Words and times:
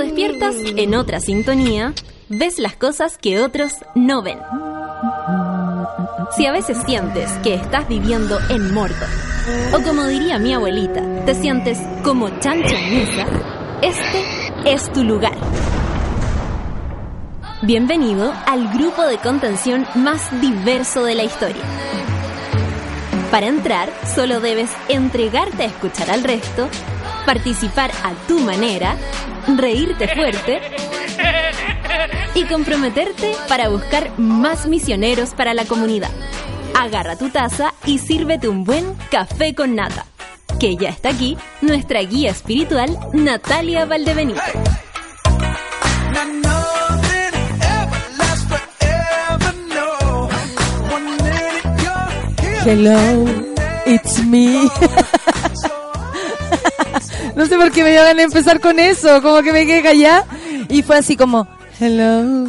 despiertas 0.00 0.56
en 0.76 0.94
otra 0.94 1.20
sintonía, 1.20 1.92
ves 2.28 2.58
las 2.58 2.74
cosas 2.74 3.18
que 3.18 3.40
otros 3.40 3.72
no 3.94 4.22
ven. 4.22 4.38
Si 6.36 6.46
a 6.46 6.52
veces 6.52 6.78
sientes 6.86 7.30
que 7.42 7.54
estás 7.54 7.88
viviendo 7.88 8.38
en 8.48 8.72
Mordor, 8.72 9.08
o 9.74 9.82
como 9.82 10.04
diría 10.04 10.38
mi 10.38 10.54
abuelita, 10.54 11.02
te 11.26 11.34
sientes 11.34 11.78
como 12.02 12.28
chancho 12.40 12.74
en 12.74 12.98
misa, 12.98 13.26
este 13.82 14.24
es 14.64 14.90
tu 14.92 15.04
lugar. 15.04 15.36
Bienvenido 17.62 18.32
al 18.46 18.68
grupo 18.72 19.04
de 19.04 19.18
contención 19.18 19.86
más 19.94 20.40
diverso 20.40 21.04
de 21.04 21.14
la 21.14 21.24
historia. 21.24 21.62
Para 23.30 23.46
entrar, 23.46 23.92
solo 24.14 24.40
debes 24.40 24.70
entregarte 24.88 25.64
a 25.64 25.66
escuchar 25.66 26.10
al 26.10 26.24
resto, 26.24 26.68
participar 27.26 27.90
a 28.02 28.12
tu 28.26 28.40
manera, 28.40 28.96
reírte 29.58 30.08
fuerte 30.08 30.60
y 32.34 32.44
comprometerte 32.44 33.34
para 33.48 33.68
buscar 33.68 34.18
más 34.18 34.66
misioneros 34.66 35.34
para 35.34 35.54
la 35.54 35.64
comunidad. 35.64 36.10
Agarra 36.74 37.16
tu 37.16 37.30
taza 37.30 37.74
y 37.84 37.98
sírvete 37.98 38.48
un 38.48 38.64
buen 38.64 38.94
café 39.10 39.54
con 39.54 39.74
nata. 39.74 40.06
Que 40.58 40.76
ya 40.76 40.90
está 40.90 41.10
aquí 41.10 41.36
nuestra 41.60 42.00
guía 42.02 42.30
espiritual, 42.30 42.98
Natalia 43.12 43.84
Valdebenito. 43.86 44.40
Hello, 52.62 53.24
it's 53.86 54.22
me. 54.22 54.68
no 57.40 57.46
sé 57.46 57.56
por 57.56 57.72
qué 57.72 57.82
me 57.82 57.94
iban 57.94 58.18
a 58.18 58.22
empezar 58.22 58.60
con 58.60 58.78
eso, 58.78 59.22
como 59.22 59.42
que 59.42 59.50
me 59.50 59.64
quedé 59.64 59.82
callada. 59.82 60.26
Y 60.68 60.82
fue 60.82 60.98
así 60.98 61.16
como, 61.16 61.48
hello, 61.80 62.46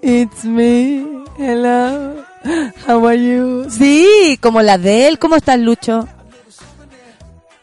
it's 0.00 0.46
me, 0.46 1.04
hello, 1.38 2.24
how 2.88 3.06
are 3.06 3.22
you? 3.22 3.66
Sí, 3.68 4.38
como 4.40 4.62
la 4.62 4.78
de 4.78 5.08
él, 5.08 5.18
¿cómo 5.18 5.36
estás, 5.36 5.58
Lucho? 5.58 6.08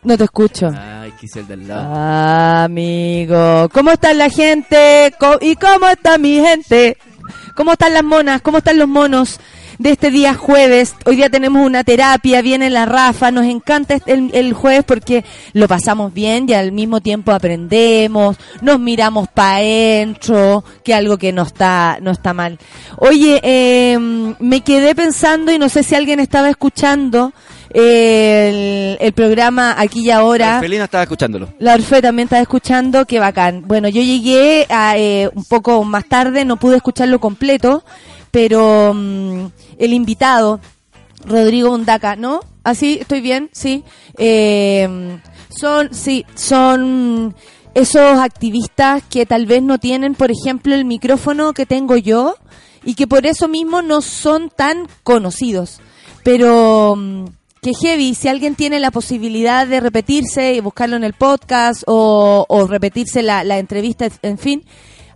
No 0.03 0.17
te 0.19 0.25
escucho. 0.25 0.71
Ay, 0.77 1.11
quise 1.19 1.39
el 1.39 1.47
del 1.47 1.67
lado. 1.67 1.93
Ah, 1.95 2.65
amigo, 2.65 3.69
¿cómo 3.73 3.89
está 3.89 4.13
la 4.13 4.29
gente? 4.29 5.11
¿Y 5.41 5.55
cómo 5.55 5.87
está 5.87 6.19
mi 6.19 6.39
gente? 6.39 6.95
¿Cómo 7.55 7.71
están 7.71 7.95
las 7.95 8.03
monas? 8.03 8.43
¿Cómo 8.43 8.59
están 8.59 8.77
los 8.77 8.87
monos? 8.87 9.39
De 9.79 9.91
este 9.91 10.09
día 10.09 10.33
jueves, 10.33 10.95
hoy 11.05 11.17
día 11.17 11.29
tenemos 11.29 11.63
una 11.63 11.83
terapia, 11.83 12.41
viene 12.41 12.71
la 12.71 12.85
Rafa, 12.87 13.29
nos 13.29 13.45
encanta 13.45 13.93
este- 13.93 14.11
el, 14.13 14.31
el 14.33 14.53
jueves 14.53 14.83
porque 14.83 15.23
lo 15.53 15.67
pasamos 15.67 16.11
bien 16.13 16.45
y 16.49 16.53
al 16.53 16.71
mismo 16.71 16.99
tiempo 16.99 17.31
aprendemos, 17.31 18.37
nos 18.61 18.79
miramos 18.79 19.27
para 19.27 19.57
adentro, 19.57 20.63
que 20.83 20.95
algo 20.95 21.17
que 21.19 21.31
no 21.31 21.43
está, 21.43 21.99
no 22.01 22.09
está 22.09 22.33
mal. 22.33 22.57
Oye, 22.97 23.39
eh, 23.43 23.99
me 24.39 24.61
quedé 24.61 24.95
pensando 24.95 25.51
y 25.51 25.59
no 25.59 25.69
sé 25.69 25.83
si 25.83 25.93
alguien 25.93 26.19
estaba 26.19 26.49
escuchando 26.49 27.31
el, 27.69 28.97
el 28.99 29.13
programa 29.13 29.75
aquí 29.77 30.01
y 30.07 30.09
ahora. 30.09 30.59
Felina 30.59 30.85
estaba 30.85 31.03
escuchándolo. 31.03 31.49
La 31.59 31.75
Orfe 31.75 32.01
también 32.01 32.25
estaba 32.25 32.41
escuchando, 32.41 33.05
qué 33.05 33.19
bacán. 33.19 33.63
Bueno, 33.67 33.89
yo 33.89 34.01
llegué 34.01 34.65
a, 34.69 34.97
eh, 34.97 35.29
un 35.35 35.43
poco 35.45 35.83
más 35.83 36.05
tarde, 36.05 36.45
no 36.45 36.57
pude 36.57 36.77
escucharlo 36.77 37.19
completo, 37.19 37.83
pero 38.31 38.93
mm, 38.93 39.45
el 39.77 39.93
invitado, 39.93 40.59
Rodrigo 41.25 41.71
Mundaca, 41.71 42.15
¿no? 42.15 42.41
¿Así? 42.63 42.97
¿Estoy 43.01 43.21
bien? 43.21 43.49
Sí. 43.53 43.83
Eh, 44.17 45.19
son, 45.49 45.93
sí, 45.93 46.25
son 46.35 47.35
esos 47.73 48.19
activistas 48.19 49.03
que 49.09 49.25
tal 49.25 49.45
vez 49.45 49.61
no 49.61 49.77
tienen, 49.77 50.15
por 50.15 50.31
ejemplo, 50.31 50.73
el 50.73 50.85
micrófono 50.85 51.53
que 51.53 51.65
tengo 51.65 51.95
yo 51.95 52.35
y 52.83 52.95
que 52.95 53.07
por 53.07 53.25
eso 53.25 53.47
mismo 53.47 53.81
no 53.81 54.01
son 54.01 54.49
tan 54.49 54.87
conocidos. 55.03 55.79
Pero 56.23 56.95
mm, 56.97 57.25
que 57.61 57.73
heavy, 57.73 58.15
si 58.15 58.27
alguien 58.27 58.55
tiene 58.55 58.79
la 58.79 58.91
posibilidad 58.91 59.67
de 59.67 59.79
repetirse 59.79 60.53
y 60.53 60.59
buscarlo 60.59 60.95
en 60.95 61.03
el 61.03 61.13
podcast 61.13 61.83
o, 61.85 62.45
o 62.47 62.67
repetirse 62.67 63.23
la 63.23 63.57
entrevista, 63.59 64.07
en 64.21 64.37
fin, 64.37 64.63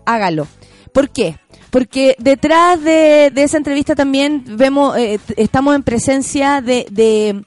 hágalo. 0.06 0.48
¿Por 0.94 1.10
qué? 1.10 1.38
Porque 1.70 2.16
detrás 2.20 2.84
de, 2.84 3.32
esa 3.36 3.58
entrevista 3.58 3.96
también 3.96 4.44
vemos, 4.58 4.98
eh, 4.98 5.20
estamos 5.38 5.76
en 5.76 5.84
presencia 5.84 6.62
de, 6.62 6.86
de- 6.92 7.44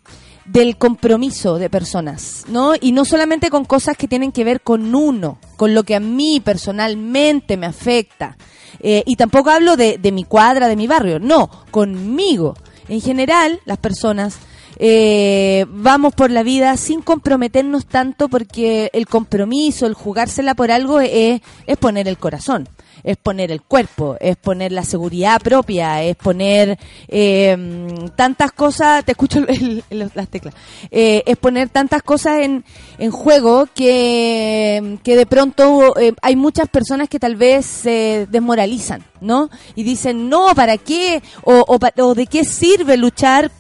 del 0.47 0.77
compromiso 0.77 1.59
de 1.59 1.69
personas, 1.71 2.45
¿no? 2.49 2.73
Y 2.81 2.93
no 2.93 3.05
solamente 3.05 3.51
con 3.51 3.65
cosas 3.65 3.97
que 3.97 4.09
tienen 4.09 4.33
que 4.33 4.45
ver 4.45 4.61
con 4.63 4.95
uno, 4.95 5.39
con 5.57 5.75
lo 5.75 5.83
que 5.85 5.95
a 5.95 6.01
mí 6.01 6.41
personalmente 6.41 7.57
me 7.57 7.67
afecta. 7.67 8.37
Eh, 8.81 9.03
y 9.07 9.17
tampoco 9.17 9.51
hablo 9.51 9.77
de, 9.77 9.99
de 9.99 10.13
mi 10.13 10.25
cuadra, 10.25 10.69
de 10.69 10.77
mi 10.77 10.87
barrio, 10.87 11.19
no, 11.19 11.49
conmigo. 11.71 12.55
En 12.89 13.01
general, 13.01 13.61
las 13.65 13.79
personas 13.79 14.37
eh, 14.79 15.65
vamos 15.69 16.15
por 16.15 16.31
la 16.31 16.43
vida 16.43 16.77
sin 16.77 17.01
comprometernos 17.01 17.87
tanto 17.87 18.29
porque 18.29 18.91
el 18.93 19.07
compromiso, 19.07 19.87
el 19.87 19.95
jugársela 19.95 20.55
por 20.55 20.71
algo 20.71 21.01
es, 21.01 21.41
es 21.67 21.77
poner 21.79 22.09
el 22.09 22.19
corazón, 22.19 22.69
es 23.05 23.17
poner 23.19 23.53
el 23.53 23.61
cuerpo, 23.63 24.17
es 24.19 24.37
poner 24.37 24.73
la 24.73 24.83
seguridad 24.83 25.41
propia, 25.41 26.03
es 26.03 26.17
poner 26.17 26.79
eh, 27.07 28.11
tantas 28.17 28.51
cosas, 28.53 29.05
te 29.05 29.13
escucho 29.13 29.41
el- 29.47 29.85
las 29.91 30.29
teclas, 30.29 30.55
eh, 30.91 31.23
es 31.27 31.37
poner 31.37 31.69
tantas 31.69 32.03
cosas 32.03 32.41
en, 32.41 32.65
en 32.99 33.11
juego 33.11 33.69
que, 33.75 34.99
que 35.05 35.17
de 35.17 35.27
pronto 35.27 35.97
eh, 36.01 36.15
hay 36.23 36.35
muchas 36.35 36.69
personas 36.69 37.09
que 37.09 37.19
tal 37.21 37.37
vez 37.37 37.67
se 37.67 38.27
desmoralizan, 38.31 39.05
¿no? 39.21 39.51
Y 39.75 39.83
dicen, 39.85 40.29
no, 40.29 40.55
¿para 40.55 40.79
qué? 40.79 41.23
O, 41.43 41.65
o, 41.69 41.79
o 42.03 42.15
de 42.15 42.27
qué 42.27 42.45
sirve 42.45 42.97
luchar 42.97 43.51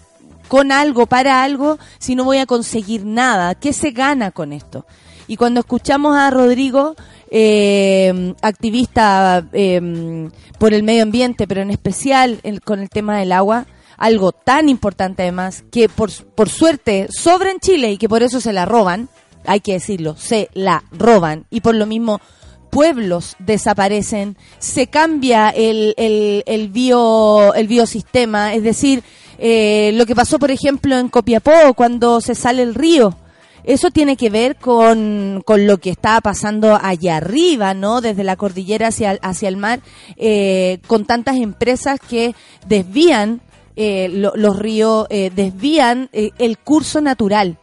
con 0.49 0.72
algo, 0.72 1.06
para 1.06 1.43
algo, 1.43 1.78
si 1.99 2.15
no 2.15 2.25
voy 2.25 2.38
a 2.38 2.47
conseguir 2.47 3.05
nada? 3.05 3.55
¿Qué 3.55 3.72
se 3.72 3.91
gana 3.91 4.31
con 4.31 4.53
esto? 4.53 4.87
Y 5.26 5.37
cuando 5.37 5.61
escuchamos 5.61 6.16
a 6.16 6.28
Rodrigo, 6.31 6.94
eh, 7.36 8.32
activista 8.42 9.44
eh, 9.52 10.28
por 10.58 10.72
el 10.72 10.84
medio 10.84 11.02
ambiente, 11.02 11.48
pero 11.48 11.62
en 11.62 11.72
especial 11.72 12.38
el- 12.44 12.60
con 12.60 12.78
el 12.78 12.88
tema 12.88 13.18
del 13.18 13.32
agua, 13.32 13.66
algo 13.98 14.30
tan 14.30 14.68
importante 14.68 15.22
además, 15.22 15.64
que 15.72 15.88
por, 15.88 16.10
por 16.36 16.48
suerte 16.48 17.08
sobra 17.10 17.50
en 17.50 17.58
Chile 17.58 17.90
y 17.90 17.96
que 17.98 18.08
por 18.08 18.22
eso 18.22 18.40
se 18.40 18.52
la 18.52 18.66
roban, 18.66 19.08
hay 19.46 19.58
que 19.60 19.72
decirlo, 19.72 20.14
se 20.16 20.48
la 20.54 20.84
roban 20.92 21.46
y 21.50 21.60
por 21.60 21.74
lo 21.74 21.86
mismo 21.86 22.20
pueblos 22.70 23.34
desaparecen, 23.40 24.36
se 24.60 24.86
cambia 24.86 25.50
el, 25.50 25.94
el, 25.96 26.44
el, 26.46 26.68
bio, 26.68 27.52
el 27.54 27.66
biosistema, 27.66 28.54
es 28.54 28.62
decir, 28.62 29.02
eh, 29.38 29.90
lo 29.94 30.06
que 30.06 30.14
pasó, 30.14 30.38
por 30.38 30.52
ejemplo, 30.52 30.96
en 30.98 31.08
Copiapó, 31.08 31.74
cuando 31.74 32.20
se 32.20 32.34
sale 32.36 32.62
el 32.62 32.74
río. 32.76 33.16
Eso 33.64 33.91
tiene 33.91 34.16
que 34.16 34.28
ver 34.30 34.56
con, 34.56 35.42
con 35.47 35.66
lo 35.66 35.78
que 35.78 35.91
está 35.91 36.20
pasando 36.20 36.78
allá 36.80 37.16
arriba, 37.16 37.72
¿no? 37.75 38.00
Desde 38.02 38.22
la 38.22 38.36
cordillera 38.36 38.88
hacia, 38.88 39.19
hacia 39.22 39.48
el 39.48 39.56
mar, 39.56 39.80
eh, 40.16 40.80
con 40.86 41.06
tantas 41.06 41.36
empresas 41.36 41.98
que 41.98 42.34
desvían 42.66 43.41
eh, 43.76 44.08
lo- 44.10 44.34
los 44.36 44.58
ríos, 44.58 45.06
eh, 45.10 45.30
desvían 45.34 46.08
eh, 46.12 46.30
el 46.38 46.58
curso 46.58 47.00
natural. 47.00 47.58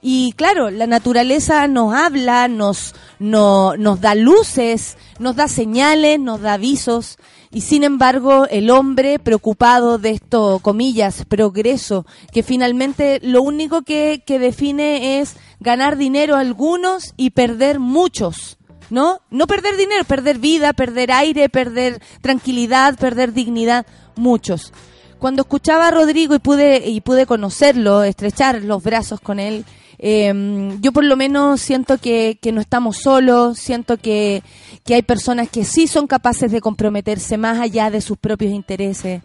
Y 0.00 0.32
claro, 0.34 0.70
la 0.70 0.86
naturaleza 0.86 1.66
nos 1.66 1.92
habla, 1.94 2.46
nos, 2.46 2.94
no- 3.18 3.76
nos 3.76 4.00
da 4.00 4.14
luces, 4.14 4.96
nos 5.18 5.34
da 5.34 5.48
señales, 5.48 6.20
nos 6.20 6.40
da 6.42 6.52
avisos. 6.54 7.18
Y 7.50 7.62
sin 7.62 7.82
embargo, 7.82 8.46
el 8.50 8.70
hombre 8.70 9.18
preocupado 9.18 9.98
de 9.98 10.10
esto, 10.10 10.58
comillas, 10.60 11.24
progreso, 11.24 12.06
que 12.32 12.42
finalmente 12.42 13.20
lo 13.22 13.42
único 13.42 13.82
que, 13.82 14.22
que 14.26 14.38
define 14.38 15.20
es 15.20 15.36
ganar 15.60 15.96
dinero 15.96 16.36
algunos 16.36 17.14
y 17.16 17.30
perder 17.30 17.78
muchos. 17.78 18.56
¿No? 18.90 19.20
No 19.30 19.46
perder 19.46 19.76
dinero, 19.76 20.02
perder 20.04 20.38
vida, 20.38 20.72
perder 20.72 21.12
aire, 21.12 21.50
perder 21.50 22.00
tranquilidad, 22.22 22.96
perder 22.98 23.34
dignidad, 23.34 23.84
muchos. 24.16 24.72
Cuando 25.18 25.42
escuchaba 25.42 25.88
a 25.88 25.90
Rodrigo 25.90 26.34
y 26.34 26.38
pude, 26.38 26.88
y 26.88 27.02
pude 27.02 27.26
conocerlo, 27.26 28.02
estrechar 28.04 28.62
los 28.62 28.82
brazos 28.82 29.20
con 29.20 29.40
él, 29.40 29.66
eh, 29.98 30.76
yo 30.80 30.92
por 30.92 31.04
lo 31.04 31.16
menos 31.16 31.60
siento 31.60 31.98
que, 31.98 32.38
que 32.40 32.52
no 32.52 32.60
estamos 32.60 32.98
solos, 32.98 33.58
siento 33.58 33.96
que, 33.96 34.42
que 34.84 34.94
hay 34.94 35.02
personas 35.02 35.48
que 35.48 35.64
sí 35.64 35.86
son 35.86 36.06
capaces 36.06 36.50
de 36.50 36.60
comprometerse 36.60 37.36
más 37.36 37.60
allá 37.60 37.90
de 37.90 38.00
sus 38.00 38.16
propios 38.18 38.52
intereses. 38.52 39.22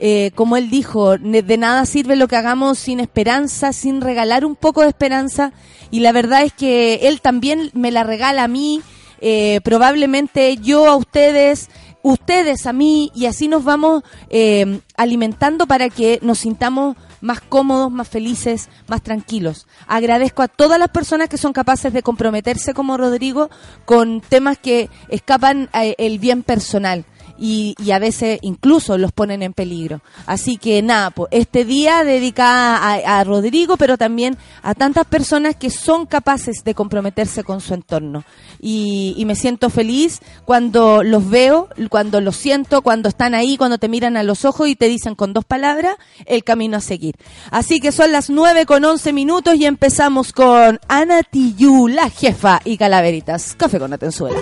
Eh, 0.00 0.32
como 0.34 0.56
él 0.56 0.70
dijo, 0.70 1.16
de 1.18 1.56
nada 1.56 1.86
sirve 1.86 2.16
lo 2.16 2.26
que 2.26 2.36
hagamos 2.36 2.78
sin 2.78 3.00
esperanza, 3.00 3.72
sin 3.72 4.00
regalar 4.00 4.44
un 4.44 4.56
poco 4.56 4.82
de 4.82 4.88
esperanza. 4.88 5.52
Y 5.90 6.00
la 6.00 6.12
verdad 6.12 6.42
es 6.42 6.52
que 6.52 7.00
él 7.02 7.20
también 7.20 7.70
me 7.74 7.92
la 7.92 8.02
regala 8.02 8.44
a 8.44 8.48
mí, 8.48 8.82
eh, 9.20 9.60
probablemente 9.62 10.56
yo 10.56 10.86
a 10.88 10.96
ustedes, 10.96 11.70
ustedes 12.04 12.66
a 12.66 12.72
mí 12.74 13.10
y 13.14 13.26
así 13.26 13.48
nos 13.48 13.64
vamos 13.64 14.04
eh, 14.28 14.80
alimentando 14.96 15.66
para 15.66 15.88
que 15.88 16.20
nos 16.22 16.40
sintamos 16.40 16.96
más 17.22 17.40
cómodos, 17.40 17.90
más 17.90 18.08
felices, 18.08 18.68
más 18.86 19.02
tranquilos. 19.02 19.66
Agradezco 19.88 20.42
a 20.42 20.48
todas 20.48 20.78
las 20.78 20.90
personas 20.90 21.30
que 21.30 21.38
son 21.38 21.54
capaces 21.54 21.94
de 21.94 22.02
comprometerse 22.02 22.74
como 22.74 22.98
Rodrigo 22.98 23.48
con 23.86 24.20
temas 24.20 24.58
que 24.58 24.90
escapan 25.08 25.70
eh, 25.72 25.94
el 25.96 26.18
bien 26.18 26.42
personal 26.42 27.06
y, 27.38 27.74
y, 27.82 27.90
a 27.90 27.98
veces 27.98 28.38
incluso 28.42 28.96
los 28.98 29.12
ponen 29.12 29.42
en 29.42 29.52
peligro. 29.52 30.00
Así 30.26 30.56
que 30.56 30.82
nada, 30.82 31.12
este 31.30 31.64
día 31.64 32.04
dedicada 32.04 33.18
a, 33.18 33.24
Rodrigo, 33.24 33.76
pero 33.76 33.98
también 33.98 34.36
a 34.62 34.74
tantas 34.74 35.06
personas 35.06 35.56
que 35.56 35.70
son 35.70 36.06
capaces 36.06 36.62
de 36.64 36.74
comprometerse 36.74 37.42
con 37.42 37.60
su 37.60 37.74
entorno. 37.74 38.24
Y, 38.60 39.22
me 39.24 39.36
siento 39.36 39.70
feliz 39.70 40.20
cuando 40.44 41.02
los 41.02 41.30
veo, 41.30 41.68
cuando 41.88 42.20
los 42.20 42.36
siento, 42.36 42.82
cuando 42.82 43.08
están 43.08 43.34
ahí, 43.34 43.56
cuando 43.56 43.78
te 43.78 43.88
miran 43.88 44.18
a 44.18 44.22
los 44.22 44.44
ojos 44.44 44.68
y 44.68 44.76
te 44.76 44.86
dicen 44.86 45.14
con 45.14 45.32
dos 45.32 45.46
palabras 45.46 45.96
el 46.26 46.44
camino 46.44 46.76
a 46.76 46.80
seguir. 46.80 47.16
Así 47.50 47.80
que 47.80 47.90
son 47.90 48.12
las 48.12 48.28
nueve 48.28 48.66
con 48.66 48.84
once 48.84 49.12
minutos 49.12 49.54
y 49.56 49.64
empezamos 49.64 50.32
con 50.32 50.78
Ana 50.88 51.22
Tiyú, 51.22 51.88
la 51.88 52.10
jefa 52.10 52.60
y 52.64 52.76
Calaveritas. 52.76 53.54
Café 53.56 53.78
con 53.78 53.92
Atenzuela. 53.92 54.38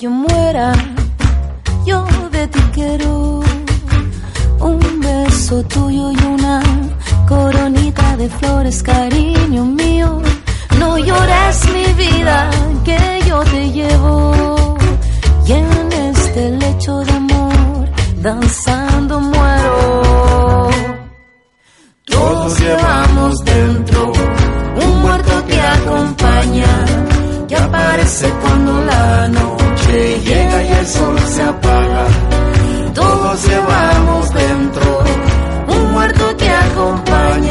Yo 0.00 0.08
muera, 0.08 0.72
yo 1.84 2.06
de 2.32 2.48
ti 2.48 2.60
quiero 2.72 3.40
un 4.60 4.80
beso 5.00 5.62
tuyo 5.64 6.10
y 6.12 6.24
una 6.24 6.62
coronita 7.28 8.16
de 8.16 8.30
flores, 8.30 8.82
cariño 8.82 9.66
mío. 9.66 10.22
No 10.78 10.96
llores 10.96 11.68
mi 11.74 11.92
vida, 12.02 12.50
que 12.82 12.98
yo 13.28 13.40
te 13.40 13.70
llevo. 13.72 14.78
Y 15.46 15.52
en 15.52 15.92
este 15.92 16.50
lecho 16.52 16.96
de 17.00 17.12
amor, 17.12 17.90
danzando 18.22 19.20
muero. 19.20 20.70
Todos 22.06 22.58
llevamos 22.58 23.44
dentro 23.44 24.12
un 24.82 25.02
muerto 25.02 25.46
que 25.46 25.60
acompaña, 25.60 26.86
que 27.48 27.56
aparece 27.56 28.30
cuando 28.40 28.80
la 28.84 29.28
noche 29.28 29.59
llega 29.92 30.62
y 30.62 30.72
el 30.72 30.86
sol 30.86 31.18
se 31.18 31.42
apaga. 31.42 32.06
Todos 32.94 33.48
llevamos 33.48 34.34
dentro 34.34 35.04
un 35.68 35.92
muerto 35.92 36.36
que 36.36 36.48
acompaña, 36.48 37.49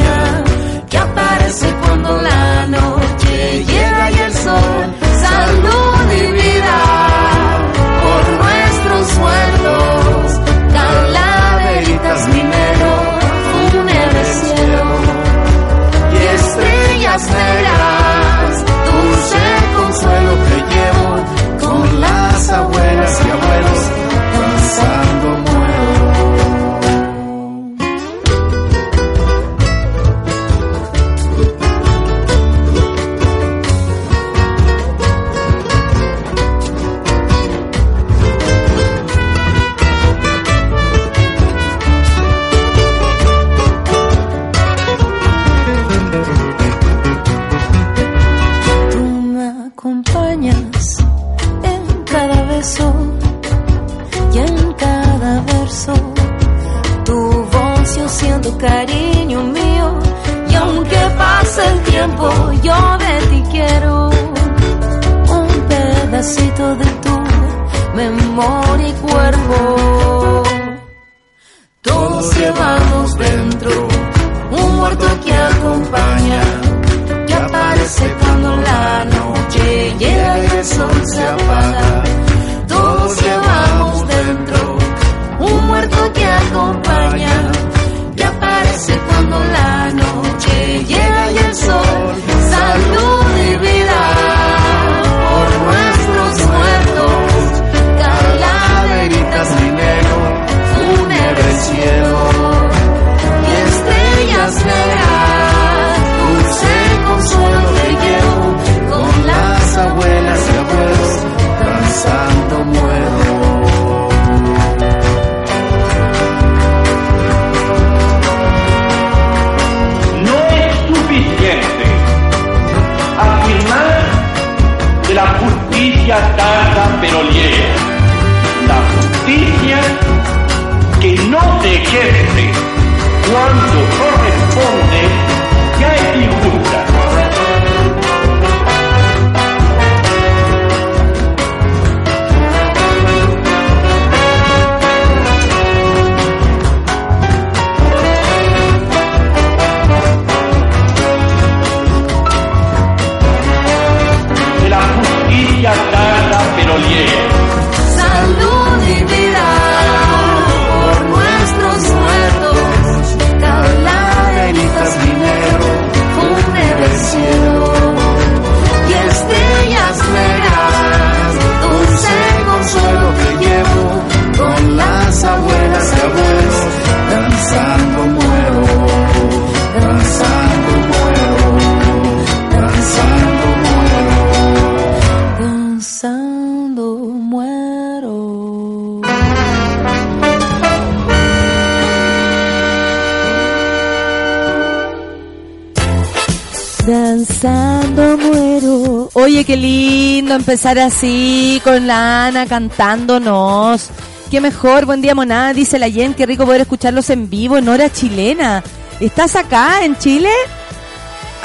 empezar 200.50 200.80
así 200.80 201.60
con 201.62 201.86
la 201.86 202.26
Ana 202.26 202.44
cantándonos. 202.44 203.88
Qué 204.32 204.40
mejor, 204.40 204.84
buen 204.84 205.00
día 205.00 205.14
monada, 205.14 205.54
dice 205.54 205.78
la 205.78 205.88
Jen, 205.88 206.12
qué 206.12 206.26
rico 206.26 206.44
poder 206.44 206.62
escucharlos 206.62 207.08
en 207.10 207.30
vivo 207.30 207.56
en 207.56 207.68
hora 207.68 207.88
chilena. 207.88 208.60
¿Estás 208.98 209.36
acá 209.36 209.84
en 209.84 209.96
Chile? 209.96 210.28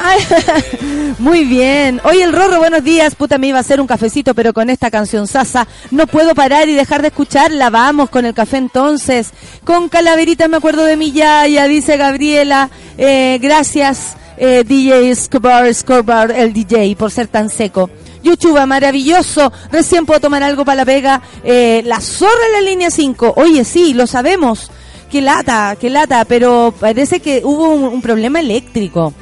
Muy 1.20 1.46
bien. 1.46 2.02
Oye, 2.04 2.24
el 2.24 2.34
Rorro, 2.34 2.58
buenos 2.58 2.84
días. 2.84 3.14
Puta, 3.14 3.38
me 3.38 3.46
iba 3.46 3.60
a 3.60 3.62
hacer 3.62 3.80
un 3.80 3.86
cafecito, 3.86 4.34
pero 4.34 4.54
con 4.54 4.72
esta 4.72 4.90
canción 4.90 5.28
Sasa 5.28 5.68
no 5.92 6.08
puedo 6.08 6.34
parar 6.34 6.68
y 6.68 6.74
dejar 6.74 7.04
de 7.04 7.10
escucharla. 7.10 7.70
Vamos 7.70 8.10
con 8.10 8.26
el 8.26 8.34
café 8.34 8.58
entonces. 8.58 9.34
Con 9.64 9.88
Calaverita 9.88 10.48
me 10.48 10.58
acuerdo 10.58 10.84
de 10.84 10.98
mi 10.98 11.12
yaya, 11.12 11.68
dice 11.68 11.98
Gabriela. 11.98 12.72
Eh, 12.98 13.38
gracias, 13.40 14.18
eh, 14.38 14.64
DJ 14.66 15.12
Escobar, 15.12 15.68
Escobar, 15.68 16.32
el 16.32 16.54
DJ, 16.54 16.96
por 16.96 17.12
ser 17.12 17.28
tan 17.28 17.52
seco. 17.52 17.92
Yuchuba, 18.26 18.66
maravilloso. 18.66 19.54
Recién 19.72 20.06
puedo 20.08 20.20
tomar 20.20 20.42
algo 20.42 20.66
para 20.66 20.78
la 20.78 20.86
pega. 20.86 21.22
Eh, 21.44 21.84
la 21.86 22.02
zorra 22.02 22.32
en 22.48 22.54
la 22.54 22.70
línea 22.72 22.90
5. 22.90 23.36
Oye, 23.38 23.64
sí, 23.64 23.94
lo 23.94 24.08
sabemos. 24.08 24.72
Qué 25.12 25.22
lata, 25.22 25.78
qué 25.80 25.92
lata, 25.92 26.26
pero 26.26 26.74
parece 26.78 27.20
que 27.20 27.42
hubo 27.46 27.70
un, 27.70 27.84
un 27.84 28.02
problema 28.02 28.40
eléctrico. 28.40 29.14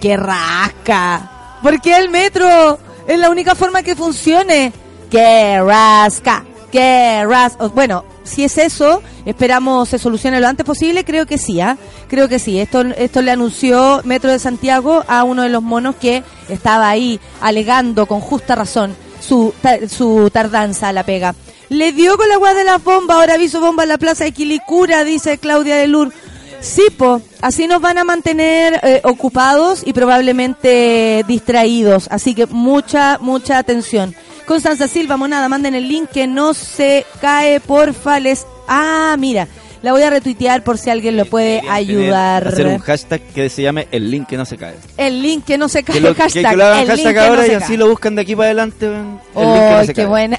¡Qué 0.00 0.16
rasca! 0.16 1.58
¿Por 1.62 1.80
qué 1.80 1.96
el 1.96 2.10
metro? 2.10 2.78
Es 3.08 3.18
la 3.18 3.28
única 3.28 3.56
forma 3.56 3.82
que 3.82 3.96
funcione. 3.96 4.72
¡Qué 5.10 5.60
rasca! 5.60 6.44
¡Qué 6.70 7.24
rasca! 7.26 7.66
Bueno, 7.68 8.04
si 8.22 8.44
es 8.44 8.56
eso, 8.56 9.02
esperamos 9.26 9.88
se 9.88 9.98
solucione 9.98 10.40
lo 10.40 10.48
antes 10.48 10.64
posible. 10.64 11.04
Creo 11.04 11.26
que 11.26 11.36
sí, 11.36 11.60
¿ah? 11.60 11.76
Creo 12.08 12.28
que 12.28 12.38
sí. 12.38 12.58
Esto, 12.58 12.80
esto 12.80 13.20
le 13.20 13.30
anunció 13.30 14.00
Metro 14.04 14.30
de 14.30 14.38
Santiago 14.38 15.04
a 15.08 15.24
uno 15.24 15.42
de 15.42 15.50
los 15.50 15.62
monos 15.62 15.96
que 15.96 16.22
estaba 16.48 16.88
ahí 16.88 17.20
alegando 17.40 18.06
con 18.06 18.20
justa 18.20 18.54
razón 18.54 18.96
su, 19.20 19.52
su 19.88 20.30
tardanza 20.30 20.88
a 20.88 20.92
la 20.92 21.04
pega. 21.04 21.34
Le 21.68 21.92
dio 21.92 22.16
con 22.16 22.28
la 22.28 22.36
agua 22.36 22.54
de 22.54 22.64
las 22.64 22.82
bombas, 22.82 23.16
ahora 23.16 23.34
aviso 23.34 23.60
bomba 23.60 23.82
en 23.82 23.88
la 23.88 23.98
plaza 23.98 24.24
de 24.24 24.32
Quilicura, 24.32 25.04
dice 25.04 25.38
Claudia 25.38 25.76
de 25.76 25.88
Lur. 25.88 26.12
Sí, 26.60 26.84
po, 26.96 27.20
así 27.42 27.66
nos 27.66 27.80
van 27.80 27.98
a 27.98 28.04
mantener 28.04 28.80
eh, 28.82 29.00
ocupados 29.04 29.82
y 29.84 29.92
probablemente 29.92 31.24
distraídos. 31.26 32.08
Así 32.10 32.34
que 32.34 32.46
mucha, 32.46 33.18
mucha 33.20 33.58
atención. 33.58 34.14
Constanza 34.46 34.88
Silva, 34.88 35.16
monada, 35.16 35.48
manden 35.48 35.74
el 35.74 35.88
link 35.88 36.08
que 36.10 36.26
no 36.26 36.54
se 36.54 37.04
cae, 37.20 37.60
porfa. 37.60 38.20
Les... 38.20 38.46
Ah, 38.68 39.16
mira, 39.18 39.46
la 39.82 39.92
voy 39.92 40.02
a 40.02 40.10
retuitear 40.10 40.64
por 40.64 40.78
si 40.78 40.90
alguien 40.90 41.16
lo 41.16 41.24
puede 41.26 41.60
Deberían 41.62 41.74
ayudar. 41.74 42.42
tener- 42.42 42.54
Hacer 42.54 42.66
un 42.68 42.78
hashtag 42.78 43.20
que 43.34 43.48
se 43.48 43.62
llame 43.62 43.86
el 43.92 44.10
link 44.10 44.26
que 44.26 44.36
no 44.36 44.44
se 44.44 44.56
cae. 44.56 44.74
El 44.96 45.22
link 45.22 45.44
que 45.44 45.58
no 45.58 45.68
se 45.68 45.82
cae, 45.82 45.94
Que 45.96 46.00
lo, 46.00 46.14
hashtag. 46.16 46.50
que 46.50 46.56
lo 46.56 46.64
hagan 46.64 46.80
el 46.80 46.86
hashtag 46.88 47.14
no 47.14 47.22
ahora 47.22 47.44
se 47.44 47.52
y 47.52 47.54
así 47.54 47.76
lo 47.76 47.88
buscan 47.88 48.14
de 48.16 48.22
aquí 48.22 48.34
para 48.34 48.46
adelante. 48.46 48.86
El 48.86 49.04
¡Oh, 49.34 49.42
link 49.54 49.54
que 49.64 49.70
no 49.76 49.80
se 49.82 49.86
qué 49.88 49.94
cae. 49.94 50.06
buena! 50.06 50.38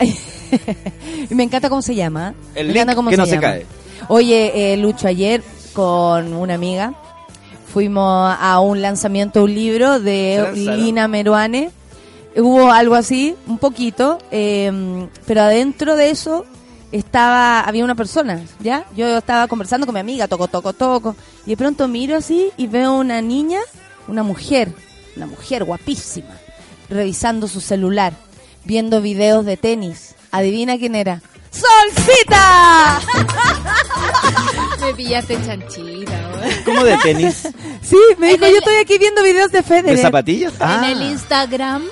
Me 1.29 1.43
encanta 1.43 1.69
cómo 1.69 1.81
se 1.81 1.96
llama. 1.96 2.34
El 2.55 2.67
Me 2.67 2.74
link 2.74 2.93
cómo 2.96 3.10
que 3.10 3.17
no 3.17 3.25
se 3.25 3.31
llama. 3.31 3.41
cae. 3.41 3.65
Oye, 4.10 4.74
eh, 4.74 4.77
Lucho, 4.77 5.07
ayer 5.07 5.43
con 5.74 6.34
una 6.34 6.53
amiga 6.55 6.93
fuimos 7.74 8.36
a 8.39 8.60
un 8.60 8.81
lanzamiento 8.81 9.39
de 9.39 9.46
un 9.46 9.53
libro 9.53 9.98
¿Se 9.98 10.03
de? 10.03 10.51
Lina 10.55 11.07
Meruane. 11.07 11.69
Hubo 12.36 12.72
algo 12.72 12.93
así, 12.96 13.36
un 13.48 13.57
poquito, 13.57 14.19
eh, 14.31 14.72
pero 15.25 15.41
adentro 15.41 15.96
de 15.96 16.12
eso 16.12 16.46
estaba 16.91 17.62
había 17.62 17.84
una 17.84 17.96
persona, 17.96 18.41
¿ya? 18.60 18.86
Yo 18.96 19.17
estaba 19.17 19.48
conversando 19.48 19.86
con 19.86 19.94
mi 19.94 20.00
amiga, 20.00 20.27
toco, 20.27 20.48
toco, 20.48 20.74
toco, 20.74 21.15
y 21.46 21.51
de 21.51 21.58
pronto 21.58 21.88
miro 21.88 22.17
así 22.17 22.50
y 22.58 22.67
veo 22.67 22.94
una 22.94 23.22
niña, 23.22 23.60
una 24.08 24.24
mujer, 24.24 24.74
una 25.15 25.25
mujer 25.27 25.63
guapísima, 25.65 26.38
revisando 26.89 27.48
su 27.48 27.60
celular, 27.62 28.13
viendo 28.63 29.01
videos 29.01 29.46
de 29.46 29.58
tenis. 29.58 30.15
Adivina 30.32 30.77
quién 30.77 30.96
era. 30.96 31.22
¡Solcita! 31.51 33.00
Me 34.82 34.94
pillaste 34.94 35.38
chanchita, 35.46 36.29
güey. 36.38 36.63
¿Cómo 36.63 36.84
de 36.84 36.98
tenis? 36.98 37.48
Sí, 37.82 37.98
me 38.17 38.27
dijo, 38.34 38.46
el- 38.46 38.51
yo 38.51 38.58
estoy 38.60 38.75
aquí 38.75 38.98
viendo 38.98 39.24
videos 39.24 39.51
de 39.51 39.60
¿De 39.60 39.63
Federer. 39.63 39.98
zapatillas? 39.98 40.53
Ah, 40.60 40.82
En 40.91 40.98
el 40.98 41.12
Instagram, 41.12 41.84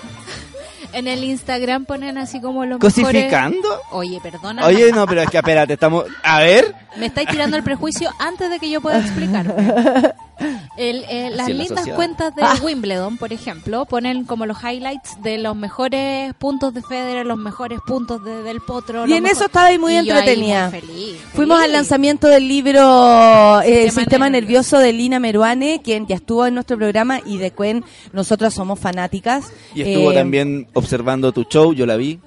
en 0.96 1.08
el 1.08 1.24
Instagram 1.24 1.86
ponen 1.86 2.18
así 2.18 2.40
como 2.42 2.66
los 2.66 2.80
¿Cosificando? 2.80 3.58
mejores- 3.58 3.86
Oye, 3.92 4.20
perdona. 4.22 4.66
Oye, 4.66 4.92
no, 4.92 5.06
pero 5.06 5.22
es 5.22 5.30
que 5.30 5.38
espérate, 5.38 5.74
estamos... 5.74 6.06
A 6.24 6.40
ver. 6.40 6.74
Me 6.98 7.08
estáis 7.08 7.28
tirando 7.30 7.58
el 7.58 7.64
prejuicio 7.64 8.10
antes 8.20 8.50
de 8.50 8.60
que 8.60 8.70
yo 8.70 8.82
pueda 8.82 9.00
explicar. 9.00 10.16
El, 10.78 11.06
eh, 11.10 11.30
las 11.32 11.48
la 11.48 11.54
lindas 11.54 11.70
sociedad. 11.80 11.96
cuentas 11.96 12.36
de 12.36 12.42
Ah. 12.44 12.56
Wimbledon, 12.62 13.18
por 13.18 13.32
ejemplo, 13.32 13.86
ponen 13.86 14.26
como 14.26 14.46
los 14.46 14.58
highlights 14.62 15.22
de 15.24 15.38
los 15.38 15.56
mejores 15.56 16.34
puntos 16.36 16.74
de 16.74 16.82
Federer, 16.82 17.26
los 17.26 17.38
mejores 17.38 17.80
puntos 17.88 18.24
de 18.24 18.44
Del 18.44 18.60
Potro. 18.62 19.08
Y 19.08 19.14
en 19.14 19.26
eso 19.26 19.46
estaba 19.46 19.68
ahí 19.68 19.80
muy 19.80 19.94
Y 19.94 19.98
ahí 19.98 20.10
entretenida. 20.10 20.70
muy 20.70 20.82
feliz, 20.82 21.18
Fuimos 21.34 21.60
al 21.62 21.72
lanzamiento 21.72 22.28
del 22.28 22.48
libro 22.48 23.62
eh, 23.62 23.84
Sistema 23.86 24.02
Sistema, 24.02 24.30
Nervioso. 24.30 24.46
Nervioso 24.46 24.80
de 24.80 24.94
Lina 24.94 25.20
Meruane, 25.20 25.82
quien 25.84 26.08
ya 26.08 26.16
estuvo 26.16 26.46
en 26.46 26.54
nuestro 26.54 26.78
programa 26.78 27.20
y 27.26 27.38
de 27.38 27.52
quien 27.52 27.84
nosotras 28.14 28.54
somos 28.54 28.80
fanáticas. 28.80 29.52
Y 29.74 29.82
estuvo 29.82 30.12
Eh, 30.12 30.16
también 30.16 30.68
observando 30.74 31.32
tu 31.32 31.44
show, 31.44 31.74
yo 31.74 31.86
la 31.86 31.96
vi. 31.96 32.20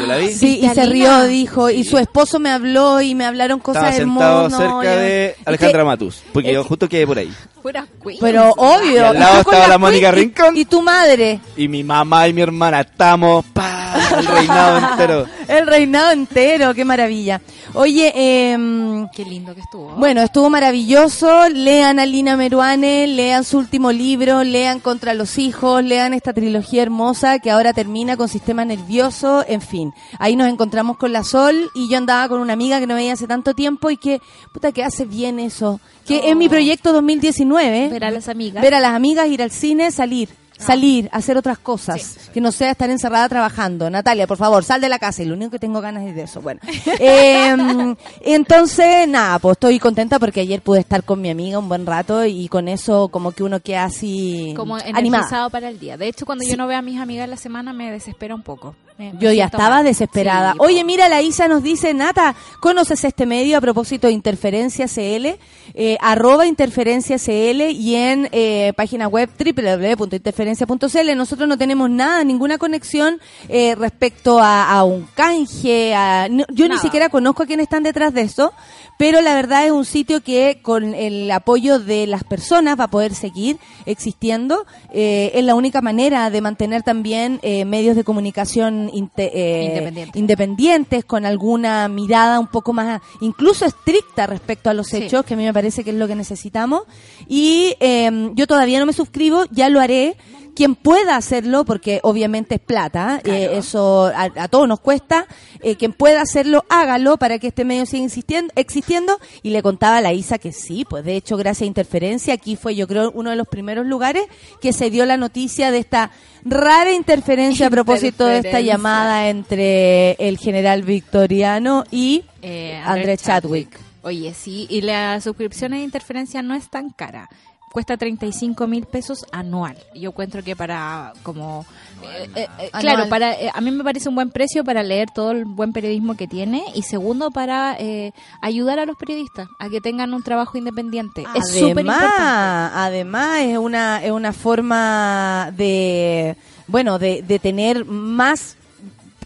Yo 0.00 0.06
la 0.06 0.16
vi. 0.16 0.32
Sí, 0.32 0.58
y 0.58 0.60
¿Viste 0.62 0.74
se 0.74 0.86
rió, 0.86 1.22
dijo, 1.24 1.70
y 1.70 1.84
su 1.84 1.98
esposo 1.98 2.38
me 2.38 2.50
habló 2.50 3.00
y 3.00 3.14
me 3.14 3.24
hablaron 3.26 3.58
Estaba 3.58 3.80
cosas 3.80 3.96
sentado 3.96 4.46
hermosas. 4.46 4.58
cerca 4.58 4.94
yo- 4.94 5.00
de 5.00 5.26
Es 5.30 5.36
Alejandra 5.46 5.78
que- 5.80 5.84
Matus, 5.84 6.22
porque 6.32 6.48
es 6.50 6.54
yo 6.54 6.64
justo 6.64 6.88
quedé 6.88 7.06
por 7.06 7.18
ahí. 7.18 7.32
Puras 7.62 7.84
queens. 8.02 8.18
Pero 8.20 8.50
obvio. 8.56 8.94
Y 8.94 8.98
al 8.98 9.18
lado 9.18 9.38
tú 9.38 9.44
con 9.44 9.54
estaba 9.54 9.68
la 9.68 9.74
queen 9.74 9.80
Mónica 9.80 10.08
y- 10.08 10.12
Rincón. 10.12 10.56
Y 10.56 10.64
tu 10.64 10.80
madre. 10.82 11.40
Y 11.56 11.68
mi 11.68 11.84
mamá 11.84 12.26
y 12.26 12.32
mi 12.32 12.40
hermana 12.40 12.80
estamos 12.80 13.44
pa, 13.52 13.94
el 14.18 14.26
reinado 14.26 14.78
entero. 14.90 15.26
El 15.48 15.66
reinado 15.66 16.10
entero, 16.12 16.72
qué 16.74 16.84
maravilla. 16.84 17.40
Oye, 17.74 18.12
eh, 18.14 19.06
Qué 19.14 19.24
lindo 19.24 19.52
que 19.54 19.60
estuvo. 19.60 19.90
Bueno, 19.96 20.22
estuvo 20.22 20.48
maravilloso. 20.48 21.48
Lean 21.48 21.98
a 21.98 22.06
Lina 22.06 22.36
Meruane, 22.36 23.06
lean 23.08 23.44
su 23.44 23.58
último 23.58 23.90
libro, 23.92 24.42
lean 24.44 24.78
Contra 24.80 25.12
los 25.14 25.36
Hijos, 25.38 25.82
lean 25.84 26.14
esta 26.14 26.32
trilogía 26.32 26.82
hermosa 26.82 27.40
que 27.40 27.50
ahora 27.50 27.72
termina 27.72 28.16
con 28.16 28.28
Sistema 28.28 28.64
Nervioso, 28.64 29.44
en 29.46 29.60
fin. 29.60 29.89
Ahí 30.18 30.36
nos 30.36 30.48
encontramos 30.48 30.96
con 30.96 31.12
la 31.12 31.24
Sol 31.24 31.70
y 31.74 31.88
yo 31.88 31.98
andaba 31.98 32.28
con 32.28 32.40
una 32.40 32.52
amiga 32.52 32.80
que 32.80 32.86
no 32.86 32.94
veía 32.94 33.12
hace 33.12 33.26
tanto 33.26 33.54
tiempo 33.54 33.90
y 33.90 33.96
que, 33.96 34.20
puta, 34.52 34.72
que 34.72 34.84
hace 34.84 35.04
bien 35.04 35.38
eso. 35.38 35.80
Que 36.06 36.30
es 36.30 36.36
mi 36.36 36.48
proyecto 36.48 36.92
2019. 36.92 37.88
Ver 37.88 38.04
a 38.04 38.10
las 38.10 38.28
amigas. 38.28 38.62
Ver 38.62 38.74
a 38.74 38.80
las 38.80 38.94
amigas, 38.94 39.28
ir 39.28 39.42
al 39.42 39.50
cine, 39.50 39.90
salir. 39.90 40.28
Salir, 40.60 41.08
hacer 41.10 41.38
otras 41.38 41.58
cosas, 41.58 42.30
que 42.34 42.40
no 42.40 42.52
sea 42.52 42.72
estar 42.72 42.90
encerrada 42.90 43.26
trabajando. 43.30 43.88
Natalia, 43.88 44.26
por 44.26 44.36
favor, 44.36 44.62
sal 44.62 44.78
de 44.82 44.90
la 44.90 44.98
casa 44.98 45.22
y 45.22 45.24
lo 45.24 45.34
único 45.34 45.52
que 45.52 45.58
tengo 45.58 45.80
ganas 45.80 46.04
es 46.04 46.14
de 46.14 46.24
eso. 46.24 46.42
Bueno, 46.42 46.60
eh, 47.00 47.96
entonces, 48.20 49.08
nada, 49.08 49.38
pues 49.38 49.52
estoy 49.52 49.78
contenta 49.78 50.18
porque 50.18 50.40
ayer 50.40 50.60
pude 50.60 50.80
estar 50.80 51.02
con 51.02 51.22
mi 51.22 51.30
amiga 51.30 51.58
un 51.58 51.68
buen 51.68 51.86
rato 51.86 52.26
y 52.26 52.46
con 52.48 52.68
eso 52.68 53.08
como 53.08 53.32
que 53.32 53.42
uno 53.42 53.60
queda 53.60 53.84
así 53.84 54.52
como 54.54 54.76
animada. 54.76 54.98
energizado 54.98 55.48
para 55.48 55.70
el 55.70 55.80
día. 55.80 55.96
De 55.96 56.08
hecho, 56.08 56.26
cuando 56.26 56.44
yo 56.44 56.58
no 56.58 56.66
veo 56.66 56.76
a 56.76 56.82
mis 56.82 57.00
amigas 57.00 57.26
la 57.26 57.38
semana 57.38 57.72
me 57.72 57.90
desespera 57.90 58.34
un 58.34 58.42
poco. 58.42 58.76
Me- 59.00 59.14
me 59.14 59.18
Yo 59.18 59.32
ya 59.32 59.46
estaba 59.46 59.76
mal. 59.76 59.84
desesperada. 59.84 60.52
Sí. 60.52 60.58
Oye, 60.60 60.84
mira, 60.84 61.08
la 61.08 61.22
Isa 61.22 61.48
nos 61.48 61.62
dice, 61.62 61.94
Nata, 61.94 62.34
¿conoces 62.60 63.02
este 63.04 63.24
medio 63.24 63.56
a 63.56 63.60
propósito 63.62 64.08
de 64.08 64.12
Interferencia 64.12 64.86
CL? 64.88 65.38
Eh, 65.72 65.96
arroba 66.02 66.44
Interferencia 66.46 67.16
CL 67.18 67.70
y 67.70 67.94
en 67.94 68.28
eh, 68.32 68.74
página 68.76 69.08
web 69.08 69.30
www.interferencia.cl. 69.38 71.16
Nosotros 71.16 71.48
no 71.48 71.56
tenemos 71.56 71.88
nada, 71.88 72.22
ninguna 72.24 72.58
conexión 72.58 73.20
eh, 73.48 73.74
respecto 73.74 74.38
a, 74.38 74.70
a 74.70 74.84
un 74.84 75.06
canje. 75.14 75.94
a- 75.94 76.28
no- 76.30 76.44
yo 76.50 76.68
ni 76.68 76.76
siquiera 76.76 77.08
conozco 77.08 77.42
a 77.44 77.46
quienes 77.46 77.64
están 77.64 77.82
detrás 77.82 78.12
de 78.12 78.20
esto, 78.22 78.52
pero 78.98 79.22
la 79.22 79.34
verdad 79.34 79.64
es 79.64 79.72
un 79.72 79.86
sitio 79.86 80.22
que 80.22 80.58
con 80.60 80.94
el 80.94 81.30
apoyo 81.30 81.78
de 81.78 82.06
las 82.06 82.22
personas 82.24 82.78
va 82.78 82.84
a 82.84 82.88
poder 82.88 83.14
seguir 83.14 83.56
existiendo. 83.86 84.66
Eh, 84.92 85.30
es 85.34 85.44
la 85.44 85.54
única 85.54 85.80
manera 85.80 86.28
de 86.28 86.40
mantener 86.42 86.82
también 86.82 87.38
eh, 87.42 87.64
medios 87.64 87.96
de 87.96 88.04
comunicación 88.04 88.89
inte- 88.92 89.30
eh, 89.34 89.64
Independientes. 89.64 90.16
independientes, 90.20 91.04
con 91.04 91.24
alguna 91.26 91.88
mirada 91.88 92.38
un 92.40 92.46
poco 92.48 92.72
más, 92.72 93.00
incluso 93.20 93.64
estricta 93.66 94.26
respecto 94.26 94.70
a 94.70 94.74
los 94.74 94.86
Sí. 94.88 94.98
hechos, 94.98 95.24
que 95.24 95.34
a 95.34 95.36
mí 95.36 95.44
me 95.44 95.52
parece 95.52 95.84
que 95.84 95.90
es 95.90 95.96
lo 95.96 96.06
que 96.08 96.14
necesitamos. 96.14 96.82
Y 97.28 97.74
eh, 97.80 98.30
yo 98.34 98.46
todavía 98.46 98.78
no 98.80 98.86
me 98.86 98.92
suscribo, 98.92 99.44
ya 99.50 99.68
lo 99.68 99.80
haré. 99.80 100.16
Quien 100.60 100.74
pueda 100.74 101.16
hacerlo, 101.16 101.64
porque 101.64 102.00
obviamente 102.02 102.56
es 102.56 102.60
plata, 102.60 103.18
eh, 103.24 103.52
eso 103.54 104.12
a, 104.14 104.24
a 104.24 104.48
todos 104.48 104.68
nos 104.68 104.78
cuesta, 104.78 105.26
eh, 105.62 105.76
quien 105.76 105.94
pueda 105.94 106.20
hacerlo, 106.20 106.66
hágalo 106.68 107.16
para 107.16 107.38
que 107.38 107.46
este 107.46 107.64
medio 107.64 107.86
siga 107.86 108.02
insistiendo, 108.02 108.52
existiendo. 108.56 109.18
Y 109.42 109.50
le 109.50 109.62
contaba 109.62 109.96
a 109.96 110.00
la 110.02 110.12
Isa 110.12 110.36
que 110.36 110.52
sí, 110.52 110.84
pues 110.84 111.02
de 111.02 111.16
hecho, 111.16 111.38
gracias 111.38 111.62
a 111.62 111.64
Interferencia, 111.64 112.34
aquí 112.34 112.56
fue 112.56 112.74
yo 112.74 112.86
creo 112.86 113.10
uno 113.14 113.30
de 113.30 113.36
los 113.36 113.48
primeros 113.48 113.86
lugares 113.86 114.24
que 114.60 114.74
se 114.74 114.90
dio 114.90 115.06
la 115.06 115.16
noticia 115.16 115.70
de 115.70 115.78
esta 115.78 116.10
rara 116.44 116.92
interferencia 116.92 117.68
a 117.68 117.70
propósito 117.70 118.26
de 118.26 118.40
esta 118.40 118.60
llamada 118.60 119.30
entre 119.30 120.12
el 120.18 120.36
general 120.36 120.82
victoriano 120.82 121.84
y 121.90 122.24
Eh, 122.42 122.78
André 122.84 123.16
Chadwick. 123.16 123.78
Oye, 124.02 124.34
sí, 124.34 124.66
y 124.68 124.82
la 124.82 125.20
suscripción 125.22 125.72
de 125.72 125.78
interferencia 125.78 126.42
no 126.42 126.54
es 126.54 126.68
tan 126.68 126.90
cara. 126.90 127.30
Cuesta 127.72 127.96
35 127.96 128.66
mil 128.66 128.84
pesos 128.86 129.24
anual. 129.30 129.76
Yo 129.94 130.10
encuentro 130.10 130.42
que 130.42 130.56
para 130.56 131.12
como... 131.22 131.64
eh, 132.02 132.28
eh, 132.34 132.46
eh, 132.58 132.70
claro, 132.80 133.08
para 133.08 133.34
a 133.54 133.60
mí 133.60 133.70
me 133.70 133.84
parece 133.84 134.08
un 134.08 134.16
buen 134.16 134.30
precio 134.30 134.64
para 134.64 134.82
leer 134.82 135.08
todo 135.14 135.30
el 135.30 135.44
buen 135.44 135.72
periodismo 135.72 136.16
que 136.16 136.26
tiene 136.26 136.64
y 136.74 136.82
segundo 136.82 137.30
para 137.30 137.76
eh, 137.78 138.12
ayudar 138.40 138.78
a 138.80 138.86
los 138.86 138.96
periodistas 138.96 139.48
a 139.60 139.68
que 139.68 139.80
tengan 139.80 140.12
un 140.14 140.22
trabajo 140.24 140.58
independiente. 140.58 141.24
es 141.34 141.48
súper. 141.52 141.86
Además, 141.88 143.40
es 143.42 143.58
una, 143.58 144.02
es 144.04 144.10
una 144.10 144.32
forma 144.32 145.52
de, 145.56 146.36
bueno, 146.66 146.98
de, 146.98 147.22
de 147.22 147.38
tener 147.38 147.84
más 147.84 148.56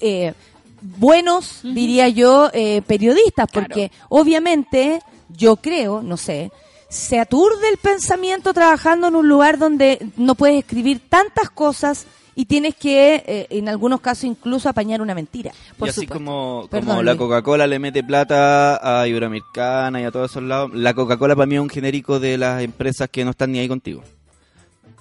eh, 0.00 0.34
buenos, 0.82 1.60
diría 1.62 2.08
yo, 2.08 2.50
eh, 2.52 2.82
periodistas, 2.86 3.48
Claro. 3.50 3.66
porque 3.68 3.90
obviamente 4.10 5.00
yo 5.34 5.56
creo, 5.56 6.02
no 6.02 6.16
sé, 6.18 6.50
se 6.94 7.18
aturde 7.18 7.68
el 7.70 7.76
pensamiento 7.78 8.54
trabajando 8.54 9.08
en 9.08 9.16
un 9.16 9.28
lugar 9.28 9.58
donde 9.58 9.98
no 10.16 10.36
puedes 10.36 10.56
escribir 10.58 11.00
tantas 11.08 11.50
cosas 11.50 12.06
y 12.36 12.44
tienes 12.44 12.76
que, 12.76 13.16
eh, 13.26 13.46
en 13.50 13.68
algunos 13.68 14.00
casos, 14.00 14.24
incluso 14.24 14.68
apañar 14.68 15.02
una 15.02 15.12
mentira. 15.14 15.50
Por 15.76 15.88
y 15.88 15.90
así 15.90 16.02
supuesto. 16.02 16.14
como, 16.14 16.68
Perdón, 16.70 16.88
como 16.90 17.02
la. 17.02 17.16
Coca-Cola 17.16 17.66
le 17.66 17.80
mete 17.80 18.04
plata 18.04 19.00
a 19.00 19.08
Iberoamericana 19.08 20.00
y 20.00 20.04
a 20.04 20.12
todos 20.12 20.30
esos 20.30 20.42
lados, 20.44 20.72
la 20.72 20.94
Coca-Cola 20.94 21.34
para 21.34 21.46
mí 21.46 21.56
es 21.56 21.60
un 21.60 21.68
genérico 21.68 22.20
de 22.20 22.38
las 22.38 22.62
empresas 22.62 23.08
que 23.10 23.24
no 23.24 23.32
están 23.32 23.50
ni 23.50 23.58
ahí 23.58 23.66
contigo. 23.68 24.02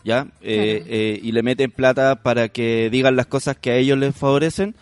¿Ya? 0.03 0.27
Eh, 0.41 0.83
eh, 0.87 1.19
y 1.21 1.31
le 1.31 1.43
meten 1.43 1.69
plata 1.71 2.15
para 2.15 2.49
que 2.49 2.89
digan 2.91 3.15
las 3.15 3.27
cosas 3.27 3.55
que 3.55 3.69
a 3.71 3.75
ellos 3.77 3.97
les 3.99 4.15
favorecen. 4.15 4.75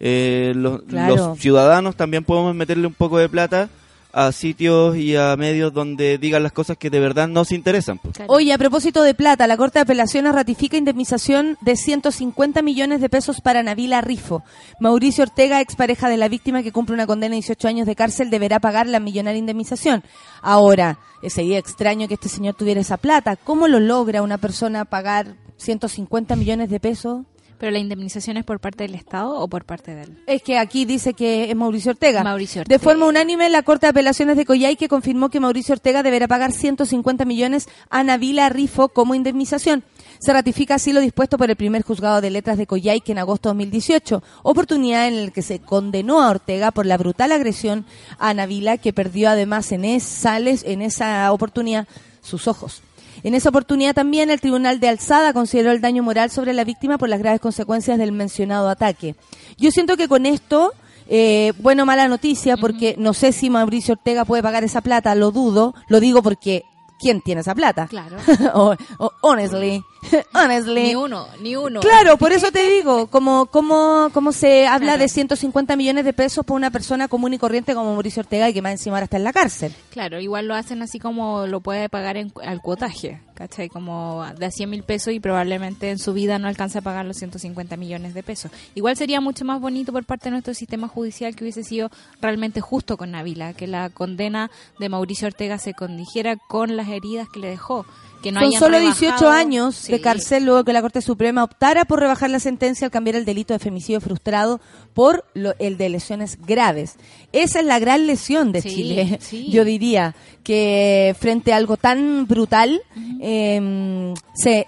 Eh, 0.00 0.52
los, 0.56 0.82
Claro. 0.82 1.14
los 1.14 1.38
ciudadanos 1.38 1.94
también 1.94 2.24
podemos 2.24 2.54
meterle 2.54 2.86
un 2.86 2.94
poco 2.94 3.18
de 3.18 3.28
plata 3.28 3.68
a 4.14 4.30
sitios 4.30 4.96
y 4.96 5.16
a 5.16 5.36
medios 5.36 5.72
donde 5.72 6.18
digan 6.18 6.44
las 6.44 6.52
cosas 6.52 6.76
que 6.78 6.88
de 6.88 7.00
verdad 7.00 7.26
nos 7.26 7.50
interesan. 7.50 7.98
pues. 7.98 8.14
Claro. 8.14 8.32
Oye, 8.32 8.52
a 8.52 8.58
propósito 8.58 9.02
de 9.02 9.12
plata, 9.12 9.48
la 9.48 9.56
Corte 9.56 9.80
de 9.80 9.82
Apelaciones 9.82 10.32
ratifica 10.32 10.76
indemnización 10.76 11.58
de 11.60 11.76
150 11.76 12.62
millones 12.62 13.00
de 13.00 13.08
pesos 13.08 13.40
para 13.40 13.64
Nabila 13.64 14.00
Rifo. 14.00 14.44
Mauricio 14.78 15.24
Ortega, 15.24 15.60
expareja 15.60 16.08
de 16.08 16.16
la 16.16 16.28
víctima 16.28 16.62
que 16.62 16.70
cumple 16.70 16.94
una 16.94 17.08
condena 17.08 17.32
de 17.32 17.42
18 17.42 17.66
años 17.66 17.86
de 17.86 17.96
cárcel, 17.96 18.30
deberá 18.30 18.60
pagar 18.60 18.86
la 18.86 19.00
millonaria 19.00 19.38
indemnización. 19.38 20.04
Ahora, 20.42 21.00
eh, 21.20 21.28
sería 21.28 21.58
extraño 21.58 22.06
que 22.06 22.14
este 22.14 22.28
señor 22.28 22.54
tuviera 22.54 22.80
esa 22.80 22.98
plata. 22.98 23.34
¿Cómo 23.34 23.66
lo 23.66 23.80
logra 23.80 24.22
una 24.22 24.38
persona 24.38 24.84
pagar 24.84 25.34
150 25.56 26.36
millones 26.36 26.70
de 26.70 26.78
pesos? 26.78 27.22
¿Pero 27.58 27.72
la 27.72 27.78
indemnización 27.78 28.36
es 28.36 28.44
por 28.44 28.60
parte 28.60 28.84
del 28.84 28.94
Estado 28.94 29.38
o 29.38 29.48
por 29.48 29.64
parte 29.64 29.94
de 29.94 30.02
él? 30.02 30.18
Es 30.26 30.42
que 30.42 30.58
aquí 30.58 30.84
dice 30.84 31.14
que 31.14 31.50
es 31.50 31.56
Mauricio 31.56 31.92
Ortega. 31.92 32.22
Mauricio 32.22 32.60
De 32.60 32.74
Ortega. 32.74 32.78
forma 32.78 33.06
unánime, 33.06 33.48
la 33.48 33.62
Corte 33.62 33.86
de 33.86 33.90
Apelaciones 33.90 34.36
de 34.36 34.44
Coyhaique 34.44 34.88
confirmó 34.88 35.28
que 35.28 35.40
Mauricio 35.40 35.74
Ortega 35.74 36.02
deberá 36.02 36.28
pagar 36.28 36.52
150 36.52 37.24
millones 37.24 37.68
a 37.90 38.02
Nabila 38.02 38.48
Rifo 38.48 38.88
como 38.88 39.14
indemnización. 39.14 39.84
Se 40.18 40.32
ratifica 40.32 40.76
así 40.76 40.92
lo 40.92 41.00
dispuesto 41.00 41.38
por 41.38 41.50
el 41.50 41.56
primer 41.56 41.82
juzgado 41.82 42.20
de 42.20 42.30
letras 42.30 42.58
de 42.58 42.66
Coyhaique 42.66 43.12
en 43.12 43.18
agosto 43.18 43.48
de 43.48 43.54
2018, 43.54 44.22
oportunidad 44.42 45.08
en 45.08 45.26
la 45.26 45.30
que 45.30 45.42
se 45.42 45.60
condenó 45.60 46.22
a 46.22 46.30
Ortega 46.30 46.70
por 46.70 46.86
la 46.86 46.96
brutal 46.96 47.32
agresión 47.32 47.84
a 48.18 48.34
Nabila, 48.34 48.78
que 48.78 48.92
perdió 48.92 49.30
además 49.30 49.70
en, 49.72 49.84
esa, 49.84 50.38
en 50.38 50.82
esa 50.82 51.32
oportunidad 51.32 51.86
sus 52.22 52.48
ojos. 52.48 52.82
En 53.24 53.34
esa 53.34 53.48
oportunidad 53.48 53.94
también 53.94 54.28
el 54.28 54.38
Tribunal 54.38 54.80
de 54.80 54.88
Alzada 54.88 55.32
consideró 55.32 55.70
el 55.70 55.80
daño 55.80 56.02
moral 56.02 56.30
sobre 56.30 56.52
la 56.52 56.62
víctima 56.62 56.98
por 56.98 57.08
las 57.08 57.18
graves 57.18 57.40
consecuencias 57.40 57.96
del 57.96 58.12
mencionado 58.12 58.68
ataque. 58.68 59.16
Yo 59.56 59.70
siento 59.70 59.96
que 59.96 60.08
con 60.08 60.26
esto, 60.26 60.74
eh, 61.08 61.54
bueno, 61.58 61.86
mala 61.86 62.06
noticia, 62.06 62.58
porque 62.58 62.96
no 62.98 63.14
sé 63.14 63.32
si 63.32 63.48
Mauricio 63.48 63.94
Ortega 63.94 64.26
puede 64.26 64.42
pagar 64.42 64.62
esa 64.62 64.82
plata, 64.82 65.14
lo 65.14 65.30
dudo, 65.30 65.74
lo 65.88 66.00
digo 66.00 66.22
porque 66.22 66.64
¿quién 66.98 67.20
tiene 67.20 67.40
esa 67.42 67.54
plata? 67.54 67.86
Claro. 67.86 68.16
O- 68.54 68.74
o- 68.98 69.12
honestly, 69.22 69.82
honestly. 70.34 70.82
Ni 70.82 70.94
uno, 70.94 71.26
ni 71.40 71.56
uno. 71.56 71.80
Claro, 71.80 72.16
por 72.16 72.32
eso 72.32 72.50
te 72.52 72.68
digo, 72.68 73.06
como, 73.08 73.46
como, 73.46 74.10
como 74.12 74.32
se 74.32 74.66
habla 74.66 74.92
Claro. 74.92 75.02
de 75.02 75.08
150 75.08 75.76
millones 75.76 76.04
de 76.04 76.12
pesos 76.12 76.44
por 76.44 76.56
una 76.56 76.70
persona 76.70 77.08
común 77.08 77.32
y 77.34 77.38
corriente 77.38 77.74
como 77.74 77.92
Mauricio 77.92 78.20
Ortega 78.20 78.48
y 78.48 78.52
que 78.54 78.62
más 78.62 78.72
encima 78.72 78.96
ahora 78.96 79.04
está 79.04 79.16
en 79.16 79.24
la 79.24 79.32
cárcel. 79.32 79.74
Claro, 79.90 80.20
igual 80.20 80.46
lo 80.46 80.54
hacen 80.54 80.82
así 80.82 80.98
como 80.98 81.46
lo 81.46 81.60
puede 81.60 81.88
pagar 81.88 82.16
en, 82.16 82.32
al 82.44 82.60
cuotaje, 82.60 83.20
¿cachai? 83.34 83.68
Como 83.68 84.24
de 84.38 84.46
a 84.46 84.50
100 84.50 84.68
mil 84.70 84.82
pesos 84.82 85.12
y 85.14 85.20
probablemente 85.20 85.90
en 85.90 85.98
su 85.98 86.12
vida 86.12 86.38
no 86.38 86.48
alcance 86.48 86.78
a 86.78 86.82
pagar 86.82 87.06
los 87.06 87.16
150 87.16 87.76
millones 87.76 88.14
de 88.14 88.22
pesos. 88.22 88.50
Igual 88.74 88.96
sería 88.96 89.20
mucho 89.20 89.44
más 89.44 89.60
bonito 89.60 89.92
por 89.92 90.04
parte 90.04 90.26
de 90.26 90.32
nuestro 90.32 90.54
sistema 90.54 90.88
judicial 90.88 91.34
que 91.34 91.44
hubiese 91.44 91.64
sido 91.64 91.90
realmente 92.20 92.60
justo 92.60 92.96
con 92.96 93.10
Navila, 93.12 93.54
que 93.54 93.66
la 93.66 93.88
condena 93.90 94.50
de 94.78 94.88
Mauricio 94.88 95.26
Ortega 95.28 95.58
se 95.58 95.74
condijera 95.74 96.36
con 96.36 96.76
las 96.84 96.94
heridas 96.96 97.28
que 97.28 97.40
le 97.40 97.48
dejó. 97.48 97.84
Que 98.22 98.32
no 98.32 98.40
Con 98.40 98.52
solo 98.52 98.78
rebajado- 98.78 99.00
18 99.00 99.28
años 99.30 99.86
de 99.86 100.00
cárcel 100.00 100.46
luego 100.46 100.64
que 100.64 100.72
la 100.72 100.80
Corte 100.80 101.02
Suprema 101.02 101.44
optara 101.44 101.84
por 101.84 102.00
rebajar 102.00 102.30
la 102.30 102.38
sentencia 102.40 102.86
al 102.86 102.90
cambiar 102.90 103.16
el 103.16 103.26
delito 103.26 103.52
de 103.52 103.58
femicidio 103.58 104.00
frustrado 104.00 104.60
por 104.94 105.26
lo- 105.34 105.52
el 105.58 105.76
de 105.76 105.90
lesiones 105.90 106.38
graves. 106.40 106.94
Esa 107.32 107.60
es 107.60 107.66
la 107.66 107.78
gran 107.78 108.06
lesión 108.06 108.50
de 108.50 108.62
Sí, 108.62 108.70
Chile, 108.70 109.18
sí. 109.20 109.48
yo 109.50 109.64
diría, 109.66 110.14
que 110.42 111.14
frente 111.18 111.52
a 111.52 111.56
algo 111.56 111.76
tan 111.76 112.26
brutal 112.26 112.80
em, 113.20 114.14
se, 114.34 114.66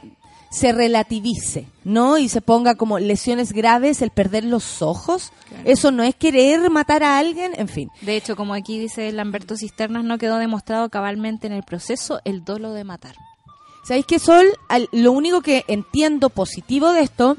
se 0.57 0.73
relativice, 0.73 1.67
¿no? 1.85 2.17
Y 2.17 2.29
se 2.31 2.41
ponga 2.41 2.77
como 2.77 2.99
lesiones 2.99 3.53
graves 3.53 4.01
el 4.01 4.11
perder 4.11 4.45
los 4.45 4.81
ojos. 4.81 5.31
Eso 5.65 5.91
no 5.91 6.03
es 6.03 6.15
querer 6.15 6.71
matar 6.71 7.03
a 7.03 7.19
alguien, 7.19 7.53
en 7.57 7.69
fin. 7.69 7.91
De 8.01 8.17
hecho, 8.17 8.37
como 8.37 8.55
aquí 8.55 8.79
dice 8.79 9.13
Lamberto 9.13 9.57
Cisternas, 9.57 10.03
no 10.05 10.17
quedó 10.17 10.39
demostrado 10.39 10.89
cabalmente 10.89 11.47
en 11.47 11.53
el 11.53 11.63
proceso 11.63 12.21
el 12.25 12.43
dolo 12.45 12.73
de 12.73 12.85
matar. 12.85 13.15
¿Sabéis 13.87 14.07
qué, 14.07 14.19
Sol? 14.19 14.47
Al- 14.69 14.89
lo 14.93 15.13
único 15.13 15.43
que 15.43 15.65
entiendo 15.69 16.31
positivo 16.31 16.93
de 16.93 17.03
esto 17.03 17.37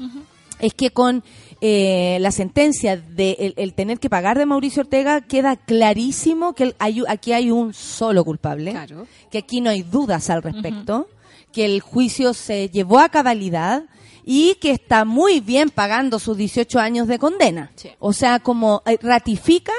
es 0.60 0.72
que 0.74 0.90
con 0.90 1.24
eh, 1.60 2.18
la 2.20 2.30
sentencia 2.30 2.96
de 2.96 3.32
el, 3.40 3.54
el 3.56 3.74
tener 3.74 3.98
que 3.98 4.08
pagar 4.08 4.38
de 4.38 4.46
Mauricio 4.46 4.82
Ortega 4.82 5.20
queda 5.22 5.56
clarísimo 5.56 6.52
que 6.52 6.62
el- 6.64 6.76
hay- 6.78 7.02
aquí 7.08 7.32
hay 7.32 7.50
un 7.50 7.74
solo 7.74 8.24
culpable, 8.24 8.70
Claro. 8.70 9.06
que 9.30 9.38
aquí 9.38 9.60
no 9.60 9.70
hay 9.70 9.82
dudas 9.82 10.30
al 10.30 10.42
respecto, 10.42 11.08
que 11.52 11.64
el 11.64 11.80
juicio 11.80 12.34
se 12.34 12.68
llevó 12.70 12.98
a 13.00 13.08
cabalidad 13.08 13.84
y 14.24 14.56
que 14.56 14.70
está 14.72 15.04
muy 15.04 15.40
bien 15.40 15.70
pagando 15.70 16.18
sus 16.18 16.36
18 16.36 16.78
años 16.78 17.08
de 17.08 17.18
condena. 17.18 17.70
Sí. 17.76 17.90
O 17.98 18.12
sea, 18.12 18.38
como 18.40 18.82
eh, 18.86 18.98
ratifica 19.02 19.72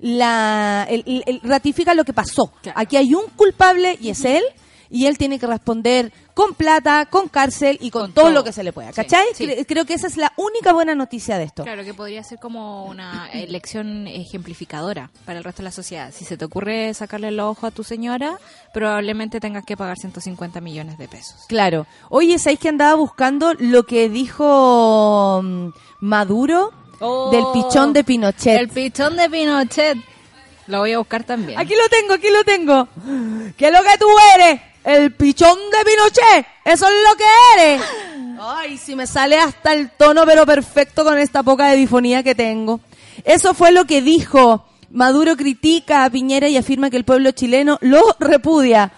la 0.00 0.86
el- 0.88 1.02
el- 1.06 1.22
el- 1.26 1.40
ratifica 1.42 1.94
lo 1.94 2.04
que 2.04 2.12
pasó. 2.12 2.52
Claro. 2.62 2.78
Aquí 2.78 2.96
hay 2.96 3.14
un 3.14 3.24
culpable 3.36 3.98
y 4.00 4.10
es 4.10 4.24
él 4.24 4.42
y 4.90 5.06
él 5.06 5.18
tiene 5.18 5.38
que 5.38 5.46
responder 5.46 6.12
con 6.38 6.54
plata, 6.54 7.06
con 7.06 7.26
cárcel 7.28 7.78
y 7.80 7.90
con, 7.90 8.02
Con 8.02 8.12
todo, 8.12 8.24
todo. 8.26 8.34
lo 8.34 8.44
que 8.44 8.52
se 8.52 8.62
le 8.62 8.72
pueda. 8.72 8.92
¿Cachai? 8.92 9.26
sí. 9.34 9.48
Creo 9.66 9.84
que 9.84 9.94
esa 9.94 10.06
es 10.06 10.16
la 10.16 10.32
única 10.36 10.72
buena 10.72 10.94
noticia 10.94 11.36
de 11.36 11.42
esto. 11.42 11.64
Claro, 11.64 11.82
que 11.82 11.94
podría 11.94 12.22
ser 12.22 12.38
como 12.38 12.84
una 12.84 13.28
elección 13.32 14.06
ejemplificadora 14.06 15.10
para 15.26 15.38
el 15.38 15.44
resto 15.44 15.62
de 15.62 15.64
la 15.64 15.72
sociedad. 15.72 16.12
Si 16.14 16.24
se 16.24 16.36
te 16.36 16.44
ocurre 16.44 16.94
sacarle 16.94 17.26
el 17.28 17.40
ojo 17.40 17.66
a 17.66 17.72
tu 17.72 17.82
señora, 17.82 18.38
probablemente 18.72 19.40
tengas 19.40 19.64
que 19.64 19.76
pagar 19.76 19.96
150 19.98 20.60
millones 20.60 20.96
de 20.96 21.08
pesos. 21.08 21.44
Claro. 21.48 21.88
Oye, 22.08 22.38
¿sabéis 22.38 22.60
que 22.60 22.68
andaba 22.68 22.94
buscando 22.94 23.54
lo 23.54 23.82
que 23.82 24.08
dijo 24.08 25.40
mm, 25.42 25.68
Maduro 25.98 26.72
Oh, 27.00 27.30
del 27.32 27.44
pichón 27.52 27.92
de 27.92 28.04
Pinochet? 28.04 28.60
El 28.60 28.68
pichón 28.68 29.16
de 29.16 29.28
Pinochet. 29.28 29.98
Lo 30.68 30.78
voy 30.78 30.92
a 30.92 30.98
buscar 30.98 31.24
también. 31.24 31.58
Aquí 31.58 31.74
lo 31.74 31.88
tengo, 31.88 32.14
aquí 32.14 32.28
lo 32.30 32.44
tengo. 32.44 32.88
¿Qué 33.56 33.66
es 33.66 33.72
lo 33.72 33.82
que 33.82 33.98
tú 33.98 34.06
eres? 34.36 34.60
El 34.88 35.12
pichón 35.12 35.58
de 35.70 35.84
Pinochet. 35.84 36.46
Eso 36.64 36.86
es 36.86 36.94
lo 37.10 37.16
que 37.18 37.24
eres. 37.54 37.82
Ay, 38.40 38.78
si 38.78 38.96
me 38.96 39.06
sale 39.06 39.36
hasta 39.36 39.74
el 39.74 39.90
tono, 39.90 40.24
pero 40.24 40.46
perfecto 40.46 41.04
con 41.04 41.18
esta 41.18 41.42
poca 41.42 41.68
de 41.68 41.76
difonía 41.76 42.22
que 42.22 42.34
tengo. 42.34 42.80
Eso 43.22 43.52
fue 43.52 43.70
lo 43.70 43.84
que 43.84 44.00
dijo. 44.00 44.64
Maduro 44.90 45.36
critica 45.36 46.06
a 46.06 46.10
Piñera 46.10 46.48
y 46.48 46.56
afirma 46.56 46.88
que 46.88 46.96
el 46.96 47.04
pueblo 47.04 47.32
chileno 47.32 47.76
lo 47.82 48.00
repudia. 48.18 48.90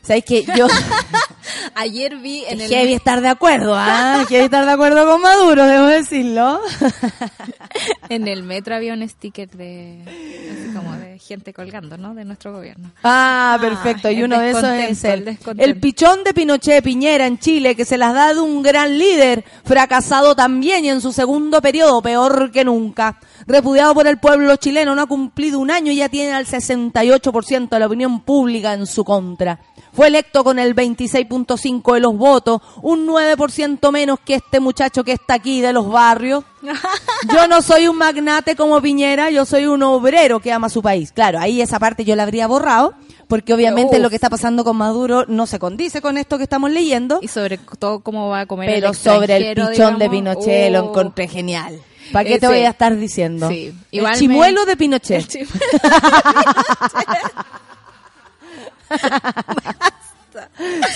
¿Sabéis 0.00 0.24
que 0.24 0.44
yo 0.56 0.66
Ayer 1.74 2.16
vi 2.16 2.44
en 2.46 2.60
el... 2.60 2.68
heavy 2.68 2.94
estar 2.94 3.20
de 3.20 3.28
acuerdo, 3.28 3.74
ah? 3.76 4.24
Heavy 4.28 4.44
estar 4.44 4.64
de 4.64 4.72
acuerdo 4.72 5.06
con 5.06 5.20
Maduro, 5.20 5.66
debo 5.66 5.86
decirlo. 5.86 6.60
En 8.08 8.28
el 8.28 8.44
metro 8.44 8.76
había 8.76 8.92
un 8.92 9.08
sticker 9.08 9.48
de... 9.50 10.02
Así 10.06 10.72
como 10.74 10.94
de 10.96 11.18
gente 11.18 11.52
colgando, 11.52 11.96
¿no? 11.96 12.14
De 12.14 12.24
nuestro 12.24 12.52
gobierno. 12.52 12.92
Ah, 13.02 13.58
perfecto. 13.60 14.10
Y 14.10 14.22
uno 14.22 14.38
de 14.38 14.50
esos 14.50 14.64
es 14.64 15.04
el 15.04 15.14
el, 15.28 15.38
el 15.58 15.80
pichón 15.80 16.22
de 16.24 16.34
Pinochet 16.34 16.84
Piñera 16.84 17.26
en 17.26 17.38
Chile, 17.38 17.74
que 17.74 17.84
se 17.84 17.98
las 17.98 18.14
da 18.14 18.34
de 18.34 18.40
un 18.40 18.62
gran 18.62 18.98
líder, 18.98 19.44
fracasado 19.64 20.34
también 20.34 20.84
y 20.84 20.90
en 20.90 21.00
su 21.00 21.12
segundo 21.12 21.60
periodo, 21.60 22.02
peor 22.02 22.50
que 22.50 22.64
nunca. 22.64 23.18
Repudiado 23.46 23.94
por 23.94 24.06
el 24.06 24.18
pueblo 24.18 24.56
chileno, 24.56 24.94
no 24.94 25.02
ha 25.02 25.06
cumplido 25.06 25.58
un 25.58 25.70
año 25.70 25.92
y 25.92 25.96
ya 25.96 26.08
tiene 26.08 26.32
al 26.32 26.46
68% 26.46 27.68
de 27.68 27.78
la 27.78 27.86
opinión 27.86 28.20
pública 28.20 28.74
en 28.74 28.86
su 28.86 29.04
contra. 29.04 29.60
Fue 29.92 30.08
electo 30.08 30.42
con 30.42 30.58
el 30.58 30.74
7.5 31.34 31.94
de 31.94 32.00
los 32.00 32.16
votos, 32.16 32.60
un 32.82 33.06
9% 33.06 33.90
menos 33.92 34.18
que 34.20 34.34
este 34.36 34.60
muchacho 34.60 35.02
que 35.04 35.12
está 35.12 35.34
aquí 35.34 35.60
de 35.60 35.72
los 35.72 35.88
barrios. 35.88 36.44
Yo 37.32 37.48
no 37.48 37.60
soy 37.62 37.88
un 37.88 37.96
magnate 37.98 38.56
como 38.56 38.80
Piñera, 38.80 39.30
yo 39.30 39.44
soy 39.44 39.66
un 39.66 39.82
obrero 39.82 40.40
que 40.40 40.52
ama 40.52 40.68
su 40.68 40.80
país. 40.82 41.12
Claro, 41.12 41.38
ahí 41.38 41.60
esa 41.60 41.78
parte 41.78 42.04
yo 42.04 42.16
la 42.16 42.22
habría 42.22 42.46
borrado, 42.46 42.94
porque 43.28 43.52
obviamente 43.54 43.96
Uf. 43.96 44.02
lo 44.02 44.08
que 44.10 44.14
está 44.16 44.30
pasando 44.30 44.64
con 44.64 44.76
Maduro 44.76 45.24
no 45.28 45.46
se 45.46 45.58
condice 45.58 46.00
con 46.00 46.16
esto 46.18 46.36
que 46.38 46.44
estamos 46.44 46.70
leyendo. 46.70 47.18
Y 47.22 47.28
sobre 47.28 47.58
todo 47.78 48.00
cómo 48.00 48.28
va 48.28 48.40
a 48.40 48.46
comer 48.46 48.68
el 48.70 48.74
Pero 48.76 48.94
sobre 48.94 49.36
el 49.50 49.54
pichón 49.54 49.98
de 49.98 50.08
digamos, 50.08 50.36
Pinochet 50.36 50.72
lo 50.72 50.84
oh. 50.84 50.88
encontré 50.90 51.28
genial. 51.28 51.80
¿Para 52.12 52.24
qué 52.24 52.38
te 52.38 52.46
Ese- 52.46 52.54
voy 52.54 52.64
a 52.64 52.70
estar 52.70 52.96
diciendo? 52.96 53.48
Sí. 53.48 53.66
El 53.68 53.98
Igual 53.98 54.12
me- 54.12 54.18
chimuelo 54.18 54.64
de 54.66 54.76
Pinochet. 54.76 55.26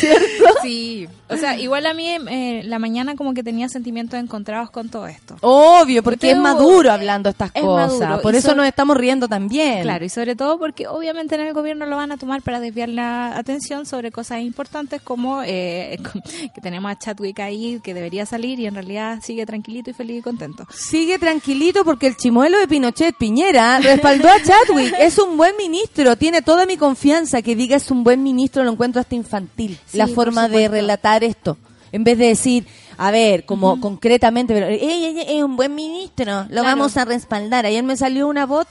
Chim- 0.00 0.14
Sí, 0.62 1.08
o 1.28 1.36
sea, 1.36 1.58
igual 1.58 1.86
a 1.86 1.94
mí 1.94 2.08
eh, 2.08 2.62
la 2.64 2.78
mañana 2.78 3.14
como 3.16 3.32
que 3.34 3.42
tenía 3.42 3.68
sentimientos 3.68 4.18
encontrados 4.18 4.70
con 4.70 4.88
todo 4.88 5.06
esto. 5.06 5.36
Obvio, 5.40 6.02
porque 6.02 6.30
es 6.32 6.36
maduro 6.36 6.90
hablando 6.90 7.28
estas 7.28 7.50
es 7.54 7.62
cosas. 7.62 7.98
maduro, 8.00 8.22
Por 8.22 8.34
y 8.34 8.38
eso 8.38 8.48
sobre- 8.48 8.56
nos 8.58 8.66
estamos 8.66 8.96
riendo 8.96 9.28
también. 9.28 9.82
Claro, 9.82 10.04
y 10.04 10.08
sobre 10.08 10.34
todo 10.36 10.58
porque 10.58 10.86
obviamente 10.88 11.34
en 11.36 11.42
el 11.42 11.52
gobierno 11.54 11.86
lo 11.86 11.96
van 11.96 12.12
a 12.12 12.16
tomar 12.16 12.42
para 12.42 12.60
desviar 12.60 12.88
la 12.88 13.36
atención 13.36 13.86
sobre 13.86 14.10
cosas 14.10 14.40
importantes 14.40 15.00
como 15.02 15.42
eh, 15.44 15.98
que 16.54 16.60
tenemos 16.60 16.90
a 16.90 16.98
Chadwick 16.98 17.38
ahí 17.40 17.80
que 17.82 17.94
debería 17.94 18.26
salir 18.26 18.58
y 18.60 18.66
en 18.66 18.74
realidad 18.74 19.20
sigue 19.22 19.46
tranquilito 19.46 19.90
y 19.90 19.92
feliz 19.94 20.18
y 20.18 20.22
contento. 20.22 20.66
Sigue 20.72 21.18
tranquilito 21.18 21.84
porque 21.84 22.08
el 22.08 22.16
chimuelo 22.16 22.58
de 22.58 22.66
Pinochet 22.68 23.16
Piñera 23.16 23.78
respaldó 23.80 24.28
a 24.28 24.42
Chadwick. 24.42 24.94
Es 24.98 25.18
un 25.18 25.36
buen 25.36 25.56
ministro, 25.56 26.16
tiene 26.16 26.42
toda 26.42 26.66
mi 26.66 26.76
confianza. 26.76 27.42
Que 27.42 27.54
diga 27.54 27.76
es 27.76 27.90
un 27.90 28.02
buen 28.04 28.22
ministro 28.22 28.64
lo 28.64 28.72
encuentro 28.72 29.00
hasta 29.00 29.14
infantil. 29.28 29.78
Sí, 29.86 29.98
la 29.98 30.06
forma 30.08 30.48
de 30.48 30.68
relatar 30.68 31.22
esto. 31.24 31.56
En 31.92 32.04
vez 32.04 32.18
de 32.18 32.26
decir, 32.28 32.66
a 32.96 33.10
ver, 33.10 33.44
como 33.44 33.80
concretamente, 33.80 34.52
pero 34.54 34.66
"Ey, 34.66 34.78
ey, 34.82 35.04
ey, 35.20 35.38
es 35.38 35.44
un 35.44 35.56
buen 35.56 35.74
ministro, 35.74 36.42
lo 36.42 36.48
Claro. 36.48 36.64
vamos 36.64 36.96
a 36.96 37.04
respaldar. 37.04 37.64
Ayer 37.66 37.82
me 37.82 37.96
salió 37.96 38.26
una 38.28 38.44
bot 38.46 38.68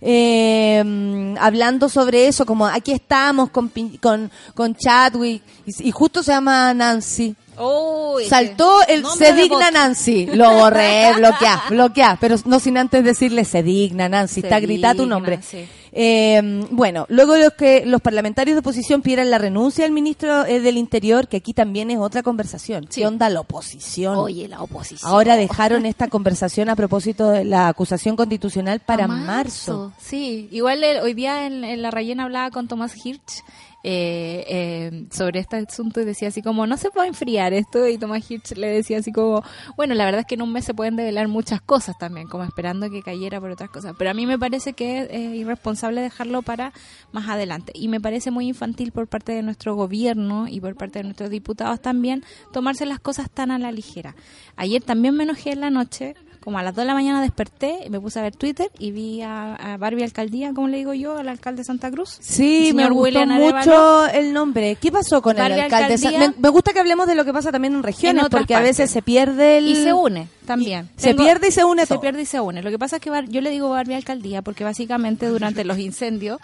eh, 0.00 1.34
hablando 1.40 1.88
sobre 1.88 2.28
eso, 2.28 2.46
como 2.46 2.66
aquí 2.66 2.92
estamos 2.92 3.50
con, 3.50 3.70
con, 4.00 4.30
con 4.54 4.74
Chadwick, 4.74 5.42
y, 5.66 5.88
y 5.88 5.90
justo 5.90 6.22
se 6.22 6.32
llama 6.32 6.72
Nancy. 6.74 7.34
Saltó 8.28 8.86
el 8.86 9.04
se 9.06 9.32
digna 9.32 9.70
Nancy. 9.72 10.26
Lo 10.26 10.52
borré, 10.52 11.12
bloquea, 11.16 11.64
bloquea. 11.70 12.16
Pero 12.20 12.36
no 12.44 12.60
sin 12.60 12.78
antes 12.78 13.02
decirle 13.02 13.44
se 13.44 13.62
digna 13.64 14.08
Nancy. 14.08 14.40
Se 14.42 14.46
Está 14.46 14.60
gritada 14.60 14.94
tu 14.94 15.06
nombre. 15.06 15.40
sí. 15.42 15.66
Eh, 15.92 16.66
bueno, 16.70 17.06
luego 17.08 17.36
los 17.36 17.52
que 17.54 17.84
los 17.86 18.00
parlamentarios 18.00 18.54
de 18.54 18.60
oposición 18.60 19.02
pidieran 19.02 19.30
la 19.30 19.38
renuncia 19.38 19.84
del 19.84 19.92
ministro 19.92 20.44
eh, 20.44 20.60
del 20.60 20.76
Interior, 20.76 21.28
que 21.28 21.38
aquí 21.38 21.52
también 21.52 21.90
es 21.90 21.98
otra 21.98 22.22
conversación. 22.22 22.86
Sí. 22.90 23.00
¿Qué 23.00 23.06
onda 23.06 23.28
la 23.28 23.40
oposición? 23.40 24.16
Oye, 24.16 24.48
la 24.48 24.62
oposición. 24.62 25.10
Ahora 25.10 25.36
dejaron 25.36 25.86
esta 25.86 26.08
conversación 26.08 26.68
a 26.68 26.76
propósito 26.76 27.30
de 27.30 27.44
la 27.44 27.68
acusación 27.68 28.16
constitucional 28.16 28.80
para 28.80 29.04
A 29.04 29.08
marzo. 29.08 29.92
Sí, 29.98 30.48
igual 30.50 30.82
eh, 30.84 31.00
hoy 31.00 31.14
día 31.14 31.46
en, 31.46 31.64
en 31.64 31.82
la 31.82 31.90
rellena 31.90 32.24
hablaba 32.24 32.50
con 32.50 32.68
Tomás 32.68 32.94
Hirsch 33.04 33.42
eh, 33.84 34.44
eh, 34.48 35.06
sobre 35.12 35.38
este 35.38 35.56
asunto 35.56 36.00
y 36.00 36.04
decía 36.04 36.28
así 36.28 36.42
como, 36.42 36.66
no 36.66 36.76
se 36.76 36.90
puede 36.90 37.08
enfriar 37.08 37.52
esto 37.52 37.86
y 37.86 37.96
Tomás 37.96 38.28
Hirsch 38.28 38.56
le 38.56 38.68
decía 38.68 38.98
así 38.98 39.12
como, 39.12 39.42
bueno, 39.76 39.94
la 39.94 40.04
verdad 40.04 40.22
es 40.22 40.26
que 40.26 40.34
en 40.34 40.42
un 40.42 40.52
mes 40.52 40.64
se 40.64 40.74
pueden 40.74 40.96
develar 40.96 41.28
muchas 41.28 41.60
cosas 41.60 41.96
también, 41.96 42.26
como 42.28 42.42
esperando 42.42 42.90
que 42.90 43.02
cayera 43.02 43.40
por 43.40 43.50
otras 43.50 43.70
cosas, 43.70 43.94
pero 43.96 44.10
a 44.10 44.14
mí 44.14 44.26
me 44.26 44.38
parece 44.38 44.72
que 44.72 45.00
es 45.00 45.10
eh, 45.10 45.36
irresponsable 45.36 46.00
dejarlo 46.00 46.42
para 46.42 46.72
más 47.12 47.28
adelante 47.28 47.72
y 47.74 47.88
me 47.88 48.00
parece 48.00 48.30
muy 48.30 48.48
infantil 48.48 48.90
por 48.90 49.06
parte 49.06 49.32
de 49.32 49.42
nuestro 49.42 49.76
gobierno 49.76 50.48
y 50.48 50.60
por 50.60 50.74
parte 50.74 50.98
de 50.98 51.04
nuestros 51.04 51.30
diputados 51.30 51.80
también 51.80 52.24
tomarse 52.52 52.84
las 52.84 52.98
cosas 52.98 53.30
tan 53.30 53.50
a 53.50 53.58
la 53.58 53.70
ligera. 53.70 54.16
Ayer 54.56 54.82
también 54.82 55.14
me 55.14 55.22
enojé 55.22 55.52
en 55.52 55.60
la 55.60 55.70
noche 55.70 56.16
como 56.48 56.58
a 56.58 56.62
las 56.62 56.74
2 56.74 56.82
de 56.82 56.86
la 56.86 56.94
mañana 56.94 57.20
desperté, 57.20 57.80
y 57.84 57.90
me 57.90 58.00
puse 58.00 58.18
a 58.18 58.22
ver 58.22 58.34
Twitter 58.34 58.70
y 58.78 58.90
vi 58.90 59.20
a, 59.20 59.54
a 59.54 59.76
Barbie 59.76 60.02
Alcaldía, 60.02 60.54
como 60.54 60.68
le 60.68 60.78
digo 60.78 60.94
yo, 60.94 61.18
al 61.18 61.28
alcalde 61.28 61.58
de 61.60 61.64
Santa 61.64 61.90
Cruz. 61.90 62.16
Sí, 62.22 62.72
me 62.74 62.84
gustó 62.88 63.02
William 63.02 63.28
mucho 63.28 63.46
Arevalo. 63.56 64.06
el 64.14 64.32
nombre. 64.32 64.76
¿Qué 64.80 64.90
pasó 64.90 65.20
con 65.20 65.36
Barbie 65.36 65.54
el 65.56 65.60
alcalde? 65.60 65.94
Alcaldía. 65.96 66.18
Me, 66.18 66.34
me 66.38 66.48
gusta 66.48 66.72
que 66.72 66.78
hablemos 66.80 67.06
de 67.06 67.14
lo 67.16 67.26
que 67.26 67.34
pasa 67.34 67.52
también 67.52 67.74
en 67.74 67.82
regiones, 67.82 68.24
En 68.24 68.30
porque 68.30 68.54
a 68.54 68.60
veces 68.60 68.90
se 68.90 69.02
pierde 69.02 69.58
el... 69.58 69.66
Y 69.68 69.76
se 69.76 69.92
une 69.92 70.28
también. 70.46 70.88
Se 70.96 71.14
pierde 71.14 71.48
y 71.48 71.50
se 71.50 71.62
une 71.62 71.82
Se 71.82 71.88
todo. 71.88 72.00
pierde 72.00 72.22
y 72.22 72.24
se 72.24 72.40
une. 72.40 72.62
Lo 72.62 72.70
que 72.70 72.78
pasa 72.78 72.96
es 72.96 73.02
que 73.02 73.10
Bar- 73.10 73.28
yo 73.28 73.42
le 73.42 73.50
digo 73.50 73.68
Barbie 73.68 73.96
Alcaldía 73.96 74.40
porque 74.40 74.64
básicamente 74.64 75.26
durante 75.28 75.62
los 75.62 75.76
incendios 75.78 76.38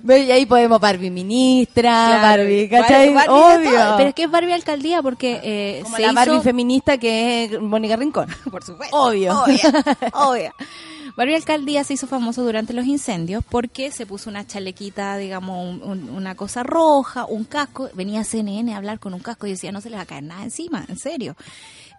obvio. 0.05 0.17
Y 0.17 0.31
ahí 0.31 0.45
podemos 0.45 0.79
Barbie 0.79 1.11
ministra, 1.11 1.81
Claro. 1.81 2.21
Barbie, 2.43 2.69
¿cachai? 2.69 3.13
Barbie 3.13 3.29
Obvio. 3.33 3.93
Pero 3.97 4.09
es 4.09 4.15
que 4.15 4.23
es 4.23 4.31
Barbie 4.31 4.53
Alcaldía 4.61 5.01
porque 5.01 5.39
eh, 5.43 5.79
Como 5.83 5.95
se 5.97 6.01
la 6.03 6.11
Barbie 6.13 6.35
hizo- 6.35 6.43
feminista 6.43 6.97
que 6.97 7.43
es 7.45 7.61
Mónica 7.61 7.95
Rincón. 7.95 8.27
Por 8.51 8.63
supuesto. 8.63 8.95
Obvio. 8.95 9.43
Obvio. 10.13 10.53
Barbie 11.17 11.35
Alcaldía 11.35 11.83
se 11.83 11.95
hizo 11.95 12.07
famoso 12.07 12.41
durante 12.41 12.71
los 12.71 12.85
incendios 12.85 13.43
porque 13.49 13.91
se 13.91 14.05
puso 14.05 14.29
una 14.29 14.47
chalequita, 14.47 15.17
digamos, 15.17 15.59
un- 15.67 15.83
un- 15.83 16.09
una 16.09 16.35
cosa 16.35 16.63
roja, 16.63 17.25
un 17.25 17.43
casco. 17.43 17.89
Venía 17.93 18.23
CNN 18.23 18.73
a 18.73 18.77
hablar 18.77 18.99
con 18.99 19.13
un 19.13 19.19
casco 19.19 19.45
y 19.45 19.51
decía, 19.51 19.71
no 19.73 19.81
se 19.81 19.89
le 19.89 19.97
va 19.97 20.03
a 20.03 20.05
caer 20.05 20.23
nada 20.23 20.43
encima, 20.43 20.85
en 20.87 20.97
serio. 20.97 21.35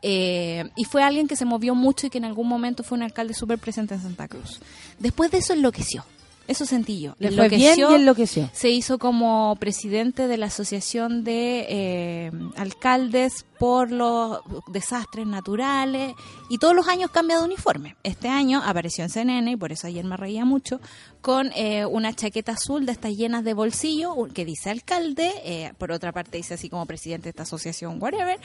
Eh, 0.00 0.64
y 0.76 0.84
fue 0.84 1.02
alguien 1.02 1.28
que 1.28 1.36
se 1.36 1.44
movió 1.44 1.74
mucho 1.74 2.06
y 2.06 2.10
que 2.10 2.18
en 2.18 2.24
algún 2.24 2.48
momento 2.48 2.82
fue 2.82 2.96
un 2.96 3.02
alcalde 3.02 3.34
súper 3.34 3.58
presente 3.58 3.94
en 3.94 4.00
Santa 4.02 4.26
Cruz. 4.28 4.60
Después 4.98 5.30
de 5.30 5.38
eso 5.38 5.52
enloqueció. 5.52 6.04
Eso 6.52 6.66
sentí 6.66 7.00
yo. 7.00 7.14
Le 7.18 7.32
fue 7.32 7.48
bien 7.48 7.78
y 7.78 7.94
enloqueció. 7.94 8.50
Se 8.52 8.68
hizo 8.68 8.98
como 8.98 9.56
presidente 9.56 10.28
de 10.28 10.36
la 10.36 10.46
Asociación 10.46 11.24
de 11.24 11.64
eh, 11.66 12.30
Alcaldes 12.56 13.46
por 13.58 13.90
los 13.90 14.40
desastres 14.66 15.26
naturales 15.26 16.12
y 16.50 16.58
todos 16.58 16.76
los 16.76 16.88
años 16.88 17.10
cambia 17.10 17.38
de 17.38 17.44
uniforme. 17.44 17.96
Este 18.02 18.28
año 18.28 18.60
apareció 18.62 19.02
en 19.02 19.08
CNN 19.08 19.50
y 19.50 19.56
por 19.56 19.72
eso 19.72 19.86
ayer 19.86 20.04
me 20.04 20.18
reía 20.18 20.44
mucho 20.44 20.78
con 21.22 21.52
eh, 21.54 21.86
una 21.86 22.12
chaqueta 22.12 22.52
azul 22.52 22.84
de 22.84 22.92
estas 22.92 23.16
llenas 23.16 23.44
de 23.44 23.54
bolsillo 23.54 24.14
que 24.34 24.44
dice 24.44 24.68
alcalde, 24.68 25.32
eh, 25.44 25.72
por 25.78 25.90
otra 25.90 26.12
parte 26.12 26.36
dice 26.36 26.52
así 26.52 26.68
como 26.68 26.84
presidente 26.84 27.24
de 27.24 27.30
esta 27.30 27.44
asociación, 27.44 27.96
whatever, 27.98 28.38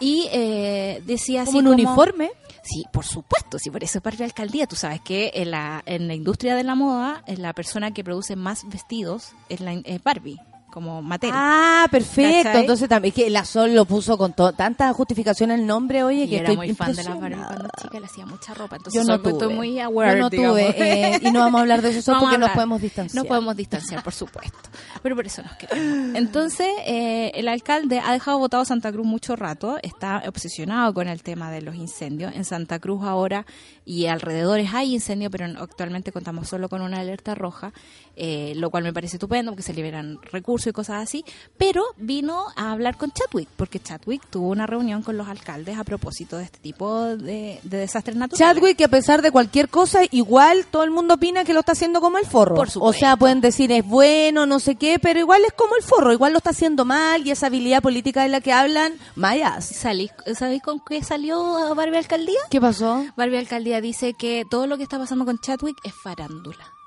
y 0.00 0.28
eh, 0.32 1.02
decía 1.06 1.42
así 1.42 1.52
Como 1.52 1.70
un 1.70 1.74
uniforme. 1.74 2.30
Sí, 2.62 2.84
por 2.92 3.04
supuesto, 3.04 3.58
sí, 3.58 3.70
por 3.70 3.82
eso 3.82 3.98
es 3.98 4.04
Barbie 4.04 4.24
Alcaldía. 4.24 4.66
Tú 4.66 4.76
sabes 4.76 5.00
que 5.00 5.30
en 5.34 5.52
la, 5.52 5.82
en 5.86 6.06
la 6.06 6.14
industria 6.14 6.54
de 6.54 6.64
la 6.64 6.74
moda, 6.74 7.22
es 7.26 7.38
la 7.38 7.54
persona 7.54 7.92
que 7.92 8.04
produce 8.04 8.36
más 8.36 8.68
vestidos 8.68 9.32
es, 9.48 9.60
la, 9.60 9.72
es 9.72 10.02
Barbie, 10.02 10.38
como 10.70 11.02
Mattel. 11.02 11.30
Ah, 11.32 11.86
perfecto. 11.90 12.44
¿Cachai? 12.44 12.60
Entonces 12.60 12.88
también 12.88 13.14
es 13.16 13.24
que 13.24 13.30
la 13.30 13.44
Sol 13.44 13.74
lo 13.74 13.84
puso 13.84 14.16
con 14.18 14.32
tanta 14.34 14.92
justificación 14.92 15.50
el 15.50 15.66
nombre, 15.66 16.04
oye, 16.04 16.24
y 16.24 16.28
que 16.28 16.36
era 16.36 16.50
estoy 16.50 16.56
muy 16.56 16.74
fan 16.74 16.94
de 16.94 17.04
las 17.04 17.18
Barbie 17.20 17.36
cuando 17.36 17.68
chica, 17.80 18.00
le 18.00 18.06
hacía 18.06 18.26
mucha 18.26 18.54
ropa. 18.54 18.76
Entonces 18.76 19.00
Yo 19.02 19.06
no 19.10 19.18
tuve. 19.20 19.32
estoy 19.32 19.54
muy 19.54 19.80
aware, 19.80 20.12
Yo 20.12 20.18
no 20.18 20.30
digamos. 20.30 20.52
tuve, 20.58 21.14
eh, 21.14 21.18
y 21.22 21.30
no 21.30 21.40
vamos 21.40 21.58
a 21.58 21.62
hablar 21.62 21.82
de 21.82 21.90
eso 21.90 22.02
solo 22.02 22.16
Vamos 22.18 22.30
porque 22.30 22.38
nos 22.40 22.50
podemos 22.50 22.80
distanciar. 22.82 23.16
Nos 23.22 23.26
podemos 23.28 23.56
distanciar, 23.56 24.02
por 24.04 24.12
supuesto. 24.12 24.58
Pero 25.02 25.16
por 25.16 25.26
eso 25.26 25.42
nos 25.42 25.52
queremos. 25.56 26.16
Entonces, 26.16 26.68
eh, 26.86 27.30
el 27.34 27.48
alcalde 27.48 28.00
ha 28.04 28.12
dejado 28.12 28.38
votado 28.38 28.64
Santa 28.64 28.92
Cruz 28.92 29.06
mucho 29.06 29.36
rato. 29.36 29.78
Está 29.82 30.22
obsesionado 30.28 30.92
con 30.92 31.08
el 31.08 31.22
tema 31.22 31.50
de 31.50 31.62
los 31.62 31.76
incendios. 31.76 32.34
En 32.34 32.44
Santa 32.44 32.78
Cruz 32.78 33.02
ahora 33.04 33.46
y 33.86 34.06
alrededores 34.06 34.74
hay 34.74 34.92
incendio, 34.94 35.30
pero 35.30 35.48
no- 35.48 35.60
actualmente 35.62 36.12
contamos 36.12 36.48
solo 36.48 36.68
con 36.68 36.82
una 36.82 36.98
alerta 36.98 37.34
roja, 37.34 37.72
eh, 38.16 38.52
lo 38.56 38.68
cual 38.70 38.82
me 38.84 38.92
parece 38.92 39.16
estupendo 39.16 39.52
porque 39.52 39.62
se 39.62 39.72
liberan 39.72 40.18
recursos 40.30 40.57
y 40.66 40.72
cosas 40.72 41.02
así. 41.02 41.24
Pero 41.56 41.84
vino 41.96 42.46
a 42.56 42.72
hablar 42.72 42.96
con 42.96 43.12
Chadwick, 43.12 43.48
porque 43.56 43.80
Chadwick 43.80 44.22
tuvo 44.28 44.48
una 44.48 44.66
reunión 44.66 45.02
con 45.02 45.16
los 45.16 45.28
alcaldes 45.28 45.78
a 45.78 45.84
propósito 45.84 46.38
de 46.38 46.44
este 46.44 46.58
tipo 46.58 47.04
de, 47.04 47.60
de 47.62 47.76
desastres 47.78 48.16
naturales. 48.16 48.54
Chadwick, 48.54 48.76
que 48.76 48.84
a 48.84 48.88
pesar 48.88 49.22
de 49.22 49.30
cualquier 49.30 49.68
cosa, 49.68 50.00
igual 50.10 50.66
todo 50.70 50.84
el 50.84 50.90
mundo 50.90 51.14
opina 51.14 51.44
que 51.44 51.52
lo 51.52 51.60
está 51.60 51.72
haciendo 51.72 52.00
como 52.00 52.18
el 52.18 52.26
forro. 52.26 52.54
Por 52.54 52.68
o 52.74 52.92
sea, 52.92 53.16
pueden 53.16 53.40
decir 53.40 53.70
es 53.72 53.86
bueno, 53.86 54.46
no 54.46 54.60
sé 54.60 54.76
qué, 54.76 54.98
pero 54.98 55.20
igual 55.20 55.42
es 55.44 55.52
como 55.52 55.76
el 55.76 55.82
forro, 55.82 56.12
igual 56.12 56.32
lo 56.32 56.38
está 56.38 56.50
haciendo 56.50 56.84
mal 56.84 57.26
y 57.26 57.30
esa 57.30 57.46
habilidad 57.46 57.82
política 57.82 58.22
de 58.22 58.28
la 58.28 58.40
que 58.40 58.52
hablan, 58.52 58.94
mayas. 59.14 59.66
¿Sabéis 59.66 60.62
con 60.62 60.80
qué 60.80 61.02
salió 61.02 61.74
Barbie 61.74 61.98
Alcaldía? 61.98 62.40
¿Qué 62.50 62.60
pasó? 62.60 63.04
Barbie 63.16 63.38
Alcaldía 63.38 63.80
dice 63.80 64.14
que 64.14 64.44
todo 64.50 64.66
lo 64.66 64.76
que 64.76 64.82
está 64.82 64.98
pasando 64.98 65.24
con 65.24 65.38
Chadwick 65.38 65.76
es 65.84 65.94
farándula. 65.94 66.77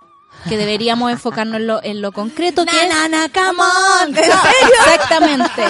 Que 0.49 0.57
deberíamos 0.57 1.11
enfocarnos 1.11 1.57
en 1.61 1.67
lo, 1.67 1.83
en 1.83 2.01
lo 2.01 2.11
concreto 2.11 2.65
que 2.65 2.75
es... 2.75 3.31
come 3.33 3.61
on. 3.61 4.15
Exactamente. 4.17 5.63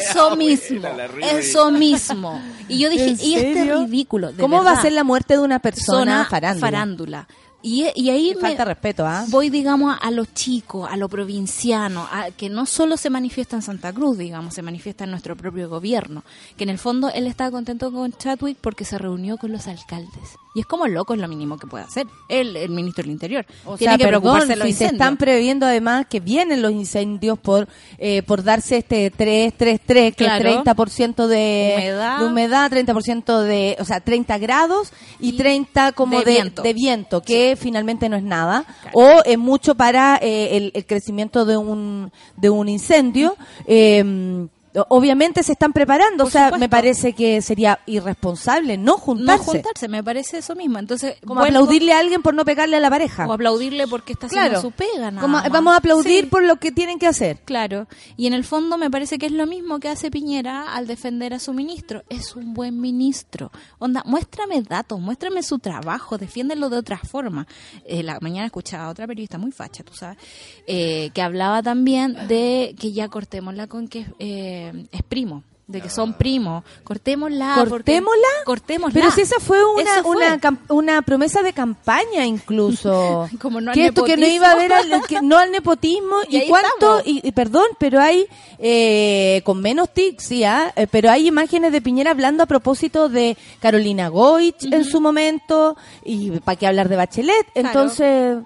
Eso 0.00 0.36
mismo. 0.36 0.88
Eso 1.22 1.70
mismo. 1.70 2.40
Y 2.68 2.78
yo 2.78 2.88
dije, 2.88 3.08
¿En 3.10 3.18
y 3.20 3.34
este 3.34 3.74
ridículo. 3.74 4.32
de 4.32 4.40
¿Cómo 4.40 4.62
va 4.64 4.72
a 4.72 4.82
ser 4.82 4.92
la 4.92 5.04
muerte 5.04 5.34
de 5.34 5.40
una 5.40 5.58
persona 5.58 5.98
Zona 5.98 6.24
farándula? 6.26 6.66
farándula. 6.66 7.28
Y, 7.66 7.86
y 7.94 8.10
ahí 8.10 8.34
me- 8.34 8.42
Falta 8.42 8.66
respeto, 8.66 9.06
¿ah? 9.06 9.24
voy, 9.28 9.48
digamos, 9.48 9.96
a 10.00 10.10
lo 10.10 10.26
chico, 10.26 10.84
a 10.86 10.98
lo 10.98 11.08
provinciano, 11.08 12.06
a, 12.12 12.30
que 12.30 12.50
no 12.50 12.66
solo 12.66 12.98
se 12.98 13.08
manifiesta 13.08 13.56
en 13.56 13.62
Santa 13.62 13.90
Cruz, 13.90 14.18
digamos, 14.18 14.52
se 14.52 14.60
manifiesta 14.60 15.04
en 15.04 15.10
nuestro 15.10 15.34
propio 15.34 15.70
gobierno. 15.70 16.24
Que 16.58 16.64
en 16.64 16.70
el 16.70 16.78
fondo 16.78 17.08
él 17.14 17.26
estaba 17.26 17.50
contento 17.50 17.90
con 17.90 18.12
Chadwick 18.12 18.58
porque 18.60 18.84
se 18.84 18.98
reunió 18.98 19.38
con 19.38 19.50
los 19.50 19.66
alcaldes. 19.66 20.36
Y 20.54 20.60
es 20.60 20.66
como 20.66 20.86
loco, 20.86 21.14
es 21.14 21.20
lo 21.20 21.26
mínimo 21.26 21.58
que 21.58 21.66
puede 21.66 21.82
hacer 21.84 22.06
el, 22.28 22.56
el 22.56 22.70
ministro 22.70 23.02
del 23.02 23.10
Interior. 23.10 23.44
O 23.64 23.76
Tiene 23.76 23.92
sea, 23.94 23.98
que 23.98 24.04
perdón, 24.04 24.22
preocuparse 24.22 24.48
de 24.48 24.56
los 24.56 24.66
si 24.66 24.72
se 24.72 24.84
incendios. 24.84 24.92
están 24.92 25.16
previendo 25.16 25.66
además 25.66 26.06
que 26.08 26.20
vienen 26.20 26.62
los 26.62 26.70
incendios 26.72 27.38
por 27.40 27.68
eh, 27.98 28.22
por 28.22 28.44
darse 28.44 28.76
este 28.76 29.10
3 29.10 29.52
3 29.56 29.80
3 29.84 30.14
que 30.16 30.24
Claro. 30.24 30.48
es 30.48 30.56
30% 30.58 31.26
de 31.26 31.74
Humedad. 31.76 32.18
de 32.20 32.24
humedad, 32.26 32.70
30% 32.70 33.40
de, 33.42 33.76
o 33.80 33.84
sea, 33.84 34.00
30 34.00 34.38
grados 34.38 34.92
y, 35.18 35.30
Y 35.30 35.36
30 35.36 35.92
como 35.92 36.20
de 36.20 36.24
de, 36.24 36.30
viento. 36.32 36.62
de 36.62 36.72
viento, 36.72 37.20
que 37.22 37.56
finalmente 37.60 38.08
no 38.08 38.16
es 38.16 38.22
nada 38.22 38.64
o 38.92 39.22
es 39.24 39.36
mucho 39.38 39.74
para 39.74 40.18
eh, 40.22 40.56
el, 40.56 40.70
el 40.74 40.86
crecimiento 40.86 41.44
de 41.44 41.56
un 41.56 42.12
de 42.36 42.50
un 42.50 42.68
incendio. 42.68 43.36
eh, 43.66 44.46
Obviamente 44.88 45.42
se 45.42 45.52
están 45.52 45.72
preparando, 45.72 46.24
Por 46.24 46.26
o 46.26 46.30
sea, 46.30 46.46
supuesto. 46.46 46.58
me 46.64 46.68
parece 46.68 47.12
que 47.12 47.40
sería 47.42 47.78
irresponsable 47.86 48.76
no 48.76 48.84
No 48.94 48.98
juntarse. 48.98 49.44
juntarse, 49.44 49.88
me 49.88 50.02
parece 50.02 50.38
eso 50.38 50.54
mismo. 50.56 50.78
Entonces, 50.78 51.16
Como 51.24 51.40
vuelvo- 51.40 51.46
aplaudirle 51.60 51.92
a 51.92 51.98
alguien 52.00 52.22
por 52.22 52.34
no 52.34 52.44
pegarle 52.44 52.76
a 52.76 52.80
la 52.80 52.90
pareja. 52.90 53.26
o 53.26 53.32
aplaudirle 53.32 53.86
porque 53.86 54.12
está 54.14 54.26
haciendo 54.26 54.48
Claro. 54.50 54.60
su 54.62 54.70
pega. 54.72 55.10
nada 55.10 55.20
Como, 55.20 55.38
más. 55.38 55.48
vamos 55.50 55.74
a 55.74 55.76
aplaudir 55.76 56.24
Sí. 56.24 56.30
por 56.30 56.42
lo 56.42 56.56
que 56.56 56.72
tienen 56.72 56.98
que 56.98 57.06
hacer. 57.06 57.38
Claro, 57.44 57.86
y 58.16 58.26
en 58.26 58.32
el 58.34 58.44
fondo 58.44 58.76
me 58.78 58.90
parece 58.90 59.18
que 59.18 59.26
es 59.26 59.32
lo 59.32 59.46
mismo 59.46 59.78
que 59.80 59.88
hace 59.88 60.10
Piñera 60.10 60.72
al 60.74 60.86
defender 60.86 61.34
a 61.34 61.38
su 61.38 61.52
ministro. 61.52 62.02
Es 62.08 62.34
un 62.36 62.52
buen 62.54 62.80
ministro. 62.80 63.50
Onda, 63.78 64.02
muéstrame 64.06 64.60
datos, 64.62 64.98
muéstrame 65.00 65.42
su 65.42 65.58
trabajo, 65.58 66.18
defiéndelo 66.18 66.68
de 66.70 66.78
otra 66.78 66.98
forma. 66.98 67.46
Eh, 67.84 68.02
la 68.02 68.18
mañana 68.20 68.46
escuchaba 68.46 68.86
a 68.86 68.90
otra 68.90 69.06
periodista 69.06 69.38
muy 69.38 69.52
facha, 69.52 69.82
tú 69.84 69.94
sabes, 69.94 70.18
eh, 70.66 71.10
que 71.14 71.22
hablaba 71.22 71.62
también 71.62 72.16
de 72.28 72.74
que 72.78 72.92
ya 72.92 73.08
cortémosla 73.08 73.66
con 73.66 73.88
que 73.88 74.06
eh, 74.18 74.63
es 74.92 75.02
primo. 75.02 75.42
De 75.66 75.80
que 75.80 75.88
son 75.88 76.12
primos, 76.12 76.62
cortémosla. 76.84 77.54
¿Cortémosla? 77.66 78.28
Cortémosla. 78.44 79.00
Pero 79.00 79.10
si 79.10 79.22
esa 79.22 79.40
fue 79.40 79.64
una, 79.64 80.02
fue. 80.02 80.14
una, 80.14 80.38
una 80.68 81.00
promesa 81.00 81.42
de 81.42 81.54
campaña 81.54 82.26
incluso. 82.26 83.26
Como 83.40 83.62
no 83.62 83.70
al 83.70 83.74
que 83.74 83.86
esto 83.86 84.04
que 84.04 84.14
no 84.18 84.26
nepotismo. 84.26 84.36
iba 84.36 84.48
a 84.48 84.52
haber 84.52 84.72
al, 84.74 85.06
que 85.06 85.22
no 85.22 85.38
al 85.38 85.50
nepotismo 85.50 86.16
Y 86.28 86.48
cuánto 86.48 87.00
y, 87.06 87.26
y 87.26 87.32
perdón 87.32 87.64
pero 87.78 87.98
hay 87.98 88.26
eh, 88.58 89.40
con 89.46 89.62
menos 89.62 89.88
tics 89.94 90.24
sí 90.24 90.44
ah, 90.44 90.70
eh, 90.76 90.86
pero 90.86 91.10
hay 91.10 91.28
imágenes 91.28 91.72
de 91.72 91.80
Piñera 91.80 92.10
hablando 92.10 92.42
a 92.42 92.46
propósito 92.46 93.08
de 93.08 93.38
Carolina 93.60 94.08
Goich 94.08 94.66
en 94.70 94.84
su 94.84 95.00
momento 95.00 95.78
y 96.04 96.30
para 96.40 96.56
qué 96.56 96.66
hablar 96.66 96.90
de 96.90 96.96
Bachelet 96.96 97.46
Claro. 97.54 97.68
entonces 97.68 98.36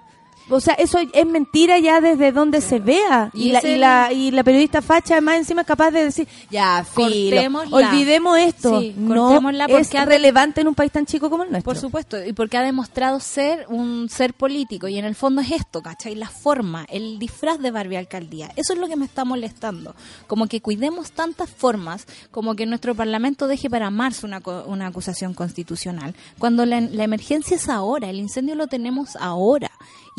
o 0.49 0.59
sea, 0.59 0.73
eso 0.75 0.97
es 1.13 1.25
mentira 1.25 1.79
ya 1.79 2.01
desde 2.01 2.31
donde 2.31 2.61
se 2.61 2.79
vea. 2.79 3.31
Y, 3.33 3.49
Y 3.49 3.51
la, 3.51 3.61
y, 3.63 3.67
el- 3.71 3.79
la, 3.81 4.13
y 4.13 4.31
la 4.31 4.43
periodista 4.43 4.81
facha 4.81 5.15
además 5.15 5.37
encima 5.37 5.61
es 5.61 5.67
capaz 5.67 5.91
de 5.91 6.05
decir, 6.05 6.27
ya, 6.49 6.83
filo, 6.83 7.05
olvidemos 7.89 8.37
esto. 8.39 8.79
Sí, 8.81 8.93
no 8.97 9.29
es 9.79 9.95
ha 9.95 10.05
relevante 10.05 10.61
en 10.61 10.67
un 10.67 10.75
país 10.75 10.91
tan 10.91 11.05
chico 11.05 11.29
como 11.29 11.43
el 11.43 11.51
nuestro. 11.51 11.71
Por 11.71 11.77
supuesto, 11.79 12.23
y 12.25 12.33
porque 12.33 12.57
ha 12.57 12.63
demostrado 12.63 13.19
ser 13.19 13.65
un 13.69 14.09
ser 14.09 14.33
político, 14.33 14.87
y 14.87 14.97
en 14.97 15.05
el 15.05 15.15
fondo 15.15 15.41
es 15.41 15.51
esto, 15.51 15.81
¿cachai? 15.81 16.15
La 16.15 16.29
forma, 16.29 16.85
el 16.89 17.19
disfraz 17.19 17.59
de 17.59 17.71
Barbie 17.71 17.97
Alcaldía. 17.97 18.51
Eso 18.55 18.73
es 18.73 18.79
lo 18.79 18.87
que 18.87 18.95
me 18.95 19.05
está 19.05 19.25
molestando. 19.25 19.95
Como 20.27 20.47
que 20.47 20.61
cuidemos 20.61 21.11
tantas 21.11 21.49
formas, 21.49 22.05
como 22.31 22.55
que 22.55 22.65
nuestro 22.65 22.95
Parlamento 22.95 23.47
deje 23.47 23.69
para 23.69 23.89
marzo 23.91 24.25
una, 24.27 24.41
una 24.65 24.87
acusación 24.87 25.33
constitucional, 25.33 26.15
cuando 26.37 26.65
la, 26.65 26.81
la 26.81 27.03
emergencia 27.03 27.55
es 27.57 27.69
ahora, 27.69 28.09
el 28.09 28.17
incendio 28.19 28.55
lo 28.55 28.67
tenemos 28.67 29.15
ahora, 29.19 29.69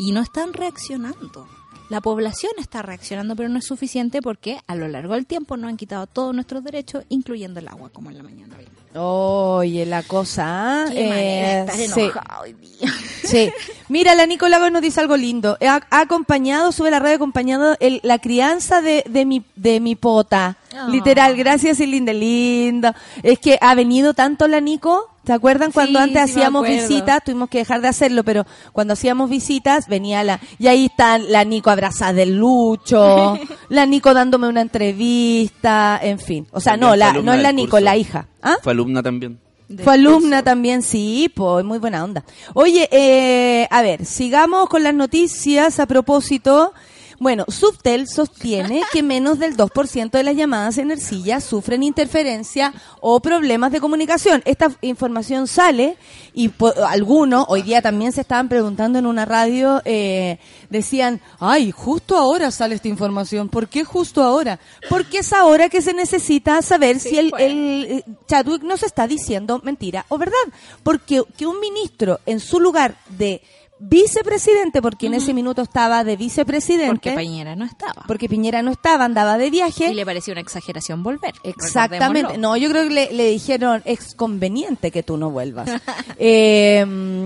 y 0.01 0.11
no 0.11 0.21
están 0.21 0.53
reaccionando. 0.53 1.47
La 1.89 1.99
población 2.01 2.53
está 2.57 2.81
reaccionando, 2.81 3.35
pero 3.35 3.49
no 3.49 3.59
es 3.59 3.65
suficiente 3.65 4.21
porque 4.21 4.59
a 4.65 4.75
lo 4.75 4.87
largo 4.87 5.13
del 5.13 5.25
tiempo 5.25 5.57
nos 5.57 5.69
han 5.69 5.77
quitado 5.77 6.07
todos 6.07 6.33
nuestros 6.33 6.63
derechos, 6.63 7.03
incluyendo 7.09 7.59
el 7.59 7.67
agua, 7.67 7.89
como 7.91 8.09
en 8.09 8.17
la 8.17 8.23
mañana. 8.23 8.55
Oye, 8.93 9.85
la 9.85 10.03
cosa. 10.03 10.85
Qué 10.89 11.07
manera 11.07 11.65
de 11.65 11.83
eh, 11.85 11.87
sí, 11.87 12.01
enojado 12.01 12.43
hoy 12.43 12.53
día. 12.53 12.93
sí. 13.23 13.51
Mira, 13.87 14.15
la 14.15 14.25
Gómez 14.25 14.71
nos 14.71 14.81
dice 14.81 14.99
algo 14.99 15.15
lindo. 15.15 15.57
Ha, 15.65 15.81
ha 15.89 16.01
acompañado, 16.01 16.71
sube 16.71 16.91
la 16.91 16.99
radio, 16.99 17.15
acompañado 17.15 17.77
el- 17.79 18.01
la 18.03 18.19
crianza 18.19 18.81
de, 18.81 19.03
de 19.09 19.25
mi 19.25 19.43
de 19.55 19.79
mi 19.79 19.95
pota. 19.95 20.57
Ah. 20.75 20.87
Literal, 20.89 21.37
gracias 21.37 21.79
y 21.79 21.87
linda, 21.87 22.11
lindo. 22.11 22.93
Es 23.23 23.39
que 23.39 23.57
ha 23.61 23.75
venido 23.75 24.13
tanto 24.13 24.47
la 24.47 24.59
Nico. 24.59 25.09
¿Se 25.25 25.33
acuerdan 25.33 25.71
cuando 25.71 25.99
Sí, 25.99 26.03
antes 26.03 26.23
sí 26.25 26.31
hacíamos 26.39 26.67
visitas? 26.67 27.23
Tuvimos 27.23 27.49
que 27.49 27.59
dejar 27.59 27.81
de 27.81 27.87
hacerlo, 27.87 28.23
pero 28.23 28.45
cuando 28.73 28.93
hacíamos 28.93 29.29
visitas 29.29 29.87
venía 29.87 30.23
la... 30.23 30.39
Y 30.57 30.67
ahí 30.67 30.85
está 30.85 31.19
la 31.19 31.43
Nico 31.43 31.69
abrazada 31.69 32.13
del 32.13 32.37
Lucho, 32.37 33.37
la 33.69 33.85
Nico 33.85 34.13
dándome 34.13 34.47
una 34.47 34.61
entrevista, 34.61 35.99
en 36.01 36.17
fin. 36.19 36.47
O 36.51 36.59
sea, 36.59 36.73
También 36.73 36.89
no, 36.89 36.95
la, 36.95 37.13
no 37.13 37.33
es 37.33 37.41
la 37.41 37.51
Nico, 37.51 37.71
curso. 37.71 37.85
la 37.85 37.97
hija. 37.97 38.27
¿Ah? 38.41 38.55
Fue 38.63 38.71
alumna 38.73 39.03
también. 39.03 39.39
Fue 39.83 39.93
alumna 39.93 40.37
curso. 40.37 40.43
también, 40.43 40.81
sí, 40.81 41.31
pues 41.33 41.63
muy 41.63 41.77
buena 41.77 42.03
onda. 42.03 42.23
Oye, 42.55 42.89
eh, 42.91 43.67
a 43.69 43.81
ver, 43.81 44.05
sigamos 44.05 44.67
con 44.69 44.83
las 44.83 44.93
noticias 44.93 45.79
a 45.79 45.85
propósito. 45.85 46.73
Bueno, 47.21 47.45
Subtel 47.49 48.07
sostiene 48.07 48.81
que 48.91 49.03
menos 49.03 49.37
del 49.37 49.55
2% 49.55 50.09
de 50.09 50.23
las 50.23 50.35
llamadas 50.35 50.79
en 50.79 50.89
Ercilla 50.89 51.39
sufren 51.39 51.83
interferencia 51.83 52.73
o 52.99 53.19
problemas 53.19 53.71
de 53.71 53.79
comunicación. 53.79 54.41
Esta 54.43 54.71
información 54.81 55.45
sale 55.45 55.97
y 56.33 56.49
algunos, 56.87 57.45
hoy 57.47 57.61
día 57.61 57.83
también 57.83 58.11
se 58.11 58.21
estaban 58.21 58.49
preguntando 58.49 58.97
en 58.97 59.05
una 59.05 59.25
radio, 59.25 59.83
eh, 59.85 60.39
decían, 60.71 61.21
ay, 61.39 61.69
justo 61.69 62.17
ahora 62.17 62.49
sale 62.49 62.73
esta 62.73 62.87
información. 62.87 63.49
¿Por 63.49 63.67
qué 63.67 63.83
justo 63.83 64.23
ahora? 64.23 64.59
Porque 64.89 65.19
es 65.19 65.31
ahora 65.31 65.69
que 65.69 65.83
se 65.83 65.93
necesita 65.93 66.59
saber 66.63 66.99
si 66.99 67.19
el, 67.19 67.31
el 67.37 67.85
eh, 67.87 68.03
Chadwick 68.27 68.63
nos 68.63 68.81
está 68.81 69.05
diciendo 69.05 69.61
mentira 69.63 70.07
o 70.09 70.17
verdad. 70.17 70.33
Porque 70.81 71.21
que 71.37 71.45
un 71.45 71.59
ministro 71.59 72.19
en 72.25 72.39
su 72.39 72.59
lugar 72.59 72.95
de 73.09 73.43
vicepresidente, 73.83 74.81
porque 74.81 75.07
en 75.07 75.15
ese 75.15 75.33
minuto 75.33 75.61
estaba 75.63 76.03
de 76.03 76.15
vicepresidente, 76.15 76.87
Porque 76.87 77.11
Pañera 77.13 77.55
no 77.55 77.65
estaba. 77.65 78.03
porque 78.07 78.29
Piñera 78.29 78.61
no 78.61 78.71
estaba, 78.71 79.05
andaba 79.05 79.37
de 79.37 79.49
viaje. 79.49 79.89
Y 79.91 79.93
le 79.95 80.05
pareció 80.05 80.31
una 80.33 80.41
exageración 80.41 81.01
volver. 81.03 81.33
Exactamente. 81.43 82.37
No, 82.37 82.55
yo 82.57 82.69
creo 82.69 82.83
que 82.87 82.93
le, 82.93 83.11
le 83.11 83.25
dijeron, 83.31 83.81
es 83.85 84.13
conveniente 84.13 84.91
que 84.91 85.03
tú 85.03 85.17
no 85.17 85.29
vuelvas. 85.31 85.69
Eh, 86.23 86.79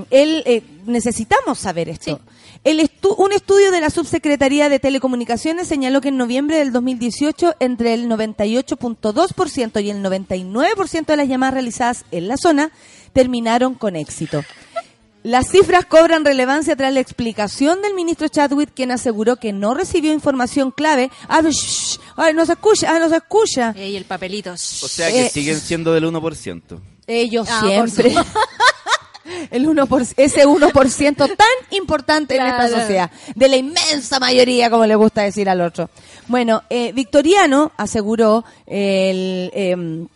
él, 0.09 0.43
eh, 0.45 0.63
necesitamos 0.85 1.59
saber 1.59 1.89
esto. 1.89 2.21
El 2.63 2.79
estu- 2.79 3.13
un 3.17 3.33
estudio 3.33 3.69
de 3.71 3.81
la 3.81 3.89
Subsecretaría 3.89 4.69
de 4.69 4.79
Telecomunicaciones 4.79 5.67
señaló 5.67 5.99
que 5.99 6.07
en 6.09 6.17
noviembre 6.17 6.57
del 6.57 6.71
2018 6.71 7.55
entre 7.59 7.93
el 7.93 8.07
98.2% 8.07 9.83
y 9.83 9.89
el 9.89 10.01
99% 10.01 11.05
de 11.07 11.17
las 11.17 11.27
llamadas 11.27 11.53
realizadas 11.55 12.05
en 12.11 12.27
la 12.29 12.37
zona 12.37 12.71
terminaron 13.11 13.75
con 13.75 13.95
éxito. 13.97 14.43
Las 15.25 15.49
cifras 15.49 15.85
cobran 15.85 16.23
relevancia 16.23 16.75
tras 16.75 16.93
la 16.93 16.99
explicación 16.99 17.81
del 17.81 17.95
ministro 17.95 18.27
Chadwick, 18.27 18.69
quien 18.75 18.91
aseguró 18.91 19.37
que 19.37 19.53
no 19.53 19.73
recibió 19.73 20.13
información 20.13 20.69
clave. 20.69 21.09
Ah, 21.27 21.41
shh, 21.41 21.97
no 22.35 22.45
se 22.45 22.53
escucha, 22.53 22.95
ah, 22.95 22.99
no 22.99 23.09
se 23.09 23.15
escucha. 23.15 23.73
Eh, 23.75 23.89
Y 23.89 23.95
el 23.95 24.05
papelito. 24.05 24.51
O 24.53 24.57
sea 24.57 25.09
que 25.09 25.25
Eh, 25.25 25.29
siguen 25.31 25.59
siendo 25.59 25.93
del 25.93 26.03
1%. 26.05 26.79
Ellos 27.07 27.47
Ah, 27.49 27.59
por 27.59 27.89
siempre. 27.89 28.13
El 29.49 29.67
1 29.67 29.87
por, 29.87 30.03
ese 30.03 30.45
1% 30.45 31.15
tan 31.15 31.47
importante 31.71 32.35
en 32.35 32.45
esta 32.45 32.69
sociedad, 32.69 33.09
de 33.33 33.49
la 33.49 33.55
inmensa 33.55 34.19
mayoría, 34.19 34.69
como 34.69 34.85
le 34.85 34.93
gusta 34.93 35.23
decir 35.23 35.49
al 35.49 35.61
otro. 35.61 35.89
Bueno, 36.27 36.61
eh, 36.69 36.91
Victoriano 36.93 37.71
aseguró 37.77 38.45
el, 38.67 39.49
em, 39.55 40.07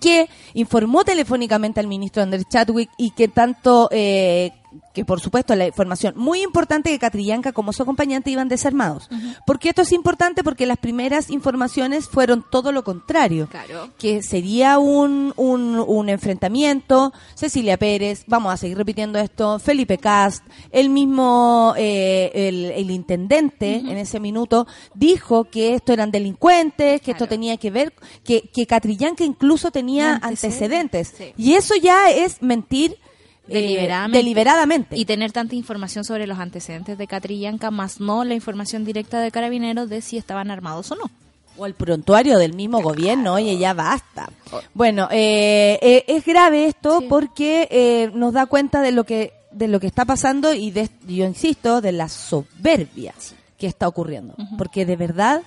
que 0.00 0.28
informó 0.54 1.04
telefónicamente 1.04 1.80
al 1.80 1.86
ministro 1.86 2.22
Andrés 2.22 2.46
Chadwick 2.48 2.90
y 2.96 3.10
que 3.10 3.28
tanto, 3.28 3.88
eh, 3.92 4.52
que 4.94 5.04
por 5.04 5.20
supuesto 5.20 5.54
la 5.54 5.66
información 5.66 6.14
muy 6.16 6.42
importante 6.42 6.90
que 6.90 6.98
Catrillanca 6.98 7.52
como 7.52 7.72
su 7.72 7.82
acompañante 7.82 8.30
iban 8.30 8.48
desarmados. 8.48 9.08
¿Por 9.46 9.58
qué 9.58 9.70
esto 9.70 9.82
es 9.82 9.92
importante? 9.92 10.44
Porque 10.44 10.66
las 10.66 10.78
primeras 10.78 11.30
informaciones 11.30 12.08
fueron 12.08 12.44
todo 12.50 12.72
lo 12.72 12.84
contrario 12.84 13.48
Claro. 13.48 13.90
que 13.98 14.22
sería 14.22 14.78
un, 14.78 15.32
un, 15.36 15.78
un 15.86 16.08
enfrentamiento, 16.08 17.12
Cecilia 17.34 17.76
Pérez, 17.76 18.24
vamos 18.26 18.52
a 18.52 18.56
seguir 18.56 18.76
repitiendo 18.76 19.18
esto, 19.18 19.58
Felipe 19.58 19.98
Cast, 19.98 20.44
el 20.72 20.90
mismo, 20.90 21.74
eh, 21.76 22.30
el, 22.34 22.64
el 22.66 22.90
intendente 22.90 23.76
en 23.76 23.96
ese 23.96 24.20
minuto 24.20 24.66
dijo 24.94 25.44
que 25.44 25.74
esto 25.74 25.92
eran 25.92 26.10
delincuentes, 26.10 27.00
que 27.00 27.12
esto 27.12 27.26
tenía 27.26 27.56
que 27.56 27.70
ver, 27.70 27.92
que, 28.24 28.42
que 28.52 28.66
Catrillanca 28.66 29.24
incluso 29.24 29.70
tenía 29.70 30.14
Antecedentes, 30.22 31.08
antecedentes. 31.08 31.14
sí. 31.16 31.32
Y 31.36 31.54
eso 31.54 31.74
ya 31.76 32.10
es 32.10 32.42
mentir 32.42 32.96
eh, 33.50 34.16
Deliberadamente. 34.18 34.96
Y 34.96 35.04
tener 35.04 35.32
tanta 35.32 35.54
información 35.54 36.04
sobre 36.04 36.26
los 36.26 36.38
antecedentes 36.38 36.96
de 36.96 37.06
Catrillanca, 37.06 37.70
más 37.70 38.00
no 38.00 38.24
la 38.24 38.34
información 38.34 38.84
directa 38.84 39.20
de 39.20 39.30
Carabineros 39.30 39.88
de 39.88 40.00
si 40.00 40.16
estaban 40.16 40.50
armados 40.50 40.90
o 40.92 40.96
no. 40.96 41.10
O 41.58 41.66
el 41.66 41.74
prontuario 41.74 42.38
del 42.38 42.54
mismo 42.54 42.80
gobierno, 42.80 43.34
oye, 43.34 43.58
ya 43.58 43.74
basta. 43.74 44.30
Bueno, 44.72 45.08
eh, 45.10 45.78
eh, 45.82 46.04
es 46.08 46.24
grave 46.24 46.66
esto 46.66 47.00
Sí. 47.00 47.06
porque 47.08 47.68
eh, 47.70 48.10
nos 48.14 48.32
da 48.32 48.46
cuenta 48.46 48.80
de 48.80 48.92
lo 48.92 49.04
que 49.04 49.32
de 49.50 49.66
lo 49.66 49.80
que 49.80 49.88
está 49.88 50.04
pasando 50.04 50.54
y 50.54 50.70
de, 50.70 50.88
yo 51.08 51.24
insisto, 51.26 51.80
de 51.80 51.90
la 51.90 52.08
soberbia 52.08 53.12
que 53.58 53.66
está 53.66 53.88
ocurriendo. 53.88 54.34
Porque 54.56 54.86
de 54.86 54.94
verdad 54.96 55.42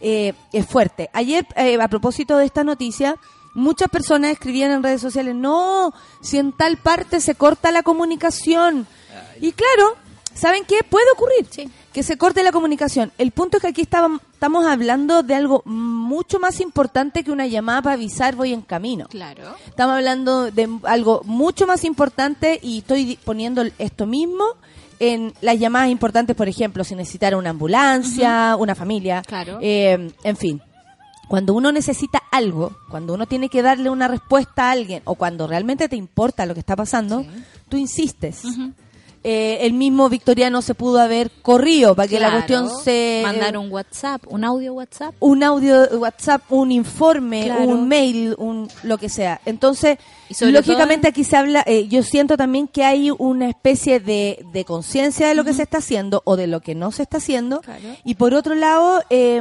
eh, 0.00 0.34
es 0.52 0.64
fuerte. 0.66 1.10
Ayer, 1.12 1.44
eh, 1.56 1.76
a 1.80 1.88
propósito 1.88 2.36
de 2.36 2.46
esta 2.46 2.62
noticia, 2.62 3.16
Muchas 3.54 3.88
personas 3.88 4.30
escribían 4.32 4.70
en 4.70 4.82
redes 4.82 5.00
sociales, 5.00 5.34
no, 5.34 5.92
si 6.20 6.38
en 6.38 6.52
tal 6.52 6.76
parte 6.76 7.20
se 7.20 7.34
corta 7.34 7.70
la 7.72 7.82
comunicación. 7.82 8.86
Y 9.40 9.52
claro, 9.52 9.96
¿saben 10.34 10.64
qué? 10.64 10.82
Puede 10.84 11.06
ocurrir 11.14 11.46
Sí. 11.50 11.68
que 11.92 12.02
se 12.04 12.16
corte 12.16 12.44
la 12.44 12.52
comunicación. 12.52 13.10
El 13.18 13.32
punto 13.32 13.56
es 13.56 13.62
que 13.62 13.68
aquí 13.68 13.80
estamos 13.82 14.20
hablando 14.66 15.22
de 15.24 15.34
algo 15.34 15.62
mucho 15.64 16.38
más 16.38 16.60
importante 16.60 17.24
que 17.24 17.32
una 17.32 17.46
llamada 17.48 17.82
para 17.82 17.94
avisar 17.94 18.36
voy 18.36 18.52
en 18.52 18.62
camino. 18.62 19.06
Claro. 19.08 19.42
Estamos 19.66 19.96
hablando 19.96 20.50
de 20.52 20.68
algo 20.84 21.22
mucho 21.24 21.66
más 21.66 21.82
importante 21.84 22.60
y 22.62 22.78
estoy 22.78 23.18
poniendo 23.24 23.64
esto 23.78 24.06
mismo 24.06 24.44
en 25.00 25.32
las 25.40 25.58
llamadas 25.58 25.88
importantes, 25.88 26.36
por 26.36 26.46
ejemplo, 26.48 26.84
si 26.84 26.94
necesitara 26.94 27.36
una 27.38 27.50
ambulancia, 27.50 28.54
una 28.56 28.74
familia, 28.74 29.22
Claro. 29.26 29.58
eh, 29.60 30.12
en 30.22 30.36
fin. 30.36 30.62
Cuando 31.30 31.54
uno 31.54 31.70
necesita 31.70 32.20
algo, 32.32 32.72
cuando 32.88 33.14
uno 33.14 33.24
tiene 33.24 33.48
que 33.48 33.62
darle 33.62 33.88
una 33.88 34.08
respuesta 34.08 34.66
a 34.66 34.72
alguien 34.72 35.00
o 35.04 35.14
cuando 35.14 35.46
realmente 35.46 35.88
te 35.88 35.94
importa 35.94 36.44
lo 36.44 36.54
que 36.54 36.60
está 36.60 36.74
pasando, 36.74 37.24
tú 37.68 37.76
insistes. 37.76 38.42
Eh, 39.22 39.58
el 39.60 39.74
mismo 39.74 40.08
Victoriano 40.08 40.60
se 40.60 40.74
pudo 40.74 40.98
haber 40.98 41.30
corrido 41.30 41.94
para 41.94 42.08
que 42.08 42.18
la 42.18 42.32
cuestión 42.32 42.68
se... 42.82 43.20
Mandar 43.22 43.56
un 43.58 43.70
WhatsApp, 43.70 44.22
un 44.28 44.42
audio 44.42 44.72
WhatsApp. 44.74 45.14
un 45.20 45.44
audio 45.44 45.86
WhatsApp, 45.98 46.42
un 46.50 46.72
informe, 46.72 47.44
Claro. 47.44 47.62
un 47.64 47.86
mail, 47.86 48.34
un 48.36 48.68
lo 48.82 48.98
que 48.98 49.08
sea. 49.08 49.40
Entonces, 49.46 49.98
lógicamente 50.40 51.06
aquí 51.06 51.22
se 51.22 51.36
habla, 51.36 51.62
eh, 51.64 51.86
yo 51.86 52.02
siento 52.02 52.36
también 52.36 52.66
que 52.66 52.82
hay 52.82 53.12
una 53.16 53.48
especie 53.48 54.00
de, 54.00 54.44
de 54.52 54.64
conciencia 54.64 55.28
de 55.28 55.36
lo 55.36 55.44
que 55.44 55.52
se 55.52 55.62
está 55.62 55.78
haciendo 55.78 56.22
o 56.24 56.34
de 56.36 56.48
lo 56.48 56.58
que 56.60 56.74
no 56.74 56.90
se 56.90 57.02
está 57.04 57.18
haciendo. 57.18 57.60
Claro. 57.60 57.88
Y 58.04 58.16
por 58.16 58.34
otro 58.34 58.56
lado, 58.56 59.02
eh, 59.10 59.40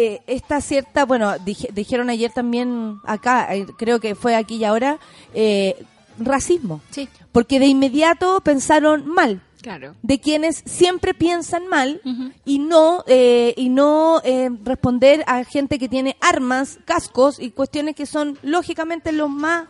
eh, 0.00 0.20
esta 0.26 0.60
cierta, 0.60 1.04
bueno, 1.04 1.36
dije- 1.38 1.70
dijeron 1.72 2.08
ayer 2.10 2.30
también 2.32 2.98
acá, 3.04 3.54
eh, 3.54 3.66
creo 3.78 3.98
que 4.00 4.14
fue 4.14 4.34
aquí 4.36 4.56
y 4.56 4.64
ahora, 4.64 4.98
eh, 5.34 5.74
racismo. 6.18 6.80
Sí, 6.90 7.08
Porque 7.32 7.58
de 7.60 7.66
inmediato 7.66 8.40
pensaron 8.40 9.06
mal 9.06 9.40
claro. 9.62 9.94
de 10.02 10.18
quienes 10.18 10.62
siempre 10.66 11.14
piensan 11.14 11.66
mal 11.68 12.00
y 12.44 12.58
no 12.58 13.04
eh, 13.06 13.54
y 13.56 13.68
no 13.68 14.20
responder 14.64 15.22
a 15.26 15.44
gente 15.44 15.78
que 15.78 15.88
tiene 15.88 16.16
armas, 16.20 16.78
cascos 16.84 17.38
y 17.38 17.50
cuestiones 17.50 17.94
que 17.94 18.06
son 18.06 18.38
lógicamente 18.42 19.12
los 19.12 19.30
más 19.30 19.66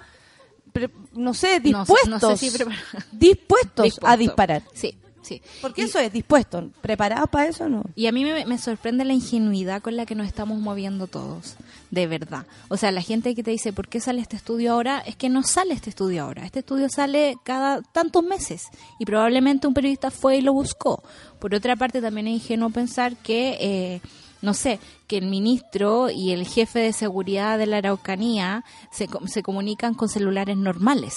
no 1.12 1.34
sé, 1.34 1.58
dispuestos 1.60 2.08
no 2.22 2.36
sé 2.36 2.50
si 2.50 2.56
prepara- 2.56 2.76
dispuestos 3.12 3.98
a 4.02 4.16
disparar. 4.16 4.62
Sí, 4.72 4.96
sí. 5.28 5.42
Porque 5.60 5.82
Y- 5.82 5.84
eso 5.84 5.98
es 5.98 6.12
dispuesto, 6.12 6.70
preparados 6.80 7.28
para 7.28 7.48
eso 7.48 7.68
no. 7.68 7.84
Y 7.94 8.06
a 8.06 8.12
mí 8.12 8.24
me, 8.24 8.44
me 8.46 8.58
sorprende 8.58 9.04
la 9.04 9.12
ingenuidad 9.12 9.82
con 9.82 9.96
la 9.96 10.06
que 10.06 10.14
nos 10.14 10.26
estamos 10.26 10.58
moviendo 10.58 11.06
todos, 11.06 11.56
de 11.90 12.06
verdad. 12.06 12.46
O 12.68 12.76
sea, 12.76 12.90
la 12.92 13.02
gente 13.02 13.34
que 13.34 13.42
te 13.42 13.50
dice, 13.50 13.72
¿por 13.72 13.88
qué 13.88 14.00
sale 14.00 14.20
este 14.20 14.36
estudio 14.36 14.72
ahora? 14.72 15.00
Es 15.06 15.16
que 15.16 15.28
no 15.28 15.42
sale 15.42 15.74
este 15.74 15.90
estudio 15.90 16.24
ahora. 16.24 16.44
Este 16.44 16.60
estudio 16.60 16.88
sale 16.88 17.36
cada 17.44 17.82
tantos 17.82 18.22
meses 18.24 18.64
y 18.98 19.04
probablemente 19.04 19.66
un 19.66 19.74
periodista 19.74 20.10
fue 20.10 20.38
y 20.38 20.40
lo 20.40 20.52
buscó. 20.52 21.02
Por 21.38 21.54
otra 21.54 21.76
parte, 21.76 22.00
también 22.00 22.26
es 22.28 22.34
ingenuo 22.34 22.70
pensar 22.70 23.16
que, 23.16 23.56
eh, 23.60 24.00
no 24.42 24.54
sé, 24.54 24.78
que 25.06 25.18
el 25.18 25.26
ministro 25.26 26.10
y 26.10 26.32
el 26.32 26.46
jefe 26.46 26.78
de 26.80 26.92
seguridad 26.92 27.58
de 27.58 27.66
la 27.66 27.78
Araucanía 27.78 28.64
se, 28.92 29.08
se 29.26 29.42
comunican 29.42 29.94
con 29.94 30.08
celulares 30.08 30.56
normales. 30.56 31.16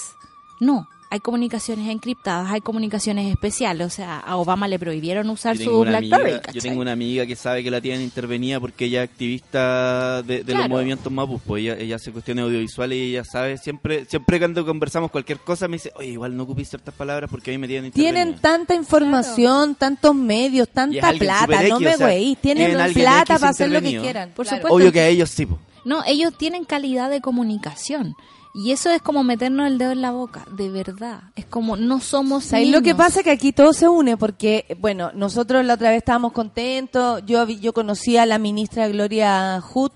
No. 0.60 0.86
Hay 1.12 1.20
comunicaciones 1.20 1.90
encriptadas, 1.90 2.50
hay 2.50 2.62
comunicaciones 2.62 3.30
especiales. 3.30 3.86
O 3.86 3.90
sea, 3.90 4.18
a 4.18 4.36
Obama 4.36 4.66
le 4.66 4.78
prohibieron 4.78 5.28
usar 5.28 5.58
su 5.58 5.80
BlackBerry. 5.80 6.32
amiga, 6.32 6.52
yo 6.54 6.62
tengo 6.62 6.80
una 6.80 6.92
amiga 6.92 7.26
que 7.26 7.36
sabe 7.36 7.62
que 7.62 7.70
la 7.70 7.82
tienen 7.82 8.00
intervenida 8.00 8.58
porque 8.58 8.86
ella 8.86 9.04
es 9.04 9.10
activista 9.10 10.22
de, 10.22 10.42
de 10.42 10.54
los 10.54 10.70
movimientos 10.70 11.12
mapus, 11.12 11.42
pues 11.46 11.64
ella, 11.64 11.76
ella 11.78 11.96
hace 11.96 12.12
cuestiones 12.12 12.44
audiovisuales 12.44 12.96
y 12.96 13.10
ella 13.10 13.24
sabe, 13.24 13.58
siempre 13.58 14.06
siempre 14.06 14.38
cuando 14.38 14.64
conversamos 14.64 15.10
cualquier 15.10 15.38
cosa 15.40 15.68
me 15.68 15.76
dice, 15.76 15.92
oye, 15.96 16.08
igual 16.08 16.34
no 16.34 16.44
ocupé 16.44 16.64
ciertas 16.64 16.94
palabras 16.94 17.28
porque 17.30 17.50
a 17.50 17.52
mí 17.52 17.58
me 17.58 17.68
tienen 17.68 17.86
intervenida. 17.86 18.14
Tienen 18.14 18.40
tanta 18.40 18.74
información, 18.74 19.74
tantos 19.74 20.14
medios, 20.14 20.70
tanta 20.70 21.12
plata, 21.12 21.62
no 21.68 21.78
me 21.78 21.94
o 21.94 21.96
sea, 21.98 22.06
güey, 22.06 22.36
tienen 22.36 22.72
plata 22.94 23.38
para 23.38 23.50
hacer 23.50 23.70
lo 23.70 23.82
que 23.82 24.00
quieran. 24.00 24.30
Por 24.30 24.46
claro. 24.46 24.62
supuesto. 24.62 24.76
Obvio 24.76 24.90
que 24.90 25.00
a 25.00 25.08
ellos 25.08 25.28
sí, 25.28 25.44
po. 25.44 25.58
No, 25.84 26.02
ellos 26.06 26.32
tienen 26.38 26.64
calidad 26.64 27.10
de 27.10 27.20
comunicación. 27.20 28.14
Y 28.54 28.72
eso 28.72 28.90
es 28.90 29.00
como 29.00 29.24
meternos 29.24 29.66
el 29.66 29.78
dedo 29.78 29.92
en 29.92 30.02
la 30.02 30.10
boca, 30.10 30.44
de 30.50 30.68
verdad. 30.68 31.22
Es 31.36 31.46
como 31.46 31.76
no 31.76 32.00
somos 32.00 32.44
¿Sabes 32.44 32.68
lo 32.68 32.82
que 32.82 32.94
pasa? 32.94 33.22
Que 33.22 33.30
aquí 33.30 33.52
todo 33.52 33.72
se 33.72 33.88
une 33.88 34.18
porque, 34.18 34.76
bueno, 34.78 35.10
nosotros 35.14 35.64
la 35.64 35.74
otra 35.74 35.88
vez 35.88 35.98
estábamos 35.98 36.32
contentos. 36.32 37.22
Yo, 37.24 37.48
yo 37.48 37.72
conocí 37.72 38.18
a 38.18 38.26
la 38.26 38.38
ministra 38.38 38.88
Gloria 38.88 39.58
Hood, 39.60 39.92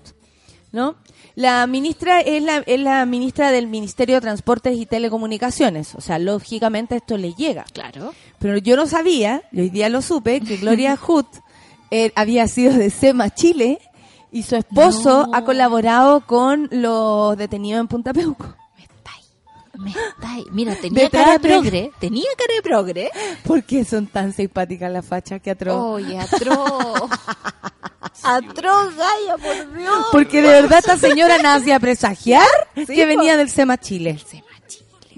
¿no? 0.71 0.95
La 1.35 1.67
ministra 1.67 2.21
es 2.21 2.41
la, 2.41 2.57
es 2.65 2.79
la 2.79 3.05
ministra 3.05 3.51
del 3.51 3.67
Ministerio 3.67 4.15
de 4.15 4.21
Transportes 4.21 4.75
y 4.75 4.87
Telecomunicaciones. 4.87 5.93
O 5.93 6.01
sea, 6.01 6.17
lógicamente 6.17 6.95
esto 6.95 7.15
le 7.15 7.35
llega. 7.35 7.63
Claro. 7.73 8.11
Pero 8.39 8.57
yo 8.57 8.75
no 8.75 8.87
sabía, 8.87 9.43
y 9.51 9.61
hoy 9.61 9.69
día 9.69 9.87
lo 9.89 10.01
supe, 10.01 10.41
que 10.41 10.57
Gloria 10.57 10.97
Hood 10.97 11.27
eh, 11.91 12.11
había 12.15 12.47
sido 12.47 12.73
de 12.73 12.89
SEMA 12.89 13.29
Chile 13.29 13.77
y 14.31 14.43
su 14.43 14.55
esposo 14.55 15.27
No. 15.27 15.35
ha 15.35 15.43
colaborado 15.43 16.21
con 16.21 16.67
los 16.71 17.37
detenidos 17.37 17.79
en 17.81 17.87
Punta 17.87 18.13
Peuco. 18.13 18.45
Me 18.77 18.83
estáis. 18.83 19.31
Me 19.77 19.89
estáis. 19.91 20.45
Mira, 20.51 20.75
tenía 20.75 21.03
Detrás 21.03 21.23
cara 21.25 21.37
de 21.37 21.47
de- 21.47 21.53
progre. 21.55 21.91
Tenía 21.99 22.25
cara 22.37 22.53
de 22.55 22.61
progre. 22.61 23.11
¿Por 23.43 23.63
qué 23.63 23.85
son 23.85 24.07
tan 24.07 24.33
simpáticas 24.33 24.91
las 24.91 25.05
fachas 25.05 25.41
que 25.41 25.51
atroz? 25.51 25.75
Oye, 25.81 26.19
atroz. 26.19 27.09
atroz, 28.23 28.95
Gaya, 28.95 29.37
por 29.37 29.73
Dios. 29.77 30.05
Porque 30.11 30.41
de 30.41 30.47
verdad 30.49 30.79
esta 30.79 30.97
señora 30.97 31.37
nace 31.41 31.73
a 31.73 31.79
presagiar 31.79 32.47
que 32.75 33.05
venía 33.05 33.37
del 33.37 33.49
SEMA 33.49 33.77
Chile. 33.77 34.19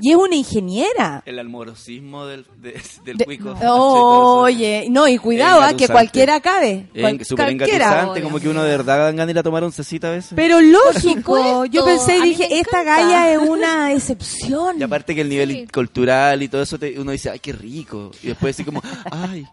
Y 0.02 0.12
es 0.12 0.16
una 0.18 0.36
ingeniera. 0.36 1.22
El 1.26 1.40
almorosismo 1.40 2.26
del, 2.26 2.46
de- 2.58 2.80
del 3.06 3.18
De- 3.18 3.26
cuico. 3.26 3.56
Oye, 3.68 4.88
no, 4.90 5.08
y 5.08 5.18
cuidado, 5.18 5.62
ah, 5.62 5.74
que 5.76 5.88
cualquiera 5.88 6.40
cabe. 6.40 6.88
Cual- 6.94 7.24
súper 7.26 7.58
como 8.24 8.40
que 8.40 8.50
uno 8.50 8.64
de 8.64 8.70
verdad 8.70 8.98
dan 9.00 9.16
ganas 9.16 9.28
de 9.28 9.32
ir 9.32 9.40
a 9.40 9.44
tomar 9.44 9.64
un 9.64 9.72
cecito 9.72 10.08
a 10.08 10.12
veces. 10.12 10.34
Pero 10.36 10.60
lógico, 10.62 11.66
yo 11.66 11.86
pensé 11.86 12.18
y 12.18 12.22
dije, 12.22 12.60
esta 12.60 12.84
galla 12.84 13.32
es 13.32 13.40
una 13.40 13.92
excepción. 13.94 14.80
Y 14.80 14.84
aparte 14.84 15.16
que 15.16 15.22
el 15.22 15.30
nivel 15.30 15.50
Sí. 15.50 15.68
cultural 15.68 16.42
y 16.44 16.48
todo 16.48 16.62
eso, 16.62 16.78
te- 16.78 17.00
uno 17.00 17.12
dice, 17.12 17.30
ay, 17.30 17.40
qué 17.40 17.52
rico. 17.54 18.12
Y 18.24 18.28
después 18.28 18.56
así 18.56 18.64
como, 18.64 18.82
ay, 19.12 19.46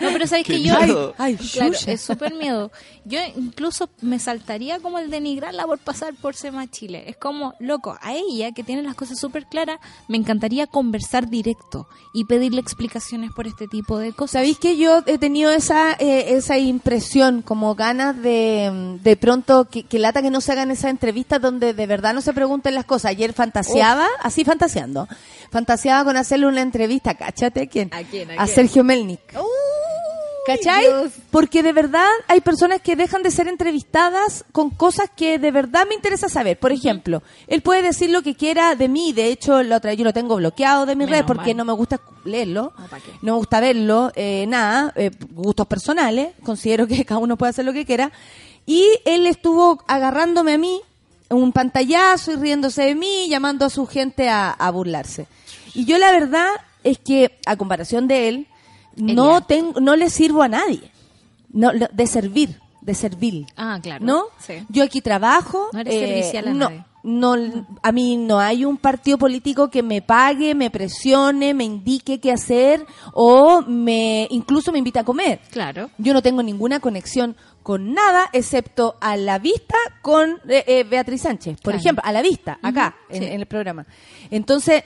No, 0.00 0.08
pero 0.12 0.26
sabes 0.26 0.44
que 0.46 0.62
yo. 0.62 0.78
miedo. 0.80 1.14
Ay, 1.18 1.36
Claro, 1.36 1.72
chucha. 1.74 1.92
es 1.92 2.00
súper 2.00 2.34
miedo. 2.34 2.70
Yo 3.04 3.18
incluso 3.36 3.88
me 4.00 4.18
saltaría 4.18 4.78
como 4.80 4.98
el 4.98 5.10
denigrarla 5.10 5.64
por 5.66 5.78
pasar 5.78 6.14
por 6.14 6.34
Sema 6.34 6.70
Chile. 6.70 7.04
Es 7.08 7.16
como, 7.16 7.54
loco, 7.58 7.96
a 8.00 8.14
ella, 8.14 8.52
que 8.52 8.62
tiene 8.64 8.82
las 8.82 8.94
cosas 8.94 9.18
súper 9.18 9.46
claras, 9.46 9.78
me 10.08 10.16
encantaría 10.16 10.66
conversar 10.66 11.28
directo 11.28 11.86
y 12.14 12.24
pedirle 12.24 12.60
explicaciones 12.60 13.30
por 13.34 13.46
este 13.46 13.68
tipo 13.68 13.98
de 13.98 14.12
cosas. 14.12 14.32
¿Sabéis 14.32 14.58
que 14.58 14.76
yo 14.76 15.02
he 15.06 15.18
tenido 15.18 15.50
esa 15.50 15.92
eh, 15.98 16.34
esa 16.36 16.58
impresión, 16.58 17.42
como 17.42 17.74
ganas 17.74 18.20
de, 18.22 18.98
de 19.02 19.16
pronto, 19.16 19.66
que, 19.68 19.84
que 19.84 19.98
lata 19.98 20.22
que 20.22 20.30
no 20.30 20.40
se 20.40 20.52
hagan 20.52 20.70
esas 20.70 20.90
entrevistas 20.90 21.40
donde 21.40 21.74
de 21.74 21.86
verdad 21.86 22.14
no 22.14 22.20
se 22.20 22.32
pregunten 22.32 22.74
las 22.74 22.84
cosas? 22.84 23.10
Ayer 23.10 23.32
fantaseaba, 23.32 24.06
así 24.20 24.44
fantaseando, 24.44 25.08
fantaseaba 25.50 26.04
con 26.04 26.16
hacerle 26.16 26.46
una 26.46 26.62
entrevista, 26.62 27.14
cáchate, 27.14 27.68
¿quién? 27.68 27.90
¿A 27.92 28.02
quién, 28.04 28.30
a 28.30 28.34
A 28.34 28.44
quién? 28.44 28.54
Sergio 28.54 28.84
Melnik. 28.84 29.20
¿Cachai? 30.46 30.84
Dios. 30.86 31.12
Porque 31.30 31.62
de 31.62 31.72
verdad 31.72 32.08
hay 32.28 32.40
personas 32.40 32.80
que 32.80 32.96
dejan 32.96 33.22
de 33.22 33.30
ser 33.30 33.46
entrevistadas 33.48 34.44
con 34.52 34.70
cosas 34.70 35.08
que 35.14 35.38
de 35.38 35.50
verdad 35.50 35.86
me 35.88 35.94
interesa 35.94 36.28
saber. 36.28 36.58
Por 36.58 36.72
ejemplo, 36.72 37.22
él 37.46 37.62
puede 37.62 37.82
decir 37.82 38.10
lo 38.10 38.22
que 38.22 38.34
quiera 38.34 38.74
de 38.74 38.88
mí. 38.88 39.12
De 39.12 39.26
hecho, 39.26 39.62
la 39.62 39.76
otra 39.76 39.94
yo 39.94 40.04
lo 40.04 40.12
tengo 40.12 40.36
bloqueado 40.36 40.84
de 40.86 40.96
mis 40.96 41.06
Menos 41.06 41.10
redes 41.12 41.24
porque 41.26 41.54
mal. 41.54 41.58
no 41.58 41.64
me 41.66 41.72
gusta 41.74 42.00
leerlo. 42.24 42.72
No, 42.76 42.86
¿pa' 42.88 42.98
qué? 42.98 43.12
No 43.22 43.32
me 43.34 43.38
gusta 43.38 43.60
verlo. 43.60 44.12
eh, 44.16 44.44
nada. 44.48 44.92
eh, 44.96 45.10
gustos 45.30 45.66
personales. 45.66 46.30
Considero 46.42 46.86
que 46.86 47.04
cada 47.06 47.18
uno 47.20 47.36
puede 47.36 47.50
hacer 47.50 47.64
lo 47.64 47.72
que 47.72 47.86
quiera. 47.86 48.10
Y 48.66 48.84
él 49.04 49.26
estuvo 49.26 49.82
agarrándome 49.86 50.54
a 50.54 50.58
mí 50.58 50.80
un 51.30 51.52
pantallazo 51.52 52.32
y 52.32 52.36
riéndose 52.36 52.82
de 52.82 52.94
mí, 52.94 53.26
llamando 53.28 53.64
a 53.64 53.70
su 53.70 53.86
gente 53.86 54.28
a, 54.28 54.50
a 54.50 54.70
burlarse. 54.70 55.26
Y 55.74 55.84
yo 55.86 55.98
la 55.98 56.12
verdad 56.12 56.48
es 56.84 56.98
que, 56.98 57.38
a 57.46 57.56
comparación 57.56 58.06
de 58.06 58.28
él, 58.28 58.46
no 58.96 59.40
tengo, 59.42 59.80
no 59.80 59.96
le 59.96 60.10
sirvo 60.10 60.42
a 60.42 60.48
nadie. 60.48 60.90
No, 61.52 61.70
de 61.72 62.06
servir, 62.06 62.58
de 62.80 62.94
servir. 62.94 63.46
Ah, 63.56 63.78
claro. 63.82 64.04
¿No? 64.04 64.24
Sí. 64.38 64.54
Yo 64.68 64.84
aquí 64.84 65.00
trabajo. 65.00 65.68
No 65.72 65.80
eres 65.80 65.94
eh, 65.94 66.06
servicial 66.08 66.48
a 66.48 66.50
no, 66.54 66.70
nadie. 66.70 66.84
no, 67.02 67.66
a 67.82 67.92
mí 67.92 68.16
no 68.16 68.38
hay 68.40 68.64
un 68.64 68.78
partido 68.78 69.18
político 69.18 69.68
que 69.70 69.82
me 69.82 70.00
pague, 70.00 70.54
me 70.54 70.70
presione, 70.70 71.52
me 71.52 71.64
indique 71.64 72.20
qué 72.20 72.32
hacer 72.32 72.86
o 73.12 73.60
me 73.62 74.26
incluso 74.30 74.72
me 74.72 74.78
invita 74.78 75.00
a 75.00 75.04
comer. 75.04 75.40
Claro. 75.50 75.90
Yo 75.98 76.14
no 76.14 76.22
tengo 76.22 76.42
ninguna 76.42 76.80
conexión 76.80 77.36
con 77.62 77.92
nada 77.92 78.28
excepto 78.32 78.96
a 79.00 79.16
la 79.16 79.38
vista 79.38 79.76
con 80.00 80.40
eh, 80.48 80.64
eh, 80.66 80.84
Beatriz 80.84 81.20
Sánchez, 81.22 81.56
por 81.60 81.72
Claro. 81.72 81.78
ejemplo, 81.78 82.02
a 82.04 82.10
la 82.12 82.22
vista, 82.22 82.58
acá, 82.62 82.96
Ujú, 83.08 83.16
en, 83.16 83.22
sí. 83.22 83.28
en 83.28 83.40
el 83.40 83.46
programa. 83.46 83.86
Entonces, 84.30 84.82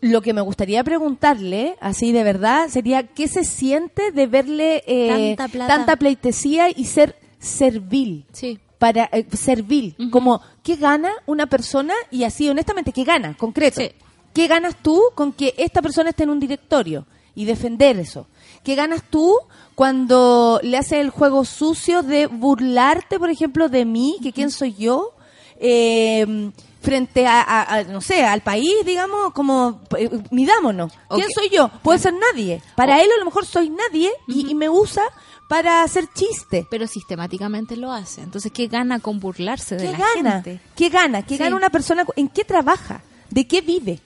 lo 0.00 0.20
que 0.22 0.32
me 0.32 0.40
gustaría 0.40 0.84
preguntarle, 0.84 1.76
así 1.80 2.12
de 2.12 2.22
verdad, 2.22 2.68
sería 2.68 3.04
qué 3.06 3.28
se 3.28 3.44
siente 3.44 4.12
de 4.12 4.26
verle 4.26 4.82
eh, 4.86 5.36
Tanta 5.66 5.96
pleitesía 5.96 6.68
y 6.70 6.84
ser 6.84 7.16
servil 7.38 8.24
Sí. 8.32 8.58
para 8.78 9.08
eh, 9.12 9.26
servil, 9.36 9.94
como 10.10 10.40
qué 10.62 10.76
gana 10.76 11.10
una 11.26 11.46
persona 11.46 11.94
y 12.10 12.24
así 12.24 12.48
honestamente 12.48 12.92
qué 12.92 13.04
gana, 13.04 13.34
concreto. 13.36 13.80
Sí. 13.80 13.90
¿Qué 14.34 14.48
ganas 14.48 14.76
tú 14.82 15.00
con 15.14 15.32
que 15.32 15.54
esta 15.56 15.80
persona 15.80 16.10
esté 16.10 16.24
en 16.24 16.30
un 16.30 16.40
directorio 16.40 17.06
y 17.34 17.46
defender 17.46 17.98
eso? 17.98 18.26
¿Qué 18.62 18.74
ganas 18.74 19.02
tú 19.08 19.34
cuando 19.74 20.60
le 20.62 20.76
haces 20.76 20.98
el 21.00 21.10
juego 21.10 21.44
sucio 21.44 22.02
de 22.02 22.26
burlarte, 22.26 23.18
por 23.18 23.30
ejemplo, 23.30 23.68
de 23.70 23.84
mí, 23.86 24.16
que 24.22 24.32
quién 24.32 24.50
soy 24.50 24.74
yo, 24.74 25.12
eh, 25.58 26.50
frente 26.86 27.26
a, 27.26 27.42
a- 27.42 27.74
a, 27.78 27.82
no 27.82 28.00
sé, 28.00 28.24
al 28.24 28.42
país, 28.42 28.72
digamos, 28.84 29.32
como, 29.32 29.80
eh, 29.98 30.08
midámonos. 30.30 30.92
¿Quién 31.10 31.28
soy 31.32 31.48
yo? 31.50 31.68
Puede 31.82 31.98
ser 31.98 32.14
nadie. 32.14 32.62
Para 32.76 33.02
él 33.02 33.08
a 33.12 33.18
lo 33.18 33.24
mejor 33.24 33.44
soy 33.44 33.70
nadie 33.70 34.12
y, 34.28 34.48
y 34.48 34.54
me 34.54 34.68
usa 34.68 35.02
para 35.48 35.82
hacer 35.82 36.06
chiste. 36.14 36.64
Pero 36.70 36.86
sistemáticamente 36.86 37.76
lo 37.76 37.90
hace. 37.90 38.20
Entonces, 38.22 38.52
¿qué 38.52 38.68
gana 38.68 39.00
con 39.00 39.18
burlarse 39.18 39.74
de 39.76 39.86
¿Qué 39.86 39.92
la 39.92 39.98
gana? 39.98 40.32
gente? 40.42 40.60
¿Qué 40.76 40.88
gana? 40.88 41.22
¿Qué 41.26 41.36
Sí. 41.36 41.42
gana 41.42 41.56
una 41.56 41.70
persona? 41.70 42.04
¿En 42.14 42.28
qué 42.28 42.44
trabaja? 42.44 43.02
¿De 43.30 43.48
qué 43.48 43.60
vive? 43.62 44.00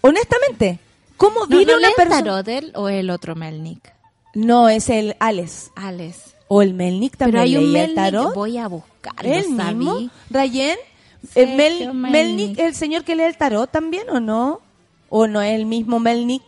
Honestamente, 0.00 0.78
¿cómo 1.16 1.46
¿No, 1.46 1.58
vive 1.58 1.72
no 1.72 1.78
una 1.78 1.90
persona? 1.96 2.42
él 2.46 2.72
o 2.74 2.88
el 2.88 3.10
otro 3.10 3.36
Melnik? 3.36 3.92
No, 4.34 4.68
es 4.68 4.88
el 4.88 5.14
Alex. 5.20 5.70
Alex. 5.76 6.34
O 6.48 6.62
el 6.62 6.74
Melnik 6.74 7.16
también 7.16 7.42
Pero 7.42 7.42
hay 7.42 7.56
un 7.64 7.72
Melnik, 7.72 7.94
tarot. 7.94 8.34
voy 8.34 8.58
a 8.58 8.66
buscarlo, 8.66 9.32
¿El 9.32 9.50
mismo? 9.50 10.10
¿Rayen? 10.30 10.76
Sergio 11.32 11.42
¿El 11.52 11.56
Mel- 11.56 11.94
Melnik. 11.94 12.10
Melnik, 12.12 12.58
el 12.58 12.74
señor 12.74 13.04
que 13.04 13.14
lee 13.14 13.24
el 13.24 13.36
tarot 13.36 13.70
también 13.70 14.08
o 14.10 14.20
no? 14.20 14.60
¿O 15.08 15.26
no 15.26 15.42
es 15.42 15.54
el 15.54 15.66
mismo 15.66 15.98
Melnik? 16.00 16.42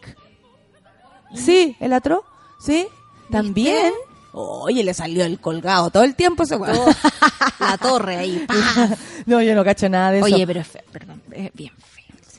Sí, 1.34 1.76
el 1.80 1.92
otro. 1.92 2.24
¿Sí? 2.60 2.86
También. 3.30 3.92
Oye, 4.32 4.82
le 4.84 4.94
salió 4.94 5.24
el 5.24 5.40
colgado 5.40 5.90
todo 5.90 6.04
el 6.04 6.14
tiempo 6.14 6.44
ese 6.44 6.56
weón. 6.56 6.94
La 7.60 7.76
torre 7.78 8.16
ahí. 8.16 8.44
pa. 8.46 8.54
no, 9.26 9.42
yo 9.42 9.54
no 9.54 9.64
cacho 9.64 9.88
nada 9.88 10.10
de 10.10 10.18
eso. 10.18 10.26
Oye, 10.26 10.46
pero 10.46 10.60
es 10.60 10.66
feo, 10.68 10.82
perdón, 10.90 11.22
es 11.32 11.50
bien 11.54 11.72
feo. 11.76 11.82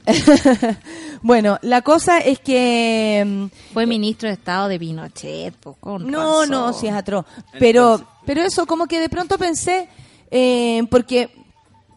bueno, 1.22 1.58
la 1.62 1.82
cosa 1.82 2.20
es 2.20 2.40
que... 2.40 3.24
mm, 3.26 3.74
Fue 3.74 3.86
ministro 3.86 4.28
de 4.28 4.34
Estado 4.34 4.68
de 4.68 4.78
Pinochet, 4.80 5.56
con 5.80 6.10
No, 6.12 6.42
razón. 6.42 6.50
no, 6.50 6.74
sí 6.74 6.88
es 6.88 6.94
atroz. 6.94 7.26
Pero, 7.60 8.04
pero 8.26 8.42
eso, 8.42 8.66
como 8.66 8.86
que 8.88 9.00
de 9.00 9.08
pronto 9.10 9.38
pensé, 9.38 9.88
eh, 10.32 10.84
porque, 10.90 11.30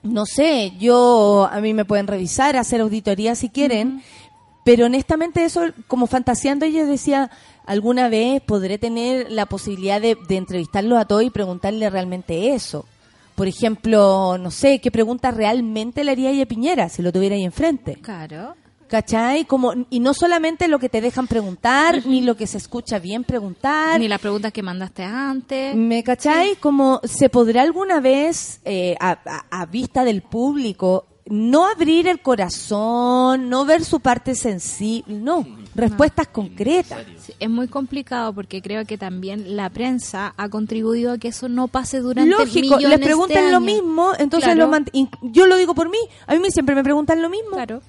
no 0.06 0.26
sé, 0.26 0.72
yo, 0.78 1.48
a 1.50 1.60
mí 1.60 1.74
me 1.74 1.84
pueden 1.84 2.06
revisar, 2.06 2.56
hacer 2.56 2.80
auditoría 2.80 3.34
si 3.34 3.48
quieren, 3.48 4.02
pero 4.64 4.86
honestamente 4.86 5.44
eso, 5.44 5.62
como 5.86 6.06
fantaseando, 6.06 6.64
ella 6.64 6.84
decía, 6.86 7.30
alguna 7.64 8.08
vez 8.08 8.42
podré 8.42 8.78
tener 8.78 9.30
la 9.30 9.46
posibilidad 9.46 10.00
de, 10.00 10.16
de 10.28 10.36
entrevistarlo 10.36 10.98
a 10.98 11.04
todos 11.04 11.22
y 11.22 11.30
preguntarle 11.30 11.88
realmente 11.90 12.54
eso. 12.54 12.84
Por 13.36 13.48
ejemplo, 13.48 14.38
no 14.38 14.50
sé, 14.50 14.80
¿qué 14.80 14.90
pregunta 14.90 15.30
realmente 15.30 16.02
le 16.04 16.12
haría 16.12 16.30
ella 16.30 16.44
a 16.44 16.46
Piñera 16.46 16.88
si 16.88 17.02
lo 17.02 17.12
tuviera 17.12 17.36
ahí 17.36 17.44
enfrente? 17.44 17.94
Claro. 17.96 18.56
¿Cachai? 18.88 19.44
Como, 19.46 19.72
y 19.90 20.00
no 20.00 20.14
solamente 20.14 20.68
lo 20.68 20.78
que 20.78 20.88
te 20.88 21.00
dejan 21.00 21.26
preguntar, 21.26 22.06
ni 22.06 22.20
lo 22.22 22.36
que 22.36 22.46
se 22.46 22.56
escucha 22.58 22.98
bien 22.98 23.24
preguntar. 23.24 23.98
Ni 23.98 24.06
las 24.08 24.20
preguntas 24.20 24.52
que 24.52 24.62
mandaste 24.62 25.02
antes. 25.02 25.74
¿Me 25.74 26.04
cachai? 26.04 26.56
Como 26.56 27.00
se 27.04 27.28
podrá 27.28 27.62
alguna 27.62 28.00
vez, 28.00 28.60
eh, 28.64 28.94
a, 29.00 29.18
a- 29.50 29.62
a 29.62 29.66
vista 29.66 30.04
del 30.04 30.22
público, 30.22 31.06
no 31.28 31.66
abrir 31.66 32.06
el 32.06 32.20
corazón, 32.20 33.48
no 33.48 33.64
ver 33.64 33.84
su 33.84 33.98
parte 33.98 34.36
sensible, 34.36 35.14
no, 35.16 35.44
respuestas 35.74 36.28
concretas. 36.28 37.00
Sí, 37.18 37.32
Es 37.40 37.50
muy 37.50 37.66
complicado 37.66 38.32
porque 38.32 38.62
creo 38.62 38.84
que 38.84 38.96
también 38.96 39.56
la 39.56 39.68
prensa 39.70 40.34
ha 40.36 40.48
contribuido 40.48 41.12
a 41.12 41.18
que 41.18 41.28
eso 41.28 41.48
no 41.48 41.66
pase 41.66 41.98
durante 41.98 42.30
Lógico, 42.30 42.60
millones 42.76 42.88
les 42.90 43.00
de 43.00 43.04
preguntan 43.04 43.50
lo 43.50 43.56
años. 43.56 43.62
mismo, 43.62 44.12
entonces 44.18 44.52
Claro. 44.54 44.70
lo 44.70 45.30
yo 45.32 45.46
lo 45.46 45.56
digo 45.56 45.74
por 45.74 45.90
mí, 45.90 45.98
a 46.28 46.36
mí 46.36 46.48
siempre 46.50 46.76
me 46.76 46.84
preguntan 46.84 47.20
lo 47.20 47.28
mismo. 47.28 47.50
Claro. 47.52 47.82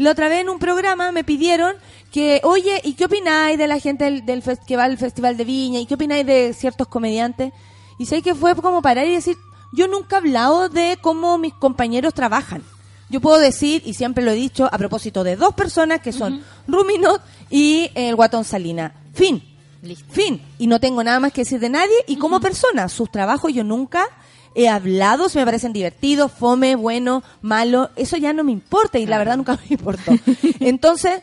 La 0.00 0.12
otra 0.12 0.28
vez 0.28 0.40
en 0.40 0.48
un 0.48 0.58
programa 0.58 1.12
me 1.12 1.24
pidieron 1.24 1.74
que, 2.10 2.40
oye, 2.44 2.80
¿y 2.84 2.94
qué 2.94 3.04
opináis 3.04 3.58
de 3.58 3.66
la 3.68 3.78
gente 3.78 4.04
del, 4.04 4.24
del 4.24 4.42
fes- 4.42 4.64
que 4.66 4.74
va 4.76 4.84
al 4.84 4.96
Festival 4.96 5.36
de 5.36 5.44
Viña? 5.44 5.78
¿Y 5.78 5.84
qué 5.84 5.94
opináis 5.94 6.24
de 6.24 6.54
ciertos 6.54 6.88
comediantes? 6.88 7.52
Y 7.98 8.06
sé 8.06 8.22
que 8.22 8.34
fue 8.34 8.54
como 8.56 8.80
parar 8.80 9.06
y 9.06 9.12
decir, 9.12 9.36
yo 9.74 9.88
nunca 9.88 10.16
he 10.16 10.18
hablado 10.20 10.70
de 10.70 10.96
cómo 11.02 11.36
mis 11.36 11.52
compañeros 11.52 12.14
trabajan. 12.14 12.62
Yo 13.10 13.20
puedo 13.20 13.38
decir, 13.38 13.82
y 13.84 13.92
siempre 13.92 14.24
lo 14.24 14.30
he 14.30 14.36
dicho, 14.36 14.70
a 14.72 14.78
propósito 14.78 15.22
de 15.22 15.36
dos 15.36 15.54
personas 15.54 16.00
que 16.00 16.12
son 16.12 16.42
Ruminot 16.66 17.20
y 17.50 17.90
el 17.94 18.16
Guatón 18.16 18.44
Salina. 18.44 18.94
Fin. 19.12 19.42
Listo. 19.82 20.06
Fin. 20.10 20.40
Y 20.58 20.66
no 20.66 20.80
tengo 20.80 21.04
nada 21.04 21.20
más 21.20 21.32
que 21.32 21.42
decir 21.42 21.60
de 21.60 21.68
nadie. 21.68 21.96
Y 22.06 22.16
como 22.16 22.40
persona, 22.40 22.88
sus 22.88 23.10
trabajos 23.10 23.52
yo 23.52 23.64
nunca 23.64 24.06
he 24.54 24.68
hablado, 24.68 25.28
si 25.28 25.38
me 25.38 25.44
parecen 25.44 25.72
divertidos, 25.72 26.32
fome, 26.32 26.74
bueno, 26.76 27.22
malo. 27.42 27.90
Eso 27.96 28.16
ya 28.16 28.32
no 28.32 28.44
me 28.44 28.52
importa 28.52 28.98
y 28.98 29.06
la 29.06 29.18
verdad 29.18 29.36
nunca 29.36 29.52
me 29.56 29.66
importó. 29.76 30.12
Entonces, 30.60 31.22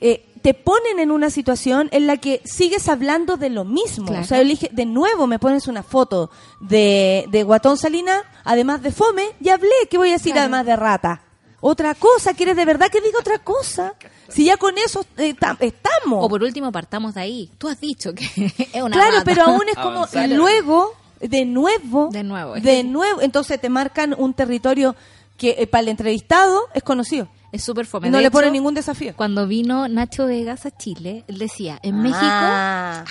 eh, 0.00 0.26
te 0.42 0.54
ponen 0.54 0.98
en 1.00 1.10
una 1.10 1.28
situación 1.30 1.88
en 1.92 2.06
la 2.06 2.16
que 2.16 2.40
sigues 2.44 2.88
hablando 2.88 3.36
de 3.36 3.50
lo 3.50 3.64
mismo. 3.64 4.06
Claro. 4.06 4.22
O 4.22 4.26
sea, 4.26 4.38
yo 4.38 4.44
le 4.44 4.50
dije, 4.50 4.70
de 4.72 4.86
nuevo 4.86 5.26
me 5.26 5.38
pones 5.38 5.68
una 5.68 5.82
foto 5.82 6.30
de, 6.60 7.26
de 7.30 7.42
Guatón 7.42 7.76
Salina, 7.76 8.22
además 8.44 8.82
de 8.82 8.90
fome, 8.92 9.24
ya 9.40 9.54
hablé, 9.54 9.68
¿qué 9.90 9.98
voy 9.98 10.08
a 10.10 10.12
decir 10.12 10.32
Claro. 10.32 10.44
además 10.46 10.66
de 10.66 10.76
rata? 10.76 11.22
Otra 11.62 11.94
cosa, 11.94 12.32
¿quieres 12.32 12.56
de 12.56 12.64
verdad 12.64 12.88
que 12.90 13.02
diga 13.02 13.18
otra 13.18 13.38
cosa? 13.38 13.92
Si 14.28 14.46
ya 14.46 14.56
con 14.56 14.78
eso 14.78 15.04
eh, 15.18 15.34
tam- 15.38 15.58
estamos. 15.60 16.24
O 16.24 16.28
por 16.30 16.42
último, 16.42 16.72
partamos 16.72 17.12
de 17.16 17.20
ahí. 17.20 17.50
Tú 17.58 17.68
has 17.68 17.78
dicho 17.78 18.14
que 18.14 18.24
es 18.72 18.82
una 18.82 18.96
Claro, 18.96 19.18
rata. 19.18 19.24
pero 19.26 19.42
aún 19.44 19.68
es 19.68 19.74
como 19.74 19.90
Avanzar. 19.98 20.30
luego, 20.30 20.94
de 21.20 21.44
nuevo, 21.44 22.08
De 22.10 22.22
nuevo, 22.24 22.54
de 22.54 22.60
que- 22.62 22.84
nuevo, 22.84 23.20
entonces 23.22 23.60
te 23.60 23.68
marcan 23.68 24.14
un 24.18 24.34
territorio 24.34 24.96
que 25.36 25.56
eh, 25.58 25.66
para 25.66 25.82
el 25.82 25.88
entrevistado 25.88 26.60
es 26.74 26.82
conocido. 26.82 27.28
Es 27.52 27.64
súper 27.64 27.86
fome. 27.86 28.08
No 28.10 28.18
De 28.18 28.22
le 28.22 28.28
hecho, 28.28 28.32
pone 28.38 28.50
ningún 28.50 28.74
desafío. 28.74 29.14
Cuando 29.16 29.46
vino 29.46 29.88
Nacho 29.88 30.26
Vegas 30.26 30.66
a 30.66 30.70
Chile, 30.70 31.24
él 31.26 31.38
decía, 31.38 31.78
en 31.82 32.00
México 32.00 32.18
Ah. 32.22 33.04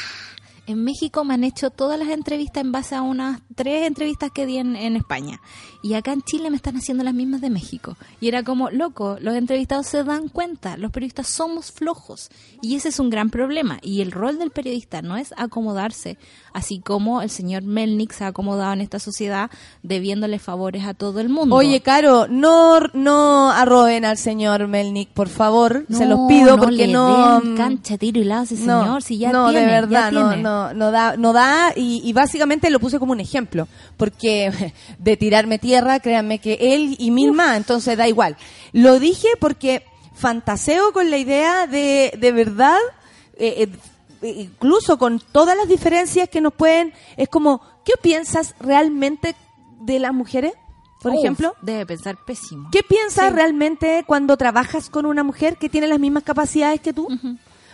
En 0.68 0.84
México 0.84 1.24
me 1.26 1.34
han 1.34 1.44
hecho 1.44 1.72
todas 1.72 1.98
las 1.98 2.10
entrevistas 2.10 2.62
en 2.62 2.72
base 2.72 2.94
a 2.94 3.02
unas 3.02 3.42
tres 3.56 3.88
entrevistas 3.88 4.30
que 4.32 4.46
di 4.46 4.58
en, 4.60 4.76
en 4.76 4.96
España. 4.96 5.42
Y 5.82 5.94
acá 5.94 6.12
en 6.12 6.22
Chile 6.22 6.50
me 6.50 6.58
están 6.58 6.76
haciendo 6.76 7.04
las 7.04 7.14
mismas 7.14 7.40
de 7.40 7.50
México. 7.50 7.96
Y 8.20 8.28
era 8.28 8.44
como, 8.44 8.70
loco, 8.70 9.18
los 9.22 9.36
entrevistados 9.36 9.88
se 9.88 10.04
dan 10.04 10.28
cuenta, 10.28 10.76
los 10.76 10.92
periodistas 10.92 11.28
somos 11.28 11.72
flojos. 11.72 12.30
Y 12.62 12.76
ese 12.76 12.90
es 12.90 13.00
un 13.00 13.10
gran 13.10 13.30
problema. 13.30 13.80
Y 13.82 14.02
el 14.02 14.12
rol 14.12 14.40
del 14.40 14.52
periodista 14.52 15.02
no 15.02 15.16
es 15.16 15.34
acomodarse, 15.38 16.18
así 16.54 16.80
como 16.80 17.22
el 17.22 17.30
señor 17.30 17.64
Melnik 17.64 18.12
se 18.12 18.26
ha 18.26 18.28
acomodado 18.28 18.74
en 18.74 18.82
esta 18.82 19.00
sociedad 19.00 19.50
debiéndole 19.82 20.38
favores 20.40 20.86
a 20.86 20.94
todo 20.94 21.22
el 21.22 21.30
mundo. 21.30 21.56
Oye, 21.56 21.80
Caro, 21.80 22.28
no, 22.28 22.80
no 22.94 23.50
arroben 23.52 24.04
al 24.04 24.18
señor 24.18 24.68
Melnik, 24.68 25.10
por 25.10 25.30
favor. 25.30 25.86
se 25.90 26.06
los 26.06 26.20
pido 26.28 26.58
no 26.58 26.64
porque 26.64 26.88
le 26.88 26.94
no. 26.94 27.40
den 27.40 27.56
cancha, 27.56 27.98
tiro 27.98 28.20
y 28.20 28.26
lado 28.26 28.42
a 28.42 28.44
ese 28.44 28.56
no, 28.66 28.82
señor, 28.82 29.04
si 29.04 29.18
ya 29.18 29.32
no, 29.32 29.50
tiene, 29.50 29.66
de 29.66 29.72
ya 29.72 29.82
verdad, 29.82 30.12
no, 30.12 30.28
tiene. 30.30 30.44
no, 30.44 30.74
no 30.74 30.92
da, 30.92 31.16
no 31.16 31.32
da 31.32 31.72
y, 31.76 32.02
y 32.04 32.12
básicamente 32.12 32.70
lo 32.70 32.80
puse 32.82 33.00
como 33.00 33.14
un 33.14 33.22
ejemplo, 33.22 33.68
porque 33.96 34.74
de 35.00 35.18
tirarme 35.18 35.58
tierra, 35.70 36.00
créanme 36.00 36.40
que 36.40 36.58
él 36.74 36.96
y 36.98 37.12
mil 37.12 37.32
más, 37.32 37.56
entonces 37.58 37.96
da 37.96 38.08
igual. 38.08 38.36
Lo 38.74 39.00
dije 39.00 39.28
porque 39.40 39.84
fantaseo 40.16 40.92
con 40.94 41.12
la 41.12 41.18
idea 41.18 41.68
de, 41.68 42.12
de 42.18 42.32
verdad, 42.32 42.80
eh, 43.38 43.70
eh, 44.24 44.34
incluso 44.36 44.98
con 44.98 45.20
todas 45.32 45.56
las 45.56 45.68
diferencias 45.68 46.28
que 46.28 46.42
nos 46.42 46.54
pueden, 46.54 46.92
es 47.18 47.30
como, 47.30 47.62
¿qué 47.86 47.94
piensas 48.02 48.56
realmente 48.60 49.36
de 49.82 50.00
las 50.00 50.12
mujeres, 50.12 50.54
por 51.02 51.12
Uf, 51.12 51.20
ejemplo? 51.20 51.56
Debe 51.62 51.86
pensar 51.86 52.18
pésimo. 52.26 52.70
¿Qué 52.72 52.82
piensas 52.82 53.30
Sí. 53.30 53.36
realmente 53.36 54.04
cuando 54.08 54.36
trabajas 54.38 54.90
con 54.90 55.06
una 55.06 55.24
mujer 55.24 55.58
que 55.58 55.70
tiene 55.70 55.86
las 55.88 56.00
mismas 56.00 56.24
capacidades 56.24 56.82
que 56.82 56.94
tú? 56.94 57.08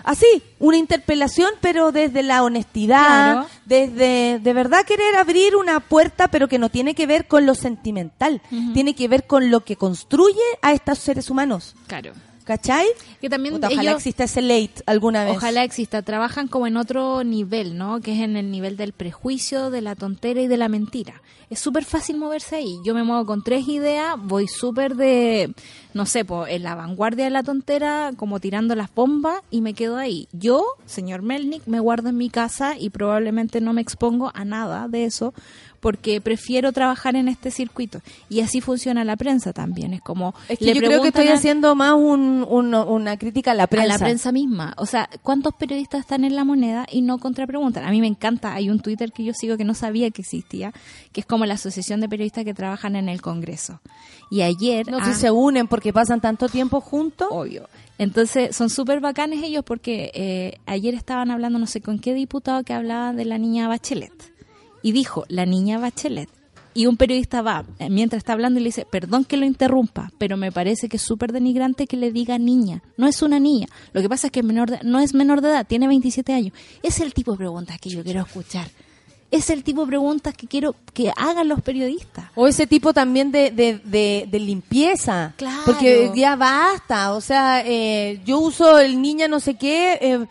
Así, 0.05 0.43
una 0.59 0.77
interpelación, 0.77 1.49
pero 1.61 1.91
desde 1.91 2.21
la 2.21 2.43
honestidad, 2.43 3.33
Claro. 3.33 3.47
desde 3.65 4.39
de 4.39 4.53
verdad 4.53 4.85
querer 4.85 5.15
abrir 5.15 5.55
una 5.55 5.79
puerta, 5.79 6.27
pero 6.27 6.47
que 6.47 6.59
no 6.59 6.69
tiene 6.69 6.93
que 6.93 7.07
ver 7.07 7.27
con 7.27 7.45
lo 7.47 7.55
sentimental, 7.55 8.39
tiene 8.75 8.93
que 8.93 9.07
ver 9.07 9.25
con 9.25 9.49
lo 9.49 9.61
que 9.65 9.75
construye 9.75 10.39
a 10.61 10.73
estos 10.73 10.99
seres 10.99 11.29
humanos. 11.31 11.75
Claro. 11.87 12.13
¿Cachai? 12.45 12.85
Que 13.19 13.29
también 13.29 13.55
Puta, 13.55 13.67
ojalá 13.67 13.81
ellos- 13.81 13.95
exista 13.97 14.23
ese 14.25 14.41
late 14.41 14.75
alguna 14.85 15.25
vez. 15.25 15.35
Ojalá 15.37 15.63
exista. 15.63 16.03
Trabajan 16.03 16.47
como 16.47 16.67
en 16.67 16.77
otro 16.77 17.23
nivel, 17.23 17.77
¿no? 17.77 17.99
Que 18.01 18.13
es 18.13 18.19
en 18.21 18.37
el 18.37 18.51
nivel 18.51 18.77
del 18.77 18.93
prejuicio, 18.93 19.71
de 19.71 19.81
la 19.81 19.95
tontera 19.95 20.41
y 20.41 20.47
de 20.47 20.57
la 20.57 20.69
mentira. 20.69 21.21
Es 21.49 21.59
súper 21.59 21.85
fácil 21.85 22.17
moverse 22.17 22.55
ahí. 22.55 22.77
Yo 22.83 22.93
me 22.95 23.03
muevo 23.03 23.25
con 23.25 23.43
tres 23.43 23.67
ideas, 23.67 24.15
voy 24.19 24.47
súper 24.47 24.95
de, 24.95 25.53
no 25.93 26.05
sé, 26.07 26.25
po, 26.25 26.47
en 26.47 26.63
la 26.63 26.73
vanguardia 26.75 27.25
de 27.25 27.31
la 27.31 27.43
tontera, 27.43 28.13
como 28.15 28.39
tirando 28.39 28.73
las 28.75 28.93
bombas 28.93 29.41
y 29.51 29.61
me 29.61 29.73
quedo 29.75 29.97
ahí. 29.97 30.27
Yo, 30.31 30.63
señor 30.85 31.21
Melnik, 31.21 31.65
me 31.67 31.79
guardo 31.79 32.09
en 32.09 32.17
mi 32.17 32.29
casa 32.29 32.75
y 32.77 32.89
probablemente 32.89 33.61
no 33.61 33.73
me 33.73 33.81
expongo 33.81 34.31
a 34.33 34.43
nada 34.45 34.87
de 34.87 35.05
eso 35.05 35.33
porque 35.85 36.19
prefiero 36.19 36.71
trabajar 36.71 37.15
en 37.15 37.27
este 37.27 37.51
circuito. 37.51 38.01
Y 38.27 38.39
así 38.39 38.59
funciona 38.59 39.03
la 39.03 39.15
prensa 39.15 39.53
también. 39.53 39.93
Es 39.93 40.01
como. 40.01 40.33
Es 40.49 40.57
que 40.57 40.65
le 40.65 40.73
yo 40.73 40.81
creo 40.81 41.01
que 41.03 41.09
estoy 41.09 41.27
a- 41.27 41.35
haciendo 41.35 41.75
más 41.75 41.93
un- 41.93 42.43
un- 42.49 42.73
una 42.73 43.17
crítica 43.17 43.51
a 43.51 43.53
la 43.53 43.67
prensa. 43.67 43.93
a 43.93 43.97
la 43.99 44.03
prensa 44.03 44.31
misma. 44.31 44.73
O 44.77 44.87
sea, 44.87 45.07
¿cuántos 45.21 45.53
periodistas 45.53 45.99
están 45.99 46.23
en 46.25 46.35
la 46.35 46.43
moneda 46.43 46.87
y 46.91 47.03
no 47.03 47.19
contrapreguntan? 47.19 47.83
A 47.85 47.91
mí 47.91 48.01
me 48.01 48.07
encanta. 48.07 48.55
Hay 48.55 48.71
un 48.71 48.79
Twitter 48.79 49.11
que 49.11 49.23
yo 49.23 49.33
sigo 49.35 49.57
que 49.57 49.63
no 49.63 49.75
sabía 49.75 50.09
que 50.09 50.23
existía, 50.23 50.73
que 51.13 51.21
es 51.21 51.27
como 51.27 51.45
la 51.45 51.53
Asociación 51.53 51.99
de 52.01 52.09
Periodistas 52.09 52.45
que 52.45 52.55
trabajan 52.55 52.95
en 52.95 53.07
el 53.07 53.21
Congreso. 53.21 53.79
Y 54.31 54.41
ayer. 54.41 54.89
No 54.89 54.97
ah, 54.99 55.05
si 55.05 55.13
se 55.13 55.29
unen 55.29 55.67
porque 55.67 55.93
pasan 55.93 56.19
tanto 56.19 56.49
tiempo 56.49 56.81
juntos. 56.81 57.27
Obvio. 57.29 57.69
Entonces 57.99 58.55
son 58.55 58.71
súper 58.71 59.01
bacanes 59.01 59.43
ellos 59.43 59.63
porque 59.63 60.09
eh, 60.15 60.57
ayer 60.65 60.95
estaban 60.95 61.29
hablando, 61.29 61.59
no 61.59 61.67
sé 61.67 61.79
con 61.81 61.99
qué 61.99 62.15
diputado 62.15 62.63
que 62.63 62.73
hablaba 62.73 63.13
de 63.13 63.25
la 63.25 63.37
niña 63.37 63.67
Bachelet. 63.67 64.34
Y 64.85 64.91
dijo, 64.91 65.25
la 65.29 65.47
niña 65.47 65.79
Bachelet. 65.79 66.29
Y 66.75 66.85
un 66.85 66.95
periodista 66.95 67.41
va, 67.41 67.65
eh, 67.79 67.89
mientras 67.89 68.19
está 68.19 68.33
hablando, 68.33 68.59
y 68.59 68.63
le 68.63 68.67
dice, 68.67 68.85
perdón 68.85 69.25
que 69.25 69.35
lo 69.37 69.45
interrumpa, 69.47 70.11
pero 70.19 70.37
me 70.37 70.51
parece 70.51 70.89
que 70.89 70.97
es 70.97 71.01
súper 71.01 71.31
denigrante 71.31 71.87
que 71.87 71.97
le 71.97 72.11
diga 72.11 72.37
niña. 72.37 72.83
No 72.95 73.07
es 73.07 73.23
una 73.23 73.39
niña. 73.39 73.65
Lo 73.93 74.01
que 74.01 74.09
pasa 74.09 74.27
es 74.27 74.31
que 74.31 74.41
es 74.41 74.45
menor 74.45 74.69
de- 74.69 74.79
no 74.83 74.99
es 74.99 75.15
menor 75.15 75.41
de 75.41 75.49
edad, 75.49 75.65
tiene 75.65 75.87
27 75.87 76.33
años. 76.33 76.53
Es 76.83 76.99
el 76.99 77.13
tipo 77.15 77.31
de 77.31 77.37
preguntas 77.37 77.79
que 77.79 77.89
yo 77.89 78.03
quiero 78.03 78.21
escuchar. 78.21 78.67
Es 79.31 79.49
el 79.49 79.63
tipo 79.63 79.81
de 79.81 79.87
preguntas 79.87 80.35
que 80.35 80.45
quiero 80.47 80.75
que 80.93 81.11
hagan 81.17 81.47
los 81.47 81.61
periodistas. 81.61 82.25
O 82.35 82.47
ese 82.47 82.67
tipo 82.67 82.93
también 82.93 83.31
de, 83.31 83.49
de, 83.49 83.79
de, 83.83 84.27
de 84.29 84.39
limpieza. 84.39 85.33
Claro. 85.37 85.63
Porque 85.65 86.11
ya 86.15 86.35
basta. 86.35 87.13
O 87.13 87.21
sea, 87.21 87.63
eh, 87.65 88.21
yo 88.25 88.37
uso 88.39 88.77
el 88.79 89.01
niña 89.01 89.27
no 89.27 89.39
sé 89.39 89.55
qué 89.55 89.97
eh, 89.99 90.25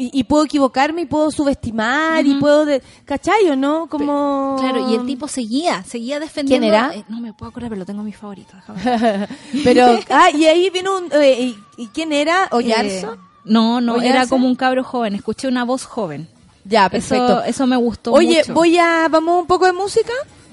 y, 0.00 0.10
y 0.18 0.24
puedo 0.24 0.44
equivocarme 0.44 1.02
y 1.02 1.06
puedo 1.06 1.30
subestimar 1.30 2.24
y 2.26 2.34
puedo... 2.36 2.64
De, 2.64 2.82
¿Cachayo, 3.04 3.54
no? 3.56 3.86
Como... 3.88 4.56
Claro, 4.58 4.90
y 4.90 4.94
el 4.94 5.04
tipo 5.06 5.28
seguía, 5.28 5.82
seguía 5.84 6.18
defendiendo. 6.18 6.66
¿Quién 6.66 6.74
era? 6.74 6.94
eh, 6.94 7.04
no 7.08 7.20
me 7.20 7.32
puedo 7.34 7.50
acordar, 7.50 7.68
pero 7.68 7.80
lo 7.80 7.86
tengo 7.86 8.00
en 8.00 8.06
mi 8.06 8.12
favorito. 8.12 8.54
déjame. 8.56 9.28
Pero, 9.64 9.98
ah, 10.10 10.30
y 10.30 10.46
ahí 10.46 10.70
vino 10.70 10.96
un... 10.98 11.12
eh, 11.12 11.40
y, 11.76 11.82
y 11.82 11.86
quién 11.88 12.12
era? 12.12 12.48
¿Oyarzo? 12.52 13.14
Eh, 13.14 13.18
no, 13.44 13.80
no, 13.80 13.94
¿Oyarzo? 13.94 14.10
era 14.18 14.26
como 14.26 14.46
un 14.46 14.54
cabro 14.54 14.82
joven. 14.84 15.14
Escuché 15.14 15.48
una 15.48 15.64
voz 15.64 15.84
joven. 15.84 16.28
ya, 16.64 16.88
perfecto. 16.88 17.40
Eso, 17.40 17.44
eso 17.44 17.66
me 17.66 17.76
gustó 17.76 18.12
Oye, 18.12 18.38
mucho. 18.38 18.54
voy 18.54 18.78
a... 18.78 19.06
¿Vamos 19.10 19.40
un 19.42 19.46
poco 19.46 19.66
de 19.66 19.72
música? 19.72 20.12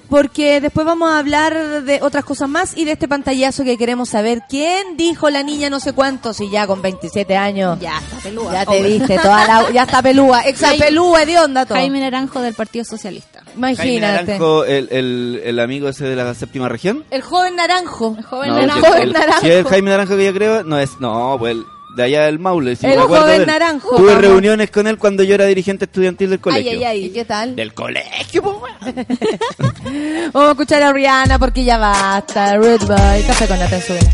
Porque 0.09 0.61
después 0.61 0.85
vamos 0.85 1.09
a 1.11 1.19
hablar 1.19 1.83
de 1.83 1.99
otras 2.01 2.23
cosas 2.23 2.47
más 2.49 2.77
y 2.77 2.85
de 2.85 2.93
este 2.93 3.07
pantallazo 3.07 3.63
que 3.63 3.77
queremos 3.77 4.09
saber. 4.09 4.41
¿Quién 4.49 4.95
dijo 4.97 5.29
la 5.29 5.43
niña 5.43 5.69
no 5.69 5.79
sé 5.79 5.93
cuántos 5.93 6.39
y 6.41 6.49
ya 6.49 6.65
con 6.67 6.81
27 6.81 7.35
años? 7.35 7.77
Ya 7.79 7.97
está 7.99 8.17
pelúa. 8.17 8.53
Ya 8.53 8.65
te 8.65 8.81
viste 8.83 9.17
toda 9.17 9.45
la... 9.47 9.71
Ya 9.71 9.83
está 9.83 10.01
pelúa. 10.01 10.41
Exa 10.41 10.67
Jaime- 10.69 10.85
pelúa 10.85 11.25
de 11.25 11.39
onda 11.39 11.65
todo. 11.65 11.77
Jaime 11.77 11.99
Naranjo 11.99 12.39
del 12.41 12.53
Partido 12.53 12.85
Socialista. 12.85 13.41
Jaime 13.45 13.57
Imagínate. 13.73 14.23
Naranjo, 14.23 14.65
el, 14.65 14.87
el, 14.91 15.41
el 15.43 15.59
amigo 15.59 15.89
ese 15.89 16.05
de 16.05 16.15
la 16.15 16.33
séptima 16.33 16.69
región. 16.69 17.03
El 17.11 17.21
joven 17.21 17.55
naranjo. 17.55 18.15
El 18.17 18.23
joven 18.23 18.49
No, 18.49 18.55
naranjo. 18.61 18.87
joven 18.87 19.01
el- 19.03 19.13
naranjo. 19.13 19.41
Si 19.41 19.47
es 19.49 19.55
el 19.57 19.65
Jaime 19.65 19.89
Naranjo 19.91 20.15
que 20.15 20.25
yo 20.25 20.33
creo, 20.33 20.63
no 20.63 20.79
es. 20.79 20.99
No, 20.99 21.35
pues 21.39 21.51
el 21.55 21.65
de 21.97 22.03
allá 22.03 22.25
del 22.25 22.37
Maule. 22.37 22.75
si 22.75 22.85
El 22.85 22.99
joven 22.99 23.45
naranjo. 23.47 23.95
Tuve 23.97 24.09
Vamos. 24.09 24.21
reuniones 24.21 24.69
con 24.69 24.85
él 24.87 24.97
cuando 24.99 25.23
yo 25.23 25.33
era 25.33 25.45
dirigente 25.45 25.85
estudiantil 25.85 26.29
del 26.29 26.39
colegio. 26.39 26.71
Ay, 26.71 26.77
ay, 26.77 26.83
ay. 26.85 27.05
¿Y 27.05 27.09
qué 27.09 27.25
tal? 27.25 27.55
Del 27.55 27.73
colegio, 27.73 28.43
po. 28.43 28.61
Vamos 30.33 30.47
a 30.47 30.51
escuchar 30.51 30.83
a 30.83 30.93
Rihanna 30.93 31.39
porque 31.39 31.63
ya 31.65 31.77
basta. 31.79 32.55
Rude 32.55 32.85
Boy. 32.85 33.23
Café 33.25 33.47
con 33.47 33.57
la 33.59 33.67
tensuela. 33.67 34.09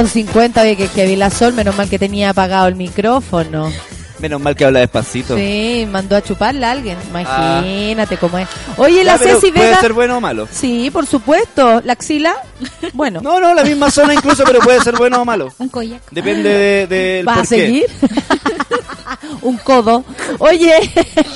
Con 0.00 0.08
50, 0.08 0.62
oye, 0.62 0.76
que, 0.76 0.88
que 0.88 1.04
vi 1.06 1.14
la 1.14 1.28
sol, 1.28 1.52
menos 1.52 1.76
mal 1.76 1.86
que 1.90 1.98
tenía 1.98 2.30
apagado 2.30 2.68
el 2.68 2.74
micrófono. 2.74 3.70
Menos 4.18 4.40
mal 4.40 4.56
que 4.56 4.64
habla 4.64 4.80
despacito. 4.80 5.36
Sí, 5.36 5.86
mandó 5.92 6.16
a 6.16 6.22
chuparla 6.22 6.68
a 6.68 6.72
alguien. 6.72 6.96
Imagínate 7.10 8.16
cómo 8.16 8.38
es. 8.38 8.48
Oye, 8.78 9.04
la 9.04 9.18
pero 9.18 9.34
Ceci 9.40 9.52
¿Puede 9.52 9.66
Vega. 9.68 9.80
ser 9.80 9.92
bueno 9.92 10.16
o 10.16 10.20
malo? 10.22 10.48
Sí, 10.50 10.90
por 10.90 11.04
supuesto. 11.06 11.82
La 11.84 11.92
axila. 11.92 12.34
Bueno. 12.94 13.20
No, 13.22 13.40
no, 13.40 13.52
la 13.54 13.62
misma 13.62 13.90
zona 13.90 14.14
incluso, 14.14 14.42
pero 14.44 14.60
puede 14.60 14.80
ser 14.80 14.96
bueno 14.96 15.20
o 15.20 15.24
malo. 15.26 15.52
Un 15.58 15.68
koyak. 15.68 16.00
Depende 16.10 16.48
de- 16.48 16.86
del 16.86 17.26
¿Vas 17.26 17.40
a 17.40 17.44
seguir? 17.44 17.84
Un 19.42 19.56
codo. 19.58 20.04
Oye, 20.38 20.74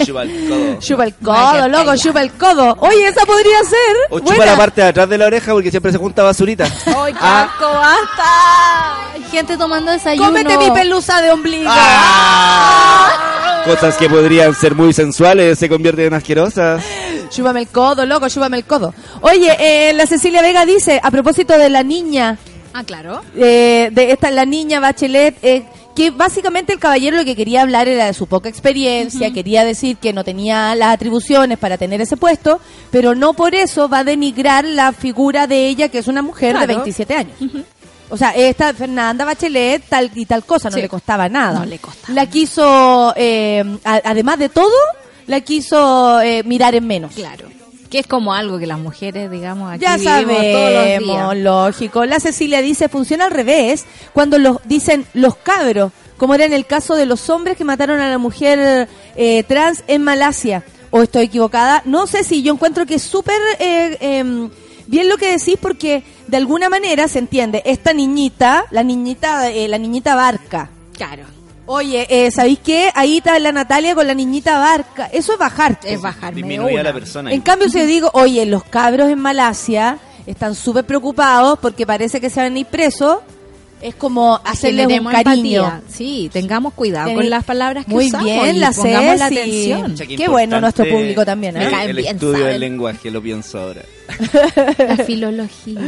Chupa 0.05 0.23
el 0.23 0.49
codo. 0.49 0.79
chupa 0.81 1.05
el 1.05 1.15
codo, 1.15 1.69
loco, 1.69 1.97
chupa 1.97 2.23
el 2.23 2.33
codo. 2.33 2.77
Oye, 2.81 3.07
esa 3.09 3.25
podría 3.25 3.59
ser. 3.65 3.97
O 4.11 4.19
chupa 4.21 4.35
Buena. 4.37 4.53
la 4.53 4.59
parte 4.59 4.81
de 4.83 4.89
atrás 4.89 5.09
de 5.09 5.19
la 5.19 5.27
oreja 5.27 5.53
porque 5.53 5.71
siempre 5.71 5.91
se 5.93 5.99
junta 5.99 6.23
basurita. 6.23 6.65
¡Ay, 6.65 7.13
qué 7.13 7.19
Ah. 7.21 7.43
asco, 7.43 7.67
basta! 7.67 9.13
Hay 9.15 9.23
gente 9.31 9.57
tomando 9.57 9.91
desayuno. 9.93 10.27
Cómete 10.29 10.59
mi 10.59 10.71
pelusa 10.71 11.21
de 11.23 11.31
ombligo. 11.33 11.71
Ah. 11.73 13.63
Cosas 13.65 13.97
que 13.97 14.09
podrían 14.11 14.55
ser 14.55 14.75
muy 14.75 14.93
sensuales 14.93 15.59
se 15.59 15.69
convierten 15.69 16.07
en 16.07 16.15
asquerosas. 16.15 16.83
Chúpame 17.31 17.61
el 17.63 17.69
codo, 17.69 18.05
loco, 18.05 18.29
chúpame 18.29 18.59
el 18.59 18.65
codo. 18.65 18.93
Oye, 19.23 19.57
eh, 19.59 19.93
la 19.95 20.07
Cecilia 20.07 20.43
Vega 20.43 20.67
dice, 20.67 21.01
a 21.03 21.11
propósito 21.11 21.57
de 21.57 21.71
la 21.71 21.83
niña, 21.83 22.37
Ah, 22.75 22.85
claro. 22.85 23.23
eh, 23.37 23.89
de 23.93 24.11
esta 24.13 24.31
la 24.31 24.45
niña 24.45 24.81
Bachelet, 24.81 25.37
eh, 25.43 25.65
que 25.95 26.11
básicamente 26.11 26.73
el 26.73 26.79
caballero 26.79 27.17
lo 27.17 27.25
que 27.25 27.37
quería 27.37 27.63
hablar 27.63 27.87
era 27.89 28.07
de 28.07 28.15
su 28.15 28.27
poca 28.27 28.49
experiencia, 28.49 29.33
quería 29.33 29.65
decir 29.65 29.97
que 29.99 30.13
no 30.13 30.25
tenía 30.25 30.75
las 30.75 30.93
atribuciones 30.95 31.59
para 31.59 31.79
tener 31.79 32.01
ese 32.01 32.17
puesto, 32.17 32.61
pero 32.91 33.15
no 33.15 33.33
por 33.35 33.55
eso 33.55 33.89
va 33.89 33.99
a 34.01 34.05
denigrar 34.05 34.65
la 34.65 34.93
figura 34.93 35.47
de 35.47 35.69
ella, 35.69 35.89
que 35.89 35.99
es 35.99 36.09
una 36.09 36.23
mujer 36.23 36.49
de 36.59 36.65
Claro. 36.65 36.75
27 36.75 37.15
años. 37.15 37.37
O 38.11 38.17
sea, 38.17 38.31
esta 38.31 38.75
Fernanda 38.75 39.25
Bachelet, 39.25 39.83
tal 39.89 40.11
y 40.15 40.27
tal 40.27 40.45
cosa, 40.45 40.69
no 40.69 40.75
Sí. 40.77 40.83
le 40.83 40.89
costaba 40.89 41.29
nada. 41.29 41.61
No 41.61 41.65
le 41.67 41.79
costaba. 41.79 42.13
La 42.15 42.27
quiso, 42.27 43.13
eh, 43.17 43.65
a- 43.85 44.01
además 44.05 44.39
de 44.39 44.49
todo, 44.51 44.75
la 45.27 45.41
quiso 45.41 46.21
eh, 46.21 46.43
mirar 46.45 46.75
en 46.75 46.87
menos. 46.87 47.15
Claro. 47.15 47.49
Que 47.95 48.01
es 48.01 48.09
como 48.09 48.35
algo 48.35 48.59
que 48.59 48.67
las 48.67 48.81
mujeres, 48.81 49.31
digamos, 49.31 49.71
aquí 49.71 49.83
Ya 49.83 49.91
todos 49.93 50.03
los 50.03 50.13
sabemos, 50.35 51.33
días. 51.33 51.37
lógico. 51.37 52.05
La 52.05 52.19
Cecilia 52.19 52.61
dice, 52.61 52.89
funciona 52.89 53.27
al 53.27 53.31
revés, 53.31 53.85
cuando 54.13 54.37
los 54.37 54.57
dicen 54.65 55.07
los 55.15 55.37
cabros, 55.37 55.93
como 56.17 56.35
era 56.35 56.45
en 56.45 56.53
el 56.53 56.67
caso 56.67 56.97
de 56.97 57.07
los 57.07 57.31
hombres 57.31 57.57
que 57.57 57.63
mataron 57.63 58.01
a 58.01 58.11
la 58.11 58.19
mujer 58.19 58.89
eh, 59.15 59.45
trans 59.45 59.85
en 59.87 60.03
Malasia. 60.03 60.65
¿O 60.91 61.03
estoy 61.03 61.27
equivocada? 61.27 61.83
No 61.85 62.09
sé 62.09 62.25
si 62.25 62.43
yo 62.43 62.53
encuentro 62.55 62.85
que 62.85 62.97
es 62.97 63.03
súper 63.05 63.41
eh, 63.61 63.97
em, 64.01 64.51
bien 64.89 65.09
lo 65.09 65.17
que 65.17 65.31
decís 65.31 65.55
porque 65.63 66.03
de 66.27 66.37
alguna 66.37 66.69
manera 66.69 67.07
se 67.07 67.21
entiende. 67.21 67.63
Esta 67.65 67.93
niñita, 67.93 68.65
la 68.73 68.83
niñita, 68.83 69.53
eh, 69.53 69.69
la 69.69 69.79
niñita 69.79 70.17
barca. 70.17 70.69
Claro. 70.95 71.34
Oye, 71.67 72.07
eh, 72.11 72.31
¿sabéis 72.31 72.59
qué? 72.59 72.91
Ahí 72.95 73.19
está 73.19 73.39
la 73.39 73.51
Natalia 73.53 73.95
con 73.95 74.07
la 74.07 74.15
niñita 74.15 74.59
barca. 74.59 75.07
Eso 75.13 75.33
es 75.33 75.39
bajarte. 75.39 75.95
Es 75.95 76.01
bajarme 76.01 76.37
Disminuye 76.37 76.79
a 76.79 76.83
la 76.83 76.93
persona. 76.93 77.33
En 77.33 77.41
cambio, 77.41 77.69
si 77.71 77.79
yo 77.79 77.87
digo, 77.87 78.11
oye, 78.13 78.45
los 78.45 78.65
cabros 78.65 79.09
en 79.09 79.19
Malasia 79.19 79.99
están 80.27 80.55
súper 80.55 80.85
preocupados 80.85 81.59
porque 81.59 81.87
parece 81.87 82.21
que 82.21 82.29
se 82.29 82.41
van 82.41 82.55
a 82.55 82.59
ir 82.59 82.67
presos, 82.67 83.19
es 83.81 83.95
como 83.95 84.41
hacerles 84.45 84.87
un 84.87 85.05
cariño. 85.07 85.65
empatía. 85.65 85.83
Sí, 85.89 86.31
tengamos 86.33 86.75
cuidado 86.75 87.13
con 87.15 87.29
las 87.29 87.45
palabras 87.45 87.85
que 87.87 87.93
Muy 87.93 88.07
usamos 88.07 88.25
bien, 88.27 88.57
y 88.57 88.59
la 88.59 88.73
pongamos 88.73 89.19
la 89.19 89.27
atención. 89.27 89.95
Qué 89.97 90.17
Qué 90.17 90.29
bueno 90.29 90.61
nuestro 90.61 90.87
público 90.89 91.25
también, 91.25 91.57
¿eh? 91.57 91.69
El, 91.85 91.99
el 91.99 92.07
estudio 92.07 92.45
del 92.47 92.61
lenguaje, 92.61 93.11
lo 93.11 93.23
pienso 93.23 93.59
ahora. 93.59 93.83
La 94.79 94.97
filología. 95.07 95.81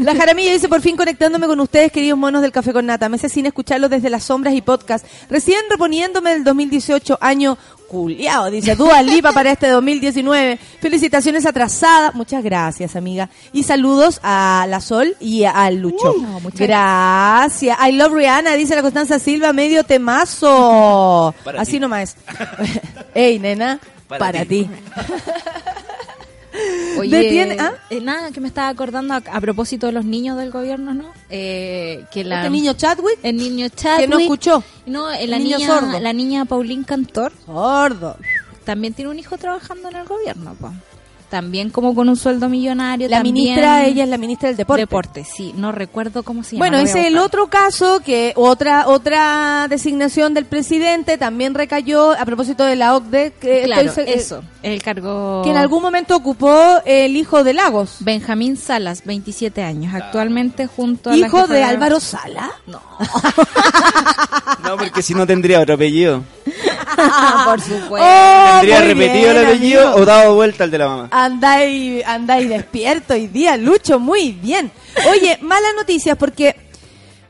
La 0.00 0.14
Jaramillo 0.14 0.52
dice, 0.52 0.68
por 0.68 0.80
fin 0.80 0.96
conectándome 0.96 1.46
con 1.46 1.60
ustedes, 1.60 1.92
queridos 1.92 2.18
monos 2.18 2.42
del 2.42 2.52
Café 2.52 2.72
con 2.72 2.86
Nata. 2.86 3.08
Me 3.08 3.16
hace 3.16 3.28
sin 3.28 3.46
escucharlos 3.46 3.90
desde 3.90 4.10
las 4.10 4.24
sombras 4.24 4.54
y 4.54 4.60
podcast. 4.62 5.06
Recién 5.28 5.60
reponiéndome 5.70 6.30
del 6.32 6.44
2018, 6.44 7.18
año 7.20 7.56
culiao, 7.88 8.50
dice 8.50 8.76
Dua 8.76 9.02
Lipa 9.02 9.32
para 9.32 9.50
este 9.52 9.68
2019. 9.68 10.58
Felicitaciones 10.80 11.46
atrasadas. 11.46 12.14
Muchas 12.14 12.42
gracias, 12.42 12.96
amiga. 12.96 13.30
Y 13.52 13.62
saludos 13.64 14.20
a 14.22 14.66
la 14.68 14.80
Sol 14.80 15.16
y 15.20 15.44
al 15.44 15.76
Lucho. 15.76 16.12
Uh, 16.12 16.22
no, 16.22 16.40
muchas 16.40 16.60
gracias. 16.66 17.78
I 17.88 17.92
love 17.92 18.12
Rihanna, 18.12 18.54
dice 18.54 18.74
la 18.76 18.82
Constanza 18.82 19.18
Silva, 19.18 19.52
medio 19.52 19.84
temazo. 19.84 21.34
Para 21.44 21.62
Así 21.62 21.72
ti. 21.72 21.80
nomás. 21.80 22.16
Ey, 23.14 23.38
nena, 23.38 23.78
para, 24.08 24.18
Para 24.18 24.40
ti. 24.44 24.64
ti. 24.64 24.70
Oye, 26.98 27.10
Detiene- 27.16 27.56
¿ah? 27.60 27.72
eh, 27.90 28.00
nada, 28.00 28.30
que 28.30 28.40
me 28.40 28.48
estaba 28.48 28.68
acordando 28.68 29.14
a, 29.14 29.16
a 29.18 29.40
propósito 29.40 29.86
de 29.86 29.92
los 29.92 30.04
niños 30.04 30.36
del 30.36 30.50
gobierno, 30.50 30.92
¿no? 30.94 31.12
Eh, 31.30 32.04
que 32.12 32.24
la, 32.24 32.38
Este 32.38 32.50
niño 32.50 32.72
Chadwick, 32.74 33.18
el 33.22 33.36
niño 33.36 33.68
Chadwick, 33.68 34.00
que 34.06 34.08
no 34.08 34.18
escuchó. 34.18 34.62
No, 34.86 35.10
eh, 35.10 35.26
la 35.26 35.36
El 35.36 35.44
niño 35.44 35.58
niña, 35.58 35.80
sordo. 35.80 36.00
la 36.00 36.12
niña 36.12 36.44
Pauline 36.44 36.84
Cantor 36.84 37.32
Sordo. 37.46 38.16
también 38.64 38.92
tiene 38.94 39.10
un 39.10 39.18
hijo 39.18 39.38
trabajando 39.38 39.88
en 39.88 39.96
el 39.96 40.04
gobierno, 40.06 40.54
po. 40.54 40.72
También 41.30 41.70
como 41.70 41.94
con 41.94 42.08
un 42.08 42.16
sueldo 42.16 42.48
millonario. 42.48 43.08
La 43.08 43.18
también 43.18 43.34
ministra, 43.34 43.86
ella 43.86 44.02
es 44.04 44.10
la 44.10 44.18
ministra 44.18 44.48
del 44.48 44.56
deporte. 44.56 44.82
Deporte, 44.82 45.24
sí. 45.24 45.54
No 45.56 45.72
recuerdo 45.72 46.22
cómo 46.24 46.42
se 46.42 46.56
llama. 46.56 46.66
Bueno, 46.68 46.78
ese 46.78 47.00
es 47.00 47.06
el 47.06 47.18
otro 47.18 47.46
caso 47.46 48.00
que 48.04 48.32
otra 48.36 48.88
otra 48.88 49.66
designación 49.70 50.34
del 50.34 50.44
presidente 50.44 51.16
también 51.18 51.54
recayó 51.54 52.12
a 52.12 52.24
propósito 52.24 52.64
de 52.64 52.74
la 52.76 52.96
OCDE 52.96 53.32
que, 53.40 53.62
Claro, 53.64 53.82
estoy 53.88 54.04
se- 54.06 54.14
eso. 54.14 54.42
El 54.62 54.82
cargo... 54.82 55.42
que 55.44 55.50
en 55.50 55.56
algún 55.56 55.80
momento 55.82 56.16
ocupó 56.16 56.80
el 56.84 57.16
hijo 57.16 57.44
de 57.44 57.54
Lagos, 57.54 57.96
Benjamín 58.00 58.56
Salas, 58.56 59.02
27 59.04 59.62
años, 59.62 59.94
actualmente 59.94 60.66
junto 60.66 61.10
a 61.10 61.16
la 61.16 61.26
hijo 61.28 61.42
jefa 61.42 61.52
de 61.54 61.62
Álvaro 61.64 62.00
Sala. 62.00 62.50
No, 62.66 62.82
No, 64.64 64.76
porque 64.76 65.02
si 65.02 65.14
no 65.14 65.26
tendría 65.26 65.60
otro 65.60 65.74
apellido. 65.76 66.22
por 67.44 67.60
supuesto. 67.60 68.08
Oh, 68.08 68.50
Tendría 68.60 68.78
muy 68.80 68.88
repetido 68.88 69.32
bien, 69.32 69.36
el 69.36 69.46
apellido 69.46 69.82
amigo. 69.88 70.02
o 70.02 70.04
dado 70.04 70.34
vuelta 70.34 70.64
al 70.64 70.70
de 70.70 70.78
la 70.78 70.88
mamá. 70.88 71.08
Andáis, 71.10 72.04
andáis 72.06 72.48
despierto 72.48 73.14
hoy 73.14 73.26
día, 73.26 73.56
Lucho, 73.56 73.98
muy 73.98 74.32
bien. 74.32 74.70
Oye, 75.10 75.38
malas 75.40 75.72
noticias 75.76 76.16
porque, 76.16 76.56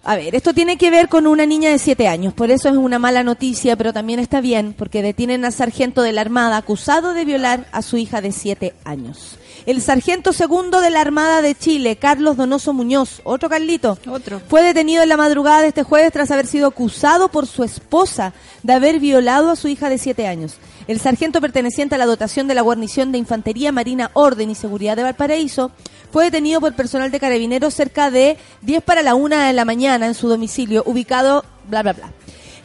a 0.03 0.17
ver, 0.17 0.35
esto 0.35 0.55
tiene 0.55 0.79
que 0.79 0.91
ver 0.91 1.09
con 1.09 1.27
una 1.27 1.45
niña 1.45 1.71
de 1.71 1.79
7 1.79 2.09
años, 2.09 2.33
por 2.33 2.51
eso 2.51 2.71
es 2.71 2.77
una 2.77 2.99
mala 2.99 3.23
noticia, 3.23 3.77
pero 3.77 3.93
también 3.93 4.19
está 4.19 4.41
bien 4.41 4.75
porque 4.77 5.03
detienen 5.03 5.45
al 5.45 5.53
sargento 5.53 6.01
de 6.03 6.13
la 6.13 6.23
Armada 6.23 6.57
acusado 6.57 7.13
de 7.13 7.27
violar 7.27 7.67
a 7.73 7.83
su 7.83 7.99
hija 7.99 8.23
de 8.23 8.33
7 8.33 8.75
años. 8.85 9.37
El 9.67 9.83
sargento 9.83 10.33
segundo 10.33 10.81
de 10.81 10.89
la 10.89 11.03
Armada 11.03 11.43
de 11.43 11.55
Chile, 11.55 11.97
Carlos 11.97 12.39
Donoso 12.39 12.73
Muñoz, 12.73 13.21
otro 13.25 13.51
Carlito, 13.51 13.99
Otro. 14.09 14.41
fue 14.49 14.63
detenido 14.63 15.03
en 15.03 15.11
la 15.11 15.19
madrugada 15.19 15.61
de 15.61 15.69
este 15.69 15.83
jueves 15.83 16.13
tras 16.13 16.31
haber 16.31 16.47
sido 16.47 16.69
acusado 16.69 17.29
por 17.29 17.47
su 17.47 17.63
esposa 17.63 18.33
de 18.63 18.73
haber 18.73 19.01
violado 19.01 19.51
a 19.51 19.57
su 19.57 19.69
hija 19.69 19.91
de 19.91 19.99
7 19.99 20.27
años. 20.27 20.57
El 20.87 21.01
sargento 21.01 21.41
perteneciente 21.41 21.95
a 21.95 21.99
la 21.99 22.07
dotación 22.07 22.49
de 22.49 22.55
la 22.55 22.63
guarnición 22.63 23.13
de 23.13 23.19
Infantería 23.19 23.73
Marina 23.73 24.11
Orden 24.15 24.51
y 24.51 24.55
Seguridad 24.55 24.97
de 24.97 25.03
Valparaíso 25.03 25.71
fue 26.13 26.25
detenido 26.25 26.61
por 26.61 26.75
personal 26.75 27.11
de 27.11 27.21
carabineros 27.21 27.75
cerca 27.75 28.11
de 28.11 28.37
10 28.63 28.83
para 28.83 29.03
la 29.03 29.15
1 29.15 29.37
de 29.37 29.53
la 29.53 29.65
mañana 29.65 30.07
en 30.07 30.15
su 30.15 30.29
domicilio, 30.29 30.83
ubicado, 30.87 31.45
bla, 31.69 31.83
bla, 31.83 31.93
bla. 31.93 32.13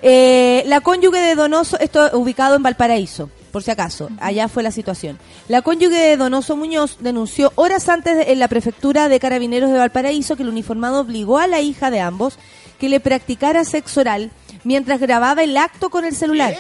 Eh, 0.02 0.64
la 0.68 0.82
cónyuge 0.82 1.20
de 1.20 1.36
Donoso, 1.36 1.80
esto 1.80 2.12
ubicado 2.14 2.56
en 2.56 2.64
Valparaíso, 2.64 3.30
por 3.52 3.64
si 3.64 3.72
acaso, 3.72 4.10
allá 4.20 4.48
fue 4.48 4.64
la 4.64 4.72
situación. 4.72 5.18
La 5.48 5.62
cónyuge 5.62 5.96
de 5.96 6.18
Donoso 6.18 6.56
Muñoz 6.56 6.98
denunció 7.00 7.52
horas 7.56 7.90
antes 7.90 8.28
en 8.28 8.40
la 8.40 8.48
prefectura 8.48 9.10
de 9.10 9.20
carabineros 9.20 9.72
de 9.72 9.78
Valparaíso 9.78 10.36
que 10.36 10.44
el 10.44 10.50
uniformado 10.50 11.02
obligó 11.02 11.40
a 11.40 11.48
la 11.48 11.62
hija 11.62 11.90
de 11.90 12.02
ambos 12.02 12.38
que 12.80 12.90
le 12.90 13.00
practicara 13.00 13.64
sexo 13.64 14.02
oral 14.02 14.32
mientras 14.64 15.00
grababa 15.00 15.44
el 15.44 15.56
acto 15.58 15.90
con 15.90 16.06
el 16.06 16.16
celular. 16.16 16.56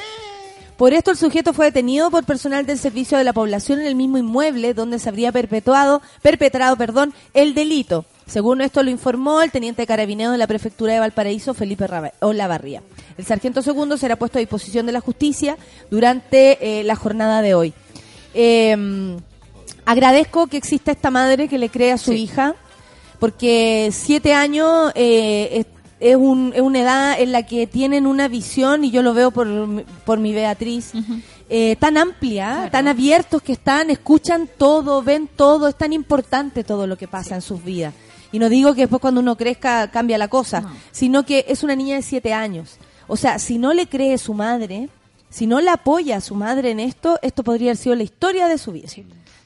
Por 0.77 0.93
esto 0.93 1.11
el 1.11 1.17
sujeto 1.17 1.53
fue 1.53 1.67
detenido 1.67 2.11
por 2.11 2.25
personal 2.25 2.65
del 2.65 2.77
servicio 2.77 3.17
de 3.17 3.23
la 3.23 3.31
población 3.31 3.79
en 3.79 3.87
el 3.87 3.95
mismo 3.95 4.17
inmueble 4.17 4.73
donde 4.73 4.99
se 4.99 5.07
habría 5.07 5.31
perpetuado, 5.31 6.01
perpetrado, 6.21 6.75
perdón, 6.75 7.13
el 7.33 7.53
delito. 7.53 8.03
Según 8.27 8.59
esto 8.59 8.83
lo 8.83 8.89
informó 8.89 9.41
el 9.41 9.51
teniente 9.51 9.85
carabinero 9.87 10.31
de 10.31 10.37
la 10.37 10.47
prefectura 10.47 10.93
de 10.93 10.99
Valparaíso, 10.99 11.53
Felipe 11.53 11.85
Olavarría. 12.19 12.81
El 13.17 13.25
sargento 13.25 13.61
segundo 13.61 13.97
será 13.97 14.17
puesto 14.17 14.37
a 14.37 14.41
disposición 14.41 14.85
de 14.85 14.91
la 14.91 14.99
justicia 14.99 15.57
durante 15.89 16.79
eh, 16.79 16.83
la 16.83 16.95
jornada 16.95 17.41
de 17.41 17.53
hoy. 17.53 17.73
Eh, 18.33 19.15
agradezco 19.85 20.47
que 20.47 20.57
exista 20.57 20.91
esta 20.91 21.11
madre 21.11 21.47
que 21.47 21.57
le 21.57 21.69
cree 21.69 21.93
a 21.93 21.97
su 21.97 22.11
Sí. 22.11 22.23
hija, 22.23 22.55
porque 23.19 23.91
siete 23.93 24.33
años 24.33 24.91
eh, 24.95 25.63
es, 25.99 26.15
un- 26.15 26.51
es 26.55 26.61
una 26.61 26.79
edad 26.79 27.19
en 27.19 27.31
la 27.31 27.43
que 27.43 27.67
tienen 27.67 28.05
una 28.07 28.27
visión, 28.27 28.83
y 28.83 28.91
yo 28.91 29.01
lo 29.01 29.13
veo 29.13 29.31
por, 29.31 29.47
mi- 29.47 29.83
por 30.05 30.19
mi 30.19 30.33
Beatriz, 30.33 30.91
eh, 31.49 31.75
tan 31.79 31.97
amplia, 31.97 32.69
tan 32.71 32.87
abiertos 32.87 33.41
que 33.41 33.53
están, 33.53 33.89
escuchan 33.89 34.49
todo, 34.57 35.01
ven 35.03 35.27
todo, 35.35 35.67
es 35.67 35.75
tan 35.75 35.93
importante 35.93 36.63
todo 36.63 36.87
lo 36.87 36.97
que 36.97 37.07
pasa 37.07 37.35
en 37.35 37.41
sus 37.41 37.63
vidas. 37.63 37.93
Y 38.31 38.39
no 38.39 38.49
digo 38.49 38.73
que 38.73 38.81
después 38.81 38.99
cuando 39.01 39.21
uno 39.21 39.37
crezca 39.37 39.89
cambia 39.91 40.17
la 40.17 40.27
cosa, 40.27 40.61
No. 40.61 40.71
sino 40.91 41.25
que 41.25 41.45
es 41.47 41.63
una 41.63 41.75
niña 41.75 41.95
de 41.95 42.01
siete 42.01 42.33
años. 42.33 42.77
O 43.07 43.15
sea, 43.15 43.39
si 43.39 43.57
no 43.57 43.73
le 43.73 43.87
cree 43.87 44.17
su 44.17 44.33
madre, 44.33 44.89
si 45.29 45.45
no 45.47 45.61
la 45.61 45.73
apoya 45.73 46.17
a 46.17 46.21
su 46.21 46.33
madre 46.35 46.71
en 46.71 46.79
esto, 46.79 47.19
esto 47.21 47.43
podría 47.43 47.69
haber 47.69 47.77
sido 47.77 47.95
la 47.95 48.03
historia 48.03 48.47
de 48.47 48.57
su 48.57 48.71
vida. 48.71 48.87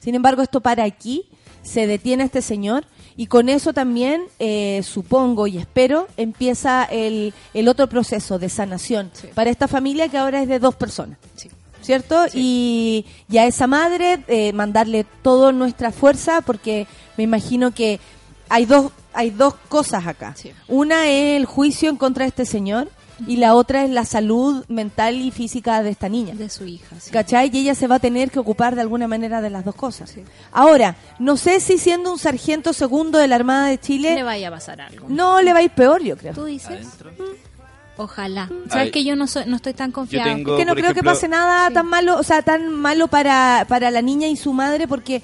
Sin 0.00 0.14
embargo, 0.14 0.42
esto 0.42 0.60
para 0.60 0.84
aquí, 0.84 1.26
se 1.62 1.86
detiene 1.86 2.22
a 2.22 2.26
este 2.26 2.40
señor 2.40 2.86
Y 3.20 3.26
con 3.26 3.50
eso 3.50 3.74
también, 3.74 4.22
eh, 4.38 4.80
supongo 4.82 5.46
y 5.46 5.58
espero, 5.58 6.08
empieza 6.16 6.84
el, 6.84 7.34
el 7.52 7.68
otro 7.68 7.86
proceso 7.86 8.38
de 8.38 8.48
sanación 8.48 9.10
Sí. 9.12 9.28
para 9.34 9.50
esta 9.50 9.68
familia 9.68 10.08
que 10.08 10.16
ahora 10.16 10.40
es 10.40 10.48
de 10.48 10.58
dos 10.58 10.74
personas. 10.74 11.18
Sí. 11.36 11.50
¿Cierto? 11.82 12.16
Y, 12.32 13.04
y 13.28 13.36
a 13.36 13.44
esa 13.44 13.66
madre 13.66 14.24
eh, 14.26 14.54
mandarle 14.54 15.04
toda 15.20 15.52
nuestra 15.52 15.92
fuerza 15.92 16.40
porque 16.40 16.86
me 17.18 17.24
imagino 17.24 17.72
que 17.72 18.00
hay 18.48 18.64
dos, 18.64 18.90
hay 19.12 19.28
dos 19.28 19.52
cosas 19.68 20.06
acá. 20.06 20.34
Una 20.66 21.06
es 21.10 21.36
el 21.36 21.44
juicio 21.44 21.90
en 21.90 21.96
contra 21.96 22.24
de 22.24 22.28
este 22.28 22.46
señor 22.46 22.88
y 23.26 23.36
la 23.36 23.54
otra 23.54 23.84
es 23.84 23.90
la 23.90 24.04
salud 24.04 24.64
mental 24.68 25.16
y 25.16 25.30
física 25.30 25.82
de 25.82 25.90
esta 25.90 26.08
niña. 26.08 26.34
De 26.34 26.48
su 26.48 26.64
hija. 26.66 26.96
sí. 27.00 27.10
¿Cachai? 27.10 27.50
Y 27.52 27.58
ella 27.58 27.74
se 27.74 27.86
va 27.86 27.96
a 27.96 27.98
tener 28.00 28.30
que 28.30 28.38
ocupar 28.38 28.74
de 28.74 28.80
alguna 28.80 29.06
manera 29.08 29.40
de 29.40 29.50
las 29.50 29.64
dos 29.64 29.74
cosas. 29.74 30.10
Sí. 30.10 30.22
Ahora, 30.52 30.96
no 31.18 31.36
sé 31.36 31.60
si 31.60 31.78
siendo 31.78 32.12
un 32.12 32.18
sargento 32.18 32.72
segundo 32.72 33.18
de 33.18 33.28
la 33.28 33.36
Armada 33.36 33.66
de 33.66 33.72
Le 33.72 33.78
Chile, 33.78 34.22
vaya 34.22 34.48
a 34.48 34.50
pasar 34.52 34.80
algo. 34.80 35.06
no 35.08 35.40
le 35.42 35.52
va 35.52 35.58
a 35.60 35.62
ir 35.62 35.70
peor, 35.70 36.02
yo 36.02 36.16
creo. 36.16 36.34
¿Tú 36.34 36.44
dices? 36.46 36.70
Adentro. 36.70 37.10
Ojalá. 37.96 38.46
Sabes 38.68 38.86
Ay. 38.86 38.90
que 38.92 39.04
yo 39.04 39.14
no 39.14 39.26
soy, 39.26 39.44
no 39.46 39.56
estoy 39.56 39.74
tan 39.74 39.92
confiada. 39.92 40.32
tengo- 40.32 40.54
Es 40.54 40.58
que 40.60 40.64
no 40.64 40.74
creo 40.74 40.94
que 40.94 41.02
pase 41.02 41.28
nada 41.28 41.68
Sí. 41.68 41.74
tan 41.74 41.86
malo, 41.86 42.16
o 42.18 42.22
sea, 42.22 42.40
tan 42.42 42.70
malo 42.72 43.08
para, 43.08 43.66
para 43.68 43.90
la 43.90 44.00
niña 44.00 44.26
y 44.28 44.36
su 44.36 44.52
madre 44.54 44.88
porque 44.88 45.20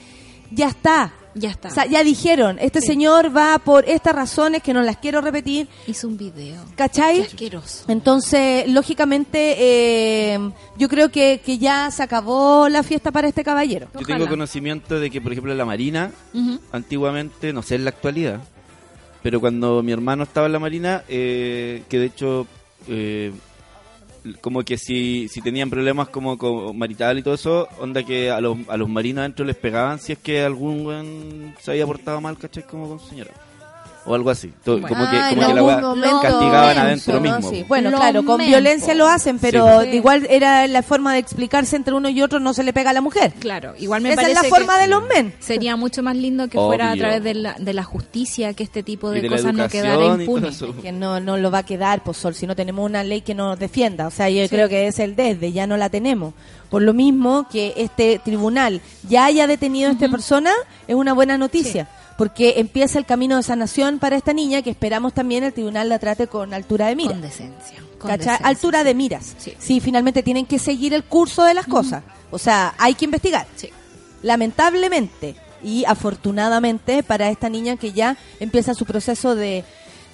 ya 0.51 0.69
está. 0.69 1.13
Ya 1.39 1.51
está. 1.51 1.69
O 1.69 1.71
sea, 1.71 1.85
ya 1.87 2.03
dijeron, 2.03 2.57
este 2.61 2.81
Sí. 2.81 2.87
señor 2.87 3.37
va 3.37 3.59
por 3.59 3.87
estas 3.87 4.15
razones 4.15 4.63
que 4.63 4.73
no 4.73 4.81
las 4.83 4.97
quiero 4.97 5.21
repetir, 5.21 5.69
Hizo 5.87 6.09
un 6.09 6.17
video. 6.17 6.57
¿cachai? 6.77 7.21
Asqueroso. 7.21 7.85
Entonces, 7.89 8.67
lógicamente, 8.71 9.55
eh, 9.59 10.51
yo 10.79 10.89
creo 10.89 11.11
que, 11.11 11.43
que 11.45 11.59
ya 11.59 11.91
se 11.91 12.03
acabó 12.03 12.69
la 12.71 12.83
fiesta 12.83 13.11
para 13.13 13.29
este 13.29 13.45
caballero. 13.45 13.89
Yo 13.93 14.01
Ojalá. 14.01 14.17
tengo 14.19 14.31
conocimiento 14.31 14.99
de 14.99 15.11
que, 15.11 15.21
por 15.21 15.33
ejemplo, 15.33 15.55
la 15.55 15.67
Marina, 15.67 16.11
antiguamente, 16.73 17.53
no 17.53 17.63
sé 17.63 17.75
en 17.75 17.85
la 17.85 17.91
actualidad, 17.91 18.41
pero 19.23 19.41
cuando 19.41 19.83
mi 19.83 19.93
hermano 19.93 20.23
estaba 20.23 20.47
en 20.47 20.53
la 20.53 20.59
Marina, 20.59 21.03
eh, 21.09 21.83
que 21.89 21.99
de 21.99 22.07
hecho, 22.07 22.47
eh, 22.89 23.33
como 24.41 24.63
que 24.63 24.79
si, 24.79 25.29
si 25.29 25.41
tenían 25.41 25.71
problemas 25.71 26.09
como, 26.09 26.39
con 26.39 26.77
marital 26.77 27.19
y 27.19 27.23
todo 27.23 27.35
eso, 27.35 27.69
onda 27.79 28.03
que 28.03 28.31
a 28.31 28.41
los, 28.41 28.57
a 28.69 28.77
los 28.77 28.89
marinos 28.89 29.21
adentro 29.21 29.45
les 29.45 29.57
pegaban 29.57 29.99
si 29.99 30.13
es 30.13 30.19
que 30.19 30.43
algún 30.43 30.87
weón 30.87 31.55
se 31.61 31.73
había 31.73 31.87
portado 31.87 32.21
mal, 32.21 32.39
¿cachai? 32.39 32.65
Como 32.65 32.89
con 32.89 33.01
señora. 33.01 33.31
O 34.07 34.15
algo 34.15 34.31
así. 34.31 34.53
Como 34.65 34.87
que, 34.87 34.95
Ah, 34.95 35.31
como 35.31 35.47
que 35.49 35.55
la 35.55 35.63
momento 35.81 36.21
castigaban 36.23 36.79
adentro 36.79 37.15
¿no? 37.15 37.21
mismo. 37.21 37.51
Sí. 37.51 37.63
po. 37.63 37.69
Bueno, 37.69 37.91
Lo 37.91 37.99
claro, 37.99 38.25
con 38.25 38.39
violencia 38.39 38.95
lo 38.95 39.07
hacen, 39.09 39.39
pero 39.39 39.83
Sí. 39.83 39.89
igual 39.89 40.27
era 40.31 40.67
la 40.69 40.83
forma 40.83 41.13
de 41.13 41.19
explicarse 41.19 41.77
entre 41.77 41.95
uno 41.95 42.09
y 42.09 42.23
otro, 42.23 42.39
no 42.41 42.55
se 42.55 42.63
le 42.63 42.73
pega 42.73 42.91
a 42.91 42.93
la 42.93 43.01
mujer. 43.01 43.35
Claro, 43.41 43.75
igual 43.79 44.03
me 44.03 44.11
Esa 44.13 44.23
es 44.23 44.25
parece 44.29 44.35
la 44.35 44.43
que 44.43 44.49
forma 44.49 44.79
de 44.79 44.87
los 44.87 45.03
men. 45.07 45.35
Sería 45.41 45.77
mucho 45.77 46.03
más 46.03 46.17
lindo 46.17 46.49
que 46.49 46.59
fuera 46.59 46.93
a 46.93 46.97
través 46.97 47.23
de 47.23 47.35
la, 47.35 47.55
de 47.59 47.75
la 47.75 47.83
justicia 47.85 48.55
que 48.55 48.63
este 48.63 48.83
tipo 48.83 49.11
de, 49.11 49.23
de 49.23 49.29
la 49.29 49.37
cosas 49.37 49.55
no 49.55 49.69
quedara 49.69 50.07
impune. 50.07 50.51
Que 50.81 50.93
no, 50.93 51.19
no 51.21 51.37
lo 51.37 51.51
va 51.51 51.59
a 51.59 51.63
quedar, 51.65 52.03
pues 52.05 52.17
Sol, 52.17 52.35
si 52.35 52.47
no 52.47 52.55
tenemos 52.55 52.85
una 52.85 53.03
ley 53.03 53.23
que 53.23 53.35
nos 53.35 53.59
defienda. 53.59 54.07
O 54.07 54.11
sea, 54.11 54.31
yo 54.31 54.49
creo 54.49 54.69
que 54.69 54.87
es 54.87 54.99
el 54.99 55.17
desde, 55.17 55.53
ya 55.53 55.67
no 55.67 55.77
la 55.77 55.89
tenemos. 55.91 56.33
Por 56.71 56.83
lo 56.83 56.93
mismo 56.95 57.47
que 57.51 57.75
este 57.77 58.21
tribunal 58.25 58.81
ya 59.09 59.25
haya 59.27 59.47
detenido 59.47 59.89
a 59.89 59.93
esta 59.93 60.09
persona, 60.09 60.51
es 60.89 60.95
una 60.95 61.13
buena 61.13 61.39
noticia. 61.39 61.89
Porque 62.17 62.55
empieza 62.57 62.99
el 62.99 63.05
camino 63.05 63.37
de 63.37 63.43
sanación 63.43 63.99
para 63.99 64.17
esta 64.17 64.33
niña 64.33 64.63
que 64.63 64.71
esperamos 64.71 65.13
también 65.13 65.45
el 65.45 65.53
tribunal 65.53 65.89
la 65.89 65.99
trate 65.99 66.27
con 66.27 66.55
altura 66.55 66.87
de 66.87 66.97
mira. 66.97 67.11
Con 67.11 67.21
decencia. 67.21 67.83
con 67.99 68.11
Altura 68.43 68.85
de 68.85 68.95
miras. 68.95 69.35
Sí. 69.39 69.55
Sí, 69.59 69.81
finalmente 69.81 70.23
tienen 70.23 70.47
que 70.47 70.59
seguir 70.59 70.95
el 70.95 71.05
curso 71.05 71.45
de 71.45 71.55
las 71.55 71.67
cosas. 71.67 72.03
O 72.31 72.39
sea, 72.39 72.75
hay 72.79 72.95
que 72.95 73.05
investigar. 73.05 73.47
Sí. 73.57 73.71
Lamentablemente 74.23 75.37
y 75.63 75.85
afortunadamente 75.85 77.03
para 77.03 77.29
esta 77.31 77.49
niña 77.49 77.77
que 77.77 77.93
ya 77.93 78.17
empieza 78.41 78.75
su 78.75 78.85
proceso 78.85 79.35
de, 79.35 79.65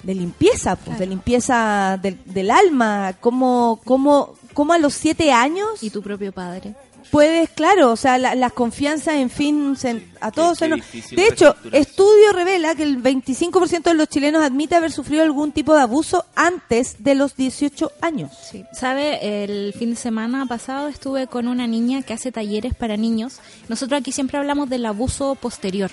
de 0.03 0.15
limpieza, 0.15 0.75
pues, 0.75 0.99
de 0.99 1.05
limpieza 1.07 1.99
del, 2.01 2.19
del 2.25 2.51
alma, 2.51 3.13
como, 3.19 3.79
como, 3.85 4.35
como 4.53 4.73
a 4.73 4.77
los 4.77 4.93
siete 4.93 5.31
años 5.31 5.81
¿Y 5.81 5.89
tu 5.89 6.01
propio 6.01 6.31
padre? 6.31 6.75
Puedes, 7.11 7.49
claro, 7.49 7.91
o 7.91 7.95
sea, 7.95 8.17
la- 8.17 8.35
las 8.35 8.53
confianzas, 8.53 9.15
en 9.15 9.29
fin, 9.29 9.75
se- 9.77 10.07
a 10.21 10.31
todos 10.31 10.57
se 10.57 10.67
nos... 10.69 10.79
De 11.11 11.27
hecho, 11.27 11.55
estudio 11.71 12.31
revela 12.33 12.75
que 12.75 12.83
el 12.83 13.01
25% 13.01 13.83
de 13.83 13.93
los 13.93 14.07
chilenos 14.09 14.43
admite 14.43 14.75
haber 14.75 14.91
sufrido 14.91 15.23
algún 15.23 15.51
tipo 15.51 15.75
de 15.75 15.81
abuso 15.81 16.25
antes 16.35 16.95
de 17.03 17.15
los 17.15 17.35
18 17.35 17.91
años. 18.01 18.31
Sí. 18.51 18.63
¿Sabe? 18.73 19.43
El 19.43 19.73
fin 19.73 19.91
de 19.91 19.95
semana 19.95 20.45
pasado 20.45 20.87
estuve 20.87 21.27
con 21.27 21.47
una 21.47 21.67
niña 21.67 22.01
que 22.01 22.13
hace 22.13 22.31
talleres 22.31 22.73
para 22.73 22.97
niños. 22.97 23.39
Nosotros 23.69 23.99
aquí 24.01 24.11
siempre 24.11 24.37
hablamos 24.37 24.69
del 24.69 24.85
abuso 24.85 25.35
posterior, 25.35 25.91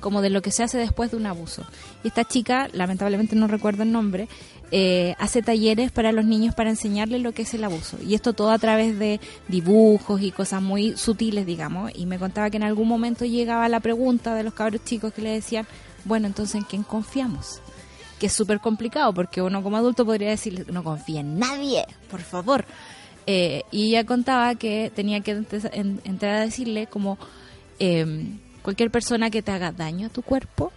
como 0.00 0.22
de 0.22 0.30
lo 0.30 0.42
que 0.42 0.50
se 0.50 0.62
hace 0.62 0.78
después 0.78 1.10
de 1.10 1.16
un 1.16 1.26
abuso. 1.26 1.64
Y 2.04 2.08
esta 2.08 2.24
chica, 2.24 2.68
lamentablemente 2.72 3.36
no 3.36 3.46
recuerdo 3.46 3.82
el 3.82 3.92
nombre, 3.92 4.28
eh, 4.74 5.14
hace 5.18 5.42
talleres 5.42 5.92
para 5.92 6.12
los 6.12 6.24
niños 6.24 6.54
para 6.54 6.70
enseñarles 6.70 7.20
lo 7.20 7.32
que 7.32 7.42
es 7.42 7.52
el 7.52 7.62
abuso. 7.62 7.98
Y 8.02 8.14
esto 8.14 8.32
todo 8.32 8.50
a 8.50 8.58
través 8.58 8.98
de 8.98 9.20
dibujos 9.46 10.22
y 10.22 10.32
cosas 10.32 10.62
muy 10.62 10.96
sutiles, 10.96 11.44
digamos. 11.44 11.92
Y 11.94 12.06
me 12.06 12.18
contaba 12.18 12.48
que 12.48 12.56
en 12.56 12.62
algún 12.62 12.88
momento 12.88 13.26
llegaba 13.26 13.68
la 13.68 13.80
pregunta 13.80 14.34
de 14.34 14.42
los 14.42 14.54
cabros 14.54 14.82
chicos 14.84 15.12
que 15.12 15.20
le 15.20 15.30
decían, 15.30 15.66
bueno, 16.04 16.26
entonces 16.26 16.56
¿en 16.56 16.64
quién 16.64 16.82
confiamos? 16.82 17.60
que 18.18 18.26
es 18.26 18.32
súper 18.34 18.60
complicado 18.60 19.12
porque 19.12 19.42
uno 19.42 19.64
como 19.64 19.76
adulto 19.76 20.06
podría 20.06 20.30
decirle 20.30 20.64
no 20.70 20.84
confía 20.84 21.18
en 21.18 21.40
nadie, 21.40 21.84
por 22.08 22.20
favor. 22.20 22.64
Eh, 23.26 23.64
y 23.72 23.88
ella 23.88 24.06
contaba 24.06 24.54
que 24.54 24.92
tenía 24.94 25.22
que 25.22 25.44
entrar 25.72 26.34
a 26.36 26.40
decirle 26.42 26.86
como 26.86 27.18
eh, 27.80 28.26
cualquier 28.62 28.92
persona 28.92 29.28
que 29.28 29.42
te 29.42 29.50
haga 29.50 29.72
daño 29.72 30.06
a 30.06 30.10
tu 30.10 30.22
cuerpo, 30.22 30.72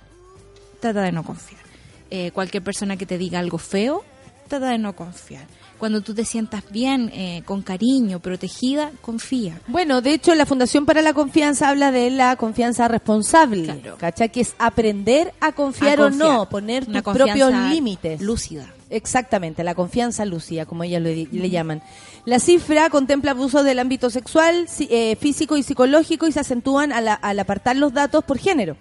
trata 0.80 1.04
de 1.04 1.12
no 1.12 1.24
confiar. 1.24 1.65
Eh, 2.12 2.32
cualquier 2.32 2.64
persona 2.64 2.98
que 2.98 3.06
te 3.06 3.18
diga 3.18 3.40
algo 3.40 3.58
feo, 3.58 4.04
trata 4.48 4.70
de 4.70 4.78
no 4.78 4.96
confiar. 4.96 5.46
Cuando 5.80 6.00
tú 6.02 6.14
te 6.14 6.24
sientas 6.24 6.64
bien, 6.70 7.12
eh, 7.14 7.42
con 7.46 7.62
cariño, 7.62 8.20
protegida, 8.20 8.92
confía. 9.02 9.60
Bueno, 9.68 10.02
de 10.02 10.14
hecho, 10.14 10.34
la 10.34 10.46
Fundación 10.46 10.86
para 10.86 11.02
la 11.02 11.14
Confianza 11.14 11.68
habla 11.68 11.92
de 11.92 12.10
la 12.12 12.36
confianza 12.38 12.88
responsable, 12.88 13.64
Claro. 13.98 13.98
Que 14.32 14.40
es 14.42 14.56
aprender 14.58 15.34
a 15.42 15.52
confiar, 15.52 16.00
A 16.00 16.06
o 16.06 16.10
no, 16.12 16.48
poner 16.48 16.88
Una 16.88 17.02
tus 17.02 17.14
propios 17.14 17.52
límites. 17.70 18.22
Lúcida. 18.22 18.72
Exactamente, 18.90 19.64
la 19.64 19.76
confianza 19.76 20.24
lúcida, 20.26 20.66
como 20.66 20.84
ellas 20.84 21.04
di- 21.04 21.26
le 21.32 21.50
llaman. 21.50 21.82
La 22.24 22.40
cifra 22.40 22.90
contempla 22.90 23.32
abusos 23.32 23.66
del 23.66 23.80
ámbito 23.80 24.10
sexual, 24.10 24.68
eh, 24.80 25.18
físico 25.20 25.58
y 25.58 25.64
psicológico 25.64 26.28
y 26.28 26.32
se 26.32 26.40
acentúan 26.40 26.94
al, 26.94 27.18
al 27.22 27.40
apartar 27.40 27.76
los 27.76 27.94
datos 27.94 28.24
por 28.24 28.38
género. 28.38 28.78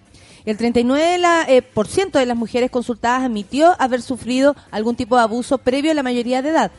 El 0.46 0.58
39% 0.58 0.94
de, 0.94 1.18
la, 1.18 1.44
eh, 1.48 1.62
por 1.62 1.88
ciento 1.88 2.18
de 2.18 2.26
las 2.26 2.36
mujeres 2.36 2.70
consultadas 2.70 3.22
admitió 3.22 3.74
haber 3.78 4.02
sufrido 4.02 4.54
algún 4.70 4.94
tipo 4.94 5.16
de 5.16 5.22
abuso 5.22 5.56
previo 5.58 5.90
a 5.90 5.94
la 5.94 6.02
mayoría 6.02 6.42
de 6.42 6.50
edad. 6.50 6.70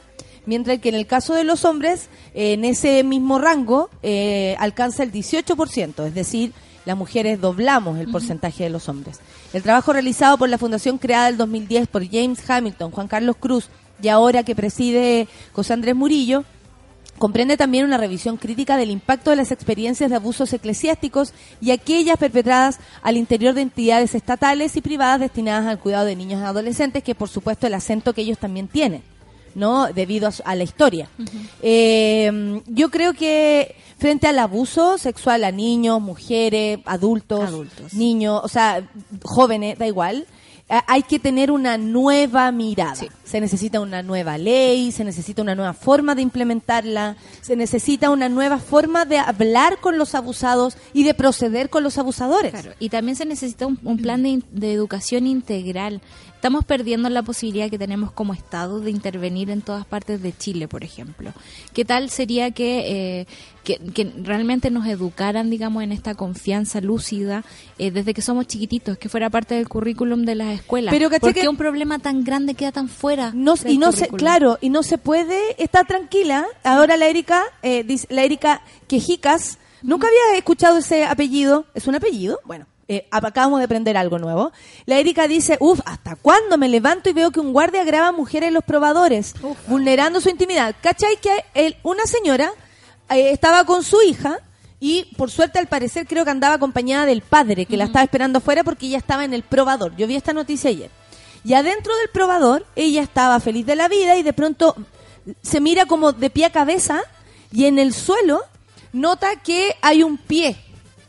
Mientras 0.45 0.80
que 0.80 0.89
en 0.89 0.95
el 0.95 1.07
caso 1.07 1.34
de 1.34 1.43
los 1.43 1.66
hombres, 1.66 2.07
eh, 2.36 2.53
en 2.53 2.63
ese 2.63 3.03
mismo 3.03 3.39
rango, 3.39 3.89
eh, 4.03 4.55
alcanza 4.59 5.01
el 5.01 5.11
18%, 5.11 6.05
es 6.05 6.13
decir, 6.13 6.53
las 6.86 6.95
mujeres 6.95 7.41
doblamos 7.41 7.97
el 7.97 8.11
porcentaje 8.11 8.63
de 8.63 8.70
los 8.70 8.88
hombres. 8.88 9.20
El 9.53 9.63
trabajo 9.63 9.91
realizado 9.91 10.38
por 10.38 10.49
la 10.49 10.59
fundación 10.59 10.99
creada 10.99 11.30
el 11.30 11.38
2010 11.38 11.88
por 11.88 12.07
James 12.07 12.47
Hamilton, 12.47 12.91
Juan 12.91 13.07
Carlos 13.07 13.38
Cruz 13.39 13.70
y 13.99 14.09
ahora 14.09 14.43
que 14.43 14.53
preside 14.53 15.28
José 15.53 15.74
Andrés 15.74 15.95
Murillo, 15.95 16.43
comprende 17.18 17.57
también 17.57 17.86
una 17.86 17.97
revisión 17.97 18.38
crítica 18.38 18.78
del 18.78 18.91
impacto 18.91 19.30
de 19.30 19.38
las 19.38 19.51
experiencias 19.51 20.09
de 20.09 20.16
abusos 20.16 20.51
eclesiásticos 20.53 21.34
y 21.61 21.72
aquellas 21.72 22.18
perpetradas 22.18 22.80
al 23.01 23.18
interior 23.18 23.53
de 23.53 23.61
entidades 23.61 24.16
estatales 24.16 24.76
y 24.76 24.82
privadas 24.82 25.20
destinadas 25.20 25.66
al 25.68 25.80
cuidado 25.80 26.05
de 26.05 26.16
niños 26.16 26.41
y 26.41 26.45
adolescentes, 26.45 27.03
que 27.03 27.16
por 27.16 27.30
supuesto 27.30 27.68
el 27.68 27.74
acento 27.74 28.13
que 28.13 28.22
ellos 28.22 28.38
también 28.38 28.68
tienen. 28.68 29.03
¿no? 29.53 29.88
debido 29.93 30.30
a, 30.43 30.55
la 30.55 30.63
historia. 30.63 31.07
Eh, 31.61 32.61
yo 32.68 32.91
creo 32.91 33.13
que 33.13 33.74
frente 33.97 34.28
al 34.28 34.38
abuso 34.39 34.97
sexual 34.97 35.45
a 35.45 35.51
niños, 35.51 36.01
mujeres, 36.01 36.80
adultos, 36.86 37.47
Adultos. 37.47 37.93
niños, 37.93 38.41
o 38.43 38.49
sea, 38.49 38.84
jóvenes, 39.24 39.78
da 39.80 39.88
igual, 39.88 40.28
hay 40.68 41.03
que 41.03 41.20
tener 41.20 41.51
una 41.51 41.78
nueva 41.78 42.51
mirada. 42.51 42.95
Sí. 42.95 43.07
Se 43.24 43.39
necesita 43.39 43.80
una 43.80 44.01
nueva 44.01 44.38
ley, 44.38 44.91
se 44.91 45.03
necesita 45.03 45.41
una 45.41 45.53
nueva 45.53 45.74
forma 45.74 46.16
de 46.16 46.24
implementarla, 46.24 47.18
se 47.41 47.55
necesita 47.55 48.09
una 48.09 48.30
nueva 48.30 48.57
forma 48.57 49.05
de 49.05 49.20
hablar 49.20 49.80
con 49.80 49.97
los 49.97 50.16
abusados 50.16 50.78
y 50.93 51.03
de 51.03 51.13
proceder 51.13 51.70
con 51.70 51.84
los 51.84 51.97
abusadores. 51.97 52.51
Claro, 52.51 52.72
y 52.80 52.89
también 52.89 53.16
se 53.16 53.26
necesita 53.26 53.68
un, 53.68 53.80
un 53.84 53.97
plan 53.97 54.24
de, 54.24 54.41
de 54.51 54.74
educación 54.74 55.28
integral. 55.28 56.01
Estamos 56.34 56.66
perdiendo 56.66 57.09
la 57.09 57.24
posibilidad 57.24 57.72
que 57.72 57.80
tenemos 57.80 58.11
como 58.11 58.34
Estado 58.34 58.80
de 58.80 58.91
intervenir 58.91 59.49
en 59.49 59.61
todas 59.61 59.86
partes 59.86 60.22
de 60.22 60.36
Chile, 60.36 60.68
por 60.68 60.84
ejemplo. 60.84 61.34
¿Qué 61.74 61.86
tal 61.86 62.11
sería 62.11 62.51
que, 62.51 63.22
eh, 63.22 63.28
que, 63.66 63.78
que 63.93 64.09
realmente 64.24 64.70
nos 64.70 64.88
educaran, 64.88 65.49
digamos, 65.49 65.84
en 65.84 65.91
esta 65.91 66.16
confianza 66.16 66.80
lúcida 66.80 67.43
eh, 67.78 67.91
desde 67.91 68.13
que 68.13 68.22
somos 68.22 68.47
chiquititos, 68.47 68.97
que 68.97 69.09
fuera 69.09 69.30
parte 69.30 69.55
del 69.55 69.68
currículum 69.68 70.24
de 70.24 70.36
las 70.36 70.53
escuelas? 70.53 70.93
Pero, 70.93 71.09
¿cachai 71.09 71.34
¿Por 71.34 71.41
qué 71.41 71.49
un 71.49 71.57
problema 71.57 71.99
tan 71.99 72.24
grande 72.24 72.53
queda 72.53 72.72
tan 72.72 72.88
fuera? 72.88 73.32
No, 73.36 73.55
y 73.66 73.78
no 73.78 73.91
se, 73.91 74.07
claro, 74.07 74.57
y 74.61 74.70
no 74.70 74.82
se 74.84 74.97
puede 74.97 75.61
estar 75.61 75.86
tranquila. 75.86 76.45
Ahora 76.63 76.95
la 76.95 77.07
Erika, 77.07 77.43
eh, 77.61 77.84
dice, 77.84 78.07
la 78.09 78.24
Erika 78.24 78.61
Quejicas, 78.88 79.57
nunca 79.82 80.07
había 80.07 80.38
escuchado 80.38 80.78
ese 80.78 81.03
apellido. 81.03 81.66
¿Es 81.74 81.88
un 81.88 81.95
apellido? 81.95 82.39
Bueno, 82.45 82.66
Eh, 82.88 83.07
acabamos 83.09 83.57
de 83.59 83.66
aprender 83.66 83.97
algo 83.97 84.20
nuevo. 84.20 84.51
La 84.86 84.99
Erika 84.99 85.28
dice, 85.28 85.57
uff, 85.59 85.80
¿hasta 85.86 86.16
cuándo 86.16 86.55
me 86.59 86.70
levanto 86.70 87.09
y 87.09 87.13
veo 87.13 87.32
que 87.32 87.39
un 87.39 87.51
guardia 87.51 87.84
graba 87.84 88.09
a 88.09 88.11
mujeres 88.11 88.49
en 88.49 88.53
los 88.53 88.63
probadores, 88.63 89.34
vulnerando 89.68 90.22
su 90.22 90.30
intimidad? 90.30 90.76
¿Cachai 90.84 91.18
que 91.20 91.32
el- 91.55 91.78
una 91.82 92.05
señora 92.05 92.51
eh, 93.10 93.32
estaba 93.32 93.64
con 93.66 93.84
su 93.84 94.01
hija 94.01 94.39
y 94.80 95.06
por 95.18 95.32
suerte 95.32 95.60
al 95.60 95.68
parecer 95.68 96.06
creo 96.08 96.26
que 96.26 96.32
andaba 96.32 96.56
acompañada 96.56 97.06
del 97.06 97.22
padre 97.22 97.66
que 97.66 97.78
la 97.78 97.86
estaba 97.86 98.03
esperando 98.03 98.38
afuera 98.39 98.64
porque 98.64 98.88
ella 98.88 98.97
estaba 98.97 99.24
en 99.26 99.34
el 99.34 99.43
probador. 99.43 99.95
Yo 99.95 100.08
vi 100.08 100.16
esta 100.16 100.34
noticia 100.34 100.70
ayer. 100.70 100.89
Y 101.43 101.53
adentro 101.53 101.95
del 101.97 102.10
probador 102.10 102.66
ella 102.76 103.01
estaba 103.01 103.39
feliz 103.39 103.66
de 103.66 103.76
la 103.76 103.88
vida 103.88 104.16
y 104.18 104.24
de 104.24 104.34
pronto 104.34 104.76
se 105.41 105.60
mira 105.62 105.86
como 105.86 106.12
de 106.12 106.30
pie 106.30 106.45
a 106.45 106.51
cabeza 106.51 107.01
y 107.51 107.66
en 107.66 107.80
el 107.80 107.93
suelo 107.93 108.41
nota 108.93 109.36
que 109.38 109.76
hay 109.82 110.03
un 110.03 110.18
pie. 110.18 110.56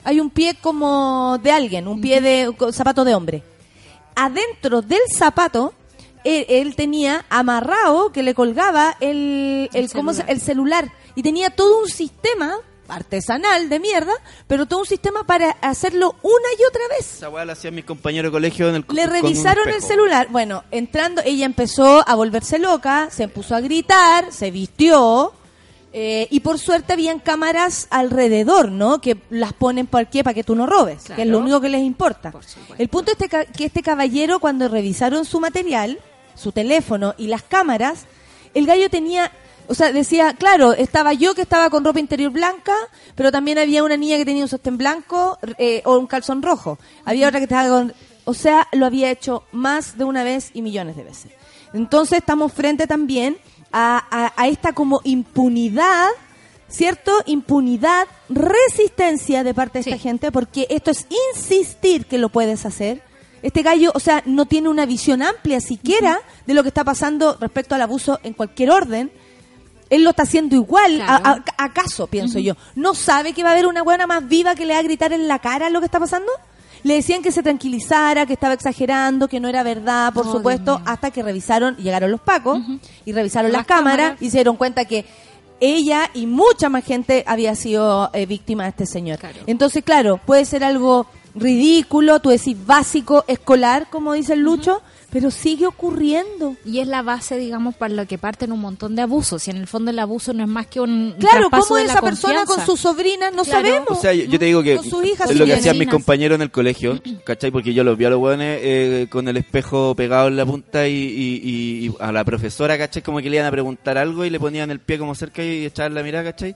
Hay 0.05 0.21
un 0.21 0.31
pie 0.31 0.55
como 0.61 1.39
de 1.43 1.51
alguien, 1.51 1.89
un 1.89 2.01
pie 2.01 2.21
de 2.21 2.55
zapato 2.73 3.05
de 3.05 3.15
hombre. 3.15 3.43
Adentro 4.15 4.83
del 4.83 5.01
zapato 5.15 5.75
él, 6.25 6.47
él 6.49 6.77
tenía 6.77 7.25
amarrado 7.29 8.13
que 8.13 8.23
le 8.23 8.35
colgaba 8.35 8.97
el, 9.01 9.69
el, 9.73 9.91
¿cómo 9.93 10.13
se- 10.13 10.19
celular. 10.23 10.33
el 10.35 10.41
celular 10.41 10.93
y 11.17 11.23
tenía 11.25 11.51
todo 11.51 11.81
un 11.81 11.89
sistema 11.89 12.55
artesanal 12.89 13.69
de 13.69 13.81
mierda, 13.81 14.13
pero 14.47 14.67
todo 14.67 14.81
un 14.81 14.87
sistema 14.87 15.25
para 15.25 15.51
hacerlo 15.61 16.15
una 16.23 16.49
y 16.57 16.63
otra 16.69 16.83
vez. 16.97 17.15
Esa 17.15 17.29
weá 17.29 17.45
la 17.45 17.55
hacían 17.55 17.75
mis 17.75 17.85
compañeros 17.85 18.31
de 18.31 18.33
colegio 18.37 18.69
en 18.69 18.77
el 18.77 18.85
Le 18.93 19.07
revisaron 19.07 19.69
el 19.69 19.83
celular. 19.83 20.29
Bueno, 20.31 20.63
entrando, 20.71 21.21
ella 21.25 21.47
empezó 21.47 22.09
a 22.09 22.15
volverse 22.15 22.61
loca, 22.61 23.09
se 23.11 23.27
puso 23.27 23.57
a 23.57 23.61
gritar, 23.61 24.33
se 24.33 24.51
vistió. 24.53 25.33
eh, 25.93 26.29
y 26.31 26.41
por 26.41 26.59
suerte 26.59 26.93
habían 26.93 27.19
cámaras 27.21 27.87
alrededor, 27.91 28.71
¿no? 28.71 29.01
Que 29.01 29.17
las 29.31 29.53
ponen 29.55 29.87
por 29.87 30.07
qué, 30.09 30.23
para 30.23 30.35
que 30.35 30.45
tú 30.45 30.55
no 30.55 30.67
robes, 30.67 31.05
que 31.17 31.23
es 31.23 31.29
lo 31.29 31.39
único 31.39 31.61
que 31.61 31.71
les 31.71 31.83
importa. 31.83 32.33
El 32.79 32.89
punto 32.89 33.11
es 33.13 33.19
este 33.21 33.47
que 33.53 33.65
este 33.65 33.83
caballero, 33.83 34.39
cuando 34.39 34.69
revisaron 34.69 35.25
su 35.25 35.41
material, 35.41 35.99
su 36.35 36.53
teléfono 36.53 37.15
y 37.17 37.29
las 37.29 37.43
cámaras, 37.43 38.05
el 38.53 38.67
gallo 38.67 38.91
tenía, 38.91 39.33
o 39.69 39.75
sea, 39.75 39.93
decía, 39.93 40.35
claro, 40.35 40.73
estaba 40.73 41.13
yo 41.13 41.35
que 41.35 41.43
estaba 41.43 41.71
con 41.71 41.85
ropa 41.85 42.01
interior 42.01 42.31
blanca, 42.33 42.75
pero 43.15 43.31
también 43.33 43.59
había 43.59 43.83
una 43.85 43.97
niña 43.97 44.17
que 44.17 44.25
tenía 44.25 44.43
un 44.43 44.49
sostén 44.49 44.77
blanco 44.79 45.39
eh, 45.59 45.83
o 45.85 45.99
un 45.99 46.07
calzón 46.07 46.43
rojo. 46.43 46.79
Había 47.05 47.29
otra 47.29 47.41
que 47.41 47.45
estaba 47.45 47.69
con, 47.69 47.93
o 48.25 48.35
sea, 48.35 48.69
lo 48.73 48.87
había 48.87 49.11
hecho 49.11 49.45
más 49.53 49.97
de 49.99 50.05
una 50.05 50.25
vez 50.25 50.51
y 50.55 50.63
millones 50.63 50.97
de 50.97 51.05
veces. 51.05 51.33
Entonces 51.73 52.19
estamos 52.19 52.53
frente 52.53 52.87
también 52.87 53.37
a, 53.73 54.05
a- 54.11 54.33
a 54.37 54.49
esta 54.49 54.73
como 54.73 55.01
impunidad, 55.05 56.09
¿cierto? 56.69 57.13
Impunidad, 57.27 58.07
resistencia 58.29 59.45
de 59.45 59.55
parte 59.55 59.81
de 59.83 59.91
esta 59.91 60.03
gente, 60.03 60.33
porque 60.33 60.67
esto 60.71 60.91
es 60.91 61.07
insistir 61.35 62.07
que 62.07 62.19
lo 62.19 62.29
puedes 62.29 62.65
hacer. 62.67 63.03
Este 63.43 63.63
gallo, 63.63 63.93
o 63.95 64.01
sea, 64.01 64.23
no 64.27 64.47
tiene 64.47 64.69
una 64.69 64.87
visión 64.87 65.23
amplia 65.23 65.61
siquiera 65.61 66.21
de 66.47 66.55
lo 66.55 66.63
que 66.63 66.69
está 66.69 66.83
pasando 66.85 67.37
respecto 67.41 67.75
al 67.75 67.83
abuso 67.83 68.19
en 68.23 68.33
cualquier 68.33 68.71
orden. 68.71 69.13
Él 69.91 70.03
lo 70.05 70.11
está 70.11 70.25
haciendo 70.25 70.57
igual. 70.57 70.97
Claro. 70.97 71.25
A- 71.25 71.31
a- 71.59 71.65
¿Acaso, 71.65 72.07
pienso 72.07 72.39
yo? 72.39 72.55
¿No 72.75 72.95
sabe 72.95 73.33
que 73.33 73.43
va 73.43 73.51
a 73.51 73.53
haber 73.53 73.67
una 73.67 73.83
buena 73.83 74.07
más 74.07 74.27
viva 74.27 74.55
que 74.55 74.67
le 74.67 74.73
va 74.75 74.81
a 74.81 74.83
gritar 74.83 75.13
en 75.13 75.29
la 75.29 75.39
cara 75.39 75.71
lo 75.71 75.81
que 75.81 75.87
está 75.87 76.01
pasando? 76.01 76.31
Le 76.83 76.95
decían 76.95 77.23
que 77.23 77.33
se 77.33 77.43
tranquilizara, 77.43 78.27
que 78.27 78.33
estaba 78.35 78.55
exagerando, 78.55 79.27
que 79.29 79.41
no 79.41 79.49
era 79.49 79.63
verdad, 79.63 80.13
por 80.13 80.27
Oh, 80.27 80.33
supuesto, 80.33 80.81
hasta 80.85 81.11
que 81.11 81.23
revisaron, 81.23 81.77
llegaron 81.79 82.11
los 82.11 82.21
pacos 82.21 82.61
y 83.05 83.13
revisaron 83.13 83.51
las, 83.51 83.61
Las 83.61 83.67
cámaras, 83.67 83.97
cámaras. 84.11 84.23
y 84.23 84.31
se 84.31 84.37
dieron 84.39 84.57
cuenta 84.57 84.85
que 84.85 85.05
ella 85.59 86.11
y 86.15 86.27
mucha 86.27 86.69
más 86.69 86.85
gente 86.85 87.25
había 87.27 87.55
sido 87.55 88.11
eh, 88.13 88.27
víctima 88.27 88.65
de 88.65 88.69
este 88.71 88.87
señor. 88.87 89.19
Claro. 89.19 89.39
Entonces, 89.47 89.83
claro, 89.83 90.21
puede 90.25 90.45
ser 90.45 90.63
algo 90.63 91.07
ridículo, 91.35 92.21
tú 92.21 92.31
decís 92.31 92.57
básico, 92.67 93.25
escolar, 93.27 93.89
como 93.91 94.13
dice 94.13 94.35
el 94.35 94.41
Lucho, 94.41 94.83
pero 95.11 95.31
sigue 95.31 95.67
ocurriendo. 95.67 96.57
Y 96.65 96.81
es 96.81 96.89
la 96.89 97.03
base, 97.03 97.37
digamos, 97.39 97.75
para 97.75 97.95
lo 97.95 98.07
que 98.07 98.19
parten 98.19 98.53
un 98.53 98.61
montón 98.61 98.97
de 98.97 99.03
abusos. 99.03 99.47
Y 99.49 99.51
en 99.51 99.57
el 99.59 99.67
fondo 99.67 99.91
el 99.91 99.99
abuso 99.99 100.33
no 100.35 100.43
es 100.43 100.49
más 100.49 100.67
que 100.67 100.81
un 100.81 101.15
Claro, 101.19 101.49
¿cómo 101.51 101.77
de 101.77 101.85
la 101.85 101.93
esa 101.93 102.03
persona 102.03 102.45
con 102.45 102.65
sus 102.67 102.81
sobrinas? 102.81 103.33
No 103.33 103.45
Claro. 103.45 103.67
sabemos. 103.67 103.91
O 103.91 103.95
sea, 104.01 104.13
yo, 104.13 104.39
te 104.39 104.45
digo 104.45 104.63
que 104.63 104.77
Con 104.77 104.85
sus 104.91 105.05
hijas, 105.05 105.31
es 105.31 105.37
lo 105.39 105.45
que 105.47 105.55
hacían 105.55 105.79
mis 105.79 105.89
compañeros 105.89 106.37
en 106.37 106.43
el 106.43 106.51
colegio, 106.51 107.01
¿cachai? 107.25 107.51
Porque 107.51 107.73
yo 107.73 107.85
los 107.85 107.97
vi 107.97 108.05
a 108.05 108.11
los 108.11 108.21
hueones 108.21 108.61
eh, 108.63 109.07
con 109.11 109.27
el 109.29 109.37
espejo 109.37 109.95
pegado 109.95 110.29
en 110.29 110.37
la 110.37 110.45
punta 110.45 110.87
y, 110.89 110.93
y- 110.93 111.41
y- 111.45 111.87
y 111.89 111.95
a 112.01 112.13
la 112.13 112.25
profesora, 112.25 112.77
¿cachai? 112.77 113.03
Como 113.03 113.19
que 113.19 113.31
le 113.31 113.37
iban 113.37 113.47
a 113.49 113.51
preguntar 113.51 113.97
algo 113.99 114.25
y 114.25 114.31
le 114.31 114.39
ponían 114.41 114.71
el 114.71 114.81
pie 114.81 114.99
como 114.99 115.15
cerca 115.15 115.43
y 115.43 115.65
echaban 115.67 115.95
la 115.95 116.03
mirada, 116.03 116.25
¿cachai? 116.33 116.55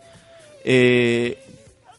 Eh, 0.65 1.39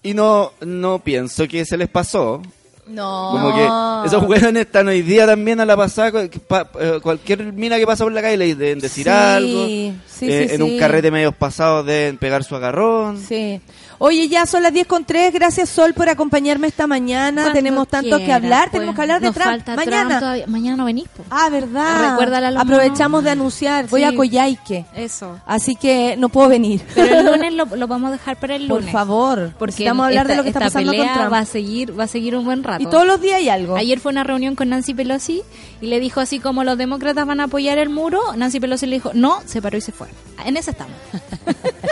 y 0.03 0.13
no, 0.13 0.51
no 0.61 0.99
pienso 0.99 1.47
que 1.47 1.65
se 1.65 1.77
les 1.77 1.87
pasó. 1.89 2.41
No. 2.87 3.29
Como 3.31 3.55
que 3.55 4.07
esos 4.07 4.23
hueones 4.27 4.65
están 4.65 4.87
hoy 4.87 5.01
día 5.01 5.25
también 5.25 5.59
a 5.59 5.65
la 5.65 5.77
pasada. 5.77 6.23
eh, 6.23 6.99
Cualquier 7.01 7.53
mina 7.53 7.77
que 7.77 7.85
pasa 7.85 8.03
por 8.03 8.11
la 8.11 8.21
calle 8.21 8.37
le 8.37 8.55
deben 8.55 8.79
decir 8.79 9.03
Sí, 9.05 9.09
algo. 9.09 9.65
sí, 9.65 9.93
Eh, 10.21 10.47
sí, 10.49 10.55
en 10.55 10.61
un 10.63 10.77
carrete 10.77 11.11
medios 11.11 11.35
pasados 11.35 11.85
deben 11.85 12.17
pegar 12.17 12.43
su 12.43 12.55
agarrón. 12.55 13.17
Sí. 13.19 13.61
Oye, 14.03 14.27
ya 14.27 14.47
son 14.47 14.63
las 14.63 14.73
10 14.73 14.87
con 14.87 15.05
3. 15.05 15.31
Gracias, 15.31 15.69
Sol, 15.69 15.93
por 15.93 16.09
acompañarme 16.09 16.65
esta 16.67 16.87
mañana. 16.87 17.43
Cuando 17.43 17.53
tenemos 17.53 17.87
tanto 17.87 18.17
que 18.17 18.33
hablar. 18.33 18.63
pues. 18.63 18.71
Tenemos 18.73 18.95
que 18.95 19.01
hablar 19.01 19.21
de 19.21 19.31
Trump. 19.31 19.45
falta 19.47 19.75
Mañana. 19.75 20.07
Trump 20.07 20.19
todavía. 20.21 20.47
Mañana 20.47 20.77
no 20.77 20.85
venís, 20.85 21.07
po. 21.09 21.23
Ah, 21.29 21.49
verdad. 21.51 22.09
Recuérdale 22.11 22.47
a 22.47 22.51
los 22.51 22.63
Aprovechamos 22.63 23.23
de 23.23 23.29
anunciar. 23.29 23.87
Voy 23.89 24.01
Sí. 24.01 24.05
a 24.07 24.15
Coyhaique. 24.15 24.85
Eso. 24.95 25.39
Así 25.45 25.75
que 25.75 26.15
no 26.17 26.29
puedo 26.29 26.49
venir. 26.49 26.81
Pero 26.95 27.19
el 27.19 27.25
lunes 27.31 27.53
lo, 27.53 27.65
lo 27.67 27.87
vamos 27.87 28.09
a 28.09 28.11
dejar 28.13 28.39
para 28.39 28.55
el 28.55 28.67
Por 28.67 28.79
lunes. 28.79 28.91
favor. 28.91 29.51
Porque 29.59 29.71
Necesitamos 29.73 30.07
hablar 30.07 30.25
de 30.25 30.33
esta- 30.33 30.37
lo 30.37 30.43
que 30.43 30.49
está 30.49 30.59
pasando 30.61 30.93
con 30.95 31.07
Trump. 31.13 31.31
va 31.33 31.39
a 31.39 31.45
seguir, 31.45 31.99
va 31.99 32.03
a 32.05 32.07
seguir 32.07 32.35
un 32.35 32.43
buen 32.43 32.63
rato. 32.63 32.81
Y 32.81 32.87
todos 32.87 33.05
los 33.05 33.21
días 33.21 33.35
hay 33.35 33.49
algo. 33.49 33.75
Ayer 33.75 33.99
fue 33.99 34.11
una 34.11 34.23
reunión 34.23 34.55
con 34.55 34.69
Nancy 34.69 34.95
Pelosi 34.95 35.43
y 35.79 35.85
le 35.85 35.99
dijo 35.99 36.19
así 36.21 36.39
como 36.39 36.63
los 36.63 36.75
demócratas 36.75 37.27
van 37.27 37.39
a 37.39 37.43
apoyar 37.43 37.77
el 37.77 37.89
muro, 37.89 38.19
Nancy 38.35 38.59
Pelosi 38.59 38.87
le 38.87 38.95
dijo 38.95 39.11
no, 39.13 39.41
se 39.45 39.61
paró 39.61 39.77
y 39.77 39.81
se 39.81 39.91
fue. 39.91 40.07
En 40.43 40.57
ese 40.57 40.71
estamos. 40.71 40.95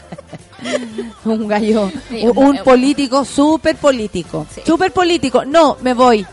un 1.25 1.47
gallo, 1.47 1.91
Sí, 2.09 2.25
un, 2.27 2.37
un 2.37 2.57
político, 2.63 3.23
súper 3.25 3.75
político. 3.77 4.45
Sí. 4.53 4.61
Súper 4.65 4.91
político. 4.91 5.45
No, 5.45 5.77
me 5.81 5.93
voy. 5.93 6.25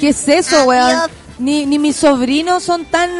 ¿Qué 0.00 0.08
es 0.10 0.28
eso, 0.28 0.64
weón? 0.64 0.98
Ni, 1.38 1.66
ni 1.66 1.78
mis 1.78 1.96
sobrinos 1.96 2.62
son 2.62 2.84
tan 2.86 3.10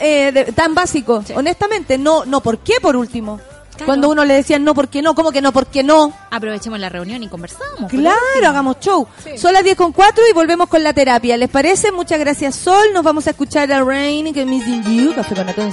eh, 0.00 0.30
de- 0.32 0.52
tan 0.52 0.74
básicos. 0.74 1.26
Sí. 1.26 1.32
Honestamente, 1.36 1.98
no, 1.98 2.24
no, 2.24 2.40
¿por 2.40 2.58
qué 2.58 2.74
por 2.80 2.96
último? 2.96 3.38
Claro. 3.70 3.86
Cuando 3.86 4.08
uno 4.10 4.24
le 4.24 4.34
decía 4.34 4.58
no, 4.58 4.74
¿por 4.74 4.88
qué 4.88 5.02
no? 5.02 5.14
¿Cómo 5.14 5.30
que 5.30 5.40
no? 5.40 5.52
¿Por 5.52 5.66
qué 5.66 5.84
no? 5.84 6.12
Aprovechemos 6.30 6.80
la 6.80 6.88
reunión 6.88 7.22
y 7.22 7.28
conversamos. 7.28 7.88
Claro, 7.90 8.16
hagamos 8.46 8.78
show. 8.80 9.06
Sí. 9.22 9.38
Son 9.38 9.52
las 9.52 9.62
10 9.62 9.76
con 9.76 9.92
4 9.92 10.24
y 10.30 10.34
volvemos 10.34 10.68
con 10.68 10.82
la 10.82 10.92
terapia. 10.92 11.36
¿Les 11.36 11.48
parece? 11.48 11.92
Muchas 11.92 12.18
gracias, 12.18 12.56
Sol. 12.56 12.86
Nos 12.92 13.04
vamos 13.04 13.26
a 13.28 13.30
escuchar 13.30 13.70
a 13.72 13.82
Rain, 13.84 14.32
que 14.34 14.44
Missing 14.44 14.82
You, 14.84 15.14
Café 15.14 15.34
con 15.36 15.48
Atón 15.48 15.72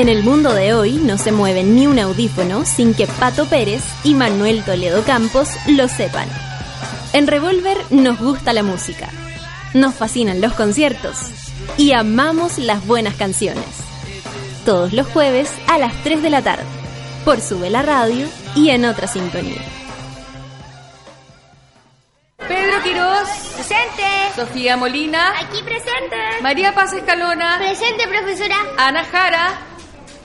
En 0.00 0.08
el 0.08 0.22
mundo 0.22 0.54
de 0.54 0.72
hoy 0.72 0.92
no 0.92 1.18
se 1.18 1.30
mueve 1.30 1.62
ni 1.62 1.86
un 1.86 1.98
audífono 1.98 2.64
sin 2.64 2.94
que 2.94 3.06
Pato 3.06 3.44
Pérez 3.44 3.82
y 4.02 4.14
Manuel 4.14 4.64
Toledo 4.64 5.04
Campos 5.04 5.50
lo 5.66 5.88
sepan. 5.88 6.26
En 7.12 7.26
Revolver 7.26 7.76
nos 7.90 8.18
gusta 8.18 8.54
la 8.54 8.62
música, 8.62 9.10
nos 9.74 9.94
fascinan 9.94 10.40
los 10.40 10.54
conciertos 10.54 11.18
y 11.76 11.92
amamos 11.92 12.56
las 12.56 12.86
buenas 12.86 13.14
canciones. 13.16 13.66
Todos 14.64 14.94
los 14.94 15.06
jueves 15.06 15.52
a 15.66 15.76
las 15.76 15.92
3 16.02 16.22
de 16.22 16.30
la 16.30 16.40
tarde, 16.40 16.64
por 17.26 17.42
Sube 17.42 17.68
la 17.68 17.82
Radio 17.82 18.26
y 18.54 18.70
en 18.70 18.86
otra 18.86 19.06
sintonía. 19.06 19.60
Pedro 22.38 22.82
Quirós, 22.82 23.28
Presente. 23.54 24.06
Sofía 24.34 24.78
Molina, 24.78 25.34
Aquí 25.38 25.62
presente. 25.62 26.16
María 26.40 26.74
Paz 26.74 26.94
Escalona, 26.94 27.58
Presente, 27.58 28.08
profesora. 28.08 28.56
Ana 28.78 29.04
Jara, 29.04 29.69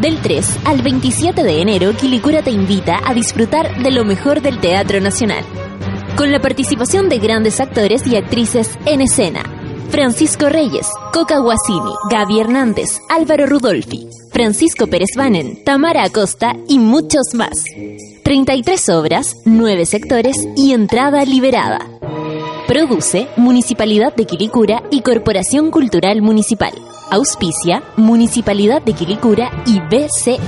Del 0.00 0.20
3 0.20 0.60
al 0.64 0.82
27 0.82 1.42
de 1.42 1.60
enero, 1.60 1.92
Quilicura 1.92 2.42
te 2.42 2.50
invita 2.50 3.00
a 3.04 3.14
disfrutar 3.14 3.82
de 3.82 3.90
lo 3.90 4.04
mejor 4.04 4.40
del 4.40 4.58
Teatro 4.58 5.00
Nacional. 5.00 5.44
Con 6.16 6.32
la 6.32 6.40
participación 6.40 7.08
de 7.08 7.18
grandes 7.18 7.60
actores 7.60 8.06
y 8.06 8.16
actrices 8.16 8.78
en 8.86 9.02
escena. 9.02 9.42
Francisco 9.90 10.48
Reyes, 10.48 10.88
Coca 11.12 11.38
Guasini, 11.38 11.92
Gaby 12.10 12.40
Hernández, 12.40 13.00
Álvaro 13.10 13.46
Rudolfi, 13.46 14.08
Francisco 14.32 14.86
Pérez 14.86 15.10
Banen, 15.16 15.62
Tamara 15.62 16.04
Acosta 16.04 16.56
y 16.66 16.78
muchos 16.78 17.34
más. 17.34 17.62
33 18.24 18.88
obras, 18.88 19.36
9 19.44 19.84
sectores 19.84 20.36
y 20.56 20.72
entrada 20.72 21.24
liberada. 21.24 21.78
Produce 22.66 23.28
Municipalidad 23.36 24.14
de 24.16 24.24
Quilicura 24.24 24.82
y 24.90 25.02
Corporación 25.02 25.70
Cultural 25.70 26.22
Municipal. 26.22 26.72
Auspicia 27.10 27.82
Municipalidad 27.96 28.82
de 28.82 28.94
Quilicura 28.94 29.50
y 29.66 29.80
BCI. 29.80 30.40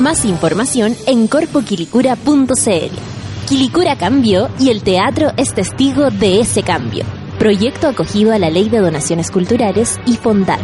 Más 0.00 0.24
información 0.24 0.94
en 1.06 1.26
corpoquilicura.cl. 1.26 3.48
Quilicura 3.48 3.96
cambió 3.96 4.48
y 4.58 4.70
el 4.70 4.82
teatro 4.82 5.32
es 5.36 5.54
testigo 5.54 6.10
de 6.10 6.40
ese 6.40 6.62
cambio. 6.62 7.04
Proyecto 7.38 7.88
acogido 7.88 8.32
a 8.32 8.38
la 8.38 8.50
Ley 8.50 8.68
de 8.68 8.78
Donaciones 8.78 9.30
Culturales 9.30 9.98
y 10.06 10.16
Fondart. 10.16 10.62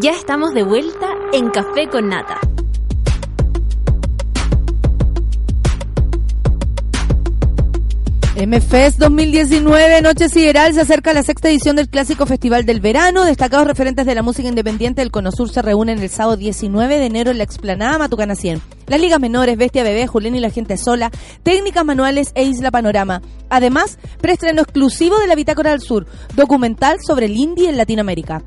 Ya 0.00 0.10
estamos 0.10 0.54
de 0.54 0.64
vuelta 0.64 1.08
en 1.32 1.50
Café 1.50 1.88
con 1.88 2.08
Nata. 2.08 2.40
MFest 8.36 8.98
2019, 8.98 10.02
Noche 10.02 10.28
Sideral, 10.28 10.74
se 10.74 10.80
acerca 10.80 11.14
la 11.14 11.22
sexta 11.22 11.48
edición 11.48 11.76
del 11.76 11.88
Clásico 11.88 12.26
Festival 12.26 12.66
del 12.66 12.80
Verano. 12.80 13.24
Destacados 13.24 13.64
referentes 13.64 14.06
de 14.06 14.14
la 14.16 14.22
música 14.22 14.48
independiente 14.48 15.02
del 15.02 15.12
Cono 15.12 15.30
Sur 15.30 15.50
se 15.50 15.62
reúnen 15.62 16.00
el 16.00 16.10
sábado 16.10 16.36
19 16.36 16.98
de 16.98 17.06
enero 17.06 17.30
en 17.30 17.38
la 17.38 17.44
explanada 17.44 17.96
Matucana 17.96 18.34
100. 18.34 18.60
Las 18.88 19.00
ligas 19.00 19.20
menores, 19.20 19.56
Bestia 19.56 19.84
Bebé, 19.84 20.08
Julián 20.08 20.34
y 20.34 20.40
la 20.40 20.50
gente 20.50 20.76
sola, 20.76 21.12
técnicas 21.44 21.84
manuales 21.84 22.32
e 22.34 22.42
Isla 22.42 22.72
Panorama. 22.72 23.22
Además, 23.50 24.00
preestreno 24.20 24.62
exclusivo 24.62 25.16
de 25.20 25.28
la 25.28 25.36
Bitácora 25.36 25.70
del 25.70 25.80
Sur, 25.80 26.06
documental 26.34 26.98
sobre 27.06 27.26
el 27.26 27.36
indie 27.36 27.68
en 27.68 27.76
Latinoamérica. 27.76 28.42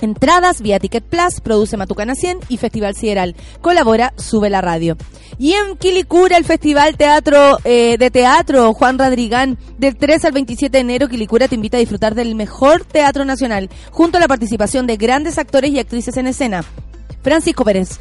Entradas 0.00 0.60
vía 0.60 0.78
Ticket 0.78 1.04
Plus, 1.04 1.40
produce 1.40 1.76
Matucana 1.76 2.14
100 2.14 2.40
y 2.48 2.56
Festival 2.56 2.94
Sideral. 2.94 3.36
Colabora 3.60 4.12
Sube 4.16 4.50
la 4.50 4.60
Radio. 4.60 4.96
Y 5.38 5.52
en 5.52 5.76
Quilicura, 5.76 6.36
el 6.36 6.44
Festival 6.44 6.96
Teatro 6.96 7.58
eh, 7.64 7.96
de 7.98 8.10
Teatro 8.10 8.72
Juan 8.74 8.98
Radrigán, 8.98 9.58
del 9.78 9.96
3 9.96 10.24
al 10.26 10.32
27 10.32 10.76
de 10.76 10.80
enero, 10.80 11.08
Quilicura 11.08 11.48
te 11.48 11.54
invita 11.54 11.76
a 11.76 11.80
disfrutar 11.80 12.14
del 12.14 12.34
mejor 12.34 12.84
teatro 12.84 13.24
nacional, 13.24 13.70
junto 13.90 14.18
a 14.18 14.20
la 14.20 14.28
participación 14.28 14.86
de 14.86 14.96
grandes 14.96 15.38
actores 15.38 15.70
y 15.70 15.78
actrices 15.78 16.16
en 16.16 16.26
escena. 16.26 16.64
Francisco 17.22 17.64
Pérez, 17.64 18.00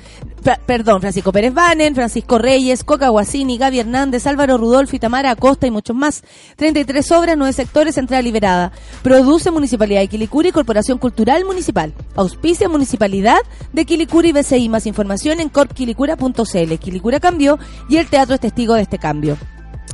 perdón, 0.66 1.02
Francisco 1.02 1.32
Pérez 1.32 1.54
Banen, 1.54 1.96
Francisco 1.96 2.38
Reyes, 2.38 2.84
Coca 2.84 3.10
Guasini, 3.10 3.58
Gaby 3.58 3.80
Hernández, 3.80 4.26
Álvaro 4.28 4.58
Rudolfi, 4.58 5.00
Tamara 5.00 5.32
Acosta 5.32 5.68
y 5.68 5.72
muchos 5.72 5.96
más. 5.96 6.24
33 6.56 7.12
obras, 7.12 7.38
9 7.38 7.54
sectores, 7.54 7.98
entrada 7.98 8.22
liberada. 8.22 8.72
Produce 9.04 9.52
Municipalidad 9.52 10.02
de 10.02 10.08
Quilicura 10.08 10.50
y 10.50 10.52
Corporación 10.52 10.98
Cultural 10.98 11.44
Municipal. 11.46 11.94
Auspicia 12.16 12.70
Municipalidad 12.70 13.40
de 13.74 13.86
Quilicura 13.86 14.28
y 14.28 14.32
BCI. 14.32 14.70
Más 14.70 14.86
información 14.86 15.40
en 15.40 15.50
corpquilicura.cl. 15.50 16.76
Quilicura 16.80 17.20
cambió 17.20 17.60
y 17.90 17.98
el 17.98 18.08
teatro 18.08 18.36
es 18.36 18.42
testigo 18.42 18.76
de 18.76 18.84
este 18.84 18.98
cambio. 18.98 19.38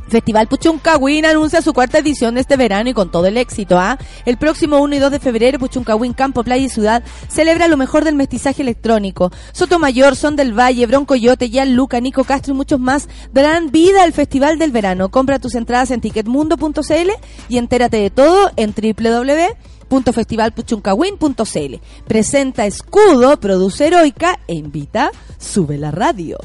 Festival 0.08 0.46
Puchuncahuín 0.46 1.26
anuncia 1.26 1.62
su 1.62 1.72
cuarta 1.72 1.98
edición 1.98 2.38
este 2.38 2.56
verano 2.56 2.90
y 2.90 2.94
con 2.94 3.10
todo 3.10 3.26
el 3.26 3.36
éxito. 3.36 3.76
¿ah? 3.78 3.98
El 4.24 4.36
próximo 4.36 4.78
1 4.78 4.94
y 4.94 4.98
2 4.98 5.10
de 5.10 5.18
febrero, 5.18 5.58
Puchuncahuín, 5.58 6.12
Campo, 6.12 6.44
Playa 6.44 6.64
y 6.64 6.68
Ciudad 6.68 7.02
celebra 7.28 7.66
lo 7.68 7.76
mejor 7.76 8.04
del 8.04 8.14
mestizaje 8.14 8.62
electrónico. 8.62 9.32
Sotomayor, 9.52 10.16
Son 10.16 10.36
del 10.36 10.58
Valle, 10.58 10.86
Broncoyote, 10.86 11.50
Yan 11.50 11.74
Luca, 11.74 12.00
Nico 12.00 12.24
Castro 12.24 12.54
y 12.54 12.56
muchos 12.56 12.80
más 12.80 13.08
darán 13.32 13.70
vida 13.70 14.04
al 14.04 14.12
Festival 14.12 14.58
del 14.58 14.70
Verano. 14.70 15.10
Compra 15.10 15.38
tus 15.38 15.54
entradas 15.54 15.90
en 15.90 16.00
ticketmundo.cl 16.00 17.10
y 17.48 17.58
entérate 17.58 17.98
de 17.98 18.10
todo 18.10 18.50
en 18.56 18.74
www.festivalpuchuncahuín.cl. 18.74 21.74
Presenta 22.06 22.66
Escudo, 22.66 23.40
produce 23.40 23.88
Heroica 23.88 24.38
e 24.46 24.54
invita 24.54 25.10
Sube 25.38 25.78
la 25.78 25.90
Radio. 25.90 26.38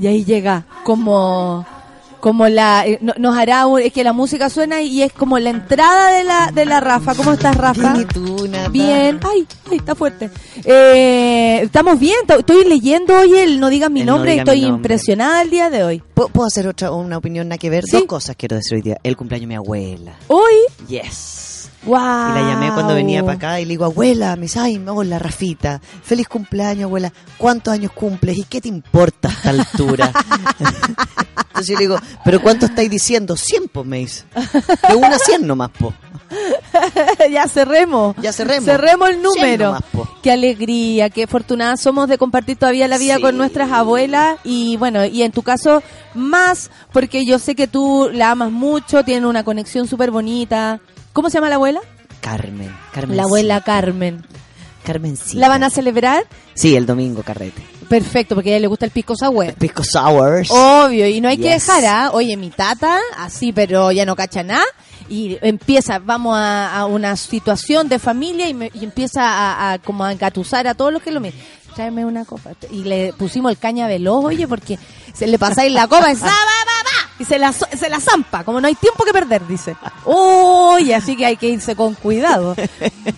Y 0.00 0.06
ahí 0.06 0.24
llega 0.24 0.64
como 0.84 1.66
como 2.20 2.48
la 2.48 2.86
eh, 2.86 2.98
no- 3.00 3.14
nos 3.18 3.36
hará 3.36 3.66
un- 3.66 3.80
es 3.80 3.92
que 3.92 4.04
la 4.04 4.12
música 4.12 4.50
suena 4.50 4.80
y 4.82 5.02
es 5.02 5.12
como 5.12 5.38
la 5.38 5.50
entrada 5.50 6.10
de 6.12 6.24
la 6.24 6.50
de 6.52 6.64
la 6.64 6.80
Rafa. 6.80 7.14
¿Cómo 7.14 7.32
estás, 7.32 7.56
Rafa? 7.56 7.92
Bien, 7.94 8.00
¿y 8.02 8.04
tú? 8.12 8.48
Bien. 8.70 9.20
Ay, 9.22 9.46
ay, 9.70 9.76
está 9.78 9.94
fuerte. 9.94 10.30
Eh, 10.64 11.60
estamos 11.62 11.98
bien. 11.98 12.16
to- 12.26 12.38
Estoy 12.40 12.64
leyendo 12.64 13.16
hoy 13.18 13.34
el 13.36 13.58
No 13.60 13.68
digas 13.70 13.90
mi 13.90 14.00
El 14.00 14.06
No 14.06 14.12
nombre 14.14 14.32
diga 14.32 14.44
mi 14.44 14.50
estoy 14.50 14.60
nombre. 14.62 14.76
impresionada 14.78 15.42
el 15.42 15.50
día 15.50 15.70
de 15.70 15.84
hoy. 15.84 16.02
¿Puedo, 16.14 16.28
puedo 16.28 16.46
hacer 16.46 16.66
otra 16.68 16.90
una 16.90 17.16
opinión 17.18 17.48
nada 17.48 17.58
que 17.58 17.70
ver? 17.70 17.84
Sí. 17.84 17.92
Dos 17.92 18.04
cosas 18.04 18.36
quiero 18.36 18.56
decir 18.56 18.76
hoy 18.76 18.82
día. 18.82 18.98
El 19.02 19.16
cumpleaños 19.16 19.42
de 19.42 19.46
mi 19.48 19.54
abuela. 19.56 20.12
Hoy, 20.28 20.54
Yes. 20.88 21.47
Wow. 21.84 21.96
Y 21.96 22.34
la 22.34 22.42
llamé 22.48 22.72
cuando 22.72 22.94
venía 22.94 23.22
para 23.22 23.34
acá 23.34 23.60
y 23.60 23.64
le 23.64 23.70
digo, 23.70 23.84
abuela, 23.84 24.34
me 24.36 24.42
dice, 24.42 24.58
ay, 24.60 24.82
hola, 24.86 25.18
Rafita, 25.18 25.80
feliz 26.02 26.28
cumpleaños, 26.28 26.84
abuela. 26.84 27.12
¿Cuántos 27.36 27.72
años 27.74 27.92
cumples 27.92 28.38
y 28.38 28.44
qué 28.44 28.60
te 28.60 28.68
importa 28.68 29.28
a 29.28 29.32
esta 29.32 29.50
altura? 29.50 30.12
Entonces 30.58 31.66
yo 31.68 31.74
le 31.74 31.80
digo, 31.80 31.98
¿pero 32.24 32.40
cuánto 32.40 32.66
estáis 32.66 32.88
diciendo? 32.90 33.36
100, 33.36 33.68
po, 33.68 33.84
me 33.84 33.98
dice. 33.98 34.24
De 34.88 34.94
una 34.94 35.08
a 35.16 35.18
100 35.18 35.46
nomás, 35.46 35.70
po. 35.70 35.92
ya 37.30 37.48
cerremos. 37.48 38.14
Ya 38.20 38.32
cerremos. 38.32 38.64
Cerremos 38.64 39.10
el 39.10 39.22
número. 39.22 39.66
nomás. 39.66 39.82
Qué 40.22 40.30
alegría, 40.30 41.10
qué 41.10 41.24
afortunadas 41.24 41.80
somos 41.80 42.08
de 42.08 42.18
compartir 42.18 42.56
todavía 42.58 42.86
la 42.86 42.98
vida 42.98 43.16
Sí. 43.16 43.22
con 43.22 43.36
nuestras 43.38 43.72
abuelas 43.72 44.36
y 44.44 44.76
bueno, 44.76 45.04
y 45.04 45.22
en 45.22 45.32
tu 45.32 45.42
caso 45.42 45.82
más 46.14 46.70
porque 46.92 47.24
yo 47.24 47.38
sé 47.38 47.54
que 47.54 47.66
tú 47.66 48.10
la 48.12 48.30
amas 48.32 48.50
mucho, 48.52 49.04
tienen 49.04 49.24
una 49.24 49.42
conexión 49.44 49.86
súper 49.88 50.10
bonita. 50.10 50.80
¿Cómo 51.18 51.30
se 51.30 51.34
llama 51.38 51.48
la 51.48 51.56
abuela? 51.56 51.80
Carmen. 52.20 52.72
Carmen 52.92 53.16
La 53.16 53.24
abuela 53.24 53.60
Carmen. 53.60 54.24
Carmencita. 54.84 55.40
¿La 55.40 55.48
van 55.48 55.64
a 55.64 55.70
celebrar? 55.70 56.24
Sí, 56.54 56.76
el 56.76 56.86
domingo, 56.86 57.24
carrete. 57.24 57.60
Perfecto, 57.88 58.36
porque 58.36 58.50
a 58.50 58.52
ella 58.52 58.60
le 58.60 58.66
gusta 58.68 58.84
el 58.84 58.92
pisco 58.92 59.16
sour. 59.16 59.52
Pisco 59.54 59.82
Sours. 59.82 60.48
Obvio, 60.52 61.08
y 61.08 61.20
no 61.20 61.28
hay 61.28 61.36
que 61.38 61.50
dejar, 61.50 61.84
¿ah? 61.86 62.10
Oye, 62.12 62.36
mi 62.36 62.50
tata, 62.50 63.00
así, 63.16 63.52
pero 63.52 63.90
ya 63.90 64.06
no 64.06 64.14
cacha 64.14 64.44
nada. 64.44 64.62
Y 65.08 65.38
empieza, 65.42 65.98
vamos 65.98 66.36
a, 66.36 66.78
a 66.78 66.86
una 66.86 67.16
situación 67.16 67.88
de 67.88 67.98
familia 67.98 68.48
y, 68.48 68.54
me- 68.54 68.70
y 68.72 68.84
empieza 68.84 69.22
a, 69.24 69.72
a 69.72 69.78
como 69.80 70.04
a 70.04 70.12
engatusar 70.12 70.68
a 70.68 70.74
todos 70.74 70.92
los 70.92 71.02
que 71.02 71.10
lo 71.10 71.18
miran. 71.18 71.40
Tráeme 71.74 72.04
una 72.04 72.24
copa. 72.24 72.50
Y 72.70 72.84
le 72.84 73.12
pusimos 73.14 73.50
el 73.50 73.58
caña 73.58 73.88
veloz, 73.88 74.24
oye, 74.24 74.46
porque 74.46 74.78
se 75.14 75.26
le 75.26 75.36
pasáis 75.38 75.72
la 75.72 75.88
copa 75.88 76.12
y, 76.12 76.16
¡sa, 76.16 76.26
va, 76.26 76.30
va, 76.30 76.32
va! 76.32 76.77
Y 77.18 77.24
se 77.24 77.38
la, 77.38 77.52
se 77.52 77.88
la 77.88 78.00
zampa, 78.00 78.44
como 78.44 78.60
no 78.60 78.66
hay 78.68 78.74
tiempo 78.74 79.04
que 79.04 79.12
perder, 79.12 79.46
dice. 79.46 79.76
Uy, 80.04 80.92
así 80.92 81.16
que 81.16 81.26
hay 81.26 81.36
que 81.36 81.48
irse 81.48 81.74
con 81.76 81.94
cuidado. 81.94 82.54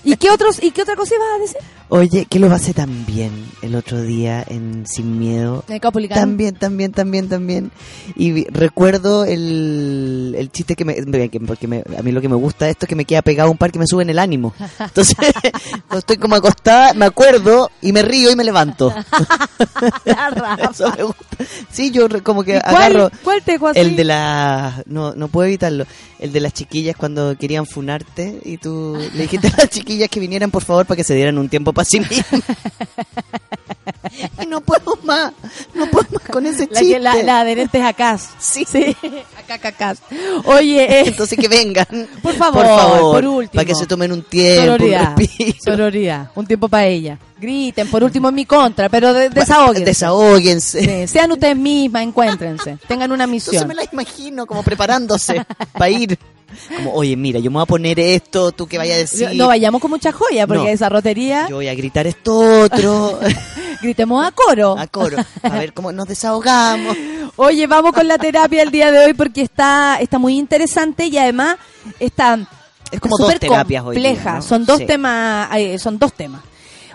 ¿Y 0.04 0.16
qué 0.16 0.30
otros, 0.30 0.62
y 0.62 0.70
qué 0.70 0.82
otra 0.82 0.96
cosa 0.96 1.14
ibas 1.14 1.28
a 1.36 1.38
decir? 1.40 1.56
Oye, 1.92 2.24
que 2.26 2.38
lo 2.38 2.48
pasé 2.48 2.72
tan 2.72 3.04
bien 3.04 3.32
el 3.62 3.74
otro 3.74 4.00
día 4.00 4.44
en 4.46 4.86
Sin 4.86 5.18
Miedo. 5.18 5.64
El. 5.68 6.20
También, 6.20 6.54
también, 6.54 6.92
también, 6.92 7.28
también. 7.28 7.72
Y 8.14 8.30
vi- 8.30 8.46
recuerdo 8.48 9.24
el, 9.24 10.36
el 10.38 10.52
chiste 10.52 10.76
que 10.76 10.84
me, 10.84 10.94
que- 11.28 11.40
porque 11.40 11.66
me- 11.66 11.82
a 11.98 12.02
mí 12.02 12.12
lo 12.12 12.20
que 12.20 12.28
me 12.28 12.36
gusta 12.36 12.66
de 12.66 12.70
esto 12.70 12.86
es 12.86 12.88
que 12.88 12.94
me 12.94 13.04
queda 13.04 13.22
pegado 13.22 13.50
un 13.50 13.56
par 13.58 13.72
que 13.72 13.80
me 13.80 13.88
sube 13.88 14.04
en 14.04 14.10
el 14.10 14.20
ánimo. 14.20 14.54
Entonces, 14.78 15.16
estoy 15.96 16.16
como 16.16 16.36
acostada, 16.36 16.94
me 16.94 17.06
acuerdo 17.06 17.70
y 17.82 17.92
me 17.92 18.02
río 18.02 18.30
y 18.30 18.36
me 18.36 18.44
levanto. 18.44 18.94
La. 20.04 20.58
Eso 20.72 20.92
me 20.96 21.02
gusta. 21.02 21.44
Sí, 21.72 21.90
yo 21.90 22.06
como 22.22 22.44
que 22.44 22.56
¿Y 22.56 22.60
cuál- 22.60 22.76
agarro 22.76 23.10
cuál 23.24 23.42
te 23.42 23.58
así? 23.66 23.80
El 23.90 23.96
de 23.96 24.04
la 24.04 24.82
no 24.86 25.14
no 25.14 25.28
puedo 25.28 25.46
evitarlo, 25.46 25.84
el 26.18 26.32
de 26.32 26.40
las 26.40 26.52
chiquillas 26.52 26.96
cuando 26.96 27.36
querían 27.36 27.66
funarte 27.66 28.40
y 28.44 28.56
tú 28.56 28.96
le 29.14 29.22
dijiste 29.22 29.48
a 29.48 29.54
las 29.58 29.70
chiquillas 29.70 30.08
que 30.08 30.20
vinieran 30.20 30.50
por 30.50 30.64
favor 30.64 30.86
para 30.86 30.96
que 30.96 31.04
se 31.04 31.14
dieran 31.14 31.38
un 31.38 31.48
tiempo 31.48 31.72
para 31.72 31.84
sí 31.84 32.00
mismas. 32.10 32.42
y 34.42 34.46
no 34.46 34.60
puedo 34.60 34.98
más, 35.04 35.32
no 35.74 35.86
puedo 35.90 36.06
más 36.12 36.22
con 36.30 36.46
ese 36.46 36.68
La, 36.70 36.80
chiste. 36.80 36.94
que, 36.94 36.98
la, 37.00 37.22
la 37.22 37.40
adherente 37.40 37.78
es 37.78 37.84
acá. 37.84 38.18
Sí. 38.38 38.64
acá, 39.38 39.54
acá, 39.54 39.68
acá. 39.68 39.94
Oye, 40.44 40.84
eh, 40.84 41.04
Entonces 41.06 41.38
que 41.38 41.48
vengan. 41.48 41.86
Por 42.22 42.34
favor, 42.34 42.64
por 42.64 42.66
favor, 42.66 43.00
por 43.14 43.24
último. 43.26 43.52
para 43.54 43.64
que 43.64 43.74
se 43.74 43.86
tomen 43.86 44.12
un 44.12 44.22
tiempo, 44.22 44.62
sororidad. 44.72 45.10
un 45.12 45.16
respiro. 45.16 45.58
Sororidad. 45.64 46.30
Un 46.34 46.46
tiempo 46.46 46.68
para 46.68 46.86
ella. 46.86 47.18
Griten, 47.40 47.88
por 47.88 48.04
último 48.04 48.28
en 48.28 48.34
mi 48.34 48.44
contra, 48.44 48.88
pero 48.88 49.12
de, 49.14 49.30
desahóguense. 49.30 49.84
Desahóguense. 49.84 50.80
Sí, 51.06 51.06
sean 51.12 51.32
ustedes 51.32 51.56
mismas, 51.56 52.02
encuéntrense. 52.02 52.78
Tengan 52.86 53.10
una 53.12 53.26
misión. 53.26 53.66
me 53.66 53.74
la 53.74 53.82
imagino 53.90 54.46
como 54.46 54.62
preparándose 54.62 55.44
para 55.72 55.88
ir. 55.88 56.18
Como, 56.76 56.92
oye, 56.94 57.16
mira, 57.16 57.38
yo 57.38 57.48
me 57.50 57.54
voy 57.54 57.62
a 57.62 57.66
poner 57.66 58.00
esto, 58.00 58.50
tú 58.50 58.66
que 58.66 58.76
vayas 58.76 58.96
a 58.96 58.98
decir. 58.98 59.30
No 59.34 59.46
vayamos 59.46 59.80
con 59.80 59.90
mucha 59.90 60.10
joya, 60.12 60.46
porque 60.48 60.64
No. 60.64 60.68
esa 60.68 60.88
rotería, 60.88 61.46
Yo 61.48 61.56
voy 61.56 61.68
a 61.68 61.74
gritar 61.74 62.06
esto 62.08 62.36
otro. 62.64 63.20
gritemos 63.82 64.26
a 64.26 64.32
coro. 64.32 64.76
a 64.78 64.86
coro. 64.88 65.16
A 65.42 65.48
ver 65.50 65.72
cómo 65.72 65.92
nos 65.92 66.08
desahogamos. 66.08 66.96
Oye, 67.36 67.66
vamos 67.68 67.92
con 67.92 68.06
la 68.08 68.18
terapia 68.18 68.62
el 68.62 68.70
día 68.72 68.90
de 68.90 68.98
hoy 69.06 69.14
porque 69.14 69.42
está, 69.42 69.98
está 70.00 70.18
muy 70.18 70.36
interesante 70.36 71.06
y 71.06 71.16
además 71.16 71.56
está 72.00 72.38
Es 72.90 72.98
como 73.00 73.16
está 73.16 73.30
dos 73.30 73.38
terapias 73.40 73.84
hoy 73.84 73.96
día, 73.96 74.08
compleja. 74.10 74.34
¿no? 74.34 74.42
Son 74.42 74.66
dos 74.66 74.78
Sí. 74.78 74.86
temas, 74.86 75.48
eh, 75.56 75.78
son 75.78 75.98
dos 76.00 76.12
temas. 76.12 76.42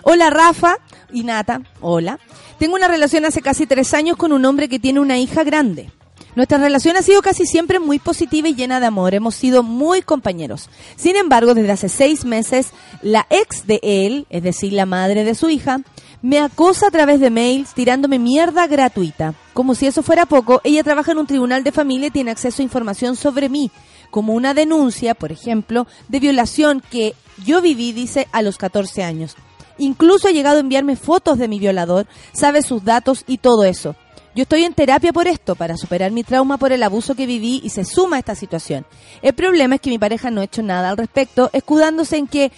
Hola 0.08 0.30
Rafa 0.30 0.78
y 1.12 1.24
Nata, 1.24 1.62
hola. 1.80 2.20
Tengo 2.60 2.76
una 2.76 2.86
relación 2.86 3.24
hace 3.24 3.42
casi 3.42 3.66
tres 3.66 3.92
años 3.92 4.16
con 4.16 4.30
un 4.30 4.44
hombre 4.44 4.68
que 4.68 4.78
tiene 4.78 5.00
una 5.00 5.18
hija 5.18 5.42
grande. 5.42 5.90
Nuestra 6.36 6.58
relación 6.58 6.96
ha 6.96 7.02
sido 7.02 7.22
casi 7.22 7.44
siempre 7.44 7.80
muy 7.80 7.98
positiva 7.98 8.46
y 8.46 8.54
llena 8.54 8.78
de 8.78 8.86
amor. 8.86 9.14
Hemos 9.14 9.34
sido 9.34 9.64
muy 9.64 10.02
compañeros. 10.02 10.70
Sin 10.94 11.16
embargo, 11.16 11.54
desde 11.54 11.72
hace 11.72 11.88
seis 11.88 12.24
meses, 12.24 12.68
la 13.02 13.26
ex 13.30 13.66
de 13.66 13.80
él, 13.82 14.28
es 14.30 14.44
decir, 14.44 14.74
la 14.74 14.86
madre 14.86 15.24
de 15.24 15.34
su 15.34 15.50
hija, 15.50 15.80
me 16.22 16.38
acosa 16.38 16.86
a 16.86 16.92
través 16.92 17.18
de 17.18 17.30
mails 17.30 17.74
tirándome 17.74 18.20
mierda 18.20 18.68
gratuita. 18.68 19.34
Como 19.54 19.74
si 19.74 19.88
eso 19.88 20.04
fuera 20.04 20.24
poco, 20.24 20.60
ella 20.62 20.84
trabaja 20.84 21.10
en 21.10 21.18
un 21.18 21.26
tribunal 21.26 21.64
de 21.64 21.72
familia 21.72 22.06
y 22.06 22.12
tiene 22.12 22.30
acceso 22.30 22.62
a 22.62 22.64
información 22.64 23.16
sobre 23.16 23.48
mí, 23.48 23.72
como 24.12 24.34
una 24.34 24.54
denuncia, 24.54 25.16
por 25.16 25.32
ejemplo, 25.32 25.88
de 26.06 26.20
violación 26.20 26.80
que 26.92 27.16
yo 27.44 27.60
viví, 27.60 27.90
dice, 27.90 28.28
a 28.30 28.42
los 28.42 28.56
14 28.56 29.02
años. 29.02 29.34
Incluso 29.78 30.28
ha 30.28 30.32
llegado 30.32 30.56
a 30.56 30.60
enviarme 30.60 30.96
fotos 30.96 31.38
de 31.38 31.48
mi 31.48 31.58
violador, 31.58 32.06
sabe 32.32 32.62
sus 32.62 32.84
datos 32.84 33.24
y 33.26 33.38
todo 33.38 33.64
eso. 33.64 33.94
Yo 34.34 34.42
estoy 34.42 34.64
en 34.64 34.74
terapia 34.74 35.14
por 35.14 35.26
esto, 35.28 35.56
para 35.56 35.78
superar 35.78 36.10
mi 36.10 36.22
trauma 36.22 36.58
por 36.58 36.70
el 36.70 36.82
abuso 36.82 37.14
que 37.14 37.24
viví 37.24 37.62
y 37.64 37.70
se 37.70 37.84
suma 37.84 38.16
a 38.16 38.18
esta 38.18 38.34
situación. 38.34 38.84
El 39.22 39.32
problema 39.32 39.76
es 39.76 39.80
que 39.80 39.88
mi 39.88 39.98
pareja 39.98 40.30
no 40.30 40.42
ha 40.42 40.44
hecho 40.44 40.62
nada 40.62 40.90
al 40.90 40.98
respecto, 40.98 41.48
escudándose 41.54 42.18
en 42.18 42.26
que 42.26 42.52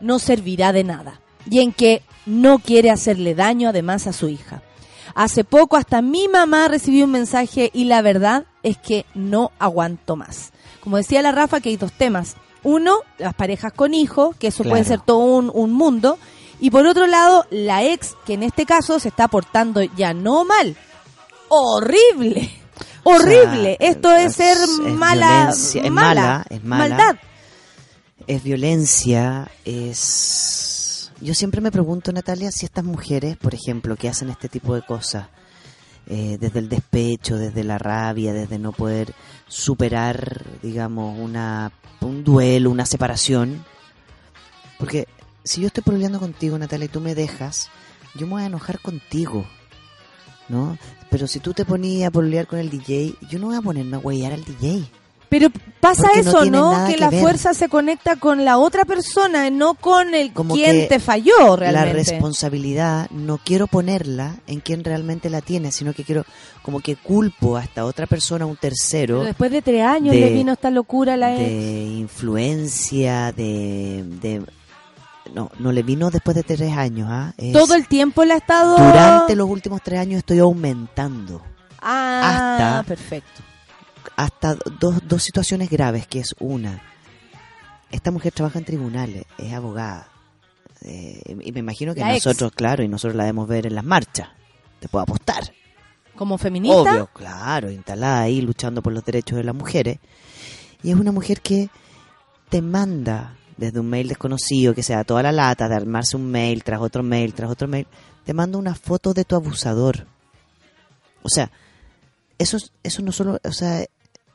no 0.00 0.18
servirá 0.18 0.72
de 0.72 0.84
nada 0.84 1.20
y 1.48 1.60
en 1.60 1.72
que 1.72 2.02
no 2.26 2.58
quiere 2.58 2.90
hacerle 2.90 3.34
daño 3.34 3.70
además 3.70 4.06
a 4.06 4.12
su 4.12 4.28
hija. 4.28 4.62
Hace 5.14 5.44
poco 5.44 5.76
hasta 5.76 6.02
mi 6.02 6.28
mamá 6.28 6.68
recibió 6.68 7.04
un 7.04 7.12
mensaje 7.12 7.70
y 7.72 7.84
la 7.84 8.02
verdad 8.02 8.44
es 8.62 8.76
que 8.76 9.06
no 9.14 9.52
aguanto 9.58 10.16
más. 10.16 10.52
Como 10.80 10.96
decía 10.98 11.22
la 11.22 11.32
Rafa, 11.32 11.60
que 11.60 11.70
hay 11.70 11.76
dos 11.78 11.92
temas. 11.92 12.36
Uno, 12.64 12.98
las 13.16 13.32
parejas 13.34 13.72
con 13.72 13.94
hijos, 13.94 14.36
que 14.36 14.48
eso 14.48 14.64
puede 14.64 14.84
ser 14.84 15.00
todo 15.00 15.18
un, 15.18 15.50
un 15.54 15.72
mundo. 15.72 16.18
Y 16.60 16.70
por 16.70 16.86
otro 16.86 17.06
lado, 17.06 17.46
la 17.50 17.84
ex, 17.84 18.14
que 18.26 18.34
en 18.34 18.42
este 18.42 18.64
caso 18.66 18.98
se 18.98 19.08
está 19.08 19.28
portando 19.28 19.82
ya 19.82 20.14
no 20.14 20.44
mal, 20.44 20.76
horrible. 21.48 22.50
Horrible. 23.02 23.76
O 23.78 23.82
sea, 23.82 23.90
Esto 23.90 24.12
es, 24.16 24.26
es- 24.26 24.36
ser 24.36 24.56
es 24.58 24.78
mala, 24.94 25.52
mala, 25.52 25.90
mala, 25.90 26.46
es 26.48 26.64
mala. 26.64 26.88
maldad. 26.96 27.16
Es 28.26 28.42
violencia, 28.42 29.50
es... 29.64 31.10
Yo 31.20 31.34
siempre 31.34 31.60
me 31.60 31.70
pregunto, 31.70 32.12
Natalia, 32.12 32.50
si 32.50 32.64
estas 32.64 32.84
mujeres, 32.84 33.36
por 33.36 33.54
ejemplo, 33.54 33.96
que 33.96 34.08
hacen 34.08 34.30
este 34.30 34.48
tipo 34.48 34.74
de 34.74 34.82
cosas, 34.82 35.26
eh, 36.06 36.36
desde 36.40 36.58
el 36.58 36.68
despecho, 36.68 37.36
desde 37.36 37.62
la 37.64 37.78
rabia, 37.78 38.32
desde 38.32 38.58
no 38.58 38.72
poder 38.72 39.14
superar, 39.46 40.42
digamos, 40.62 41.18
una, 41.18 41.72
un 42.00 42.24
duelo, 42.24 42.70
una 42.70 42.84
separación, 42.86 43.64
porque 44.78 45.06
si 45.44 45.60
yo 45.60 45.66
estoy 45.68 45.82
peleando 45.84 46.18
contigo, 46.18 46.58
Natalia, 46.58 46.86
y 46.86 46.88
tú 46.88 47.00
me 47.00 47.14
dejas, 47.14 47.68
yo 48.14 48.26
me 48.26 48.32
voy 48.32 48.42
a 48.42 48.46
enojar 48.46 48.80
contigo, 48.80 49.44
¿no? 50.48 50.76
Pero 51.10 51.26
si 51.26 51.38
tú 51.40 51.52
te 51.54 51.64
ponías 51.64 52.08
a 52.08 52.10
pololear 52.10 52.46
con 52.46 52.58
el 52.58 52.70
DJ, 52.70 53.14
yo 53.30 53.38
no 53.38 53.46
voy 53.48 53.56
a 53.56 53.62
ponerme 53.62 53.96
a 53.96 54.00
huellar 54.00 54.32
al 54.32 54.44
DJ. 54.44 54.84
Pero 55.30 55.48
pasa 55.80 56.02
Porque 56.02 56.22
no 56.22 56.30
eso, 56.30 56.44
¿no? 56.44 56.72
nada 56.72 56.86
que, 56.86 56.94
que 56.94 57.00
la 57.00 57.10
ver. 57.10 57.20
fuerza 57.20 57.54
se 57.54 57.68
conecta 57.68 58.16
con 58.16 58.44
la 58.44 58.56
otra 58.58 58.84
persona, 58.84 59.50
no 59.50 59.74
con 59.74 60.14
el 60.14 60.32
Como 60.32 60.54
quien 60.54 60.86
te 60.86 61.00
falló 61.00 61.56
realmente. 61.56 61.88
La 61.88 61.92
responsabilidad 62.10 63.10
no 63.10 63.38
quiero 63.42 63.66
ponerla 63.66 64.36
en 64.46 64.60
quien 64.60 64.84
realmente 64.84 65.30
la 65.30 65.40
tiene, 65.40 65.72
sino 65.72 65.92
que 65.92 66.04
quiero 66.04 66.24
como 66.62 66.78
que 66.80 66.94
culpo 66.94 67.56
a 67.56 67.64
esta 67.64 67.84
otra 67.84 68.06
persona, 68.06 68.46
un 68.46 68.56
tercero, 68.56 69.16
Pero 69.16 69.26
después 69.26 69.50
de 69.50 69.62
tres 69.62 69.82
años 69.82 70.14
de- 70.14 70.20
le 70.20 70.30
vino 70.32 70.52
esta 70.52 70.70
locura 70.70 71.14
a 71.14 71.16
la 71.16 71.32
ex. 71.34 71.40
de 71.40 71.82
influencia, 71.84 73.32
de, 73.32 74.04
de- 74.20 74.42
No, 75.32 75.50
no 75.58 75.72
le 75.72 75.82
vino 75.82 76.10
después 76.10 76.34
de 76.36 76.42
tres 76.42 76.76
años, 76.76 77.08
¿ah? 77.10 77.32
Es- 77.38 77.52
Todo 77.52 77.74
el 77.74 77.88
tiempo 77.88 78.24
la 78.24 78.34
ha 78.34 78.36
estado... 78.38 78.76
Durante 78.76 79.34
los 79.36 79.48
últimos 79.48 79.80
tres 79.82 80.00
años 80.00 80.18
estoy 80.18 80.38
aumentando 80.38 81.42
Ah, 81.80 82.76
hasta- 82.78 82.82
perfecto. 82.88 83.42
hasta 84.16 84.56
dos, 84.80 85.00
dos 85.06 85.22
situaciones 85.22 85.70
graves, 85.70 86.06
que 86.06 86.20
es 86.20 86.34
una, 86.40 86.82
esta 87.90 88.10
mujer 88.10 88.32
trabaja 88.32 88.58
en 88.58 88.64
tribunales, 88.64 89.24
es 89.38 89.52
abogada, 89.52 90.08
eh, 90.82 91.22
y 91.26 91.52
me 91.52 91.60
imagino 91.60 91.94
que 91.94 92.00
La 92.00 92.14
ex. 92.14 92.26
nosotros, 92.26 92.52
claro, 92.54 92.82
y 92.82 92.88
nosotros 92.88 93.16
la 93.16 93.24
debemos 93.24 93.48
ver 93.48 93.66
en 93.66 93.74
las 93.74 93.84
marchas, 93.84 94.28
te 94.80 94.88
puedo 94.88 95.02
apostar. 95.02 95.52
Como 96.14 96.38
feminista, 96.38 96.76
Obvio, 96.78 97.06
claro, 97.08 97.70
instalada 97.70 98.20
ahí 98.22 98.40
luchando 98.40 98.82
por 98.82 98.92
los 98.92 99.04
derechos 99.04 99.36
de 99.36 99.42
las 99.44 99.54
mujeres. 99.54 99.98
Y 100.82 100.90
es 100.90 100.96
una 100.96 101.10
mujer 101.12 101.40
que 101.40 101.70
te 102.50 102.62
manda 102.62 103.34
desde 103.56 103.80
un 103.80 103.88
mail 103.88 104.08
desconocido, 104.08 104.74
que 104.74 104.82
sea 104.82 105.04
toda 105.04 105.22
la 105.22 105.32
lata 105.32 105.68
de 105.68 105.74
armarse 105.76 106.16
un 106.16 106.30
mail 106.30 106.62
tras 106.64 106.80
otro 106.80 107.02
mail, 107.02 107.34
tras 107.34 107.50
otro 107.50 107.68
mail, 107.68 107.86
te 108.24 108.34
manda 108.34 108.58
una 108.58 108.74
foto 108.74 109.12
de 109.14 109.24
tu 109.24 109.34
abusador. 109.36 110.06
O 111.22 111.28
sea, 111.28 111.50
eso, 112.38 112.56
es- 112.56 112.72
eso 112.82 113.02
no 113.02 113.12
solo, 113.12 113.38
o 113.42 113.52
sea, 113.52 113.84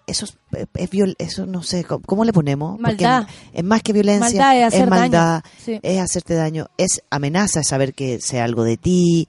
eso 0.07 0.25
es, 0.25 0.37
es 0.73 0.89
viol- 0.89 1.15
eso 1.19 1.45
no 1.45 1.61
sé, 1.61 1.83
¿cómo, 1.83 2.01
cómo 2.05 2.23
le 2.25 2.33
ponemos? 2.33 2.79
Maldad. 2.79 3.27
Es, 3.53 3.63
más 3.63 3.83
que 3.83 3.93
violencia, 3.93 4.39
Maldad 4.41 4.57
es 4.57 4.63
hacer 4.73 4.89
maldad, 4.89 5.43
daño, 5.43 5.43
sí. 5.63 5.79
es 5.83 5.99
hacerte 5.99 6.33
daño, 6.33 6.67
es 6.77 7.03
amenaza, 7.11 7.59
es 7.59 7.67
saber 7.67 7.93
que 7.93 8.19
sea 8.19 8.43
algo 8.45 8.63
de 8.63 8.77
ti. 8.77 9.27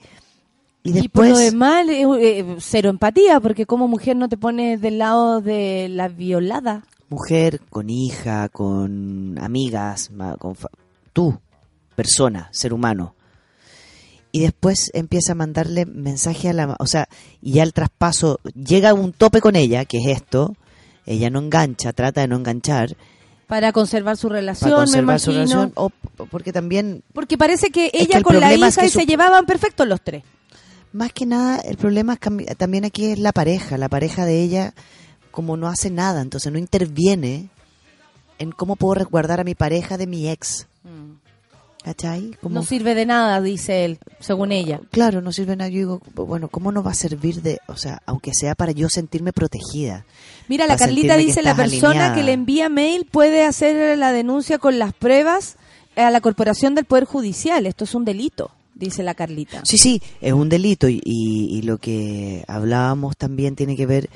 Y 0.82 0.90
Y 0.98 1.08
por 1.08 1.26
después... 1.26 1.30
lo 1.30 1.36
demás, 1.38 1.86
eh, 1.88 2.04
eh, 2.20 2.56
cero 2.60 2.88
empatía, 2.88 3.40
porque 3.40 3.66
como 3.66 3.88
mujer 3.88 4.16
no 4.16 4.30
te 4.30 4.38
pones 4.38 4.80
del 4.80 4.96
lado 4.98 5.42
de 5.42 5.88
la 5.90 6.08
violada. 6.08 6.84
Mujer, 7.10 7.60
con 7.68 7.90
hija, 7.90 8.48
con 8.48 9.38
amigas, 9.40 10.10
con 10.38 10.56
tú, 11.12 11.38
persona, 11.94 12.48
ser 12.52 12.72
humano. 12.72 13.14
Y 14.32 14.40
después 14.40 14.90
empieza 14.94 15.32
a 15.32 15.34
mandarle 15.34 15.86
mensaje 15.86 16.48
a 16.48 16.52
la... 16.52 16.76
O 16.78 16.86
sea, 16.86 17.08
y 17.42 17.52
ya 17.54 17.64
el 17.64 17.72
traspaso 17.72 18.38
llega 18.54 18.90
a 18.90 18.94
un 18.94 19.12
tope 19.12 19.40
con 19.40 19.56
ella, 19.56 19.84
que 19.84 19.98
es 19.98 20.06
esto. 20.06 20.54
Ella 21.04 21.30
no 21.30 21.40
engancha, 21.40 21.92
trata 21.92 22.20
de 22.20 22.28
no 22.28 22.36
enganchar 22.36 22.96
Para 23.48 23.72
conservar 23.72 24.16
su 24.16 24.28
relación, 24.28 24.70
para 24.70 24.82
me 24.82 24.86
conservar 24.86 25.18
su 25.20 25.30
imagino. 25.32 25.62
relación. 25.62 25.72
O 25.74 25.90
porque 26.30 26.52
también, 26.52 27.02
Porque 27.12 27.36
parece 27.36 27.70
que 27.70 27.90
ella 27.92 28.18
el 28.18 28.22
con 28.22 28.38
la 28.38 28.52
es 28.52 28.58
hija 28.58 28.80
que 28.82 28.86
y 28.86 28.90
su- 28.90 29.00
se 29.00 29.06
llevaban 29.06 29.46
perfectos 29.46 29.88
los 29.88 30.00
tres. 30.00 30.22
más 30.92 31.12
que 31.12 31.26
nada, 31.26 31.56
el 31.58 31.76
problema 31.76 32.16
es 32.46 32.56
también 32.56 32.84
aquí 32.84 33.06
es 33.06 33.18
la 33.18 33.32
pareja. 33.32 33.78
La 33.78 33.88
pareja 33.88 34.24
de 34.26 34.40
ella, 34.42 34.74
como 35.30 35.56
no 35.56 35.68
hace 35.68 35.90
nada, 35.90 36.20
entonces 36.22 36.50
no 36.52 36.58
interviene 36.58 37.48
en 38.38 38.52
cómo 38.52 38.76
puedo 38.76 38.94
resguardar 38.94 39.40
a 39.40 39.44
mi 39.44 39.54
pareja 39.54 39.96
de 39.98 40.06
mi 40.06 40.28
ex. 40.28 40.66
¿Cachai? 41.82 42.32
Como, 42.42 42.56
No 42.56 42.62
sirve 42.62 42.94
de 42.94 43.06
nada, 43.06 43.40
dice 43.40 43.86
él, 43.86 43.98
según 44.18 44.52
ella. 44.52 44.80
Claro, 44.90 45.22
no 45.22 45.32
sirve 45.32 45.56
nada. 45.56 45.70
Yo 45.70 45.78
digo, 45.78 46.02
bueno, 46.14 46.48
¿cómo 46.48 46.72
no 46.72 46.82
va 46.82 46.90
a 46.90 46.94
servir 46.94 47.40
de, 47.40 47.58
o 47.68 47.76
sea, 47.76 48.02
aunque 48.04 48.34
sea 48.34 48.54
para 48.54 48.72
yo 48.72 48.90
sentirme 48.90 49.32
protegida? 49.32 50.04
Mira, 50.46 50.66
la 50.66 50.76
Carlita 50.76 51.16
dice, 51.16 51.40
la 51.42 51.56
persona 51.56 51.90
alineada". 51.90 52.14
que 52.14 52.22
le 52.22 52.32
envía 52.34 52.68
mail 52.68 53.06
puede 53.10 53.44
hacer 53.46 53.96
la 53.96 54.12
denuncia 54.12 54.58
con 54.58 54.78
las 54.78 54.92
pruebas 54.92 55.56
a 55.96 56.10
la 56.10 56.20
Corporación 56.20 56.74
del 56.74 56.84
Poder 56.84 57.06
Judicial. 57.06 57.64
Esto 57.64 57.84
es 57.84 57.94
un 57.94 58.04
delito, 58.04 58.50
dice 58.74 59.02
la 59.02 59.14
Carlita. 59.14 59.62
Sí, 59.64 59.78
sí, 59.78 60.02
es 60.20 60.34
un 60.34 60.50
delito 60.50 60.86
y, 60.86 61.00
y- 61.02 61.48
y 61.56 61.62
lo 61.62 61.78
que 61.78 62.44
hablábamos 62.46 63.16
también 63.16 63.56
tiene 63.56 63.74
que 63.74 63.86
ver 63.86 64.10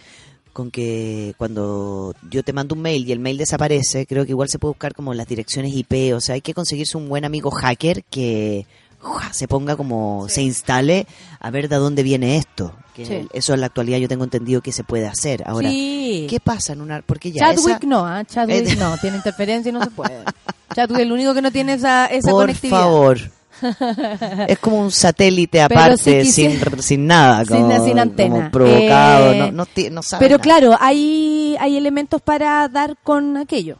con 0.54 0.70
que 0.70 1.34
cuando 1.36 2.14
yo 2.30 2.42
te 2.42 2.54
mando 2.54 2.74
un 2.74 2.80
mail 2.80 3.06
y 3.06 3.12
el 3.12 3.18
mail 3.18 3.36
desaparece, 3.36 4.06
creo 4.06 4.24
que 4.24 4.30
igual 4.30 4.48
se 4.48 4.58
puede 4.58 4.70
buscar 4.70 4.94
como 4.94 5.12
las 5.12 5.26
direcciones 5.26 5.74
IP, 5.74 6.14
o 6.14 6.20
sea, 6.20 6.36
hay 6.36 6.40
que 6.40 6.54
conseguirse 6.54 6.96
un 6.96 7.08
buen 7.10 7.26
amigo 7.26 7.50
hacker 7.50 8.02
que 8.04 8.66
se 9.32 9.46
ponga 9.48 9.76
como, 9.76 10.26
se 10.30 10.40
instale 10.40 11.06
a 11.38 11.50
ver 11.50 11.68
de 11.68 11.76
dónde 11.76 12.02
viene 12.02 12.38
esto. 12.38 12.74
Que 12.94 13.04
Sí. 13.04 13.28
Eso 13.34 13.52
en 13.52 13.60
la 13.60 13.66
actualidad 13.66 13.98
yo 13.98 14.08
tengo 14.08 14.24
entendido 14.24 14.62
que 14.62 14.72
se 14.72 14.82
puede 14.84 15.06
hacer. 15.06 15.42
Ahora, 15.46 15.68
Sí. 15.68 16.26
¿qué 16.30 16.40
pasa 16.40 16.72
en 16.72 16.80
una...? 16.80 17.02
Porque 17.02 17.30
ya 17.32 17.40
Chadwick 17.54 17.78
esa- 17.78 17.86
no, 17.86 18.06
¿ah? 18.06 18.24
Chadwick 18.24 18.66
Eh, 18.68 18.76
no, 18.76 18.96
tiene 18.98 19.16
interferencia 19.18 19.68
y 19.68 19.72
no 19.72 19.82
se 19.84 19.90
puede. 19.90 20.22
Chadwick 20.74 21.00
el 21.00 21.12
único 21.12 21.34
que 21.34 21.42
no 21.42 21.50
tiene 21.50 21.74
esa, 21.74 22.06
esa 22.06 22.30
por 22.30 22.42
conectividad. 22.42 22.80
favor. 22.80 23.18
es 24.48 24.58
como 24.58 24.80
un 24.80 24.90
satélite 24.90 25.62
aparte, 25.62 26.24
si 26.24 26.30
sin, 26.32 26.50
quisiera- 26.52 26.82
sin 26.82 27.06
nada, 27.06 27.44
como, 27.48 27.84
sin 27.84 27.98
antena. 27.98 28.34
como 28.36 28.50
provocado, 28.50 29.32
Eh, 29.32 29.38
no, 29.38 29.52
no, 29.52 29.66
no 29.90 30.02
sabe 30.02 30.24
Pero 30.24 30.36
nada. 30.38 30.42
claro, 30.42 30.76
hay, 30.80 31.56
hay 31.60 31.76
elementos 31.76 32.20
para 32.22 32.68
dar 32.68 32.96
con 33.02 33.36
aquello. 33.36 33.78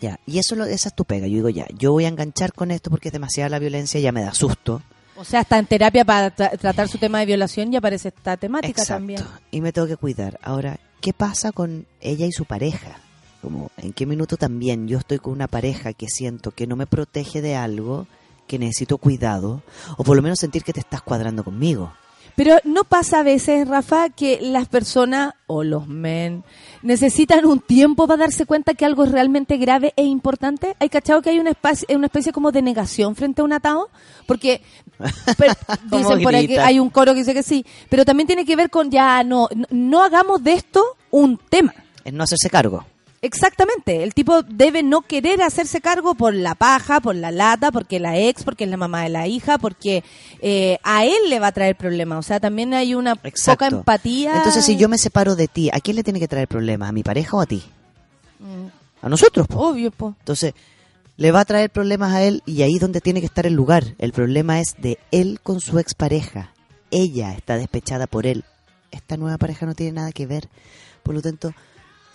Ya, 0.00 0.20
y 0.26 0.38
eso 0.38 0.54
lo, 0.54 0.64
esa 0.64 0.90
es 0.90 0.94
tu 0.94 1.04
pega. 1.04 1.26
Yo 1.26 1.34
digo, 1.36 1.48
ya, 1.48 1.66
yo 1.76 1.90
voy 1.92 2.04
a 2.04 2.08
enganchar 2.08 2.52
con 2.52 2.70
esto 2.70 2.88
porque 2.90 3.08
es 3.08 3.12
demasiada 3.12 3.48
la 3.50 3.58
violencia, 3.58 3.98
ya 4.00 4.12
me 4.12 4.22
da 4.22 4.32
susto. 4.32 4.80
O 5.16 5.24
sea, 5.24 5.40
está 5.40 5.58
en 5.58 5.66
terapia 5.66 6.04
para 6.04 6.32
tra- 6.34 6.56
tratar 6.56 6.86
su 6.88 6.98
tema 6.98 7.18
de 7.18 7.26
violación 7.26 7.72
y 7.72 7.76
aparece 7.76 8.08
esta 8.08 8.36
temática 8.36 8.70
Exacto. 8.82 8.94
también. 9.00 9.22
Y 9.50 9.60
me 9.60 9.72
tengo 9.72 9.88
que 9.88 9.96
cuidar. 9.96 10.38
Ahora, 10.42 10.78
¿qué 11.00 11.12
pasa 11.12 11.50
con 11.50 11.86
ella 12.00 12.26
y 12.26 12.30
su 12.30 12.44
pareja? 12.44 13.00
Como, 13.42 13.72
¿en 13.78 13.92
qué 13.92 14.06
minuto 14.06 14.36
también 14.36 14.86
yo 14.86 14.98
estoy 14.98 15.18
con 15.18 15.32
una 15.32 15.48
pareja 15.48 15.92
que 15.92 16.06
siento 16.08 16.52
que 16.52 16.68
no 16.68 16.76
me 16.76 16.86
protege 16.86 17.42
de 17.42 17.56
algo, 17.56 18.06
que 18.48 18.58
necesito 18.58 18.98
cuidado, 18.98 19.62
o 19.96 20.02
por 20.02 20.16
lo 20.16 20.22
menos 20.22 20.40
sentir 20.40 20.64
que 20.64 20.72
te 20.72 20.80
estás 20.80 21.02
cuadrando 21.02 21.44
conmigo? 21.44 21.92
Pero 22.38 22.56
no 22.62 22.84
pasa 22.84 23.18
a 23.18 23.22
veces, 23.24 23.66
Rafa, 23.66 24.10
que 24.10 24.38
las 24.40 24.68
personas 24.68 25.34
o 25.48 25.64
los 25.64 25.88
men 25.88 26.44
necesitan 26.82 27.44
un 27.44 27.58
tiempo 27.58 28.06
para 28.06 28.18
darse 28.18 28.46
cuenta 28.46 28.74
que 28.74 28.84
algo 28.84 29.02
es 29.02 29.10
realmente 29.10 29.56
grave 29.56 29.92
e 29.96 30.04
importante. 30.04 30.76
¿Hay 30.78 30.88
cachado 30.88 31.20
que 31.20 31.30
hay 31.30 31.40
una 31.40 31.50
especie, 31.50 31.96
una 31.96 32.06
especie 32.06 32.32
como 32.32 32.52
de 32.52 32.62
negación 32.62 33.16
frente 33.16 33.40
a 33.40 33.44
un 33.44 33.52
atado? 33.52 33.90
Porque 34.24 34.62
dicen 35.90 36.22
por 36.22 36.36
aquí, 36.36 36.46
grita. 36.46 36.64
hay 36.64 36.78
un 36.78 36.90
coro 36.90 37.12
que 37.12 37.18
dice 37.18 37.34
que 37.34 37.42
sí, 37.42 37.66
pero 37.88 38.04
también 38.04 38.28
tiene 38.28 38.44
que 38.44 38.54
ver 38.54 38.70
con 38.70 38.88
ya 38.88 39.24
no, 39.24 39.48
no, 39.56 39.66
no 39.70 40.04
hagamos 40.04 40.40
de 40.44 40.52
esto 40.52 40.96
un 41.10 41.38
tema. 41.38 41.74
Es 42.04 42.12
no 42.12 42.22
hacerse 42.22 42.48
cargo. 42.48 42.84
Exactamente, 43.20 44.04
el 44.04 44.14
tipo 44.14 44.42
debe 44.42 44.82
no 44.84 45.02
querer 45.02 45.42
hacerse 45.42 45.80
cargo 45.80 46.14
por 46.14 46.34
la 46.34 46.54
paja, 46.54 47.00
por 47.00 47.16
la 47.16 47.32
lata, 47.32 47.72
porque 47.72 47.98
la 47.98 48.16
ex, 48.16 48.44
porque 48.44 48.64
es 48.64 48.70
la 48.70 48.76
mamá 48.76 49.02
de 49.02 49.08
la 49.08 49.26
hija, 49.26 49.58
porque 49.58 50.04
eh, 50.40 50.78
a 50.84 51.04
él 51.04 51.18
le 51.28 51.40
va 51.40 51.48
a 51.48 51.52
traer 51.52 51.74
problemas. 51.76 52.18
O 52.18 52.22
sea, 52.22 52.38
también 52.38 52.74
hay 52.74 52.94
una 52.94 53.18
Exacto. 53.24 53.64
poca 53.64 53.76
empatía. 53.76 54.36
Entonces, 54.36 54.64
si 54.64 54.76
yo 54.76 54.88
me 54.88 54.98
separo 54.98 55.34
de 55.34 55.48
ti, 55.48 55.68
¿a 55.72 55.80
quién 55.80 55.96
le 55.96 56.04
tiene 56.04 56.20
que 56.20 56.28
traer 56.28 56.46
problemas? 56.46 56.88
¿A 56.88 56.92
mi 56.92 57.02
pareja 57.02 57.36
o 57.36 57.40
a 57.40 57.46
ti? 57.46 57.64
Mm, 58.38 58.66
A 59.02 59.08
nosotros, 59.08 59.48
po. 59.48 59.68
Obvio, 59.68 59.90
po. 59.90 60.14
Entonces, 60.20 60.54
le 61.16 61.32
va 61.32 61.40
a 61.40 61.44
traer 61.44 61.70
problemas 61.70 62.12
a 62.14 62.22
él 62.22 62.42
y 62.46 62.62
ahí 62.62 62.76
es 62.76 62.80
donde 62.80 63.00
tiene 63.00 63.18
que 63.18 63.26
estar 63.26 63.46
el 63.46 63.54
lugar. 63.54 63.96
El 63.98 64.12
problema 64.12 64.60
es 64.60 64.76
de 64.78 64.98
él 65.10 65.40
con 65.42 65.60
su 65.60 65.80
expareja. 65.80 66.52
Ella 66.92 67.34
está 67.34 67.56
despechada 67.56 68.06
por 68.06 68.26
él. 68.26 68.44
Esta 68.92 69.16
nueva 69.16 69.38
pareja 69.38 69.66
no 69.66 69.74
tiene 69.74 69.92
nada 69.92 70.12
que 70.12 70.26
ver. 70.26 70.48
Por 71.02 71.14
lo 71.16 71.20
tanto, 71.22 71.52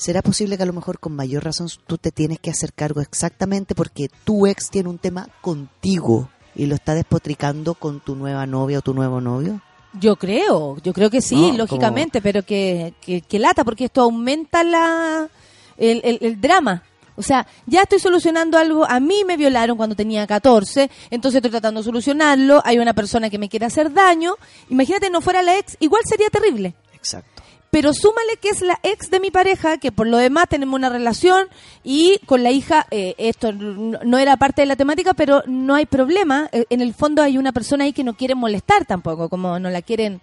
¿será 0.04 0.22
posible 0.22 0.58
que 0.58 0.64
a 0.64 0.66
lo 0.66 0.74
mejor 0.74 1.00
con 1.00 1.16
mayor 1.16 1.44
razón 1.46 1.68
tú 1.88 1.98
te 1.98 2.12
tienes 2.12 2.40
que 2.40 2.50
hacer 2.52 2.74
cargo 2.74 3.00
exactamente 3.02 3.74
porque 3.76 4.10
tu 4.26 4.46
ex 4.48 4.70
tiene 4.70 4.90
un 4.90 4.98
tema 4.98 5.30
contigo 5.42 6.30
y 6.56 6.66
lo 6.66 6.76
está 6.76 6.94
despotricando 6.94 7.74
con 7.74 8.00
tu 8.02 8.16
nueva 8.16 8.46
novia 8.46 8.80
o 8.80 8.82
tu 8.82 8.94
nuevo 8.94 9.22
novio? 9.22 9.62
Yo 10.00 10.16
creo, 10.16 10.78
yo 10.84 10.92
creo 10.92 11.10
que 11.10 11.22
sí, 11.22 11.52
No, 11.52 11.58
lógicamente, 11.60 12.22
pero 12.22 12.44
que, 12.44 12.94
que, 13.02 13.22
que 13.22 13.40
lata, 13.40 13.64
porque 13.64 13.86
esto 13.86 14.02
aumenta 14.02 14.64
la 14.64 15.30
el, 15.78 16.02
el- 16.04 16.18
el 16.22 16.42
drama. 16.42 16.84
O 17.16 17.22
sea, 17.22 17.46
ya 17.68 17.84
estoy 17.84 18.00
solucionando 18.00 18.58
algo, 18.58 18.86
a 18.90 19.00
mí 19.00 19.24
me 19.26 19.38
violaron 19.38 19.78
cuando 19.78 19.96
tenía 19.96 20.26
14, 20.26 20.90
entonces 21.12 21.38
estoy 21.38 21.52
tratando 21.52 21.80
de 21.82 21.86
solucionarlo, 21.86 22.62
hay 22.66 22.80
una 22.80 22.94
persona 22.94 23.30
que 23.30 23.38
me 23.38 23.50
quiere 23.50 23.68
hacer 23.68 23.94
daño, 23.94 24.34
imagínate 24.70 25.10
no 25.12 25.22
fuera 25.22 25.44
la 25.44 25.58
ex, 25.60 25.78
igual 25.80 26.02
sería 26.06 26.30
terrible. 26.32 26.74
Exacto. 26.94 27.33
Pero 27.74 27.91
súmale 27.91 28.38
que 28.40 28.50
es 28.50 28.62
la 28.62 28.80
ex 28.84 29.10
de 29.10 29.20
mi 29.20 29.32
pareja, 29.32 29.80
que 29.80 29.91
por 29.91 30.06
lo 30.06 30.18
demás 30.18 30.45
tenemos 30.48 30.78
una 30.78 30.90
relación 30.90 31.48
y 31.84 32.20
con 32.28 32.44
la 32.44 32.52
hija, 32.52 32.86
eh, 32.91 33.16
esto 33.18 33.52
no 33.52 34.18
era 34.20 34.38
parte 34.38 34.62
de 34.62 34.68
la 34.68 34.76
temática, 34.76 35.16
pero 35.16 35.41
no 35.48 35.74
hay 35.74 35.88
problema. 35.88 36.50
Eh, 36.52 36.66
En 36.70 36.82
el 36.82 36.94
fondo 36.94 37.24
hay 37.24 37.38
una 37.40 37.52
persona 37.52 37.86
ahí 37.86 37.91
que 37.91 38.04
no 38.04 38.14
quiere 38.14 38.36
molestar 38.36 38.86
tampoco, 38.86 39.28
como 39.28 39.58
no 39.58 39.72
la 39.72 39.82
quieren 39.82 40.22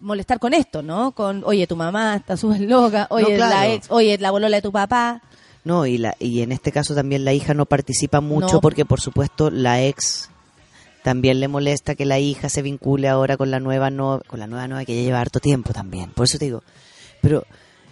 molestar 0.00 0.38
con 0.38 0.52
esto, 0.52 0.82
¿no? 0.82 1.12
Con, 1.12 1.42
oye, 1.44 1.66
tu 1.66 1.74
mamá 1.74 2.16
está 2.16 2.36
súper 2.36 2.60
loca, 2.60 3.06
oye, 3.10 3.34
claro. 3.36 3.54
la 3.54 3.68
ex, 3.72 3.90
oye, 3.90 4.18
la 4.18 4.30
bolola 4.30 4.56
de 4.58 4.62
tu 4.62 4.70
papá. 4.72 5.22
No, 5.64 5.86
y, 5.86 5.96
la, 5.98 6.14
y 6.18 6.42
en 6.42 6.52
este 6.52 6.70
caso 6.70 6.94
también 6.94 7.24
la 7.24 7.32
hija 7.32 7.54
no 7.54 7.66
participa 7.66 8.20
mucho 8.20 8.54
No. 8.54 8.60
porque 8.60 8.84
por 8.84 9.00
supuesto 9.00 9.50
la 9.50 9.82
ex 9.82 10.30
también 11.02 11.40
le 11.40 11.48
molesta 11.48 11.94
que 11.94 12.04
la 12.04 12.18
hija 12.18 12.48
se 12.50 12.60
vincule 12.62 13.08
ahora 13.08 13.36
con 13.38 13.50
la 13.50 13.58
nueva 13.60 13.88
no, 13.90 14.20
con 14.26 14.38
la 14.40 14.46
nueva 14.46 14.68
novia 14.68 14.84
que 14.84 14.96
ya 14.96 15.02
lleva 15.02 15.20
harto 15.20 15.40
tiempo 15.40 15.72
también. 15.72 16.10
Por 16.10 16.24
eso 16.24 16.38
te 16.38 16.44
digo, 16.46 16.62
pero 17.20 17.44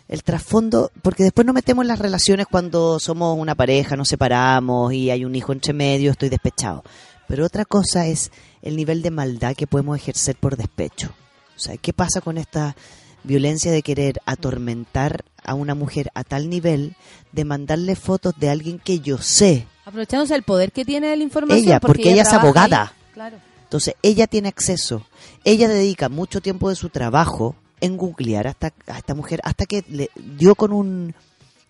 el 0.09 0.23
trasfondo, 0.23 0.91
porque 1.03 1.23
después 1.23 1.47
nos 1.47 1.55
metemos 1.55 1.83
en 1.85 1.89
las 1.89 1.99
relaciones 1.99 2.47
cuando 2.51 2.99
somos 2.99 3.39
una 3.39 3.55
pareja, 3.55 3.97
nos 3.97 4.09
separamos 4.09 4.93
y 4.93 5.11
hay 5.11 5.25
un 5.25 5.35
hijo 5.35 5.53
entre 5.53 5.75
medio, 5.75 6.11
estoy 6.11 6.31
despechado. 6.31 6.83
Pero 7.27 7.45
otra 7.45 7.67
cosa 7.67 8.07
es 8.07 8.33
el 8.63 8.75
nivel 8.75 9.03
de 9.03 9.11
maldad 9.11 9.55
que 9.55 9.67
podemos 9.67 9.99
ejercer 9.99 10.37
por 10.37 10.57
despecho. 10.57 11.13
O 11.57 11.61
sea, 11.61 11.77
¿qué 11.77 11.93
pasa 11.93 12.23
con 12.23 12.39
esta 12.39 12.75
violencia 13.23 13.71
de 13.71 13.83
querer 13.83 14.21
atormentar 14.25 15.25
a 15.45 15.53
una 15.55 15.75
mujer 15.75 16.11
a 16.15 16.25
tal 16.25 16.49
nivel 16.49 16.97
de 17.33 17.45
mandarle 17.45 17.95
fotos 17.97 18.33
de 18.39 18.49
alguien 18.49 18.79
que 18.79 19.01
yo 19.01 19.19
sé? 19.19 19.67
Aprovechándose 19.85 20.33
del 20.33 20.43
poder 20.43 20.73
que 20.73 20.87
tiene 20.87 21.09
de 21.09 21.17
la 21.19 21.23
información. 21.23 21.67
Ella, 21.67 21.81
porque 21.81 22.11
ella 22.11 22.23
es 22.23 22.33
abogada. 22.33 22.83
ahí. 22.83 23.13
Claro. 23.13 23.37
Entonces, 23.65 23.95
ella 24.03 24.27
tiene 24.27 24.49
acceso. 24.49 25.05
Ella 25.45 25.69
dedica 25.69 26.09
mucho 26.09 26.41
tiempo 26.41 26.71
de 26.71 26.77
su 26.77 26.89
trabajo 26.89 27.57
en 27.81 27.97
googlear 27.97 28.47
hasta, 28.47 28.73
a 28.87 28.99
esta 28.99 29.15
mujer 29.15 29.41
hasta 29.45 29.67
que 29.67 29.85
le 29.89 30.11
dio 30.17 30.55
con 30.55 30.73
un 30.73 31.15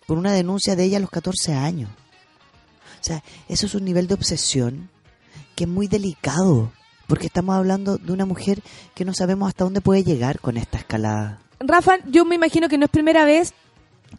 con 0.07 0.17
una 0.17 0.33
denuncia 0.33 0.75
de 0.75 0.85
ella 0.85 0.97
a 0.97 1.01
los 1.01 1.11
14 1.11 1.53
años. 1.53 1.91
O 2.99 3.03
sea, 3.03 3.23
eso 3.47 3.67
es 3.67 3.75
un 3.75 3.85
nivel 3.85 4.07
de 4.07 4.15
obsesión 4.15 4.89
que 5.55 5.65
es 5.65 5.69
muy 5.69 5.87
delicado, 5.87 6.71
porque 7.05 7.27
estamos 7.27 7.55
hablando 7.55 7.97
de 7.97 8.11
una 8.11 8.25
mujer 8.25 8.61
que 8.95 9.05
no 9.05 9.13
sabemos 9.13 9.49
hasta 9.49 9.65
dónde 9.65 9.81
puede 9.81 10.03
llegar 10.03 10.39
con 10.39 10.57
esta 10.57 10.79
escalada. 10.79 11.39
Rafa, 11.59 11.97
yo 12.07 12.25
me 12.25 12.35
imagino 12.35 12.69
que 12.69 12.77
no 12.77 12.85
es 12.85 12.91
primera 12.91 13.23
vez 13.23 13.53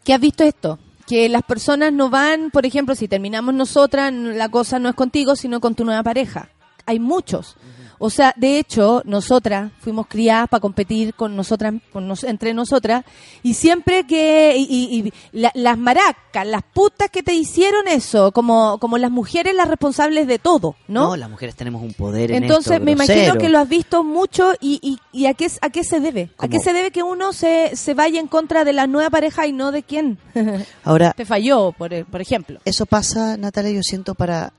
que 0.05 0.13
has 0.13 0.21
visto 0.21 0.43
esto. 0.43 0.79
Que 1.07 1.27
las 1.27 1.43
personas 1.43 1.91
no 1.91 2.09
van, 2.09 2.51
por 2.51 2.65
ejemplo, 2.65 2.95
si 2.95 3.07
terminamos 3.07 3.53
nosotras, 3.53 4.13
la 4.13 4.47
cosa 4.47 4.79
no 4.79 4.87
es 4.87 4.95
contigo, 4.95 5.35
sino 5.35 5.59
con 5.59 5.75
tu 5.75 5.83
nueva 5.83 6.03
pareja. 6.03 6.49
hay 6.85 6.99
muchos. 6.99 7.57
O 8.03 8.09
sea, 8.09 8.33
de 8.35 8.57
hecho, 8.57 9.03
nosotras 9.05 9.71
fuimos 9.79 10.07
criadas 10.07 10.49
para 10.49 10.59
competir 10.59 11.13
con 11.13 11.35
nosotras, 11.35 11.75
con 11.93 12.07
nos- 12.07 12.23
entre 12.23 12.53
nosotras, 12.53 13.05
y 13.43 13.53
siempre 13.53 14.05
que, 14.07 14.55
y, 14.57 14.63
y- 14.63 14.97
y 15.07 15.13
la- 15.39 15.51
las 15.53 15.77
maracas, 15.77 16.47
las 16.47 16.63
putas 16.63 17.09
que 17.11 17.21
te 17.21 17.33
hicieron 17.35 17.87
eso, 17.87 18.31
como, 18.31 18.79
como 18.79 18.97
las 18.97 19.11
mujeres 19.11 19.53
las 19.55 19.67
responsables 19.67 20.25
de 20.25 20.39
todo, 20.39 20.75
¿no? 20.87 21.09
No, 21.09 21.15
las 21.15 21.29
mujeres 21.29 21.55
tenemos 21.55 21.81
un 21.83 21.93
poder 21.93 22.31
en 22.31 22.43
Entonces 22.43 22.73
esto 22.73 22.83
me 22.85 22.91
imagino 22.93 23.35
que 23.37 23.49
lo 23.49 23.59
has 23.59 23.69
visto 23.69 24.03
mucho 24.03 24.53
y, 24.59 24.79
y, 24.81 24.97
y 25.17 25.27
a, 25.27 25.33
qué, 25.35 25.47
a 25.61 25.69
qué 25.69 25.83
se 25.83 25.99
debe. 25.99 26.31
¿A 26.39 26.47
qué 26.47 26.59
se 26.59 26.73
debe 26.73 26.89
que 26.91 27.03
uno 27.03 27.33
se, 27.33 27.75
se 27.75 27.93
vaya 27.93 28.19
en 28.19 28.27
contra 28.27 28.63
de 28.65 28.73
la 28.73 28.87
nueva 28.87 29.11
pareja 29.11 29.45
y 29.45 29.53
no 29.53 29.71
de 29.71 29.83
quién? 29.83 30.17
Ahora, 30.83 31.13
Te 31.13 31.25
falló, 31.25 31.71
por, 31.71 31.91
por 32.05 32.19
ejemplo. 32.21 32.59
eso 32.65 32.85
pasa, 32.87 33.37
Natalia, 33.37 33.71
yo 33.73 33.81
siento 33.83 34.15
para 34.15 34.53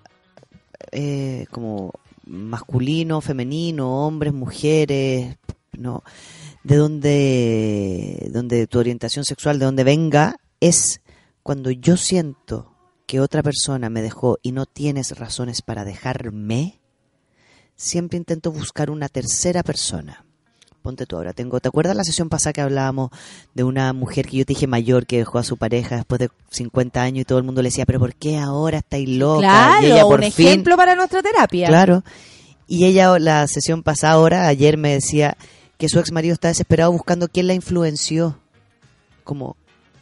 eh, 0.93 1.47
como 1.51 1.93
masculino, 2.25 3.21
femenino, 3.21 4.07
hombres, 4.07 4.33
mujeres, 4.33 5.37
no, 5.73 6.03
de 6.65 6.77
donde, 6.77 8.31
donde 8.33 8.67
tu 8.67 8.79
orientación 8.79 9.25
sexual, 9.25 9.59
de 9.59 9.65
donde 9.65 9.85
venga, 9.85 10.37
es 10.61 11.01
cuando 11.43 11.71
yo 11.71 11.97
siento 11.97 12.77
que 13.07 13.21
otra 13.21 13.43
persona 13.43 13.91
me 13.91 14.03
dejó 14.03 14.39
y 14.43 14.53
no 14.53 14.67
tienes 14.67 15.19
razones 15.19 15.63
para 15.63 15.85
dejarme, 15.85 16.81
siempre 17.77 18.17
intento 18.17 18.53
buscar 18.53 18.91
una 18.91 19.09
tercera 19.09 19.63
persona. 19.63 20.25
Ponte 20.83 21.07
tú 21.07 21.17
ahora, 21.17 21.33
tengo, 21.33 21.61
¿te 21.61 21.69
acuerdas 21.69 21.95
la 21.97 22.03
sesión 22.05 22.29
pasada 22.29 22.53
que 22.53 22.61
hablábamos 22.61 23.11
de 23.55 23.63
una 23.63 23.93
mujer 23.93 24.27
que 24.27 24.39
yo 24.39 24.45
te 24.45 24.55
dije 24.55 24.67
mayor 24.67 25.07
que 25.07 25.19
dejó 25.19 25.39
a 25.39 25.45
su 25.45 25.57
pareja 25.57 25.97
después 25.97 26.19
de 26.19 26.29
50 26.51 27.01
años 27.01 27.23
y 27.23 27.25
todo 27.25 27.39
el 27.39 27.45
mundo 27.45 27.63
le 27.63 27.69
decía, 27.69 27.87
pero 27.87 28.01
¿por 28.01 28.15
qué 28.17 28.37
ahora 28.39 28.79
estáis 28.79 29.09
loca? 29.09 29.41
Claro, 29.41 29.87
y 29.87 29.93
ella 29.93 30.03
por 30.03 30.21
un 30.21 30.33
fin, 30.33 30.47
ejemplo 30.49 30.77
para 30.77 30.97
nuestra 30.97 31.23
terapia. 31.23 31.69
Claro. 31.69 32.03
Y 32.67 32.85
ella, 32.87 33.17
la 33.19 33.47
sesión 33.47 33.83
pasada 33.83 34.15
ahora, 34.15 34.49
ayer 34.49 34.77
me 34.77 34.93
decía 34.93 35.37
que 35.79 35.89
su 35.89 35.99
ex 36.01 36.11
marido 36.11 36.33
está 36.35 36.49
desesperado 36.49 36.91
buscando 36.91 37.29
quién 37.29 37.47
la 37.47 37.55
influenció. 37.55 38.39
Como, 39.25 39.57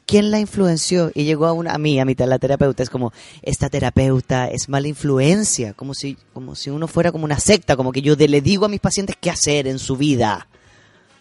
¿quién 0.06 0.30
la 0.30 0.40
influenció? 0.40 1.10
Y 1.14 1.24
llegó 1.24 1.46
a, 1.46 1.52
una, 1.52 1.72
a 1.72 1.78
mí, 1.78 1.98
a 2.00 2.04
mi 2.04 2.14
la 2.16 2.38
terapeuta. 2.38 2.82
Es 2.82 2.90
como, 2.90 3.12
esta 3.42 3.68
terapeuta 3.68 4.48
es 4.48 4.68
mala 4.68 4.88
influencia. 4.88 5.72
Como 5.74 5.94
si, 5.94 6.16
como 6.32 6.54
si 6.54 6.70
uno 6.70 6.86
fuera 6.86 7.12
como 7.12 7.24
una 7.24 7.38
secta. 7.38 7.76
Como 7.76 7.92
que 7.92 8.02
yo 8.02 8.16
de- 8.16 8.28
le 8.28 8.40
digo 8.40 8.66
a 8.66 8.68
mis 8.68 8.80
pacientes 8.80 9.16
qué 9.20 9.30
hacer 9.30 9.66
en 9.66 9.78
su 9.78 9.96
vida. 9.96 10.48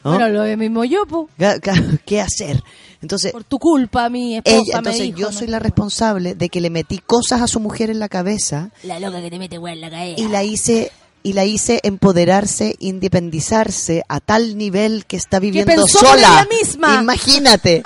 ¿No? 0.03 0.11
Bueno, 0.11 0.29
lo 0.29 0.57
mismo 0.57 0.83
yo, 0.85 1.05
po. 1.05 1.29
¿Qué 2.05 2.21
hacer? 2.21 2.63
Entonces, 3.01 3.31
Por 3.31 3.43
tu 3.43 3.59
culpa, 3.59 4.09
mi 4.09 4.37
esposa 4.37 4.57
ella, 4.57 4.73
me 4.73 4.77
entonces 4.79 5.01
dijo, 5.03 5.17
yo 5.19 5.25
no 5.27 5.31
soy 5.31 5.47
la 5.47 5.59
responsable 5.59 6.35
de 6.35 6.49
que 6.49 6.61
le 6.61 6.69
metí 6.69 6.97
cosas 6.99 7.41
a 7.41 7.47
su 7.47 7.59
mujer 7.59 7.89
en 7.89 7.99
la 7.99 8.09
cabeza 8.09 8.71
La 8.83 8.99
loca 8.99 9.21
que 9.21 9.29
te 9.29 9.39
mete 9.39 9.57
weá 9.57 9.73
en 9.73 9.81
la 9.81 9.89
cabeza. 9.89 10.21
y 10.21 10.27
la 10.27 10.43
hice 10.43 10.91
y 11.21 11.33
la 11.33 11.45
hice 11.45 11.81
empoderarse, 11.83 12.75
independizarse 12.79 14.03
a 14.07 14.19
tal 14.21 14.57
nivel 14.57 15.05
que 15.05 15.17
está 15.17 15.39
viviendo 15.39 15.73
pensó 15.73 15.99
sola. 15.99 16.47
misma. 16.49 17.01
Imagínate. 17.01 17.83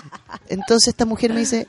Entonces 0.48 0.88
esta 0.88 1.04
mujer 1.04 1.32
me 1.32 1.40
dice, 1.40 1.66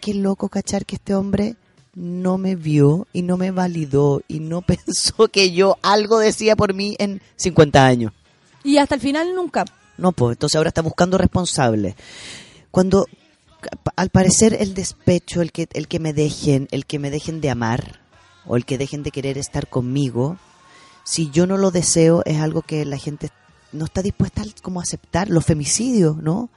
qué 0.00 0.14
loco 0.14 0.48
cachar 0.48 0.84
que 0.84 0.96
este 0.96 1.14
hombre 1.14 1.54
no 1.94 2.38
me 2.38 2.56
vio 2.56 3.06
y 3.12 3.22
no 3.22 3.36
me 3.36 3.50
validó 3.50 4.22
y 4.26 4.40
no 4.40 4.62
pensó 4.86 5.28
que 5.28 5.52
yo 5.52 5.78
algo 5.82 6.18
decía 6.18 6.56
por 6.56 6.74
mí 6.74 6.96
en 6.98 7.22
50 7.36 7.84
años. 7.86 8.12
Y 8.64 8.78
hasta 8.78 8.94
el 8.94 9.00
final 9.00 9.34
nunca. 9.34 9.64
No, 9.98 10.12
pues 10.12 10.36
entonces 10.36 10.56
ahora 10.56 10.68
está 10.68 10.82
buscando 10.82 11.18
responsables. 11.18 11.94
Cuando 12.70 13.06
al 13.96 14.10
parecer 14.10 14.56
el 14.58 14.74
despecho, 14.74 15.42
el 15.42 15.52
que 15.52 15.68
el 15.72 15.88
que 15.88 16.00
me 16.00 16.12
dejen, 16.12 16.68
el 16.70 16.86
que 16.86 16.98
me 16.98 17.10
dejen 17.10 17.40
de 17.40 17.50
amar 17.50 18.00
o 18.46 18.56
el 18.56 18.64
que 18.64 18.78
dejen 18.78 19.02
de 19.02 19.10
querer 19.10 19.38
estar 19.38 19.68
conmigo, 19.68 20.38
si 21.04 21.30
yo 21.30 21.46
no 21.46 21.56
lo 21.56 21.70
deseo 21.70 22.22
es 22.24 22.38
algo 22.38 22.62
que 22.62 22.84
la 22.84 22.96
gente 22.96 23.30
no 23.72 23.84
está 23.86 24.02
dispuesta 24.02 24.42
como 24.62 24.80
a 24.80 24.82
aceptar 24.82 25.28
los 25.30 25.44
femicidios, 25.44 26.16
¿no? 26.16 26.50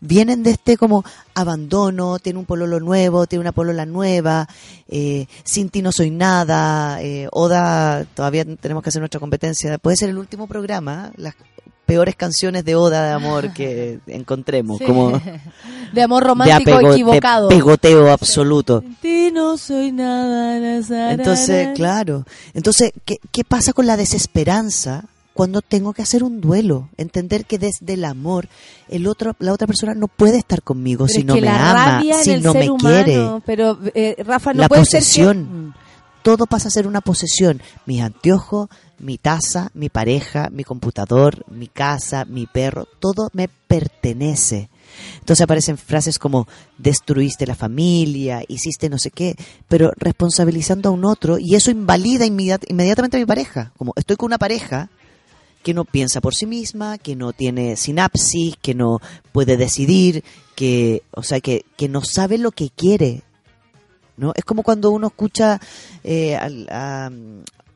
Vienen 0.00 0.42
de 0.42 0.50
este 0.52 0.76
como 0.76 1.04
abandono, 1.34 2.18
tiene 2.18 2.38
un 2.38 2.46
pololo 2.46 2.80
nuevo, 2.80 3.26
tiene 3.26 3.40
una 3.42 3.52
polola 3.52 3.84
nueva, 3.86 4.48
eh, 4.88 5.26
sin 5.44 5.68
ti 5.68 5.82
no 5.82 5.92
soy 5.92 6.10
nada, 6.10 7.00
eh, 7.02 7.28
Oda, 7.30 8.04
todavía 8.14 8.44
tenemos 8.56 8.82
que 8.82 8.88
hacer 8.88 9.00
nuestra 9.00 9.20
competencia, 9.20 9.76
puede 9.78 9.96
ser 9.96 10.08
el 10.08 10.18
último 10.18 10.46
programa, 10.46 11.12
las 11.16 11.34
peores 11.84 12.16
canciones 12.16 12.64
de 12.64 12.74
Oda 12.74 13.04
de 13.06 13.12
amor 13.12 13.52
que 13.52 13.98
encontremos, 14.06 14.78
Sí. 14.78 14.84
como 14.86 15.20
De 15.92 16.02
amor 16.02 16.22
de, 16.22 16.28
romántico 16.28 16.78
de 16.78 16.90
equivocado. 16.92 17.48
pegoteo 17.48 18.10
absoluto. 18.10 18.80
Sin 18.80 18.94
ti 18.96 19.30
no 19.32 19.58
soy 19.58 19.92
nada. 19.92 21.12
Entonces, 21.12 21.68
claro. 21.74 22.24
Entonces, 22.54 22.92
¿qué, 23.04 23.16
¿qué 23.30 23.44
pasa 23.44 23.72
con 23.74 23.86
la 23.86 23.96
desesperanza 23.98 25.04
cuando 25.34 25.60
tengo 25.62 25.92
que 25.92 26.02
hacer 26.02 26.22
un 26.22 26.40
duelo? 26.40 26.88
Entender 26.96 27.44
que 27.46 27.58
desde 27.58 27.94
el 27.94 28.04
amor, 28.04 28.48
el 28.88 29.06
otro, 29.06 29.34
la 29.38 29.52
otra 29.52 29.66
persona 29.66 29.94
no 29.94 30.08
puede 30.08 30.38
estar 30.38 30.62
conmigo 30.62 31.06
Pero 31.06 31.18
si 31.18 31.24
no 31.24 31.34
me 31.36 31.48
ama, 31.48 32.02
si 32.22 32.36
no 32.38 32.52
me 32.54 32.70
humano, 32.70 33.04
quiere. 33.04 33.28
Pero, 33.46 33.78
eh, 33.94 34.16
Rafa, 34.24 34.52
no 34.52 34.60
la 34.62 34.68
puede 34.68 34.84
ser 34.84 35.00
que- 35.00 35.04
posesión. 35.04 35.66
Mm. 35.68 35.74
Todo 36.22 36.46
pasa 36.46 36.68
a 36.68 36.70
ser 36.70 36.86
una 36.86 37.00
posesión. 37.00 37.60
Mis 37.84 38.00
anteojos, 38.00 38.68
mi 39.00 39.18
taza, 39.18 39.70
mi 39.74 39.88
pareja, 39.88 40.50
mi 40.52 40.62
computador, 40.62 41.44
mi 41.50 41.66
casa, 41.66 42.24
mi 42.26 42.46
perro, 42.46 42.86
todo 43.00 43.28
me 43.32 43.48
pertenece. 43.48 44.68
Entonces 45.18 45.42
aparecen 45.42 45.78
frases 45.78 46.18
como 46.20 46.46
destruiste 46.78 47.44
la 47.46 47.56
familia, 47.56 48.42
hiciste 48.46 48.88
no 48.88 48.98
sé 48.98 49.10
qué, 49.10 49.34
pero 49.66 49.90
responsabilizando 49.96 50.90
a 50.90 50.92
un 50.92 51.04
otro 51.04 51.38
y 51.38 51.56
eso 51.56 51.70
invalida 51.72 52.24
inmediat- 52.26 52.66
inmediatamente 52.68 53.16
a 53.16 53.20
mi 53.20 53.26
pareja. 53.26 53.72
Como 53.76 53.92
estoy 53.96 54.14
con 54.16 54.26
una 54.26 54.38
pareja 54.38 54.90
que 55.62 55.74
no 55.74 55.84
piensa 55.84 56.20
por 56.20 56.34
sí 56.34 56.46
misma, 56.46 56.98
que 56.98 57.14
no 57.16 57.32
tiene 57.32 57.76
sinapsis, 57.76 58.56
que 58.60 58.74
no 58.74 59.00
puede 59.32 59.56
decidir, 59.56 60.24
que, 60.54 61.02
o 61.12 61.22
sea, 61.22 61.40
que, 61.40 61.64
que 61.76 61.88
no 61.88 62.02
sabe 62.02 62.38
lo 62.38 62.50
que 62.50 62.70
quiere. 62.70 63.22
¿no? 64.16 64.32
Es 64.36 64.44
como 64.44 64.62
cuando 64.62 64.90
uno 64.90 65.06
escucha 65.08 65.60
eh, 66.04 66.36
a, 66.36 66.48
a- 66.70 67.10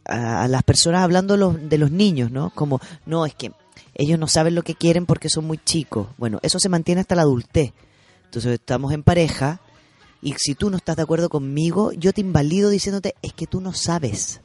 a 0.08 0.46
las 0.48 0.62
personas 0.62 1.02
hablando 1.02 1.34
de 1.34 1.38
los, 1.40 1.68
de 1.68 1.78
los 1.78 1.90
niños, 1.90 2.30
¿no? 2.30 2.50
Como, 2.50 2.80
no, 3.06 3.26
es 3.26 3.34
que 3.34 3.50
ellos 3.94 4.18
no 4.20 4.28
saben 4.28 4.54
lo 4.54 4.62
que 4.62 4.76
quieren 4.76 5.04
porque 5.04 5.28
son 5.28 5.46
muy 5.46 5.58
chicos. 5.58 6.06
Bueno, 6.16 6.38
eso 6.42 6.60
se 6.60 6.68
mantiene 6.68 7.00
hasta 7.00 7.16
la 7.16 7.22
adultez. 7.22 7.72
Entonces 8.26 8.52
estamos 8.52 8.92
en 8.92 9.02
pareja 9.02 9.60
y 10.22 10.34
si 10.38 10.54
tú 10.54 10.70
no 10.70 10.76
estás 10.76 10.94
de 10.96 11.02
acuerdo 11.02 11.28
conmigo, 11.28 11.90
yo 11.92 12.12
te 12.12 12.20
invalido 12.20 12.70
diciéndote, 12.70 13.14
es 13.22 13.32
que 13.32 13.46
tú 13.48 13.60
no 13.60 13.72
sabes. 13.72 14.42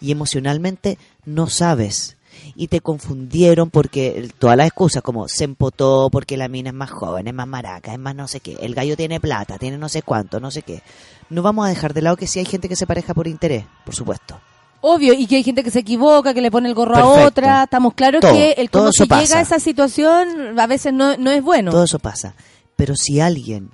Y 0.00 0.10
emocionalmente 0.10 0.98
no 1.24 1.48
sabes. 1.48 2.15
Y 2.54 2.68
te 2.68 2.80
confundieron 2.80 3.70
porque 3.70 4.30
todas 4.38 4.56
las 4.56 4.66
excusas, 4.68 5.02
como 5.02 5.28
se 5.28 5.44
empotó 5.44 6.08
porque 6.10 6.36
la 6.36 6.48
mina 6.48 6.70
es 6.70 6.74
más 6.74 6.90
joven, 6.90 7.28
es 7.28 7.34
más 7.34 7.46
maraca, 7.46 7.92
es 7.92 7.98
más 7.98 8.14
no 8.14 8.28
sé 8.28 8.40
qué, 8.40 8.56
el 8.60 8.74
gallo 8.74 8.96
tiene 8.96 9.20
plata, 9.20 9.58
tiene 9.58 9.78
no 9.78 9.88
sé 9.88 10.02
cuánto, 10.02 10.40
no 10.40 10.50
sé 10.50 10.62
qué. 10.62 10.82
No 11.28 11.42
vamos 11.42 11.66
a 11.66 11.68
dejar 11.68 11.92
de 11.94 12.02
lado 12.02 12.16
que 12.16 12.26
si 12.26 12.38
hay 12.38 12.44
gente 12.44 12.68
que 12.68 12.76
se 12.76 12.86
pareja 12.86 13.14
por 13.14 13.26
interés, 13.26 13.64
por 13.84 13.94
supuesto. 13.94 14.38
Obvio, 14.80 15.14
y 15.14 15.26
que 15.26 15.36
hay 15.36 15.42
gente 15.42 15.64
que 15.64 15.70
se 15.70 15.80
equivoca, 15.80 16.32
que 16.32 16.40
le 16.40 16.50
pone 16.50 16.68
el 16.68 16.74
gorro 16.74 16.96
a 16.96 17.26
otra. 17.26 17.64
Estamos 17.64 17.94
claros 17.94 18.20
Todo, 18.20 18.32
que 18.32 18.52
el 18.52 18.70
cómo 18.70 18.92
se 18.92 19.06
llega 19.06 19.38
a 19.38 19.40
esa 19.40 19.58
situación 19.58 20.58
a 20.58 20.66
veces 20.66 20.92
no, 20.92 21.16
no 21.16 21.30
es 21.30 21.42
bueno. 21.42 21.72
Todo 21.72 21.84
eso 21.84 21.98
pasa. 21.98 22.34
Pero 22.76 22.94
si 22.94 23.20
alguien 23.20 23.70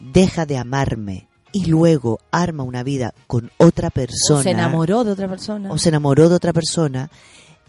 deja 0.00 0.46
de 0.46 0.56
amarme 0.56 1.28
y 1.52 1.66
luego 1.66 2.18
arma 2.30 2.62
una 2.62 2.82
vida 2.82 3.14
con 3.26 3.50
otra 3.58 3.90
persona 3.90 4.40
o 4.40 4.42
se 4.42 4.50
enamoró 4.50 5.04
de 5.04 5.12
otra 5.12 5.28
persona. 5.28 5.70
o 5.70 5.78
se 5.78 5.88
enamoró 5.88 6.28
de 6.28 6.34
otra 6.34 6.52
persona, 6.52 7.10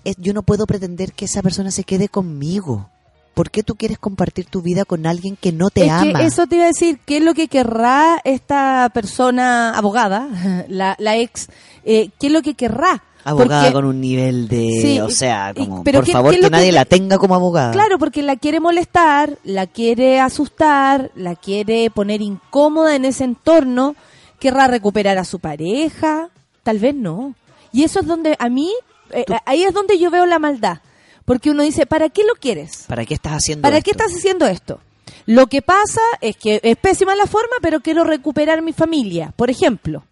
es- 0.05 0.15
yo 0.17 0.33
no 0.33 0.43
puedo 0.43 0.65
pretender 0.65 1.11
que 1.11 1.25
esa 1.25 1.41
persona 1.41 1.71
se 1.71 1.83
quede 1.83 2.07
conmigo. 2.07 2.89
¿Por 3.33 3.51
qué 3.51 3.63
tú 3.63 3.75
quieres 3.75 3.99
compartir 3.99 4.45
tu 4.45 4.61
vida 4.61 4.85
con 4.85 5.05
alguien 5.05 5.35
que 5.35 5.51
no 5.51 5.69
te 5.69 5.87
es 5.87 5.91
ama? 5.91 6.19
que 6.19 6.25
eso 6.25 6.47
te 6.47 6.55
iba 6.55 6.63
a 6.63 6.67
decir, 6.67 6.99
¿qué 7.05 7.17
es 7.17 7.23
lo 7.23 7.33
que 7.33 7.49
querrá 7.49 8.21
esta 8.23 8.89
persona 8.93 9.71
abogada, 9.77 10.29
la, 10.69 10.95
la 10.99 11.17
ex? 11.17 11.49
eh, 11.83 12.11
¿Qué 12.17 12.27
es 12.27 12.33
lo 12.33 12.41
que 12.41 12.53
querrá? 12.53 13.03
Abogada 13.25 13.63
Porque- 13.63 13.73
con 13.73 13.85
un 13.85 13.99
nivel 13.99 14.47
de, 14.47 14.79
Sí, 14.81 14.99
o 15.01 15.09
sea, 15.09 15.51
como, 15.55 15.83
pero 15.83 15.99
por 15.99 16.05
¿qué- 16.05 16.11
favor 16.13 16.33
que- 16.39 16.49
nadie 16.49 16.71
la 16.71 16.85
tenga 16.85 17.17
como 17.17 17.35
abogada. 17.35 17.71
Claro, 17.73 17.97
porque 17.99 18.21
la 18.21 18.35
quiere 18.37 18.59
molestar, 18.59 19.37
la 19.43 19.65
quiere 19.67 20.19
asustar, 20.21 21.11
la 21.15 21.35
quiere 21.35 21.89
poner 21.89 22.21
incómoda 22.21 22.95
en 22.95 23.03
ese 23.03 23.23
entorno, 23.25 23.95
querrá 24.39 24.67
recuperar 24.67 25.17
a 25.17 25.25
su 25.25 25.39
pareja, 25.39 26.29
tal 26.63 26.77
vez 26.79 26.93
no. 26.95 27.33
Y 27.73 27.83
eso 27.83 27.99
es 27.99 28.05
donde 28.05 28.35
a 28.39 28.47
mí, 28.47 28.71
eh, 29.11 29.25
ahí 29.45 29.63
es 29.63 29.73
donde 29.73 29.97
yo 29.97 30.09
veo 30.11 30.25
la 30.25 30.39
maldad. 30.39 30.79
Porque 31.25 31.49
uno 31.49 31.63
dice, 31.63 31.85
¿para 31.85 32.09
qué 32.09 32.23
lo 32.23 32.35
quieres? 32.35 32.85
¿Para 32.87 33.03
qué 33.05 33.15
estás 33.15 33.33
haciendo 33.33 33.63
¿Para 33.63 33.77
esto? 33.77 33.85
qué 33.85 33.91
estás 33.91 34.11
haciendo 34.15 34.45
esto? 34.45 34.79
Lo 35.25 35.47
que 35.47 35.61
pasa 35.63 36.01
es 36.21 36.37
que 36.37 36.59
es 36.61 36.77
pésima 36.77 37.15
la 37.15 37.25
forma, 37.25 37.55
pero 37.61 37.81
quiero 37.81 38.03
recuperar 38.03 38.61
mi 38.61 38.73
familia. 38.73 39.33
Por 39.35 39.49
ejemplo, 39.49 40.03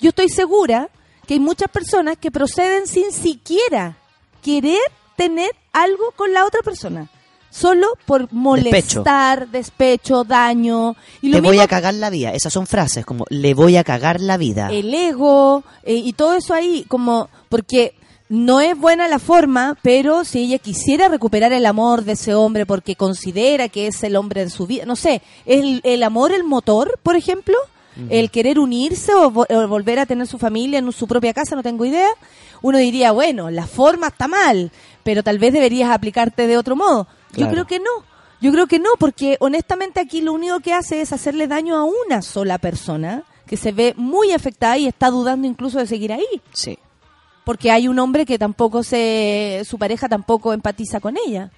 yo 0.00 0.10
estoy 0.10 0.28
segura 0.28 0.90
que 1.26 1.34
hay 1.34 1.40
muchas 1.40 1.70
personas 1.70 2.18
que 2.18 2.30
proceden 2.30 2.86
sin 2.86 3.12
siquiera 3.12 3.96
querer 4.42 4.78
tener 5.16 5.50
algo 5.72 6.12
con 6.16 6.32
la 6.34 6.44
otra 6.44 6.60
persona. 6.62 7.08
solo 7.50 7.88
por 8.04 8.30
molestar, 8.30 9.48
despecho, 9.48 10.22
daño. 10.24 10.96
Y 11.22 11.28
lo 11.30 11.38
Te 11.38 11.40
voy 11.40 11.60
a 11.60 11.66
cagar 11.66 11.94
la 11.94 12.10
vida. 12.10 12.32
Esas 12.32 12.52
son 12.52 12.66
frases 12.66 13.06
como 13.06 13.24
le 13.30 13.54
voy 13.54 13.76
a 13.78 13.84
cagar 13.84 14.20
la 14.20 14.36
vida. 14.36 14.68
el 14.70 14.92
ego 14.92 15.64
eh, 15.82 15.94
y 15.94 16.12
todo 16.12 16.34
eso 16.34 16.52
ahí, 16.52 16.84
como 16.88 17.30
porque 17.48 17.94
no 18.28 18.60
es 18.60 18.76
buena 18.78 19.08
la 19.08 19.18
forma, 19.18 19.76
pero 19.82 20.24
si 20.24 20.40
ella 20.40 20.58
quisiera 20.58 21.08
recuperar 21.08 21.52
el 21.52 21.64
amor 21.66 22.04
de 22.04 22.12
ese 22.12 22.34
hombre 22.34 22.66
porque 22.66 22.94
considera 22.96 23.68
que 23.68 23.86
es 23.86 24.02
el 24.02 24.16
hombre 24.16 24.44
de 24.44 24.50
su 24.50 24.66
vida, 24.66 24.84
no 24.84 24.96
sé, 24.96 25.22
¿es 25.46 25.60
el, 25.62 25.80
el 25.84 26.02
amor 26.02 26.32
el 26.32 26.44
motor, 26.44 26.98
por 27.02 27.16
ejemplo? 27.16 27.56
El 28.10 28.30
querer 28.30 28.60
unirse 28.60 29.12
o, 29.14 29.28
vo- 29.32 29.46
o 29.52 29.66
volver 29.66 29.98
a 29.98 30.06
tener 30.06 30.26
su 30.28 30.38
familia 30.38 30.78
en 30.78 30.92
su 30.92 31.08
propia 31.08 31.34
casa, 31.34 31.56
no 31.56 31.64
tengo 31.64 31.84
idea. 31.84 32.08
Uno 32.62 32.78
diría, 32.78 33.10
bueno, 33.10 33.50
la 33.50 33.66
forma 33.66 34.06
está 34.06 34.28
mal, 34.28 34.70
pero 35.02 35.24
tal 35.24 35.40
vez 35.40 35.52
deberías 35.52 35.90
aplicarte 35.90 36.46
de 36.46 36.56
otro 36.58 36.76
modo. 36.76 37.08
Yo 37.34 37.46
creo 37.50 37.66
que 37.66 37.80
no. 37.80 37.90
Yo 38.40 38.52
creo 38.52 38.68
que 38.68 38.78
no, 38.78 38.90
porque 39.00 39.36
honestamente 39.40 39.98
aquí 39.98 40.20
lo 40.20 40.32
único 40.32 40.60
que 40.60 40.72
hace 40.74 41.00
es 41.00 41.12
hacerle 41.12 41.48
daño 41.48 41.74
a 41.76 41.82
una 41.82 42.22
sola 42.22 42.58
persona 42.58 43.24
que 43.48 43.56
se 43.56 43.72
ve 43.72 43.94
muy 43.96 44.30
afectada 44.30 44.78
y 44.78 44.86
está 44.86 45.10
dudando 45.10 45.48
incluso 45.48 45.78
de 45.78 45.86
seguir 45.88 46.12
ahí. 46.12 46.26
Sí. 46.52 46.78
Porque 47.48 47.70
hay 47.70 47.88
un 47.88 47.98
hombre 47.98 48.26
que 48.26 48.38
tampoco 48.38 48.82
se, 48.82 49.62
su 49.64 49.78
pareja 49.78 50.06
tampoco 50.06 50.52
empatiza 50.52 51.00
con 51.00 51.16
ella. 51.16 51.50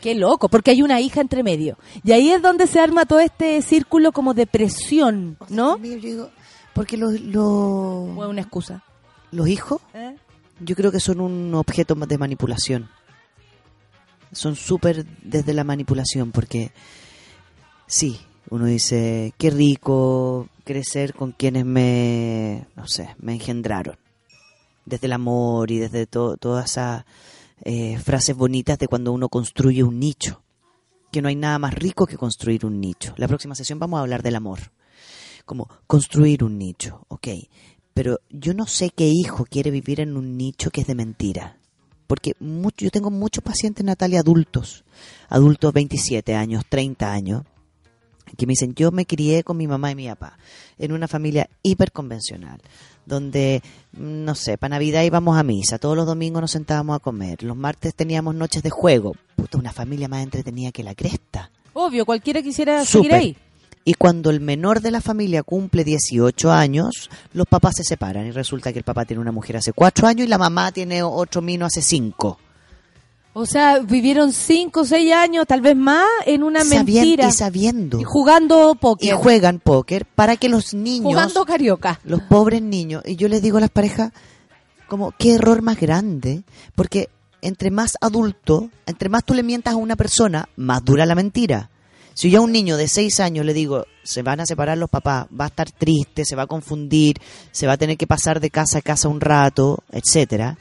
Qué 0.00 0.14
loco, 0.14 0.48
porque 0.48 0.70
hay 0.70 0.80
una 0.80 0.98
hija 0.98 1.20
entre 1.20 1.42
medio. 1.42 1.76
Y 2.02 2.12
ahí 2.12 2.30
es 2.30 2.40
donde 2.40 2.66
se 2.66 2.80
arma 2.80 3.04
todo 3.04 3.20
este 3.20 3.60
círculo 3.60 4.12
como 4.12 4.32
de 4.32 4.46
presión, 4.46 5.36
¿no? 5.50 5.76
Yo 5.76 5.96
digo, 5.98 6.30
porque 6.72 6.96
los, 6.96 7.20
los, 7.20 7.44
O 7.44 8.24
es 8.24 8.30
una 8.30 8.40
excusa. 8.40 8.82
los 9.30 9.46
hijos, 9.46 9.82
¿Eh? 9.92 10.16
yo 10.60 10.74
creo 10.74 10.90
que 10.90 11.00
son 11.00 11.20
un 11.20 11.54
objeto 11.54 11.94
de 11.94 12.16
manipulación. 12.16 12.88
Son 14.32 14.56
súper 14.56 15.04
desde 15.22 15.52
la 15.52 15.64
manipulación, 15.64 16.32
porque 16.32 16.72
sí, 17.86 18.18
uno 18.48 18.64
dice, 18.64 19.34
qué 19.36 19.50
rico 19.50 20.48
crecer 20.64 21.12
con 21.12 21.32
quienes 21.32 21.66
me, 21.66 22.68
no 22.74 22.86
sé, 22.86 23.14
me 23.18 23.34
engendraron. 23.34 23.98
Desde 24.86 25.06
el 25.06 25.12
amor 25.12 25.70
y 25.70 25.78
desde 25.78 26.06
to- 26.06 26.36
todas 26.36 26.70
esas 26.72 27.04
eh, 27.64 27.98
frases 27.98 28.36
bonitas 28.36 28.78
de 28.78 28.88
cuando 28.88 29.12
uno 29.12 29.28
construye 29.28 29.82
un 29.82 29.98
nicho. 29.98 30.42
Que 31.12 31.22
no 31.22 31.28
hay 31.28 31.36
nada 31.36 31.58
más 31.58 31.74
rico 31.74 32.06
que 32.06 32.16
construir 32.16 32.66
un 32.66 32.80
nicho. 32.80 33.14
La 33.16 33.28
próxima 33.28 33.54
sesión 33.54 33.78
vamos 33.78 33.98
a 33.98 34.00
hablar 34.02 34.22
del 34.22 34.36
amor. 34.36 34.58
Como 35.46 35.68
construir 35.86 36.42
un 36.44 36.58
nicho, 36.58 37.04
ok. 37.08 37.28
Pero 37.94 38.18
yo 38.30 38.54
no 38.54 38.66
sé 38.66 38.90
qué 38.90 39.06
hijo 39.08 39.44
quiere 39.44 39.70
vivir 39.70 40.00
en 40.00 40.16
un 40.16 40.36
nicho 40.36 40.70
que 40.70 40.80
es 40.80 40.86
de 40.86 40.94
mentira. 40.96 41.58
Porque 42.06 42.34
mucho, 42.40 42.84
yo 42.84 42.90
tengo 42.90 43.10
muchos 43.10 43.44
pacientes, 43.44 43.84
Natalia, 43.84 44.20
adultos. 44.20 44.84
Adultos 45.28 45.72
27 45.72 46.34
años, 46.34 46.64
30 46.68 47.12
años 47.12 47.42
que 48.36 48.46
me 48.46 48.52
dicen, 48.52 48.74
yo 48.74 48.90
me 48.90 49.06
crié 49.06 49.42
con 49.44 49.56
mi 49.56 49.66
mamá 49.66 49.90
y 49.90 49.94
mi 49.94 50.08
papá 50.08 50.38
en 50.78 50.92
una 50.92 51.08
familia 51.08 51.48
hiper 51.62 51.92
convencional, 51.92 52.60
donde, 53.06 53.62
no 53.92 54.34
sé, 54.34 54.58
para 54.58 54.76
Navidad 54.76 55.02
íbamos 55.02 55.38
a 55.38 55.42
misa, 55.42 55.78
todos 55.78 55.96
los 55.96 56.06
domingos 56.06 56.40
nos 56.40 56.50
sentábamos 56.50 56.96
a 56.96 57.00
comer, 57.00 57.42
los 57.42 57.56
martes 57.56 57.94
teníamos 57.94 58.34
noches 58.34 58.62
de 58.62 58.70
juego, 58.70 59.14
puta, 59.36 59.58
una 59.58 59.72
familia 59.72 60.08
más 60.08 60.22
entretenida 60.22 60.72
que 60.72 60.82
la 60.82 60.94
cresta. 60.94 61.50
Obvio, 61.72 62.06
cualquiera 62.06 62.42
quisiera 62.42 62.84
seguir 62.84 63.10
Súper. 63.10 63.20
ahí. 63.20 63.36
Y 63.86 63.94
cuando 63.94 64.30
el 64.30 64.40
menor 64.40 64.80
de 64.80 64.90
la 64.90 65.02
familia 65.02 65.42
cumple 65.42 65.84
18 65.84 66.50
años, 66.50 67.10
los 67.34 67.46
papás 67.46 67.74
se 67.76 67.84
separan 67.84 68.26
y 68.26 68.30
resulta 68.30 68.72
que 68.72 68.78
el 68.78 68.84
papá 68.84 69.04
tiene 69.04 69.20
una 69.20 69.32
mujer 69.32 69.58
hace 69.58 69.74
4 69.74 70.08
años 70.08 70.26
y 70.26 70.30
la 70.30 70.38
mamá 70.38 70.72
tiene 70.72 71.02
otro 71.02 71.42
mino 71.42 71.66
hace 71.66 71.82
5. 71.82 72.38
O 73.36 73.46
sea, 73.46 73.80
vivieron 73.80 74.32
cinco 74.32 74.82
o 74.82 74.84
seis 74.84 75.12
años, 75.12 75.44
tal 75.48 75.60
vez 75.60 75.74
más, 75.74 76.06
en 76.24 76.44
una 76.44 76.62
mentira. 76.62 77.28
Y 77.28 77.32
sabiendo. 77.32 78.00
Y 78.00 78.04
jugando 78.04 78.72
Y 78.74 78.78
póker. 78.78 79.14
juegan 79.14 79.58
póker 79.58 80.06
para 80.06 80.36
que 80.36 80.48
los 80.48 80.72
niños... 80.72 81.12
jugando 81.12 81.44
carioca. 81.44 81.98
los 82.04 82.22
pobres 82.22 82.62
niños. 82.62 83.02
Y 83.04 83.16
yo 83.16 83.26
les 83.26 83.42
digo 83.42 83.58
a 83.58 83.60
las 83.60 83.70
parejas, 83.70 84.12
como, 84.86 85.12
qué 85.18 85.34
error 85.34 85.62
más 85.62 85.80
grande, 85.80 86.44
porque 86.76 87.08
entre 87.42 87.72
más 87.72 87.96
adulto, 88.00 88.70
entre 88.86 89.08
más 89.08 89.24
tú 89.24 89.34
le 89.34 89.42
mientas 89.42 89.74
a 89.74 89.78
una 89.78 89.96
persona, 89.96 90.48
más 90.54 90.84
dura 90.84 91.04
la 91.04 91.16
mentira. 91.16 91.70
Si 92.14 92.30
yo 92.30 92.38
a 92.38 92.42
un 92.42 92.52
niño 92.52 92.76
de 92.76 92.86
seis 92.86 93.18
años 93.18 93.44
le 93.44 93.52
digo, 93.52 93.84
se 94.04 94.22
van 94.22 94.38
a 94.38 94.46
separar 94.46 94.78
los 94.78 94.88
papás, 94.88 95.26
va 95.38 95.46
a 95.46 95.48
estar 95.48 95.68
triste, 95.72 96.24
se 96.24 96.36
va 96.36 96.44
a 96.44 96.46
confundir, 96.46 97.16
se 97.50 97.66
va 97.66 97.72
a 97.72 97.76
tener 97.76 97.96
que 97.96 98.06
pasar 98.06 98.38
de 98.38 98.50
casa 98.50 98.78
a 98.78 98.82
casa 98.82 99.08
un 99.08 99.20
rato, 99.20 99.82
etcétera, 99.90 100.56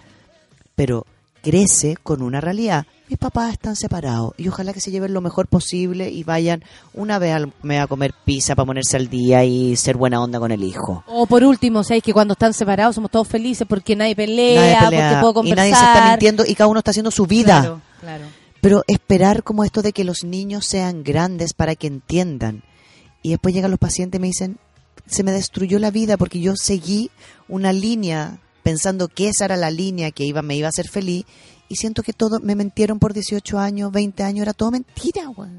pero 0.75 1.05
crece 1.43 1.95
con 2.01 2.23
una 2.23 2.41
realidad. 2.41 2.87
Mis 3.09 3.19
papás 3.19 3.51
están 3.51 3.75
separados 3.75 4.31
y 4.37 4.47
ojalá 4.47 4.73
que 4.73 4.79
se 4.79 4.89
lleven 4.89 5.13
lo 5.13 5.21
mejor 5.21 5.47
posible 5.47 6.09
y 6.09 6.23
vayan 6.23 6.63
una 6.93 7.19
vez 7.19 7.33
al 7.35 7.53
mes 7.61 7.81
a 7.81 7.87
comer 7.87 8.13
pizza 8.25 8.55
para 8.55 8.65
ponerse 8.65 8.95
al 8.97 9.09
día 9.09 9.43
y 9.43 9.75
ser 9.75 9.97
buena 9.97 10.23
onda 10.23 10.39
con 10.39 10.51
el 10.51 10.63
hijo. 10.63 11.03
O 11.05 11.27
por 11.27 11.43
último, 11.43 11.83
¿sabéis 11.83 12.03
que 12.03 12.13
cuando 12.13 12.31
están 12.31 12.53
separados 12.53 12.95
somos 12.95 13.11
todos 13.11 13.27
felices 13.27 13.67
porque 13.69 13.95
nadie 13.95 14.15
pelea, 14.15 14.79
Nadie 14.81 14.89
pelea, 14.89 15.09
porque 15.09 15.19
puedo 15.19 15.31
y 15.31 15.33
conversar? 15.35 15.57
nadie 15.57 15.75
se 15.75 15.85
está 15.85 16.09
mintiendo 16.11 16.43
y 16.47 16.55
cada 16.55 16.67
uno 16.69 16.79
está 16.79 16.91
haciendo 16.91 17.11
su 17.11 17.27
vida. 17.27 17.59
Claro, 17.59 17.81
claro. 17.99 18.25
Pero 18.61 18.83
esperar 18.87 19.43
como 19.43 19.65
esto 19.65 19.81
de 19.81 19.91
que 19.91 20.05
los 20.05 20.23
niños 20.23 20.65
sean 20.65 21.03
grandes 21.03 21.53
para 21.53 21.75
que 21.75 21.87
entiendan. 21.87 22.63
Y 23.21 23.31
después 23.31 23.53
llegan 23.53 23.69
los 23.71 23.79
pacientes 23.79 24.17
y 24.17 24.21
me 24.21 24.27
dicen, 24.27 24.57
se 25.05 25.23
me 25.23 25.33
destruyó 25.33 25.77
la 25.77 25.91
vida 25.91 26.15
porque 26.15 26.39
yo 26.39 26.55
seguí 26.55 27.11
una 27.49 27.73
línea 27.73 28.39
pensando 28.63 29.07
que 29.09 29.27
esa 29.29 29.45
era 29.45 29.57
la 29.57 29.69
línea 29.71 30.11
que 30.11 30.23
iba 30.25 30.41
me 30.41 30.55
iba 30.55 30.67
a 30.67 30.69
hacer 30.69 30.87
feliz 30.87 31.25
y 31.69 31.75
siento 31.75 32.01
que 32.03 32.13
todo 32.13 32.39
me 32.39 32.55
mentieron 32.55 32.99
por 32.99 33.13
18 33.13 33.59
años, 33.59 33.91
20 33.91 34.23
años, 34.23 34.41
era 34.43 34.53
todo 34.53 34.71
mentira, 34.71 35.25
güey. 35.27 35.49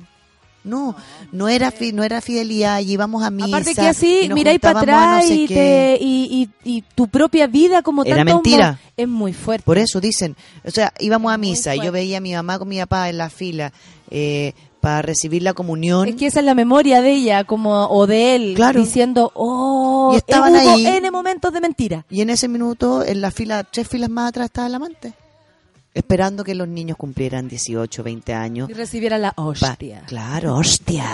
No, 0.63 0.97
no 1.31 1.49
era 1.51 1.71
fi- 1.71 1.93
no 1.93 2.05
era 2.05 2.23
fidelidad, 2.23 2.81
y 2.81 2.93
íbamos 2.93 3.23
a 3.23 3.29
misa. 3.31 3.49
Aparte 3.49 3.75
que 3.75 3.83
así 3.83 4.31
miráis 4.33 4.59
para 4.61 4.81
atrás 4.81 5.23
no 5.25 5.29
sé 5.29 5.35
y, 5.35 5.47
te- 5.47 5.99
y, 6.01 6.49
y- 6.65 6.77
y 6.77 6.83
tu 6.95 7.07
propia 7.09 7.47
vida 7.47 7.83
como 7.83 8.03
Era 8.03 8.17
tanto 8.17 8.37
mentira. 8.37 8.81
es 8.97 9.07
muy 9.07 9.35
fuerte. 9.35 9.63
Por 9.63 9.77
eso 9.77 10.01
dicen, 10.01 10.37
o 10.65 10.71
sea, 10.71 10.95
íbamos 11.01 11.31
a 11.35 11.37
misa 11.37 11.77
y 11.77 11.81
yo 11.85 11.93
veía 11.93 12.17
a 12.17 12.21
mi 12.23 12.33
mamá 12.33 12.59
con 12.59 12.67
mi 12.69 12.79
papá 12.79 13.11
en 13.11 13.19
la 13.19 13.29
fila 13.29 13.75
eh, 14.11 14.55
para 14.85 15.02
recibir 15.02 15.43
la 15.43 15.55
comunión. 15.55 16.06
Es 16.09 16.15
que 16.16 16.27
esa 16.27 16.40
es 16.40 16.47
la 16.47 16.55
memoria 16.55 17.01
de 17.01 17.12
ella 17.12 17.44
como 17.44 17.86
o 17.86 18.06
de 18.06 18.35
él 18.36 18.52
Claro. 18.55 18.81
diciendo, 18.81 19.32
oh, 19.35 20.11
Y 20.12 20.16
estaban 20.19 20.52
hubo 20.52 20.59
ahí. 20.74 20.86
N 20.86 21.11
momentos 21.11 21.52
de 21.52 21.61
mentira. 21.61 22.05
Y 22.11 22.20
en 22.20 22.31
ese 22.31 22.48
minuto, 22.48 23.02
en 23.05 23.20
la 23.20 23.31
fila, 23.31 23.65
tres 23.65 23.89
filas 23.89 24.11
más 24.11 24.28
atrás 24.28 24.47
estaba 24.47 24.66
el 24.66 24.74
amante. 24.74 25.15
Esperando 25.94 26.43
que 26.44 26.55
los 26.55 26.66
niños 26.69 26.97
cumplieran 26.97 27.48
18, 27.48 28.02
20 28.02 28.35
años. 28.35 28.69
Y 28.69 28.73
recibiera 28.74 29.16
la 29.16 29.31
Pa- 29.32 29.43
hostia. 29.43 30.02
claro, 30.06 30.56
hostia. 30.56 31.06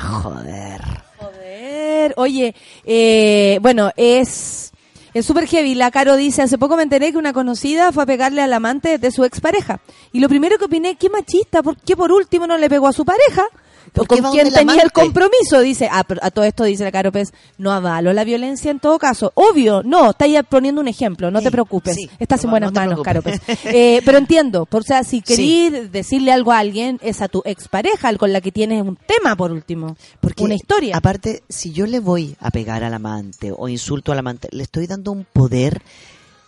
Joder. 0.00 0.80
Joder. 1.18 2.14
Oye, 2.16 2.54
eh, 2.84 3.58
bueno, 3.62 3.90
es 3.96 4.71
es 5.14 5.26
súper 5.26 5.46
heavy. 5.46 5.74
La 5.74 5.90
Caro 5.90 6.16
dice, 6.16 6.42
hace 6.42 6.58
poco 6.58 6.76
me 6.76 6.82
enteré 6.82 7.12
que 7.12 7.18
una 7.18 7.32
conocida 7.32 7.92
fue 7.92 8.02
a 8.02 8.06
pegarle 8.06 8.42
al 8.42 8.52
amante 8.52 8.98
de 8.98 9.10
su 9.10 9.24
expareja. 9.24 9.80
Y 10.12 10.20
lo 10.20 10.28
primero 10.28 10.58
que 10.58 10.64
opiné, 10.64 10.96
qué 10.96 11.10
machista, 11.10 11.62
¿por 11.62 11.76
qué 11.76 11.96
por 11.96 12.12
último 12.12 12.46
no 12.46 12.58
le 12.58 12.68
pegó 12.68 12.88
a 12.88 12.92
su 12.92 13.04
pareja? 13.04 13.44
¿Por 13.92 14.04
¿O 14.04 14.06
con 14.06 14.38
el 14.38 14.52
tenía 14.54 14.82
el 14.82 14.90
compromiso? 14.90 15.60
Dice, 15.60 15.86
ah, 15.90 16.02
a 16.22 16.30
todo 16.30 16.44
esto 16.46 16.64
dice 16.64 16.82
la 16.84 16.90
Caro 16.92 17.12
Pez, 17.12 17.32
no 17.58 17.72
avalo 17.72 18.12
la 18.14 18.24
violencia 18.24 18.70
en 18.70 18.80
todo 18.80 18.98
caso. 18.98 19.32
Obvio, 19.34 19.82
no, 19.82 20.10
está 20.10 20.26
ya 20.26 20.42
poniendo 20.42 20.80
un 20.80 20.88
ejemplo, 20.88 21.30
no 21.30 21.40
Sí, 21.40 21.44
te 21.44 21.50
preocupes. 21.50 21.94
sí, 21.96 22.08
Estás 22.18 22.42
en 22.44 22.50
buenas 22.50 22.72
no 22.72 22.80
manos, 22.80 23.02
Caro 23.02 23.20
preocupes. 23.20 23.46
Pez. 23.46 23.58
Eh, 23.74 24.00
pero 24.04 24.16
entiendo, 24.18 24.64
por, 24.64 24.80
o 24.80 24.84
sea, 24.84 25.04
si 25.04 25.18
Sí. 25.18 25.22
querís 25.22 25.92
decirle 25.92 26.32
algo 26.32 26.52
a 26.52 26.58
alguien, 26.58 26.98
es 27.02 27.20
a 27.20 27.28
tu 27.28 27.42
expareja 27.44 28.14
con 28.16 28.32
la 28.32 28.40
que 28.40 28.50
tienes 28.50 28.82
un 28.82 28.96
tema, 28.96 29.36
por 29.36 29.52
último. 29.52 29.96
Porque 30.20 30.42
una 30.42 30.54
historia. 30.54 30.96
Aparte, 30.96 31.42
si 31.48 31.72
yo 31.72 31.86
le 31.86 32.00
voy 32.00 32.36
a 32.40 32.50
pegar 32.50 32.84
al 32.84 32.94
amante 32.94 33.52
o 33.54 33.68
insulto 33.68 34.10
al 34.12 34.18
amante, 34.18 34.48
le 34.52 34.62
estoy 34.62 34.86
dando 34.86 35.12
un 35.12 35.24
poder 35.30 35.82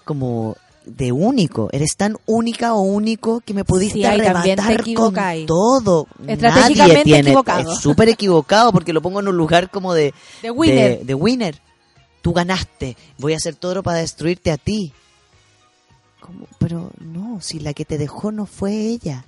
como 0.04 0.56
de 0.84 1.12
único. 1.12 1.68
Eres 1.72 1.96
tan 1.96 2.16
única 2.26 2.74
o 2.74 2.80
único 2.82 3.40
que 3.40 3.54
me 3.54 3.64
pudiste 3.64 3.98
Sí, 3.98 4.04
arrebatar 4.04 4.84
con 4.94 5.14
todo. 5.46 6.06
Estratégicamente 6.26 6.78
Nadie 6.78 7.04
tiene, 7.04 7.20
equivocado. 7.30 7.72
Es 7.72 7.78
súper 7.78 8.08
equivocado 8.08 8.72
porque 8.72 8.92
lo 8.92 9.02
pongo 9.02 9.20
en 9.20 9.28
un 9.28 9.36
lugar 9.36 9.70
como 9.70 9.94
de... 9.94 10.14
De 10.42 10.50
winner. 10.50 10.98
De, 10.98 11.04
de 11.04 11.14
winner. 11.14 11.60
Tú 12.22 12.32
ganaste. 12.32 12.96
Voy 13.18 13.34
a 13.34 13.36
hacer 13.36 13.54
todo 13.54 13.82
para 13.82 13.98
destruirte 13.98 14.50
a 14.50 14.56
ti. 14.56 14.92
¿Cómo? 16.20 16.46
Pero 16.58 16.90
no, 17.00 17.38
si 17.40 17.60
la 17.60 17.74
que 17.74 17.84
te 17.84 17.98
dejó 17.98 18.32
no 18.32 18.46
fue 18.46 18.72
ella. 18.72 19.24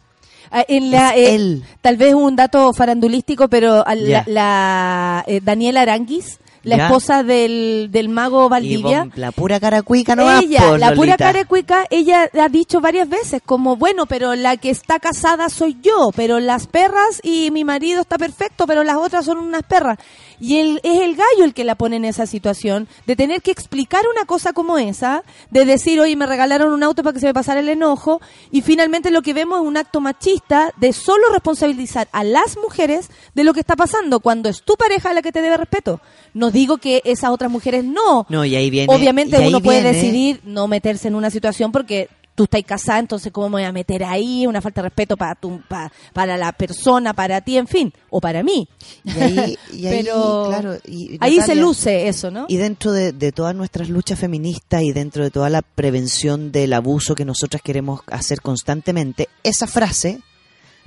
Ah, 0.51 0.65
En 0.69 0.91
la, 0.91 1.11
Es 1.11 1.29
eh, 1.29 1.35
él. 1.35 1.65
Tal 1.81 1.97
vez 1.97 2.15
un 2.15 2.37
dato 2.37 2.73
farandulístico, 2.73 3.49
pero 3.49 3.87
a 3.87 3.95
la, 3.95 4.25
la, 4.27 5.25
eh, 5.27 5.41
Daniela 5.43 5.83
Aranguis, 5.83 6.39
la 6.67 6.77
Ya. 6.77 6.87
esposa 6.87 7.23
del, 7.23 7.89
del 7.93 8.09
mago 8.09 8.49
Valdivia, 8.49 9.09
la 9.15 9.31
pura 9.31 9.61
cara 9.61 9.83
cuica 9.83 10.17
no 10.17 10.29
ella, 10.41 10.77
la 10.79 10.93
pura 10.95 11.17
carecuica, 11.17 11.87
ella 11.91 12.29
ha 12.41 12.49
dicho 12.49 12.81
varias 12.81 13.09
veces 13.09 13.41
como, 13.45 13.77
bueno, 13.77 14.07
pero 14.07 14.35
la 14.35 14.57
que 14.57 14.71
está 14.71 14.99
casada 14.99 15.49
soy 15.49 15.79
yo, 15.81 16.11
pero 16.17 16.41
las 16.41 16.67
perras 16.67 17.21
y 17.23 17.53
mi 17.53 17.63
marido 17.65 18.01
está 18.01 18.19
perfecto, 18.19 18.67
pero 18.67 18.83
las 18.83 18.97
otras 18.97 19.25
son 19.25 19.39
unas 19.39 19.63
perras. 19.63 19.97
Y 20.41 20.59
él, 20.59 20.81
es 20.83 21.01
el 21.01 21.17
gallo 21.17 21.45
el 21.45 21.55
que 21.55 21.65
la 21.65 21.75
pone 21.75 21.97
en 21.97 22.05
esa 22.05 22.27
situación 22.27 22.89
de 23.07 23.17
tener 23.17 23.43
que 23.43 23.51
explicar 23.51 24.03
una 24.11 24.27
cosa 24.27 24.53
como 24.53 24.79
esa, 24.79 25.25
de 25.51 25.65
decir, 25.65 26.01
oye, 26.01 26.17
me 26.17 26.27
regalaron 26.27 26.73
un 26.73 26.83
auto 26.83 27.03
para 27.03 27.15
que 27.15 27.21
se 27.21 27.27
me 27.27 27.35
pasara 27.35 27.61
el 27.61 27.69
enojo, 27.69 28.21
y 28.51 28.63
finalmente 28.63 29.11
lo 29.11 29.23
que 29.23 29.35
vemos 29.35 29.61
es 29.61 29.67
un 29.67 29.77
acto 29.77 30.01
machista 30.01 30.73
de 30.77 30.93
solo 30.93 31.25
responsabilizar 31.33 32.09
a 32.13 32.25
las 32.25 32.57
mujeres 32.57 33.11
de 33.35 33.45
lo 33.45 33.55
que 33.55 33.61
está 33.61 33.77
pasando, 33.77 34.21
cuando 34.21 34.49
es 34.49 34.63
tu 34.63 34.75
pareja 34.75 35.13
la 35.13 35.23
que 35.23 35.33
te 35.33 35.43
debe 35.43 35.57
respeto. 35.57 36.01
No 36.35 36.51
digo 36.51 36.79
que 36.79 37.03
esas 37.05 37.31
otras 37.31 37.51
mujeres 37.51 37.85
no. 37.85 38.27
No, 38.29 38.45
y 38.45 38.57
ahí 38.57 38.71
viene. 38.71 38.93
Obviamente 38.95 39.39
y 39.39 39.43
ahí 39.43 39.49
uno 39.49 39.61
puede 39.61 39.83
decidir 39.83 40.41
no 40.45 40.69
meterse 40.69 41.09
en 41.09 41.15
una 41.15 41.31
situación 41.31 41.73
porque 41.73 42.09
tú 42.37 42.45
estás 42.45 42.63
casada, 42.63 43.01
entonces 43.01 43.33
cómo 43.33 43.49
me 43.49 43.53
voy 43.55 43.63
a 43.65 43.73
meter 43.73 44.05
ahí, 44.05 44.47
una 44.47 44.61
falta 44.61 44.81
de 44.83 44.89
respeto 44.91 45.17
para 45.17 45.35
tu, 45.35 45.61
pa- 45.69 45.91
para 46.13 46.37
la 46.37 46.53
persona, 46.53 47.13
para 47.15 47.41
ti, 47.41 47.57
en 47.57 47.67
fin, 47.67 47.93
o 48.11 48.21
para 48.21 48.45
mí. 48.45 48.69
Y 49.05 49.11
ahí, 49.19 49.59
y 49.73 49.87
ahí, 49.89 49.97
Pero 50.05 50.45
claro, 50.49 50.77
y 50.87 51.17
ahí 51.21 51.41
se 51.41 51.55
luce 51.57 52.07
eso, 52.07 52.31
¿no? 52.31 52.47
Y 52.49 52.57
dentro 52.59 52.93
de, 52.93 53.11
de 53.13 53.33
todas 53.33 53.55
nuestras 53.57 53.89
luchas 53.89 54.19
feministas 54.21 54.83
y 54.83 54.93
dentro 54.93 55.25
de 55.25 55.31
toda 55.33 55.51
la 55.51 55.63
prevención 55.63 56.53
del 56.53 56.73
abuso 56.75 57.15
que 57.17 57.25
nosotras 57.25 57.63
queremos 57.63 58.03
hacer 58.07 58.41
constantemente, 58.43 59.29
esa 59.43 59.67
frase 59.67 60.21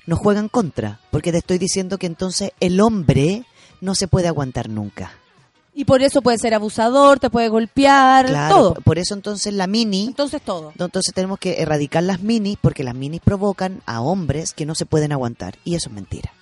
nos 0.06 0.20
juega 0.20 0.40
en 0.40 0.50
contra, 0.50 1.00
porque 1.12 1.32
te 1.32 1.40
estoy 1.40 1.58
diciendo 1.58 1.98
que 1.98 2.08
entonces 2.08 2.52
el 2.60 2.80
hombre 2.80 3.44
no 3.82 3.96
se 3.96 4.08
puede 4.08 4.28
aguantar 4.28 4.70
nunca. 4.70 5.12
Y 5.80 5.86
por 5.86 6.04
eso 6.04 6.22
puede 6.22 6.38
ser 6.38 6.54
abusador, 6.54 7.20
te 7.20 7.30
puede 7.30 7.48
golpear, 7.48 8.26
Claro, 8.26 8.56
todo. 8.56 8.74
por- 8.84 9.00
eso 9.00 9.14
entonces 9.14 9.54
la 9.54 9.66
mini, 9.66 10.08
Entonces 10.08 10.42
todo. 10.42 10.74
entonces 10.78 11.14
tenemos 11.14 11.40
que 11.40 11.62
erradicar 11.62 12.04
las 12.04 12.20
minis 12.22 12.58
porque 12.60 12.84
las 12.84 12.96
minis 12.96 13.22
provocan 13.24 13.82
a 13.86 14.02
hombres 14.02 14.52
que 14.54 14.66
no 14.66 14.76
se 14.76 14.86
pueden 14.86 15.14
aguantar 15.14 15.56
y 15.64 15.76
eso 15.76 15.88
es 15.88 15.96
mentira. 15.96 16.34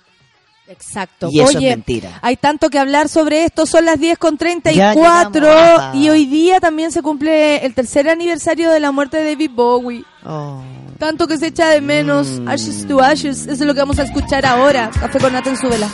Exacto. 0.66 1.28
Y 1.30 1.38
eso 1.40 1.56
es 1.58 1.64
mentira. 1.64 2.18
hay 2.20 2.36
tanto 2.36 2.68
que 2.68 2.78
hablar 2.80 3.08
sobre 3.08 3.44
esto, 3.44 3.64
son 3.64 3.84
las 3.84 4.00
10 4.00 4.18
con 4.18 4.32
Ya 4.34 4.38
34 4.38 5.40
llegamos. 5.46 5.96
y 5.96 6.10
hoy 6.10 6.26
día 6.26 6.58
también 6.58 6.90
se 6.90 7.00
cumple 7.00 7.64
el 7.64 7.74
tercer 7.74 8.08
aniversario 8.08 8.70
de 8.72 8.80
la 8.80 8.90
muerte 8.90 9.18
de 9.18 9.24
David 9.30 9.52
Bowie. 9.54 10.04
Oh. 10.26 10.60
Tanto 10.98 11.28
que 11.28 11.38
se 11.38 11.46
echa 11.46 11.68
de 11.68 11.80
menos, 11.80 12.26
Mm. 12.40 12.48
Ashes 12.48 12.86
to 12.88 13.00
Ashes, 13.00 13.42
eso 13.42 13.52
es 13.52 13.60
lo 13.60 13.72
que 13.72 13.80
vamos 13.80 14.00
a 14.00 14.02
escuchar 14.02 14.44
ahora. 14.44 14.90
Café 14.98 15.20
con 15.20 15.32
Nata 15.32 15.48
en 15.48 15.56
su 15.56 15.68
vela. 15.68 15.88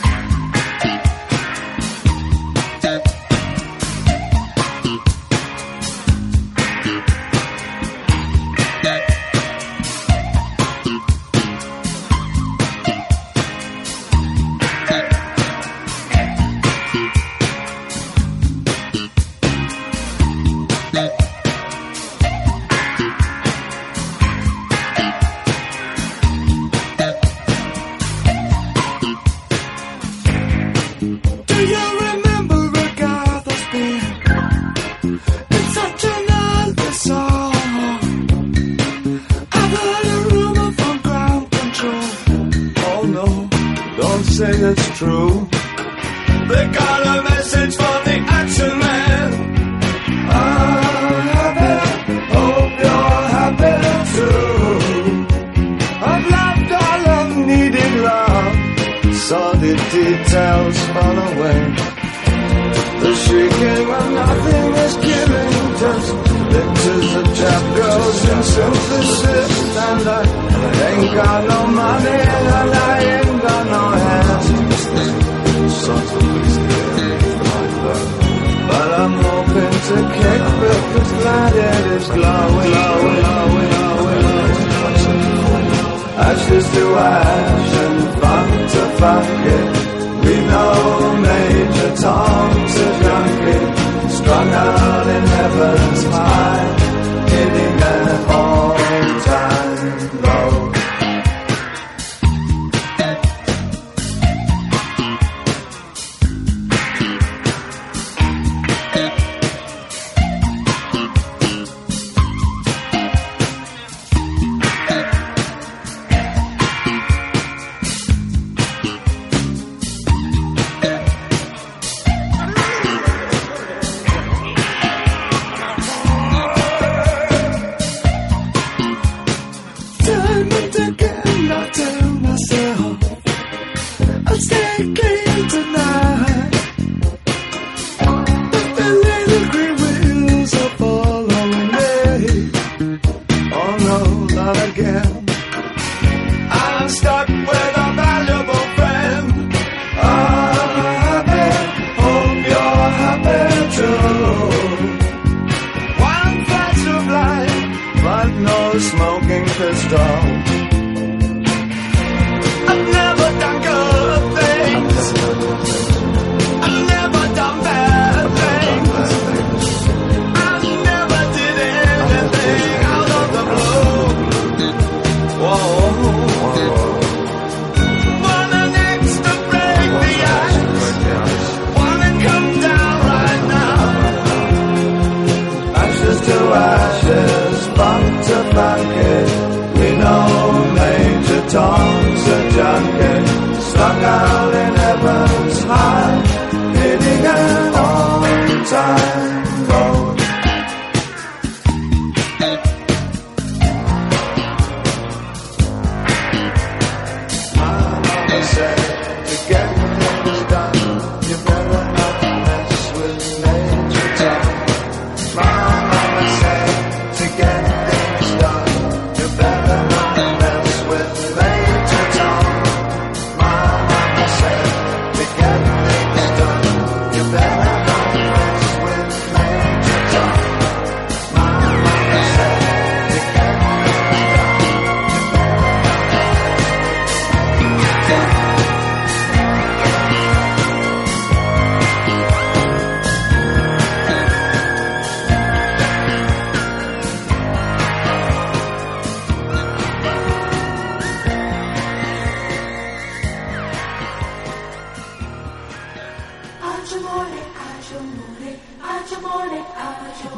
Yeah. 89.45 89.84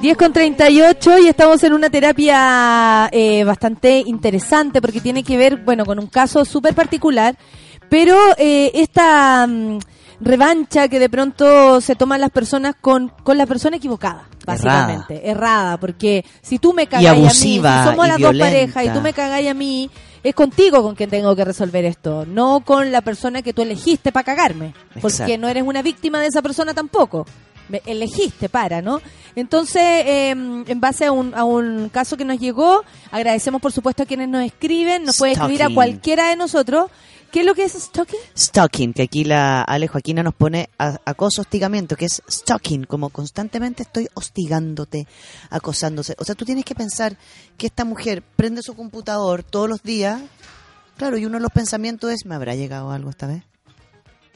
10 0.07 0.17
con 0.17 0.31
38 0.31 1.19
y 1.19 1.27
estamos 1.27 1.61
en 1.65 1.73
una 1.73 1.89
terapia 1.89 3.09
eh, 3.11 3.43
bastante 3.43 4.01
interesante 4.05 4.79
porque 4.79 5.01
tiene 5.01 5.21
que 5.21 5.35
ver, 5.35 5.57
bueno, 5.57 5.83
con 5.83 5.99
un 5.99 6.07
caso 6.07 6.45
súper 6.45 6.73
particular, 6.73 7.37
pero 7.89 8.15
eh, 8.37 8.71
esta 8.73 9.45
mm, 9.45 9.79
revancha 10.21 10.87
que 10.87 10.99
de 10.99 11.09
pronto 11.09 11.81
se 11.81 11.97
toman 11.97 12.21
las 12.21 12.29
personas 12.29 12.75
con, 12.79 13.09
con 13.21 13.37
la 13.37 13.45
persona 13.45 13.75
equivocada, 13.75 14.29
básicamente, 14.45 15.29
errada, 15.29 15.77
porque 15.77 16.23
si 16.41 16.57
tú 16.57 16.71
me 16.71 16.87
cagáis 16.87 17.09
abusiva, 17.09 17.73
a 17.73 17.75
mí, 17.75 17.83
si 17.83 17.89
somos 17.89 18.05
y 18.05 18.09
las 18.09 18.19
dos 18.21 18.37
parejas 18.37 18.85
y 18.85 18.89
tú 18.91 19.01
me 19.01 19.11
cagáis 19.11 19.49
a 19.49 19.53
mí, 19.53 19.91
es 20.23 20.33
contigo 20.33 20.83
con 20.83 20.95
quien 20.95 21.09
tengo 21.09 21.35
que 21.35 21.43
resolver 21.43 21.83
esto, 21.83 22.25
no 22.25 22.61
con 22.61 22.93
la 22.93 23.01
persona 23.01 23.41
que 23.41 23.51
tú 23.51 23.61
elegiste 23.61 24.13
para 24.13 24.23
cagarme, 24.23 24.73
porque 25.01 25.07
Exacto. 25.07 25.37
no 25.37 25.49
eres 25.49 25.63
una 25.63 25.81
víctima 25.81 26.21
de 26.21 26.27
esa 26.27 26.41
persona 26.41 26.73
tampoco. 26.73 27.25
Me 27.69 27.81
elegiste 27.85 28.49
para, 28.49 28.81
¿no? 28.81 29.01
Entonces, 29.35 29.81
eh, 29.83 30.29
en 30.31 30.79
base 30.79 31.05
a 31.05 31.11
un, 31.11 31.33
a 31.35 31.43
un 31.43 31.89
caso 31.89 32.17
que 32.17 32.25
nos 32.25 32.39
llegó, 32.39 32.83
agradecemos 33.11 33.61
por 33.61 33.71
supuesto 33.71 34.03
a 34.03 34.05
quienes 34.05 34.29
nos 34.29 34.43
escriben, 34.45 35.03
nos 35.03 35.17
puede 35.17 35.33
escribir 35.33 35.61
a 35.63 35.67
cualquiera 35.75 36.29
de 36.29 36.35
nosotros. 36.35 36.89
¿Qué 37.31 37.41
es 37.41 37.45
lo 37.45 37.53
que 37.55 37.65
es 37.65 37.73
stalking? 37.73 38.19
Stalking, 38.37 38.93
que 38.93 39.01
aquí 39.03 39.25
la 39.25 39.61
Ale 39.61 39.89
Joaquina 39.89 40.23
nos 40.23 40.33
pone 40.33 40.69
a- 40.79 40.97
acoso, 41.03 41.41
hostigamiento, 41.41 41.97
que 41.97 42.05
es 42.05 42.21
stalking, 42.29 42.85
como 42.85 43.09
constantemente 43.09 43.83
estoy 43.83 44.07
hostigándote, 44.13 45.07
acosándose. 45.49 46.15
O 46.19 46.23
sea, 46.23 46.35
tú 46.35 46.45
tienes 46.45 46.63
que 46.63 46.73
pensar 46.73 47.17
que 47.57 47.67
esta 47.67 47.83
mujer 47.83 48.23
prende 48.37 48.61
su 48.63 48.75
computador 48.75 49.43
todos 49.43 49.67
los 49.67 49.83
días, 49.83 50.21
claro, 50.95 51.17
y 51.17 51.25
uno 51.25 51.35
de 51.37 51.41
los 51.43 51.51
pensamientos 51.51 52.11
es, 52.11 52.25
¿me 52.25 52.33
habrá 52.33 52.55
llegado 52.55 52.91
algo 52.91 53.09
esta 53.09 53.27
vez? 53.27 53.43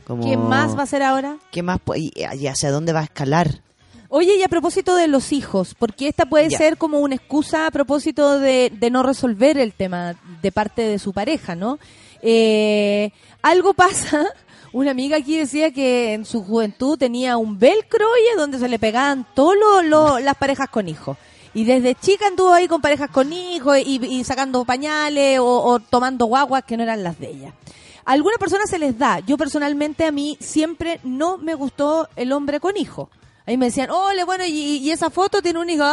Como, 0.06 0.24
¿Qué 0.24 0.36
más 0.38 0.78
va 0.78 0.84
a 0.84 0.88
ser 0.88 1.04
ahora? 1.04 1.38
¿Qué 1.52 1.62
más? 1.64 1.80
¿Y, 1.96 2.12
y 2.16 2.48
hacia 2.48 2.72
dónde 2.72 2.94
va 2.94 3.02
a 3.02 3.04
escalar? 3.04 3.62
Oye, 4.10 4.36
y 4.36 4.44
a 4.44 4.50
propósito 4.50 4.96
de 4.96 5.08
los 5.08 5.32
hijos, 5.32 5.74
porque 5.78 6.08
esta 6.10 6.26
puede 6.26 6.50
Ya. 6.50 6.58
ser 6.58 6.78
como 6.78 7.00
una 7.00 7.16
excusa 7.16 7.66
a 7.68 7.72
propósito 7.72 8.40
de, 8.40 8.70
de 8.78 8.90
no 8.90 9.04
resolver 9.04 9.58
el 9.58 9.72
tema 9.74 10.16
de 10.42 10.52
parte 10.52 10.82
de 10.82 11.00
su 11.00 11.14
pareja, 11.14 11.56
¿no? 11.56 11.80
Eh, 12.22 13.12
algo 13.42 13.74
pasa, 13.74 14.26
una 14.74 14.92
amiga 14.92 15.18
aquí 15.18 15.38
decía 15.38 15.72
que 15.72 16.14
en 16.14 16.26
su 16.26 16.44
juventud 16.44 16.98
tenía 16.98 17.38
un 17.38 17.58
velcro, 17.58 18.06
oye, 18.12 18.36
donde 18.38 18.60
se 18.60 18.68
le 18.70 18.80
pegaban 18.80 19.26
todas 19.34 19.86
las 20.24 20.36
parejas 20.36 20.70
con 20.70 20.90
hijos. 20.90 21.18
Y 21.54 21.66
desde 21.66 21.96
chica 21.96 22.28
anduvo 22.28 22.54
ahí 22.54 22.68
con 22.70 22.80
parejas 22.82 23.10
con 23.12 23.32
hijos 23.34 23.78
y, 23.78 24.06
y 24.06 24.24
sacando 24.24 24.64
pañales 24.64 25.40
o, 25.40 25.46
o 25.46 25.80
tomando 25.80 26.26
guaguas 26.26 26.64
que 26.64 26.78
no 26.78 26.84
eran 26.84 27.04
las 27.04 27.20
de 27.20 27.30
ella. 27.30 27.54
A 28.06 28.12
algunas 28.14 28.38
personas 28.40 28.70
se 28.70 28.80
les 28.80 28.98
da. 28.98 29.20
Yo 29.20 29.38
personalmente 29.38 30.06
a 30.06 30.12
mí 30.12 30.38
siempre 30.40 31.00
no 31.04 31.38
me 31.38 31.54
gustó 31.56 32.08
el 32.16 32.32
hombre 32.32 32.60
con 32.60 32.78
hijo. 32.78 33.10
Ahí 33.46 33.58
me 33.58 33.66
decían, 33.68 33.90
ole, 33.90 34.24
bueno, 34.24 34.46
y, 34.46 34.52
y 34.52 34.92
esa 34.92 35.10
foto 35.10 35.42
tiene 35.42 35.60
un 35.60 35.70
hijo. 35.70 35.84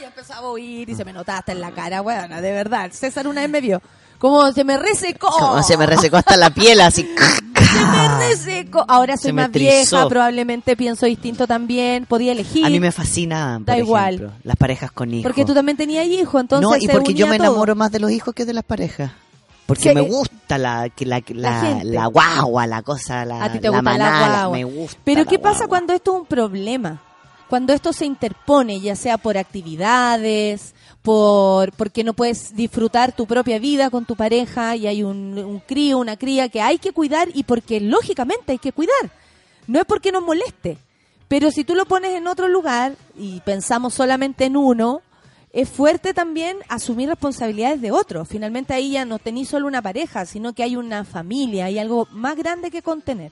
Y 0.00 0.04
empezaba 0.04 0.40
a 0.46 0.50
oír 0.50 0.88
y 0.90 0.94
se 0.94 1.04
me 1.04 1.12
notaba 1.12 1.38
hasta 1.38 1.52
en 1.52 1.60
la 1.60 1.70
cara. 1.72 2.00
Bueno, 2.00 2.40
de 2.40 2.52
verdad. 2.52 2.90
César 2.92 3.26
una 3.26 3.40
vez 3.40 3.50
me 3.50 3.60
vio. 3.60 3.80
Como 4.18 4.52
se 4.52 4.64
me 4.64 4.78
resecó. 4.78 5.28
Como 5.30 5.62
se 5.62 5.76
me 5.76 5.86
resecó 5.86 6.16
hasta 6.16 6.36
la 6.36 6.50
piel, 6.50 6.80
así. 6.80 7.06
Se 7.74 7.80
me 7.84 8.18
resecó. 8.28 8.84
Ahora 8.86 9.16
soy 9.16 9.32
más 9.32 9.50
trizó. 9.50 9.96
vieja, 9.96 10.08
probablemente 10.08 10.76
pienso 10.76 11.06
distinto 11.06 11.46
también. 11.48 12.06
Podía 12.06 12.30
elegir. 12.30 12.64
A 12.64 12.70
mí 12.70 12.78
me 12.78 12.92
fascinaban, 12.92 13.64
por 13.64 13.74
Da 13.74 13.78
igual. 13.78 14.32
las 14.44 14.56
parejas 14.56 14.92
con 14.92 15.12
hijos. 15.12 15.24
Porque 15.24 15.44
tú 15.44 15.54
también 15.54 15.76
tenías 15.76 16.06
hijos, 16.06 16.40
entonces 16.40 16.68
no, 16.70 16.76
y 16.76 16.86
porque 16.86 17.14
yo 17.14 17.26
me 17.26 17.36
todo. 17.36 17.48
enamoro 17.48 17.74
más 17.74 17.90
de 17.90 17.98
los 17.98 18.12
hijos 18.12 18.32
que 18.32 18.44
de 18.44 18.52
las 18.52 18.62
parejas. 18.62 19.10
Porque 19.66 19.82
Que- 19.84 19.94
me 19.94 20.02
gusta 20.02 20.58
la, 20.58 20.88
la, 20.98 21.20
la, 21.20 21.22
La 21.34 21.60
gente. 21.60 21.84
la 21.86 22.06
guagua, 22.06 22.66
la 22.66 22.82
cosa, 22.82 23.24
la, 23.24 23.44
A 23.44 23.50
ti 23.52 23.58
te 23.60 23.70
la 23.70 23.78
gusta 23.78 23.82
la 23.82 23.98
manada, 23.98 24.28
guagua. 24.46 24.56
me 24.58 24.64
gusta. 24.64 25.00
Pero 25.04 25.24
¿qué 25.24 25.38
pasa 25.38 25.60
guagua. 25.60 25.68
cuando 25.68 25.92
esto 25.94 26.12
es 26.14 26.20
un 26.20 26.26
problema? 26.26 27.02
Cuando 27.48 27.72
esto 27.72 27.92
se 27.92 28.04
interpone, 28.04 28.80
ya 28.80 28.96
sea 28.96 29.16
por 29.18 29.36
actividades, 29.38 30.74
por 31.02 31.72
porque 31.72 32.04
no 32.04 32.14
puedes 32.14 32.54
disfrutar 32.56 33.12
tu 33.12 33.26
propia 33.26 33.58
vida 33.58 33.90
con 33.90 34.04
tu 34.04 34.16
pareja 34.16 34.76
y 34.76 34.86
hay 34.86 35.02
un, 35.02 35.38
un 35.38 35.60
crío, 35.60 35.98
una 35.98 36.16
cría 36.16 36.48
que 36.48 36.60
hay 36.62 36.78
que 36.78 36.92
cuidar 36.92 37.28
y 37.34 37.44
porque 37.44 37.80
lógicamente 37.80 38.52
hay 38.52 38.58
que 38.58 38.72
cuidar. 38.72 39.10
No 39.66 39.78
es 39.78 39.84
porque 39.86 40.12
nos 40.12 40.22
moleste. 40.22 40.78
Pero 41.28 41.50
si 41.50 41.64
tú 41.64 41.74
lo 41.74 41.86
pones 41.86 42.12
en 42.12 42.26
otro 42.26 42.48
lugar 42.48 42.94
y 43.16 43.40
pensamos 43.40 43.94
solamente 43.94 44.44
en 44.44 44.56
uno, 44.56 45.00
es 45.54 45.68
fuerte 45.68 46.12
también 46.12 46.56
asumir 46.68 47.08
responsabilidades 47.08 47.80
de 47.80 47.92
otros. 47.92 48.26
Finalmente 48.28 48.74
ahí 48.74 48.90
ya 48.90 49.04
no 49.04 49.18
tenés 49.20 49.48
solo 49.48 49.66
una 49.68 49.80
pareja, 49.80 50.26
sino 50.26 50.52
que 50.52 50.64
hay 50.64 50.74
una 50.76 51.04
familia, 51.04 51.66
hay 51.66 51.78
algo 51.78 52.08
más 52.10 52.36
grande 52.36 52.70
que 52.72 52.82
contener. 52.82 53.30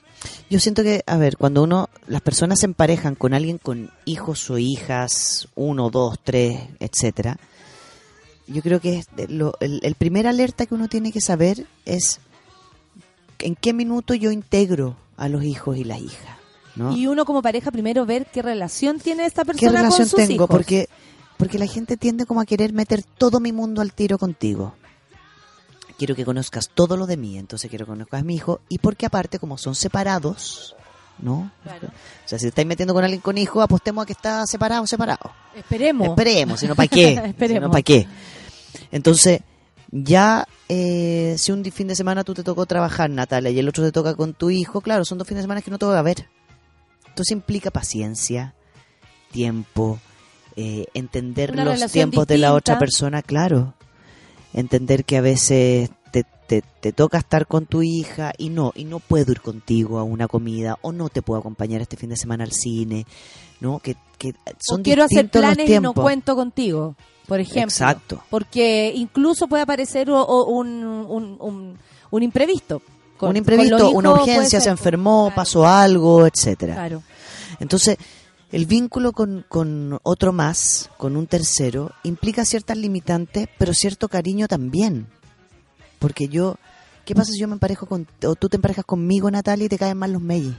Yo 0.49 0.61
siento 0.61 0.83
que, 0.85 1.03
a 1.07 1.17
ver, 1.17 1.37
cuando 1.37 1.63
uno, 1.65 1.89
las 2.07 2.21
personas 2.21 2.61
se 2.61 2.67
emparejan 2.67 3.17
con 3.17 3.35
alguien 3.35 3.59
con 3.59 3.91
hijos 4.05 4.49
o 4.51 4.59
hijas, 4.59 5.49
uno, 5.57 5.91
dos, 5.91 6.19
tres, 6.23 6.61
etcétera, 6.79 7.37
yo 8.47 8.63
creo 8.63 8.81
que 8.81 8.99
es 8.99 9.07
lo- 9.29 9.55
el, 9.61 9.81
el 9.83 9.95
primer 9.97 10.27
alerta 10.27 10.67
que 10.67 10.75
uno 10.75 10.89
tiene 10.89 11.11
que 11.13 11.21
saber 11.21 11.67
es 11.85 12.21
en 13.41 13.57
qué 13.57 13.73
minuto 13.73 14.15
yo 14.15 14.31
integro 14.31 14.97
a 15.17 15.29
los 15.29 15.43
hijos 15.45 15.77
y 15.77 15.85
las 15.85 16.01
hijas. 16.01 16.37
¿no? 16.77 16.97
Y 16.97 17.07
uno 17.07 17.25
como 17.25 17.43
pareja 17.43 17.71
primero 17.71 18.07
ver 18.07 18.27
qué 18.33 18.41
relación 18.43 18.99
tiene 18.99 19.27
esta 19.27 19.43
¿Qué 19.43 19.53
persona 19.53 19.73
relación 19.81 19.99
con 19.99 20.09
sus 20.09 20.17
tengo? 20.17 20.33
hijos. 20.35 20.49
Porque, 20.49 20.89
porque 21.43 21.59
la 21.59 21.67
gente 21.67 21.97
tiende 21.97 22.25
como 22.25 22.41
a 22.41 22.47
querer 22.47 22.73
meter 22.73 23.03
todo 23.03 23.41
mi 23.41 23.51
mundo 23.51 23.83
al 23.83 23.93
tiro 23.93 24.17
contigo. 24.17 24.77
Quiero 25.99 26.15
que 26.15 26.25
conozcas 26.25 26.71
todo 26.73 26.97
lo 26.97 27.05
de 27.09 27.17
mí, 27.17 27.37
entonces 27.37 27.69
quiero 27.69 27.85
que 27.85 27.91
conozcas 27.91 28.21
a 28.21 28.25
mi 28.25 28.37
hijo. 28.37 28.61
Y 28.69 28.79
porque 28.79 29.07
aparte, 29.07 29.41
como 29.41 29.59
son 29.59 29.75
separados, 29.75 30.77
¿no? 31.19 31.51
O 31.65 32.29
sea, 32.29 32.39
si 32.39 32.45
te 32.45 32.51
estáis 32.51 32.69
metiendo 32.69 32.95
con 32.95 33.03
alguien 33.03 33.21
con 33.21 33.39
hijo, 33.39 33.61
apostemos 33.61 34.05
a 34.05 34.07
que 34.07 34.13
está 34.13 34.47
separado 34.47 34.87
separado. 34.87 35.33
Esperemos. 35.53 36.11
Esperemos, 36.11 36.61
si 36.61 36.69
no, 36.69 36.77
¿para 36.77 36.87
qué? 36.87 37.13
Esperemos. 37.27 37.71
¿para 37.73 37.83
qué? 37.83 38.07
Entonces, 38.93 39.41
ya 39.91 40.47
eh, 40.69 41.35
si 41.39 41.51
un 41.51 41.65
fin 41.65 41.89
de 41.89 41.97
semana 41.97 42.23
tú 42.23 42.35
te 42.35 42.45
tocó 42.45 42.67
trabajar, 42.67 43.11
Natalia, 43.11 43.51
y 43.51 43.59
el 43.59 43.69
otro 43.69 43.83
te 43.83 43.91
toca 43.91 44.15
con 44.15 44.33
tu 44.33 44.51
hijo, 44.51 44.81
claro, 44.81 45.05
son 45.05 45.19
dos 45.19 45.27
fines 45.27 45.41
de 45.41 45.43
semana 45.43 45.61
que 45.61 45.73
no 45.73 45.79
te 45.79 45.87
voy 45.87 45.97
a 45.97 46.03
ver. 46.03 46.29
Entonces 47.09 47.33
implica 47.33 47.73
paciencia, 47.73 48.55
tiempo, 49.33 49.99
eh, 50.57 50.87
entender 50.95 51.53
Una 51.53 51.65
los 51.65 51.91
tiempos 51.93 52.27
de 52.27 52.39
la 52.39 52.55
otra 52.55 52.79
persona, 52.79 53.23
claro. 53.23 53.75
Entender 54.55 55.05
que 55.05 55.17
a 55.17 55.21
veces 55.23 55.91
te, 56.11 56.25
te, 56.47 56.63
te 56.81 56.93
toca 56.93 57.19
estar 57.19 57.47
con 57.47 57.65
tu 57.67 57.83
hija 57.83 58.33
y 58.37 58.51
no, 58.51 58.73
y 58.75 58.85
no 58.85 58.99
puedo 58.99 59.33
ir 59.33 59.41
contigo 59.41 59.99
a 59.99 60.03
una 60.03 60.29
comida, 60.29 60.79
o 60.83 60.93
no 60.93 61.09
te 61.09 61.23
puedo 61.23 61.41
acompañar 61.41 61.81
este 61.81 61.97
fin 61.97 62.11
de 62.11 62.17
semana 62.17 62.45
al 62.45 62.53
cine, 62.53 63.07
¿no? 63.61 63.79
Que, 63.79 63.97
que 64.19 64.35
son 64.61 64.81
O 64.81 64.83
quiero 64.83 65.05
hacer 65.05 65.31
planes 65.31 65.69
y 65.71 65.81
no 65.81 65.95
cuento 65.95 66.37
contigo, 66.37 66.97
por 67.27 67.41
ejemplo. 67.41 67.63
Exacto. 67.63 68.23
Porque 68.29 68.93
incluso 68.95 69.49
puede 69.49 69.63
aparecer 69.63 70.11
o- 70.11 70.23
o 70.23 70.51
un, 70.51 70.85
un, 70.85 71.37
un, 71.41 71.79
un 72.11 72.23
imprevisto. 72.23 72.83
Con- 73.17 73.31
un 73.31 73.37
imprevisto, 73.37 73.91
una 73.91 74.11
hijos 74.11 74.21
urgencia, 74.23 74.61
se 74.61 74.69
enfermó, 74.69 75.27
claro, 75.29 75.37
pasó 75.37 75.67
algo, 75.67 76.27
etcétera. 76.27 76.75
Claro. 76.75 77.03
Entonces, 77.61 77.97
el 78.53 78.67
vínculo 78.67 79.13
con, 79.13 79.45
con 79.49 79.99
otro 80.03 80.33
más, 80.33 80.91
con 80.99 81.17
un 81.17 81.27
tercero, 81.27 81.91
implica 82.05 82.45
ciertas 82.45 82.77
limitantes, 82.77 83.49
pero 83.59 83.73
cierto 83.75 84.09
cariño 84.09 84.47
también. 84.47 85.07
Porque 85.99 86.29
yo, 86.29 86.57
¿qué 87.05 87.15
pasa 87.15 87.33
si 87.33 87.39
yo 87.41 87.49
me 87.49 87.55
emparejo 87.55 87.87
con, 87.87 88.07
o 88.27 88.35
tú 88.35 88.49
te 88.49 88.57
emparejas 88.57 88.85
conmigo, 88.85 89.31
Natalia, 89.31 89.67
y 89.67 89.69
te 89.69 89.79
caen 89.79 89.97
mal 89.97 90.13
los 90.13 90.21
mellis? 90.23 90.55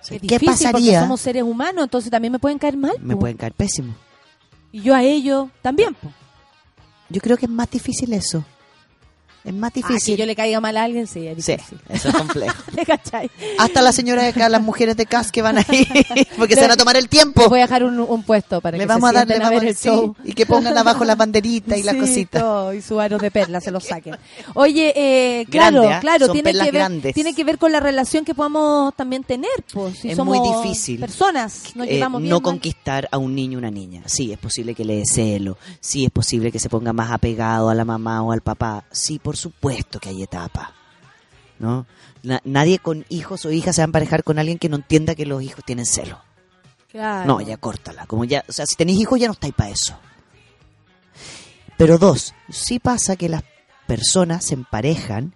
O 0.00 0.04
sea, 0.04 0.16
Es 0.16 0.22
¿Qué 0.22 0.38
difícil 0.38 0.48
porque 0.48 0.64
pasaría? 0.72 1.00
somos 1.00 1.20
seres 1.20 1.42
humanos, 1.42 1.84
entonces 1.84 2.10
también 2.10 2.32
me 2.32 2.38
pueden 2.38 2.58
caer 2.58 2.76
mal. 2.76 2.96
Me 3.00 3.14
po. 3.14 3.20
pueden 3.20 3.36
caer 3.36 3.52
pésimo. 3.52 3.94
Y 4.72 4.80
yo 4.80 4.94
a 4.94 5.02
ellos 5.02 5.48
también. 5.60 5.94
po. 5.94 6.10
Yo 7.10 7.20
creo 7.20 7.36
que 7.36 7.44
es 7.44 7.52
más 7.52 7.70
difícil 7.70 8.12
eso. 8.14 8.44
Es 9.44 9.52
más 9.52 9.70
Ah, 9.70 9.72
que 9.74 9.80
difícil. 9.80 10.16
yo 10.16 10.26
le 10.26 10.36
caiga 10.36 10.60
mal 10.60 10.76
a 10.76 10.84
alguien, 10.84 11.06
sí, 11.06 11.26
es 11.26 11.44
Sí, 11.44 11.52
difícil. 11.52 11.78
eso 11.88 12.08
es 12.10 12.14
complejo. 12.14 12.62
¿Te 12.74 12.84
cachai? 12.86 13.30
Hasta 13.58 13.82
las 13.82 13.94
señoras 13.94 14.24
de 14.24 14.30
acá, 14.30 14.48
las 14.48 14.62
mujeres 14.62 14.96
de 14.96 15.06
CAS 15.06 15.32
que 15.32 15.42
van 15.42 15.58
ahí, 15.58 15.64
porque 16.38 16.54
se 16.54 16.60
Le- 16.60 16.66
van 16.68 16.70
a 16.72 16.76
tomar 16.76 16.96
el 16.96 17.08
tiempo. 17.08 17.40
Les 17.40 17.50
voy 17.50 17.58
a 17.58 17.62
dejar 17.62 17.82
un, 17.84 17.98
un 17.98 18.22
puesto 18.22 18.60
para 18.60 18.76
Le 18.76 18.84
que 18.84 18.86
vamos 18.86 19.08
a 19.08 19.12
se 19.12 19.14
dar, 19.18 19.26
le 19.28 19.34
sienten 19.34 19.46
a 19.46 19.50
ver 19.50 19.64
a 19.66 19.68
el 19.70 19.76
sí, 19.76 19.88
show. 19.88 20.16
y 20.24 20.32
que 20.34 20.46
pongan 20.46 20.76
abajo 20.78 21.04
las 21.04 21.16
banderitas 21.16 21.78
y 21.78 21.82
las 21.82 21.94
Sí, 21.94 22.00
cositas. 22.00 22.42
todo, 22.42 22.72
y 22.74 22.80
su 22.82 23.00
aro 23.00 23.18
de 23.18 23.30
perlas 23.30 23.64
se 23.64 23.70
lo 23.70 23.80
saquen. 23.80 24.16
Oye, 24.54 24.92
eh, 24.94 25.46
claro, 25.50 25.80
Grande, 25.82 25.94
¿ah? 25.96 26.00
claro, 26.00 26.26
Son 26.26 26.34
tiene 26.34 26.52
que, 26.52 26.58
ver, 26.58 26.72
grandes. 26.74 27.14
tiene 27.14 27.34
que 27.34 27.44
ver 27.44 27.58
con 27.58 27.72
la 27.72 27.80
relación 27.80 28.24
que 28.24 28.34
podamos 28.34 28.94
también 28.94 29.24
tener, 29.24 29.50
pues, 29.72 29.98
si 29.98 30.10
Es 30.10 30.16
somos 30.16 30.38
muy 30.38 30.48
difícil. 30.62 31.00
personas, 31.00 31.64
nos 31.74 31.86
Eh, 31.88 31.94
llevamos 31.94 32.20
bien 32.20 32.30
no 32.30 32.36
mal. 32.36 32.42
conquistar 32.42 33.08
a 33.10 33.18
un 33.18 33.34
niño 33.34 33.58
o 33.58 33.60
una 33.60 33.70
niña. 33.70 34.02
Sí, 34.06 34.32
es 34.32 34.38
posible 34.38 34.74
que 34.74 34.84
le 34.84 34.98
dé 34.98 35.04
celo. 35.06 35.56
Sí, 35.80 36.04
es 36.04 36.10
posible 36.10 36.52
que 36.52 36.58
se 36.58 36.68
ponga 36.68 36.92
más 36.92 37.10
apegado 37.10 37.68
a 37.70 37.74
la 37.74 37.84
mamá 37.84 38.22
o 38.22 38.32
al 38.32 38.40
papá. 38.40 38.84
Sí, 38.92 39.18
por 39.18 39.31
supuesto 39.36 39.98
que 40.00 40.08
hay 40.10 40.22
etapas. 40.22 40.68
¿No? 41.58 41.86
Na- 42.22 42.40
nadie 42.44 42.78
con 42.78 43.04
hijos 43.08 43.44
o 43.44 43.50
hijas 43.52 43.76
se 43.76 43.82
va 43.82 43.84
a 43.84 43.86
emparejar 43.86 44.24
con 44.24 44.38
alguien 44.38 44.58
que 44.58 44.68
no 44.68 44.76
entienda 44.76 45.14
que 45.14 45.26
los 45.26 45.42
hijos 45.42 45.64
tienen 45.64 45.86
celo. 45.86 46.20
Claro. 46.90 47.26
No, 47.26 47.40
ya 47.40 47.56
córtala. 47.56 48.06
Como 48.06 48.24
ya, 48.24 48.44
o 48.48 48.52
sea, 48.52 48.66
si 48.66 48.74
tenéis 48.76 49.00
hijos 49.00 49.18
ya 49.20 49.26
no 49.28 49.32
estáis 49.32 49.54
para 49.54 49.70
eso. 49.70 49.96
Pero 51.76 51.98
dos, 51.98 52.34
sí 52.48 52.78
pasa 52.78 53.16
que 53.16 53.28
las 53.28 53.42
personas 53.86 54.44
se 54.44 54.54
emparejan 54.54 55.34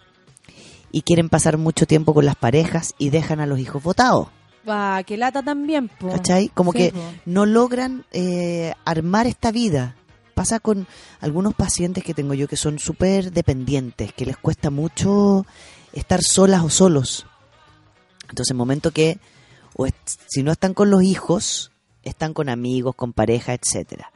y 0.92 1.02
quieren 1.02 1.28
pasar 1.28 1.56
mucho 1.58 1.86
tiempo 1.86 2.14
con 2.14 2.24
las 2.24 2.36
parejas 2.36 2.94
y 2.98 3.10
dejan 3.10 3.40
a 3.40 3.46
los 3.46 3.58
hijos 3.58 3.82
votados. 3.82 4.28
Ah, 4.66 5.02
que 5.06 5.16
lata 5.16 5.42
también, 5.42 5.88
po. 5.88 6.10
¿Cachai? 6.10 6.48
Como 6.48 6.72
Sí, 6.72 6.78
que 6.78 6.90
po. 6.92 7.00
no 7.26 7.46
logran 7.46 8.04
eh, 8.12 8.74
armar 8.84 9.26
esta 9.26 9.50
vida. 9.52 9.94
Pasa 10.36 10.60
con 10.60 10.86
algunos 11.20 11.54
pacientes 11.54 12.04
que 12.04 12.12
tengo 12.12 12.34
yo 12.34 12.46
que 12.46 12.58
son 12.58 12.78
súper 12.78 13.32
dependientes, 13.32 14.12
que 14.12 14.26
les 14.26 14.36
cuesta 14.36 14.68
mucho 14.68 15.46
estar 15.94 16.22
solas 16.22 16.62
o 16.62 16.68
solos. 16.68 17.24
Entonces, 18.28 18.50
el 18.50 18.58
momento 18.58 18.90
que, 18.90 19.18
o 19.76 19.86
si 20.26 20.42
no 20.42 20.52
están 20.52 20.74
con 20.74 20.90
los 20.90 21.02
hijos, 21.02 21.72
están 22.02 22.34
con 22.34 22.50
amigos, 22.50 22.94
con 22.94 23.14
pareja, 23.14 23.54
etcétera. 23.54 24.12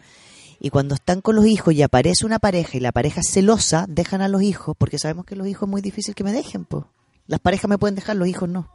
Y 0.61 0.69
cuando 0.69 0.95
están 0.95 1.23
con 1.23 1.37
los 1.37 1.47
hijos 1.47 1.73
y 1.73 1.81
aparece 1.81 2.27
una 2.27 2.39
pareja 2.39 2.77
y 2.77 2.81
la 2.81 2.93
pareja 2.93 3.21
es 3.21 3.31
celosa, 3.33 3.87
dejan 3.89 4.21
a 4.21 4.29
los 4.29 4.43
hijos, 4.43 4.77
porque 4.77 4.99
sabemos 4.99 5.25
que 5.25 5.37
los 5.37 5.47
hijos 5.47 5.69
es 5.69 5.71
muy 5.71 5.81
difícil 5.81 6.15
que 6.15 6.23
me 6.23 6.33
dejen, 6.33 6.67
po. 6.67 6.87
Las 7.29 7.41
parejas 7.41 7.71
me 7.71 7.79
pueden 7.79 7.95
dejar, 7.95 8.17
los 8.17 8.29
hijos 8.29 8.47
no. 8.47 8.71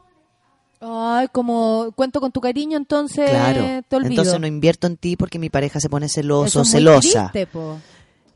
Ay, 0.80 1.28
como 1.32 1.90
cuento 1.96 2.20
con 2.20 2.32
tu 2.32 2.40
cariño, 2.40 2.76
entonces 2.76 3.30
Claro. 3.30 3.82
te 3.88 3.96
olvido. 3.96 4.10
Entonces 4.10 4.40
no 4.40 4.46
invierto 4.46 4.86
en 4.86 4.96
ti 4.96 5.16
porque 5.16 5.38
mi 5.38 5.48
pareja 5.50 5.80
se 5.80 5.88
pone 5.88 6.08
celoso 6.08 6.46
Eso 6.46 6.62
es 6.62 6.66
muy 6.68 6.72
celosa. 6.72 7.30
triste, 7.32 7.46
po. 7.46 7.78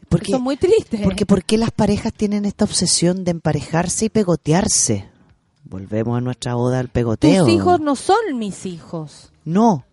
Porque, 0.09 0.29
Eso 0.33 0.37
es 0.37 0.43
muy 0.43 0.57
triste. 0.57 1.01
porque 1.05 1.25
¿por 1.27 1.45
qué 1.45 1.57
las 1.59 1.71
parejas 1.71 2.13
tienen 2.13 2.45
esta 2.45 2.65
obsesión 2.65 3.23
de 3.25 3.31
emparejarse 3.33 4.07
y 4.07 4.09
pegotearse? 4.09 5.09
Volvemos 5.65 6.19
a 6.19 6.21
nuestra 6.21 6.57
oda 6.57 6.81
al 6.81 6.89
pegoteo. 6.89 7.45
Tus 7.45 7.53
hijos 7.55 7.79
no 7.81 7.95
son 7.95 8.17
mis 8.39 8.67
hijos. 8.67 9.31
No, 9.45 9.85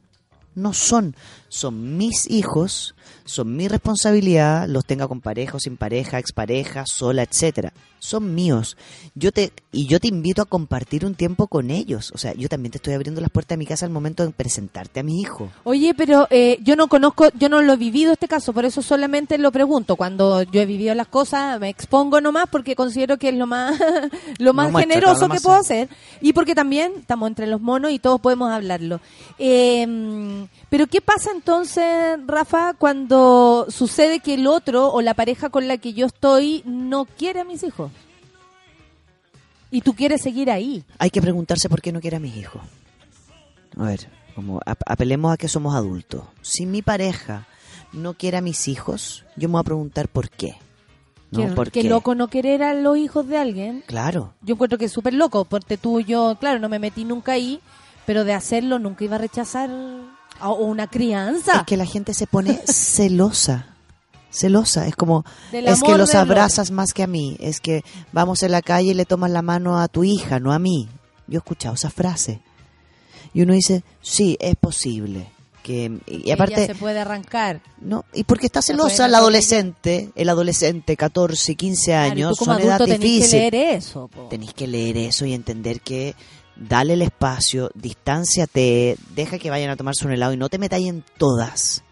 no 0.56 0.74
son. 0.74 1.16
Son 1.50 1.98
mis 1.98 2.28
hijos, 2.32 2.96
son 3.28 3.56
mi 3.56 3.68
responsabilidad, 3.68 4.68
los 4.68 4.86
tenga 4.86 5.08
con 5.08 5.20
pareja 5.22 5.58
o 5.58 5.60
sin 5.60 5.78
pareja, 5.78 6.18
expareja, 6.18 6.86
sola, 6.86 7.24
etcétera. 7.24 7.74
Son 8.00 8.34
míos. 8.34 8.78
Yo 9.16 9.32
te 9.32 9.52
y 9.72 9.88
yo 9.88 10.00
te 10.00 10.08
invito 10.08 10.42
a 10.42 10.46
compartir 10.46 11.06
un 11.06 11.14
tiempo 11.14 11.48
con 11.48 11.70
ellos. 11.70 12.12
O 12.14 12.18
sea, 12.18 12.34
yo 12.34 12.48
también 12.48 12.72
te 12.72 12.78
estoy 12.78 12.94
abriendo 12.94 13.20
las 13.20 13.30
puertas 13.30 13.58
de 13.58 13.58
mi 13.58 13.66
casa 13.66 13.86
al 13.86 13.92
momento 13.92 14.26
de 14.26 14.32
presentarte 14.32 15.02
a 15.02 15.04
mi 15.04 15.20
hijo. 15.20 15.50
Oye, 15.66 15.94
pero 15.94 16.28
eh, 16.30 16.58
yo 16.64 16.76
no 16.76 16.88
conozco, 16.88 17.30
yo 17.38 17.50
no 17.50 17.62
lo 17.62 17.74
he 17.74 17.78
vivido 17.78 18.14
este 18.14 18.28
caso, 18.28 18.54
por 18.54 18.66
eso 18.66 18.82
solamente 18.82 19.38
lo 19.38 19.52
pregunto. 19.52 19.98
Cuando 19.98 20.44
yo 20.44 20.62
he 20.62 20.66
vivido 20.66 20.96
las 20.96 21.08
cosas, 21.08 21.60
me 21.60 21.70
expongo 21.70 22.22
nomás 22.22 22.46
porque 22.50 22.76
considero 22.76 23.18
que 23.18 23.30
es 23.30 23.36
lo 23.36 23.46
más, 23.46 23.78
lo 24.40 24.54
más 24.54 24.74
generoso 24.74 25.28
lo 25.28 25.34
que 25.34 25.42
puedo 25.42 25.58
hacer. 25.58 25.90
Y 26.22 26.34
porque 26.34 26.56
también 26.56 26.94
estamos 27.00 27.28
entre 27.28 27.48
los 27.48 27.60
monos 27.60 27.92
y 27.92 28.00
todos 28.00 28.22
podemos 28.22 28.52
hablarlo. 28.52 29.02
Eh, 29.38 29.86
pero 30.70 30.88
¿qué 30.88 31.02
pasa 31.02 31.32
entonces, 31.32 32.18
Rafa, 32.26 32.74
cuando 32.74 33.68
sucede 33.70 34.20
que 34.20 34.34
el 34.36 34.48
otro 34.48 34.92
o 34.92 35.02
la 35.02 35.14
pareja 35.14 35.50
con 35.50 35.68
la 35.68 35.78
que 35.78 35.94
yo 35.94 36.06
estoy 36.08 36.62
no 36.66 37.06
quiere 37.06 37.40
a 37.42 37.46
mis 37.46 37.64
hijos? 37.64 37.92
Y 39.70 39.82
tú 39.82 39.94
quieres 39.94 40.22
seguir 40.22 40.50
ahí. 40.50 40.84
Hay 40.98 41.10
que 41.10 41.22
preguntarse 41.22 41.68
por 41.70 41.82
qué 41.82 41.92
no 41.92 42.00
quiere 42.00 42.18
a 42.18 42.22
mis 42.22 42.36
hijos. 42.38 42.62
A 43.78 43.84
ver, 43.84 44.08
como 44.34 44.60
ap- 44.66 44.82
apelemos 44.86 45.34
a 45.34 45.38
que 45.38 45.50
somos 45.50 45.76
adultos. 45.76 46.24
Si 46.42 46.66
mi 46.66 46.82
pareja 46.82 47.46
no 47.92 48.14
quiere 48.14 48.38
a 48.38 48.42
mis 48.42 48.68
hijos, 48.68 49.26
yo 49.36 49.50
me 49.50 49.54
voy 49.54 49.62
a 49.62 49.64
preguntar 49.66 50.08
por 50.08 50.30
qué. 50.30 50.56
¿No? 51.32 51.40
Qué, 51.42 51.48
¿Por 51.54 51.72
qué 51.72 51.84
loco 51.84 52.16
no 52.16 52.30
querer 52.30 52.64
a 52.64 52.74
los 52.74 52.98
hijos 52.98 53.28
de 53.28 53.38
alguien. 53.38 53.84
Claro. 53.86 54.34
Yo 54.42 54.54
encuentro 54.56 54.78
que 54.78 54.86
es 54.86 54.92
súper 54.94 55.14
loco, 55.14 55.44
porque 55.44 55.76
tú 55.78 56.00
yo, 56.00 56.38
claro, 56.40 56.60
no 56.60 56.70
me 56.70 56.80
metí 56.80 57.04
nunca 57.04 57.34
ahí, 57.34 57.60
pero 58.06 58.24
de 58.24 58.34
hacerlo 58.34 58.80
nunca 58.80 59.04
iba 59.04 59.16
a 59.18 59.20
rechazar 59.20 59.70
o 60.42 60.54
una 60.56 60.88
crianza. 60.88 61.58
Es 61.60 61.64
que 61.64 61.78
la 61.78 61.86
gente 61.86 62.14
se 62.14 62.28
pone 62.28 62.54
celosa. 62.68 63.74
Celosa. 64.32 64.88
Es 64.88 64.96
como, 64.96 65.24
es 65.52 65.82
que 65.82 65.98
los 65.98 66.14
abrazas 66.16 66.72
más 66.72 66.94
que 66.94 67.04
a 67.04 67.08
mí. 67.08 67.38
Es 67.40 67.60
que 67.60 67.84
vamos 68.12 68.44
en 68.44 68.52
la 68.52 68.62
calle 68.62 68.92
y 68.92 68.94
le 68.94 69.06
tomas 69.06 69.32
la 69.32 69.42
mano 69.42 69.80
a 69.80 69.88
tu 69.88 70.04
hija, 70.04 70.40
no 70.40 70.52
a 70.54 70.60
mí. 70.60 70.90
Yo 71.28 71.36
he 71.36 71.38
escuchado 71.38 71.76
esa 71.76 71.90
frase. 71.90 72.42
Y 73.34 73.42
uno 73.42 73.54
dice, 73.54 73.84
sí, 74.02 74.38
es 74.40 74.56
posible. 74.56 75.30
Que, 75.64 76.00
y 76.08 76.32
aparte, 76.32 76.56
ella 76.64 76.68
se 76.68 76.76
puede 76.76 76.98
arrancar. 77.00 77.62
No, 77.82 78.06
y 78.14 78.24
porque 78.24 78.46
está 78.46 78.62
celosa 78.62 78.86
atropellar. 79.06 79.16
adolescente, 79.20 80.12
el 80.16 80.30
adolescente, 80.30 80.96
14, 80.96 81.56
15 81.56 81.84
Claro, 81.92 82.08
y 82.08 82.12
años, 82.12 82.38
tú 82.38 82.46
como 82.46 82.54
son 82.54 82.62
edad 82.64 82.76
adulto 82.76 82.94
tenés 82.94 83.00
que 83.10 83.14
difícil. 83.16 83.40
leer 83.40 83.56
eso. 83.56 84.08
po. 84.08 84.28
Tenés 84.30 84.54
que 84.54 84.66
leer 84.68 84.96
eso 84.98 85.26
y 85.26 85.34
entender 85.34 85.82
que 85.82 86.16
dale 86.60 86.94
el 86.94 87.02
espacio, 87.02 87.70
distánciate, 87.76 88.98
deja 89.16 89.40
que 89.40 89.50
vayan 89.50 89.70
a 89.70 89.76
tomarse 89.76 90.06
un 90.06 90.14
helado 90.14 90.34
y 90.34 90.38
no 90.38 90.50
te 90.50 90.58
metáis 90.58 90.88
en 90.88 91.04
todas. 91.18 91.84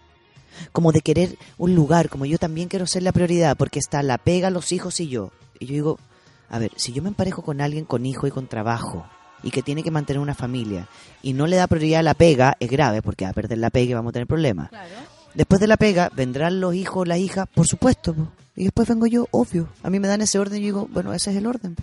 Como 0.71 0.91
de 0.91 1.01
querer 1.01 1.37
un 1.57 1.75
lugar, 1.75 2.09
como 2.09 2.25
yo 2.25 2.37
también 2.37 2.69
quiero 2.69 2.87
ser 2.87 3.03
la 3.03 3.11
prioridad, 3.11 3.57
porque 3.57 3.79
está 3.79 4.01
la 4.03 4.17
pega, 4.17 4.49
los 4.49 4.71
hijos 4.71 4.99
y 4.99 5.07
yo. 5.07 5.31
Y 5.59 5.67
yo 5.67 5.73
digo, 5.73 5.99
a 6.49 6.59
ver, 6.59 6.71
si 6.75 6.93
yo 6.93 7.01
me 7.01 7.09
emparejo 7.09 7.41
con 7.41 7.61
alguien 7.61 7.85
con 7.85 8.05
hijo 8.05 8.27
y 8.27 8.31
con 8.31 8.47
trabajo, 8.47 9.05
y 9.43 9.51
que 9.51 9.61
tiene 9.61 9.83
que 9.83 9.91
mantener 9.91 10.21
una 10.21 10.33
familia, 10.33 10.87
y 11.21 11.33
no 11.33 11.45
le 11.45 11.57
da 11.57 11.67
prioridad 11.67 11.99
a 11.99 12.03
la 12.03 12.13
pega, 12.13 12.55
es 12.59 12.69
grave, 12.69 13.01
porque 13.01 13.25
va 13.25 13.31
a 13.31 13.33
perder 13.33 13.57
la 13.57 13.69
pega 13.69 13.91
y 13.91 13.93
vamos 13.93 14.11
a 14.11 14.13
tener 14.13 14.27
problemas. 14.27 14.69
Después 15.33 15.59
de 15.59 15.67
la 15.67 15.75
pega, 15.75 16.09
vendrán 16.15 16.61
los 16.61 16.73
hijos, 16.73 17.07
las 17.07 17.19
hijas, 17.19 17.47
por 17.53 17.67
supuesto. 17.67 18.15
Y 18.55 18.63
después 18.63 18.87
vengo 18.87 19.05
yo, 19.05 19.27
obvio. 19.31 19.67
A 19.83 19.89
mí 19.89 19.99
me 19.99 20.07
dan 20.07 20.21
ese 20.21 20.39
orden 20.39 20.59
y 20.59 20.61
yo 20.61 20.65
digo, 20.65 20.87
bueno, 20.89 21.13
ese 21.13 21.31
es 21.31 21.37
el 21.37 21.45
orden. 21.45 21.75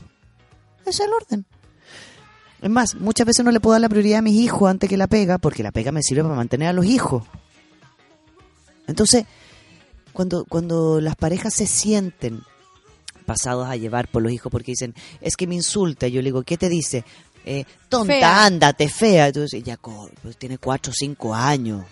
Ese 0.80 0.90
es 0.90 1.00
el 1.00 1.12
orden. 1.12 1.44
Es 2.62 2.70
más, 2.70 2.94
muchas 2.94 3.26
veces 3.26 3.44
no 3.44 3.51
le 3.51 3.60
puedo 3.60 3.72
dar 3.72 3.80
la 3.80 3.89
prioridad 3.89 4.20
a 4.20 4.22
mis 4.22 4.34
hijos 4.40 4.70
antes 4.70 4.89
que 4.89 4.97
la 4.97 5.09
pega, 5.09 5.39
porque 5.39 5.62
la 5.64 5.72
pega 5.72 5.90
me 5.93 6.02
sirve 6.02 6.22
para 6.22 6.36
mantener 6.36 6.68
a 6.68 6.72
los 6.72 6.86
hijos. 6.86 7.24
Entonces, 8.86 9.24
cuando, 10.12 10.44
cuando 10.44 11.01
las 11.01 11.16
parejas 11.16 11.55
se 11.55 11.66
sienten 11.66 12.40
pasados 13.26 13.66
a 13.68 13.76
llevar 13.76 14.09
por 14.09 14.22
los 14.22 14.32
hijos 14.32 14.51
porque 14.51 14.72
dicen, 14.72 14.94
es 15.20 15.36
que 15.36 15.47
me 15.47 15.55
insulta, 15.55 16.06
yo 16.09 16.20
le 16.20 16.26
digo, 16.28 16.43
¿qué 16.43 16.56
te 16.56 16.68
dice? 16.68 17.05
Eh, 17.44 17.64
tonta, 17.89 18.12
Fea. 18.14 18.44
ándate, 18.44 18.89
fea. 18.89 19.26
Entonces, 19.28 19.62
ya 19.64 19.76
pues, 20.22 20.36
tiene 20.36 20.59
cuatro 20.59 20.90
o 20.93 20.94
cinco 20.97 21.34
años. 21.34 21.84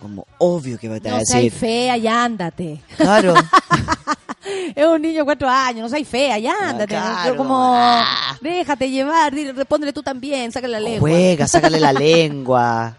Como 0.00 0.26
obvio 0.38 0.78
que 0.78 0.88
va 0.88 0.96
a 0.96 1.00
No 1.00 1.18
decir. 1.18 1.50
fea, 1.52 1.96
ya 1.96 2.24
ándate. 2.24 2.80
Claro. 2.96 3.34
Es 4.74 4.86
un 4.86 5.02
niño 5.02 5.18
de 5.18 5.24
cuatro 5.24 5.48
años, 5.48 5.82
no 5.82 5.88
seas 5.88 6.06
fea, 6.08 6.38
ya 6.38 6.54
ándate. 6.62 6.86
claro. 6.94 7.30
Yo 7.32 7.36
como, 7.36 7.72
Ah. 7.74 8.36
déjate 8.40 8.90
llevar, 8.90 9.34
dile, 9.34 9.52
respóndele 9.52 9.92
tú 9.92 10.02
también, 10.02 10.52
sácale 10.52 10.72
la 10.74 10.80
lengua. 10.80 11.00
Juega, 11.00 11.46
sácale 11.48 11.80
la 11.80 11.92
lengua. 11.92 12.96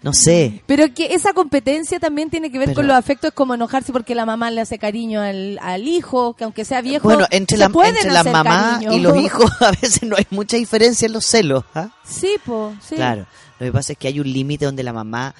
No 0.00 0.12
sé. 0.12 0.62
Pero 0.66 0.94
que 0.94 1.12
esa 1.14 1.32
competencia 1.32 1.98
también 1.98 2.30
tiene 2.30 2.52
que 2.52 2.58
ver 2.58 2.66
Pero- 2.68 2.76
con 2.76 2.86
los 2.86 2.96
afectos, 2.96 3.32
como 3.34 3.54
enojarse 3.54 3.92
porque 3.92 4.14
la 4.14 4.24
mamá 4.24 4.48
le 4.50 4.60
hace 4.60 4.78
cariño 4.78 5.20
al, 5.20 5.58
al 5.60 5.88
hijo, 5.88 6.34
que 6.34 6.44
aunque 6.44 6.64
sea 6.64 6.80
viejo, 6.82 7.02
Bueno, 7.08 7.26
entre, 7.30 7.58
la, 7.58 7.66
entre 7.66 8.30
mamás 8.32 8.74
cariño. 8.74 8.92
y 8.92 9.00
los 9.00 9.16
hijos 9.18 9.50
a 9.60 9.72
veces 9.72 10.04
no 10.04 10.14
hay 10.16 10.26
mucha 10.30 10.56
diferencia 10.56 11.06
en 11.06 11.12
los 11.12 11.26
celos. 11.26 11.64
¿ah? 11.74 11.88
Sí, 12.04 12.36
po, 12.46 12.72
sí. 12.80 12.94
Claro. 12.94 13.26
Lo 13.58 13.66
que 13.66 13.72
pasa 13.72 13.92
es 13.92 13.98
que 13.98 14.06
hay 14.06 14.20
un 14.20 14.32
límite 14.32 14.64
donde 14.66 14.84
la 14.84 14.92
mamá, 14.92 15.34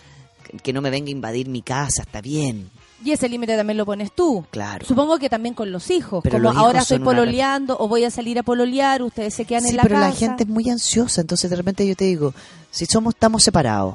que 0.62 0.72
no 0.72 0.80
me 0.82 0.90
venga 0.90 1.06
a 1.06 1.12
invadir 1.12 1.48
mi 1.48 1.62
casa, 1.62 2.02
está 2.02 2.20
bien. 2.20 2.68
Y 3.04 3.12
ese 3.12 3.28
límite 3.28 3.56
también 3.56 3.76
lo 3.76 3.86
pones 3.86 4.12
tú. 4.12 4.44
Claro. 4.50 4.84
Supongo 4.86 5.18
que 5.18 5.28
también 5.28 5.54
con 5.54 5.70
los 5.70 5.88
hijos. 5.90 6.20
Pero 6.24 6.38
como 6.38 6.42
los 6.44 6.52
hijos 6.54 6.64
ahora 6.64 6.78
estoy 6.80 6.96
una 6.96 7.04
pololeando 7.04 7.76
o 7.78 7.86
voy 7.88 8.04
a 8.04 8.10
salir 8.10 8.38
a 8.38 8.42
pololear, 8.42 9.02
ustedes 9.02 9.34
se 9.34 9.44
quedan 9.44 9.62
Sí, 9.62 9.70
en 9.70 9.76
la 9.76 9.82
pero 9.82 9.94
casa. 9.94 10.08
la 10.08 10.14
gente 10.14 10.42
es 10.42 10.48
muy 10.48 10.68
ansiosa, 10.68 11.20
entonces 11.20 11.48
de 11.48 11.56
repente 11.56 11.86
yo 11.86 11.94
te 11.94 12.04
digo, 12.06 12.34
si 12.72 12.86
somos, 12.86 13.14
estamos 13.14 13.44
separados, 13.44 13.94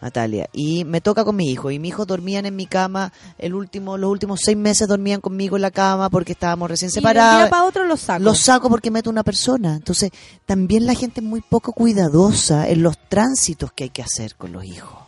Natalia, 0.00 0.48
y 0.54 0.86
me 0.86 1.02
toca 1.02 1.22
con 1.26 1.36
mi 1.36 1.50
hijo, 1.50 1.70
y 1.70 1.78
mi 1.78 1.88
hijo 1.88 2.06
dormían 2.06 2.46
en 2.46 2.56
mi 2.56 2.64
cama, 2.64 3.12
el 3.36 3.52
último, 3.54 3.98
los 3.98 4.10
últimos 4.10 4.40
seis 4.42 4.56
meses 4.56 4.88
dormían 4.88 5.20
conmigo 5.20 5.56
en 5.56 5.62
la 5.62 5.70
cama 5.70 6.08
porque 6.08 6.32
estábamos 6.32 6.70
recién 6.70 6.88
Y 6.88 6.94
de 6.94 6.98
un 7.00 7.02
separados. 7.02 7.40
día 7.42 7.50
para 7.50 7.64
otro 7.64 7.84
los 7.84 8.00
saco. 8.00 8.22
Los 8.24 8.38
saco 8.38 8.70
porque 8.70 8.90
meto 8.90 9.10
una 9.10 9.22
persona. 9.22 9.74
Entonces, 9.76 10.10
también 10.46 10.86
la 10.86 10.94
gente 10.94 11.20
es 11.20 11.26
muy 11.26 11.42
poco 11.42 11.74
cuidadosa 11.74 12.70
en 12.70 12.82
los 12.82 12.96
tránsitos 13.10 13.72
que 13.72 13.84
hay 13.84 13.90
que 13.90 14.00
hacer 14.02 14.36
con 14.36 14.52
los 14.52 14.64
hijos. 14.64 14.98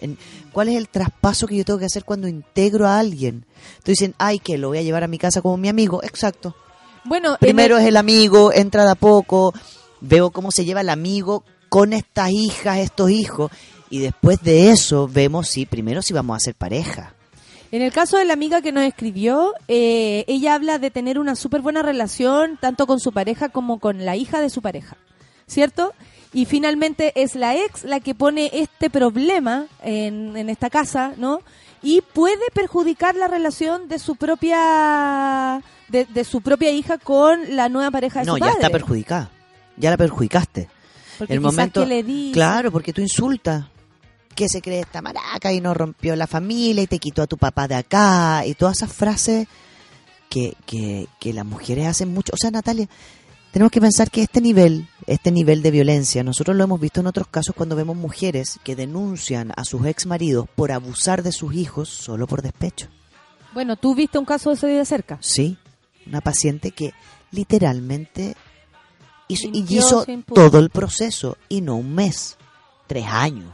En 0.00 0.16
¿Cuál 0.52 0.68
es 0.68 0.76
el 0.76 0.88
traspaso 0.88 1.46
que 1.46 1.56
yo 1.56 1.64
tengo 1.64 1.78
que 1.78 1.86
hacer 1.86 2.04
cuando 2.04 2.28
integro 2.28 2.86
a 2.86 2.98
alguien? 2.98 3.44
Entonces 3.78 3.98
dicen, 3.98 4.14
ay, 4.18 4.38
que 4.38 4.58
lo 4.58 4.68
voy 4.68 4.78
a 4.78 4.82
llevar 4.82 5.04
a 5.04 5.08
mi 5.08 5.18
casa 5.18 5.42
como 5.42 5.56
mi 5.56 5.68
amigo. 5.68 6.02
Exacto. 6.02 6.54
Bueno, 7.04 7.32
en 7.32 7.38
Primero 7.38 7.76
el- 7.76 7.82
es 7.82 7.88
el 7.88 7.96
amigo, 7.96 8.52
entra 8.52 8.84
de 8.84 8.90
a 8.92 8.94
poco, 8.94 9.52
veo 10.00 10.30
cómo 10.30 10.50
se 10.50 10.64
lleva 10.64 10.80
el 10.82 10.90
amigo 10.90 11.44
con 11.68 11.92
estas 11.92 12.30
hijas, 12.30 12.78
estos 12.78 13.10
hijos, 13.10 13.50
y 13.90 13.98
después 14.00 14.40
de 14.42 14.70
eso 14.70 15.08
vemos 15.08 15.48
si, 15.48 15.64
primero 15.66 16.02
si 16.02 16.12
vamos 16.12 16.36
a 16.36 16.40
ser 16.40 16.54
pareja. 16.54 17.14
En 17.70 17.82
el 17.82 17.92
caso 17.92 18.16
de 18.16 18.24
la 18.24 18.32
amiga 18.32 18.62
que 18.62 18.72
nos 18.72 18.84
escribió, 18.84 19.52
eh, 19.68 20.24
ella 20.26 20.54
habla 20.54 20.78
de 20.78 20.90
tener 20.90 21.18
una 21.18 21.36
súper 21.36 21.60
buena 21.60 21.82
relación 21.82 22.56
tanto 22.60 22.86
con 22.86 22.98
su 22.98 23.12
pareja 23.12 23.50
como 23.50 23.78
con 23.78 24.04
la 24.06 24.16
hija 24.16 24.40
de 24.40 24.48
su 24.48 24.62
pareja, 24.62 24.96
¿cierto? 25.46 25.92
Y 26.32 26.44
finalmente 26.44 27.12
es 27.20 27.34
la 27.34 27.56
ex 27.56 27.84
la 27.84 28.00
que 28.00 28.14
pone 28.14 28.50
este 28.52 28.90
problema 28.90 29.66
en, 29.82 30.36
en 30.36 30.50
esta 30.50 30.68
casa, 30.70 31.14
¿no? 31.16 31.40
Y 31.82 32.00
puede 32.02 32.42
perjudicar 32.52 33.14
la 33.14 33.28
relación 33.28 33.88
de 33.88 33.98
su 33.98 34.16
propia 34.16 35.62
de, 35.88 36.04
de 36.06 36.24
su 36.24 36.40
propia 36.40 36.70
hija 36.70 36.98
con 36.98 37.56
la 37.56 37.68
nueva 37.68 37.90
pareja 37.90 38.20
de 38.20 38.26
No, 38.26 38.32
su 38.32 38.38
ya 38.38 38.46
padre. 38.46 38.58
está 38.58 38.70
perjudicada. 38.70 39.30
Ya 39.76 39.90
la 39.90 39.96
perjudicaste. 39.96 40.68
Porque 41.18 41.34
el 41.34 41.40
momento, 41.40 41.80
que 41.82 41.86
le 41.86 42.02
dice- 42.02 42.32
claro, 42.32 42.70
porque 42.70 42.92
tú 42.92 43.00
insultas. 43.00 43.64
Que 44.34 44.48
se 44.48 44.60
cree 44.62 44.80
esta 44.80 45.02
maraca 45.02 45.52
y 45.52 45.60
no 45.60 45.74
rompió 45.74 46.14
la 46.14 46.28
familia 46.28 46.82
y 46.82 46.86
te 46.86 46.98
quitó 47.00 47.22
a 47.22 47.26
tu 47.26 47.36
papá 47.38 47.66
de 47.66 47.74
acá 47.74 48.44
y 48.46 48.54
todas 48.54 48.76
esas 48.76 48.92
frases 48.92 49.48
que, 50.28 50.54
que, 50.66 51.08
que 51.18 51.32
las 51.32 51.44
mujeres 51.44 51.86
hacen 51.88 52.12
mucho. 52.14 52.32
O 52.34 52.36
sea, 52.36 52.50
Natalia, 52.52 52.88
tenemos 53.50 53.70
que 53.70 53.80
pensar 53.80 54.10
que 54.10 54.22
este 54.22 54.40
nivel, 54.40 54.88
este 55.06 55.30
nivel 55.30 55.62
de 55.62 55.70
violencia, 55.70 56.22
nosotros 56.22 56.56
lo 56.56 56.64
hemos 56.64 56.80
visto 56.80 57.00
en 57.00 57.06
otros 57.06 57.28
casos 57.28 57.54
cuando 57.54 57.76
vemos 57.76 57.96
mujeres 57.96 58.60
que 58.62 58.76
denuncian 58.76 59.52
a 59.56 59.64
sus 59.64 59.86
ex 59.86 60.06
maridos 60.06 60.46
por 60.54 60.70
abusar 60.72 61.22
de 61.22 61.32
sus 61.32 61.54
hijos 61.54 61.88
solo 61.88 62.26
por 62.26 62.42
despecho. 62.42 62.88
Bueno, 63.54 63.76
tú 63.76 63.94
viste 63.94 64.18
un 64.18 64.24
caso 64.24 64.50
de 64.50 64.56
eso 64.56 64.66
de 64.66 64.84
cerca. 64.84 65.18
Sí, 65.20 65.56
una 66.06 66.20
paciente 66.20 66.72
que 66.72 66.92
literalmente 67.30 68.36
hizo, 69.28 69.48
y 69.52 69.64
hizo 69.68 70.04
todo 70.34 70.58
el 70.58 70.70
proceso 70.70 71.38
y 71.48 71.62
no 71.62 71.76
un 71.76 71.94
mes, 71.94 72.36
tres 72.86 73.06
años. 73.06 73.52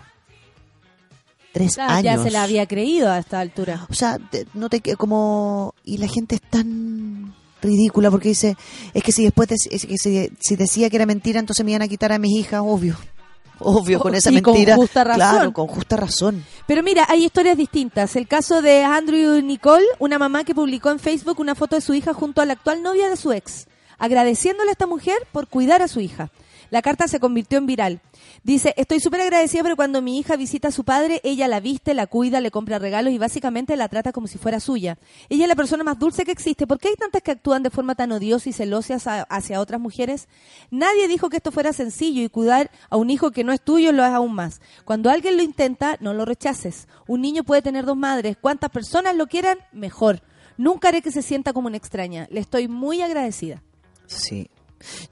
Tres 1.53 1.77
ya 1.77 1.87
años. 1.87 2.25
se 2.25 2.33
la 2.33 2.43
había 2.43 2.67
creído 2.67 3.13
a 3.13 3.19
esta 3.19 3.39
altura. 3.39 3.87
O 3.89 3.95
sea, 3.95 4.19
no 4.55 4.69
te 4.69 4.81
como 4.97 5.73
y 5.85 5.99
la 5.99 6.09
gente 6.09 6.35
es 6.35 6.43
tan 6.43 7.33
ridícula 7.65 8.11
porque 8.11 8.29
dice 8.29 8.57
es 8.93 9.03
que 9.03 9.11
si 9.13 9.25
después 9.25 9.49
de- 9.49 9.57
es 9.71 9.87
que 9.87 9.97
si, 9.99 10.31
si 10.41 10.57
decía 10.57 10.89
que 10.91 10.97
era 10.97 11.07
mentira 11.07 11.41
entonces 11.41 11.65
me 11.65 11.73
iban 11.73 11.83
a 11.83 11.89
quitar 11.89 12.13
a 12.13 12.19
mis 12.19 12.33
hijas, 12.39 12.61
obvio, 12.65 12.97
obvio 13.59 13.99
con 14.01 14.15
Oh, 14.15 14.17
esa 14.17 14.31
sí, 14.31 14.41
con 14.43 14.55
mentira, 14.55 14.77
justa 14.77 15.05
razón. 15.05 15.17
claro, 15.17 15.53
con 15.53 15.67
justa 15.67 15.97
razón. 15.97 16.45
Pero 16.67 16.83
mira, 16.83 17.07
hay 17.09 17.25
historias 17.25 17.57
distintas. 17.57 18.17
El 18.17 18.27
caso 18.29 18.63
de 18.63 18.83
Andrew 18.85 19.41
Nicole, 19.43 19.85
una 19.99 20.19
mamá 20.19 20.45
que 20.45 20.55
publicó 20.55 20.91
en 20.91 20.99
Facebook 20.99 21.41
una 21.41 21.55
foto 21.55 21.77
de 21.77 21.83
su 21.83 21.95
hija 21.95 22.13
junto 22.15 22.41
a 22.41 22.45
la 22.47 22.53
actual 22.55 22.83
novia 22.83 23.09
de 23.09 23.17
su 23.17 23.33
ex, 23.33 23.67
agradeciéndole 23.99 24.71
a 24.71 24.73
esta 24.73 24.87
mujer 24.87 25.17
por 25.33 25.47
cuidar 25.49 25.83
a 25.83 25.89
su 25.89 26.01
hija. 26.01 26.31
La 26.75 26.83
carta 26.83 27.07
se 27.07 27.21
convirtió 27.21 27.59
en 27.59 27.67
viral. 27.67 28.01
Dice, 28.43 28.75
estoy 28.77 28.99
súper 28.99 29.21
agradecida, 29.21 29.63
pero 29.63 29.77
cuando 29.77 30.03
mi 30.03 30.19
hija 30.19 30.35
visita 30.35 30.67
a 30.67 30.73
su 30.73 30.83
padre, 30.83 31.21
ella 31.23 31.47
la 31.47 31.61
viste, 31.61 31.95
la 31.95 32.09
cuida, 32.09 32.41
le 32.41 32.51
compra 32.51 32.81
regalos 32.81 33.13
y 33.13 33.19
básicamente 33.19 33.77
la 33.77 33.89
trata 33.89 34.11
como 34.11 34.27
si 34.27 34.39
fuera 34.39 34.59
suya. 34.59 34.99
Ella 35.29 35.45
es 35.45 35.49
la 35.49 35.55
persona 35.55 35.85
más 35.85 36.01
dulce 36.01 36.25
que 36.25 36.33
existe. 36.33 36.67
¿Por 36.67 36.81
qué 36.81 36.89
hay 36.89 36.97
tantas 36.97 37.23
que 37.23 37.31
actúan 37.31 37.63
de 37.63 37.71
forma 37.71 37.95
tan 37.95 38.11
odiosa 38.11 38.49
y 38.49 38.53
celosa 38.53 38.97
hacia, 39.29 39.61
otras 39.61 39.81
mujeres? 39.81 40.27
Nadie 40.73 41.07
dijo 41.07 41.29
que 41.29 41.37
esto 41.37 41.53
fuera 41.53 41.73
sencillo 41.73 42.23
y 42.23 42.29
cuidar 42.29 42.73
a 42.91 42.97
un 42.97 43.09
hijo 43.09 43.31
que 43.31 43.45
no 43.45 43.53
es 43.53 43.61
tuyo 43.61 43.93
lo 43.93 44.05
es 44.05 44.11
aún 44.11 44.35
más. 44.35 44.61
Cuando 44.85 45.11
alguien 45.11 45.37
lo 45.37 45.45
intenta, 45.45 45.97
no 46.01 46.13
lo 46.13 46.25
rechaces. 46.25 46.89
Un 47.07 47.21
niño 47.21 47.45
puede 47.45 47.63
tener 47.63 47.85
dos 47.85 47.97
madres. 47.97 48.37
Cuantas 48.37 48.71
personas 48.71 49.15
lo 49.15 49.29
quieran, 49.29 49.59
mejor. 49.71 50.23
Nunca 50.57 50.89
haré 50.89 51.03
que 51.03 51.13
se 51.13 51.23
sienta 51.23 51.53
como 51.53 51.69
una 51.69 51.77
extraña. 51.77 52.27
Le 52.33 52.41
estoy 52.41 52.67
muy 52.67 53.01
agradecida. 53.01 53.63
Sí. 54.09 54.51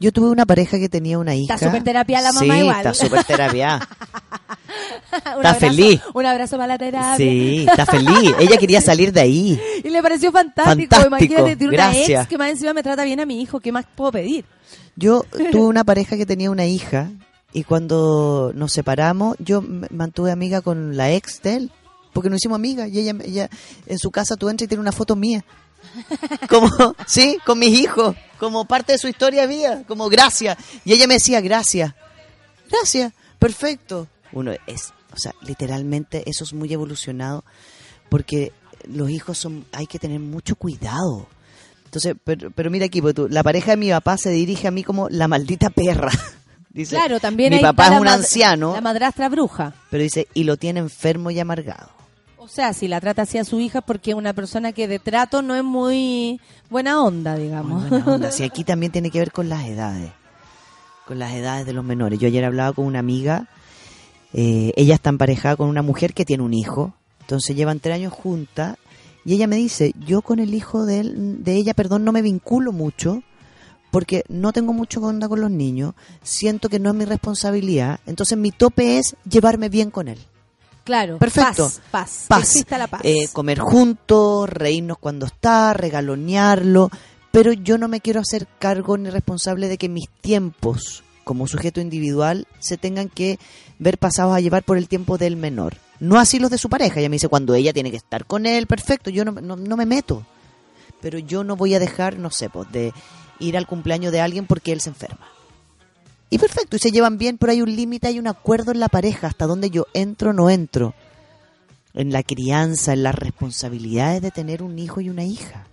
Yo 0.01 0.13
tuve 0.13 0.31
una 0.31 0.47
pareja 0.47 0.79
que 0.79 0.89
tenía 0.89 1.19
una 1.19 1.35
hija. 1.35 1.55
Está 1.55 1.67
súper 1.67 1.83
terapia 1.83 2.21
la 2.21 2.33
mamá 2.33 2.55
sí, 2.55 2.61
igual. 2.61 2.77
está 2.77 2.95
súper 2.95 3.25
terapia. 3.25 3.81
Está 5.13 5.33
abrazo- 5.35 5.61
feliz. 5.61 6.01
Un 6.15 6.25
abrazo 6.27 6.57
para 6.57 6.69
la 6.69 6.79
terapia. 6.79 7.17
Sí, 7.17 7.67
está 7.69 7.85
feliz. 7.85 8.35
Ella 8.39 8.57
quería 8.57 8.81
salir 8.81 9.13
de 9.13 9.21
ahí. 9.21 9.61
Y 9.85 9.91
le 9.91 10.03
pareció 10.03 10.33
fantástico. 10.33 10.97
Fantástico, 10.97 11.07
Imagínate, 11.09 11.57
tiene 11.57 11.75
una 11.75 11.95
ex 11.97 12.29
que 12.29 12.39
más 12.39 12.51
encima 12.51 12.73
me 12.73 12.83
trata 12.83 13.05
bien 13.05 13.21
a 13.21 13.27
mi 13.27 13.43
hijo. 13.43 13.61
¿Qué 13.61 13.71
más 13.73 13.85
puedo 13.95 14.13
pedir? 14.13 14.47
Yo 14.97 15.25
tuve 15.53 15.67
una 15.67 15.85
pareja 15.85 16.17
que 16.17 16.25
tenía 16.25 16.51
una 16.51 16.65
hija 16.65 17.11
y 17.53 17.65
cuando 17.65 18.53
nos 18.55 18.73
separamos, 18.73 19.37
yo 19.39 19.61
me 19.61 19.87
mantuve 19.91 20.33
amiga 20.33 20.63
con 20.63 20.97
la 20.97 21.13
ex 21.13 21.43
de 21.43 21.57
él, 21.57 21.71
porque 22.15 22.31
nos 22.31 22.39
hicimos 22.39 22.57
amigas 22.57 22.89
y 22.91 22.99
ella, 23.01 23.15
ella 23.23 23.51
en 23.87 23.99
su 23.99 24.11
casa 24.11 24.37
tú 24.37 24.49
entras 24.49 24.65
y 24.65 24.69
tiene 24.69 24.81
una 24.81 24.93
foto 24.93 25.15
mía. 25.17 25.45
Como, 26.49 26.71
sí, 27.07 27.39
con 27.45 27.59
mis 27.59 27.79
hijos, 27.79 28.17
como 28.43 28.65
parte 28.65 28.91
de 28.91 28.99
su 28.99 29.07
historia 29.07 29.47
mía, 29.47 29.85
como 29.87 30.09
gracias. 30.09 30.59
Y 30.85 30.93
ella 30.93 31.07
me 31.07 31.15
decía, 31.15 31.41
gracias, 31.41 31.95
gracias, 32.69 33.13
perfecto. 33.39 34.09
Uno 34.33 34.51
es, 34.67 34.93
o 35.13 35.17
sea, 35.17 35.33
literalmente 35.43 36.25
eso 36.27 36.43
es 36.43 36.53
muy 36.53 36.73
evolucionado 36.73 37.45
porque 38.09 38.51
los 38.89 39.11
hijos 39.11 39.39
son, 39.39 39.65
hay 39.71 39.87
que 39.87 40.01
tener 40.01 40.19
mucho 40.19 40.57
cuidado. 40.57 41.29
Entonces, 41.85 42.17
pero, 42.25 42.51
pero 42.51 42.69
mira 42.69 42.87
aquí, 42.87 43.01
porque 43.01 43.15
tú, 43.15 43.29
la 43.29 43.45
pareja 43.45 43.71
de 43.71 43.77
mi 43.77 43.91
papá 43.91 44.19
se 44.19 44.31
dirige 44.31 44.67
a 44.67 44.73
mí 44.73 44.83
como 44.83 45.09
la 45.09 45.29
maldita 45.29 45.71
perra. 45.71 46.11
Dice, 46.71 46.97
claro, 46.97 47.21
también 47.21 47.55
mi 47.55 47.61
papá 47.61 47.95
es 47.95 48.01
un 48.01 48.09
anciano, 48.09 48.73
La 48.73 48.81
madrastra 48.81 49.29
bruja. 49.29 49.73
pero 49.91 50.03
dice, 50.03 50.27
y 50.33 50.45
lo 50.45 50.57
tiene 50.57 50.81
enfermo 50.81 51.31
y 51.31 51.39
amargado. 51.39 51.91
O 52.43 52.49
sea, 52.49 52.73
si 52.73 52.89
la 52.89 53.01
trata 53.01 53.23
así 53.23 53.39
a 53.39 53.45
su 53.45 53.61
hija 53.61 53.83
porque 53.83 54.11
es 54.11 54.17
una 54.17 54.33
persona 54.33 54.73
que 54.73 54.89
de 54.89 54.99
trato 54.99 55.43
no 55.43 55.55
es 55.55 55.63
muy 55.63 56.41
buena 56.71 57.01
onda, 57.01 57.37
digamos. 57.37 57.89
Buena 57.89 58.05
onda. 58.05 58.33
Sí, 58.33 58.43
aquí 58.43 58.65
también 58.65 58.91
tiene 58.91 59.13
que 59.13 59.21
ver 59.21 59.31
con 59.31 59.49
las 59.49 59.65
edades, 59.65 60.11
con 61.07 61.21
las 61.21 61.35
edades 61.35 61.67
de 61.67 61.73
los 61.73 61.85
menores. 61.85 62.19
Yo 62.19 62.27
ayer 62.27 62.45
hablaba 62.45 62.73
con 62.73 62.87
una 62.87 62.99
amiga, 62.99 63.47
eh, 64.33 64.73
ella 64.75 64.97
está 64.97 65.11
emparejada 65.11 65.55
con 65.55 65.69
una 65.69 65.83
mujer 65.83 66.15
que 66.15 66.25
tiene 66.25 66.43
un 66.43 66.53
hijo, 66.53 66.95
entonces 67.21 67.55
llevan 67.55 67.79
tres 67.79 67.95
años 67.95 68.13
juntas, 68.13 68.77
y 69.25 69.35
ella 69.35 69.47
me 69.47 69.55
dice, 69.55 69.93
yo 70.05 70.21
con 70.21 70.41
el 70.41 70.53
hijo 70.53 70.85
de, 70.85 70.99
él, 70.99 71.45
de 71.45 71.55
ella, 71.55 71.75
perdón, 71.75 72.05
no 72.05 72.11
me 72.11 72.23
vinculo 72.23 72.73
mucho, 72.73 73.23
porque 73.93 74.25
no 74.29 74.53
tengo 74.53 74.73
mucho 74.73 75.01
onda 75.01 75.29
con 75.29 75.41
los 75.41 75.51
niños, 75.53 75.95
siento 76.25 76.69
que 76.69 76.81
no 76.81 76.91
es 76.91 76.97
mi 76.97 77.05
responsabilidad, 77.05 78.01
entonces 78.05 78.37
mi 78.37 78.51
tope 78.51 78.99
es 78.99 79.15
llevarme 79.31 79.69
bien 79.69 79.93
con 79.93 80.09
él. 80.09 80.19
Claro. 80.85 81.19
Perfecto. 81.19 81.65
Paz, 81.65 81.81
paz. 81.91 82.25
Paz. 82.29 82.43
Exista 82.43 82.79
la 82.79 82.87
paz. 82.87 83.01
Eh, 83.05 83.29
comer 83.33 83.59
juntos, 83.59 84.49
reírnos 84.49 84.99
cuando 84.99 85.27
está, 85.27 85.73
regalonearlo, 85.75 86.91
pero 87.31 87.53
yo 87.53 87.79
no 87.79 87.89
me 87.89 88.01
quiero 88.01 88.21
hacer 88.21 88.47
cargo 88.59 88.97
ni 88.99 89.11
responsable 89.11 89.69
de 89.69 89.79
que 89.79 89.89
mis 89.89 90.09
tiempos 90.21 91.03
como 91.25 91.47
sujeto 91.47 91.81
individual 91.81 92.47
se 92.59 92.77
tengan 92.77 93.09
que 93.09 93.39
ver 93.79 93.99
pasados 93.99 94.35
a 94.35 94.41
llevar 94.41 94.65
por 94.65 94.77
el 94.77 94.89
tiempo 94.89 95.19
del 95.19 95.37
menor. 95.37 95.77
No 96.01 96.19
así 96.19 96.39
los 96.39 96.51
de 96.51 96.59
su 96.59 96.69
pareja. 96.69 96.99
Ella 96.99 97.09
me 97.09 97.17
dice, 97.17 97.29
cuando 97.29 97.55
ella 97.55 97.73
tiene 97.73 97.91
que 97.91 97.97
estar 97.97 98.27
con 98.27 98.45
él, 98.45 98.67
perfecto, 98.67 99.09
yo 99.09 99.25
no, 99.25 99.33
no, 99.33 99.57
no 99.57 99.77
me 99.77 99.87
meto. 99.87 100.27
Pero 101.01 101.19
yo 101.19 101.45
no 101.45 101.57
voy 101.57 101.75
a 101.75 101.79
dejar, 101.79 102.19
no 102.19 102.31
sé, 102.31 102.51
pues, 102.51 102.71
de 102.73 102.93
ir 103.39 103.57
al 103.57 103.67
cumpleaños 103.67 104.13
de 104.13 104.21
alguien 104.21 104.47
porque 104.47 104.73
él 104.73 104.81
se 104.81 104.91
enferma. 104.91 105.27
Y 106.33 106.39
perfecto, 106.39 106.77
y 106.77 106.79
se 106.79 106.91
llevan 106.91 107.19
bien, 107.19 107.37
pero 107.37 107.53
hay 107.53 107.61
un 107.61 107.77
límite, 107.77 108.09
hay 108.09 108.19
un 108.19 108.27
acuerdo 108.27 108.73
en 108.73 108.81
la 108.81 108.89
pareja, 108.89 109.27
hasta 109.27 109.47
donde 109.47 109.69
yo 109.69 109.87
entro 109.93 110.31
o 110.31 110.33
no 110.33 110.49
entro. 110.49 110.95
En 111.93 112.11
la 112.11 112.23
crianza, 112.23 112.95
en 112.95 113.03
las 113.03 113.15
responsabilidades 113.15 114.23
de 114.23 114.31
tener 114.31 114.63
un 114.63 114.79
hijo 114.79 115.03
y 115.03 115.11
una 115.11 115.25
hija. 115.25 115.67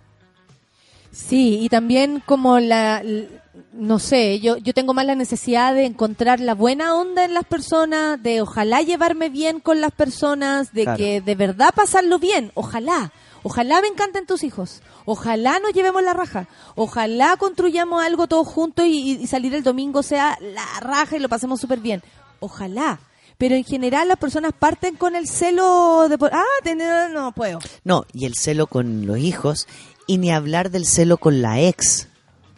Sí, 1.12 1.60
y 1.62 1.70
también 1.70 2.22
como 2.26 2.60
la, 2.60 3.02
no 3.72 3.98
sé, 3.98 4.38
yo, 4.40 4.58
yo 4.58 4.74
tengo 4.74 4.92
más 4.92 5.06
la 5.06 5.14
necesidad 5.14 5.72
de 5.74 5.86
encontrar 5.86 6.40
la 6.40 6.54
buena 6.54 6.94
onda 6.94 7.24
en 7.24 7.32
las 7.32 7.44
personas, 7.44 8.22
de 8.22 8.42
ojalá 8.42 8.82
llevarme 8.82 9.30
bien 9.30 9.60
con 9.60 9.80
las 9.80 9.92
personas, 9.92 10.74
de 10.74 10.82
Claro. 10.82 10.98
que 10.98 11.22
de 11.22 11.34
verdad 11.36 11.70
pasarlo 11.74 12.18
bien, 12.18 12.52
ojalá. 12.52 13.12
Ojalá 13.42 13.80
me 13.80 13.88
encanten 13.88 14.26
tus 14.26 14.42
hijos. 14.44 14.82
Ojalá 15.06 15.58
nos 15.60 15.72
llevemos 15.72 16.02
la 16.02 16.12
raja. 16.12 16.46
Ojalá 16.74 17.36
construyamos 17.38 18.02
algo 18.04 18.26
todos 18.26 18.46
juntos 18.46 18.84
y, 18.86 19.26
salir 19.26 19.54
el 19.54 19.62
domingo 19.62 20.02
sea 20.02 20.36
la 20.40 20.80
raja 20.80 21.16
y 21.16 21.20
lo 21.20 21.28
pasemos 21.28 21.60
súper 21.60 21.80
bien. 21.80 22.02
Ojalá. 22.40 23.00
Pero 23.38 23.54
en 23.54 23.64
general 23.64 24.08
las 24.08 24.18
personas 24.18 24.52
parten 24.58 24.96
con 24.96 25.16
el 25.16 25.26
celo 25.26 26.08
de... 26.10 26.18
por- 26.18 26.34
Ah, 26.34 26.44
tener, 26.62 27.10
no 27.12 27.32
puedo. 27.32 27.58
No, 27.84 28.04
y 28.12 28.26
el 28.26 28.34
celo 28.34 28.66
con 28.66 29.06
los 29.06 29.16
hijos, 29.18 29.66
y 30.06 30.18
ni 30.18 30.30
hablar 30.30 30.70
del 30.70 30.84
celo 30.84 31.16
con 31.16 31.40
la 31.40 31.58
ex, 31.60 32.08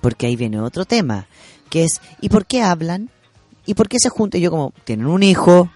porque 0.00 0.26
ahí 0.26 0.34
viene 0.34 0.60
otro 0.60 0.84
tema, 0.84 1.28
que 1.70 1.84
es, 1.84 2.00
¿y 2.20 2.28
por 2.30 2.46
qué 2.46 2.62
hablan? 2.62 3.10
¿Y 3.64 3.74
por 3.74 3.88
qué 3.88 3.98
se 4.00 4.09
juntan? 4.09 4.40
Yo 4.40 4.50
como, 4.50 4.72
tienen 4.82 5.06
un 5.06 5.22
hijo. 5.22 5.70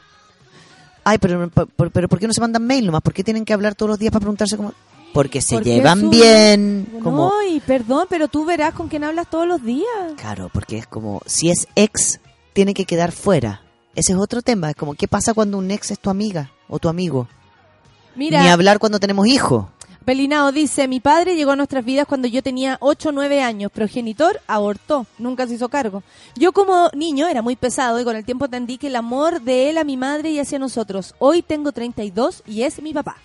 Ay, 1.05 1.19
pero, 1.19 1.49
pero, 1.51 1.91
pero 1.91 2.09
¿por 2.09 2.19
qué 2.19 2.27
no 2.27 2.33
se 2.33 2.41
mandan 2.41 2.67
mail 2.67 2.85
nomás? 2.87 3.03
¿Por 3.03 3.13
qué 3.15 3.23
tienen 3.23 3.45
que 3.45 3.53
hablar 3.53 3.77
todos 3.77 3.91
los 3.91 3.99
días 4.01 4.11
para 4.11 4.23
preguntarse 4.23 4.57
cómo? 4.57 4.73
Porque 5.13 5.41
se 5.41 5.55
Porque 5.57 5.75
llevan 5.75 6.05
un- 6.05 6.11
bien. 6.11 6.89
Como, 7.03 7.29
No, 7.31 7.43
y 7.43 7.61
perdón, 7.61 8.07
pero 8.11 8.29
tú 8.29 8.45
verás 8.45 8.75
con 8.75 8.89
quién 8.89 9.03
hablas 9.05 9.29
todos 9.31 9.47
los 9.47 9.63
días. 9.63 9.87
Claro, 10.17 10.51
porque 10.53 10.77
es 10.79 10.87
como, 10.87 11.21
si 11.27 11.51
es 11.51 11.67
ex, 11.75 12.21
tiene 12.53 12.75
que 12.75 12.85
quedar 12.85 13.13
fuera. 13.13 13.63
Ese 13.95 14.13
es 14.13 14.19
otro 14.19 14.43
tema. 14.43 14.69
Es 14.71 14.77
como, 14.77 14.95
¿qué 14.95 15.09
pasa 15.09 15.33
cuando 15.33 15.57
un 15.57 15.71
ex 15.71 15.91
es 15.91 15.99
tu 15.99 16.11
amiga 16.11 16.51
o 16.69 16.79
tu 16.79 16.89
amigo? 16.91 17.29
Mira, 18.15 18.43
Ni 18.43 18.49
hablar 18.49 18.79
cuando 18.79 19.01
tenemos 19.01 19.27
hijos. 19.27 19.67
Pelinao 20.05 20.53
dice, 20.53 20.87
mi 20.87 21.01
padre 21.01 21.35
llegó 21.35 21.51
a 21.51 21.57
nuestras 21.57 21.85
vidas 21.85 22.07
cuando 22.07 22.29
yo 22.29 22.41
tenía 22.43 22.77
8 22.81 23.09
o 23.09 23.13
9 23.13 23.43
años, 23.43 23.73
progenitor 23.73 24.41
abortó, 24.47 25.05
nunca 25.19 25.49
se 25.49 25.55
hizo 25.55 25.69
cargo. 25.69 26.05
Yo 26.37 26.53
como 26.53 26.91
niño 26.95 27.27
era 27.27 27.43
muy 27.43 27.57
pesado 27.57 27.99
y 28.01 28.05
con 28.05 28.15
el 28.15 28.25
tiempo 28.25 28.45
entendí 28.45 28.79
que 28.79 28.87
el 28.87 28.95
amor 28.95 29.41
de 29.41 29.69
él 29.69 29.79
a 29.79 29.85
mi 29.85 29.97
madre 29.97 30.31
y 30.31 30.39
hacia 30.39 30.61
nosotros. 30.61 31.17
Hoy 31.19 31.43
tengo 31.43 31.73
32 31.73 32.45
y 32.47 32.63
es 32.63 32.81
mi 32.81 32.95
papá. 32.95 33.17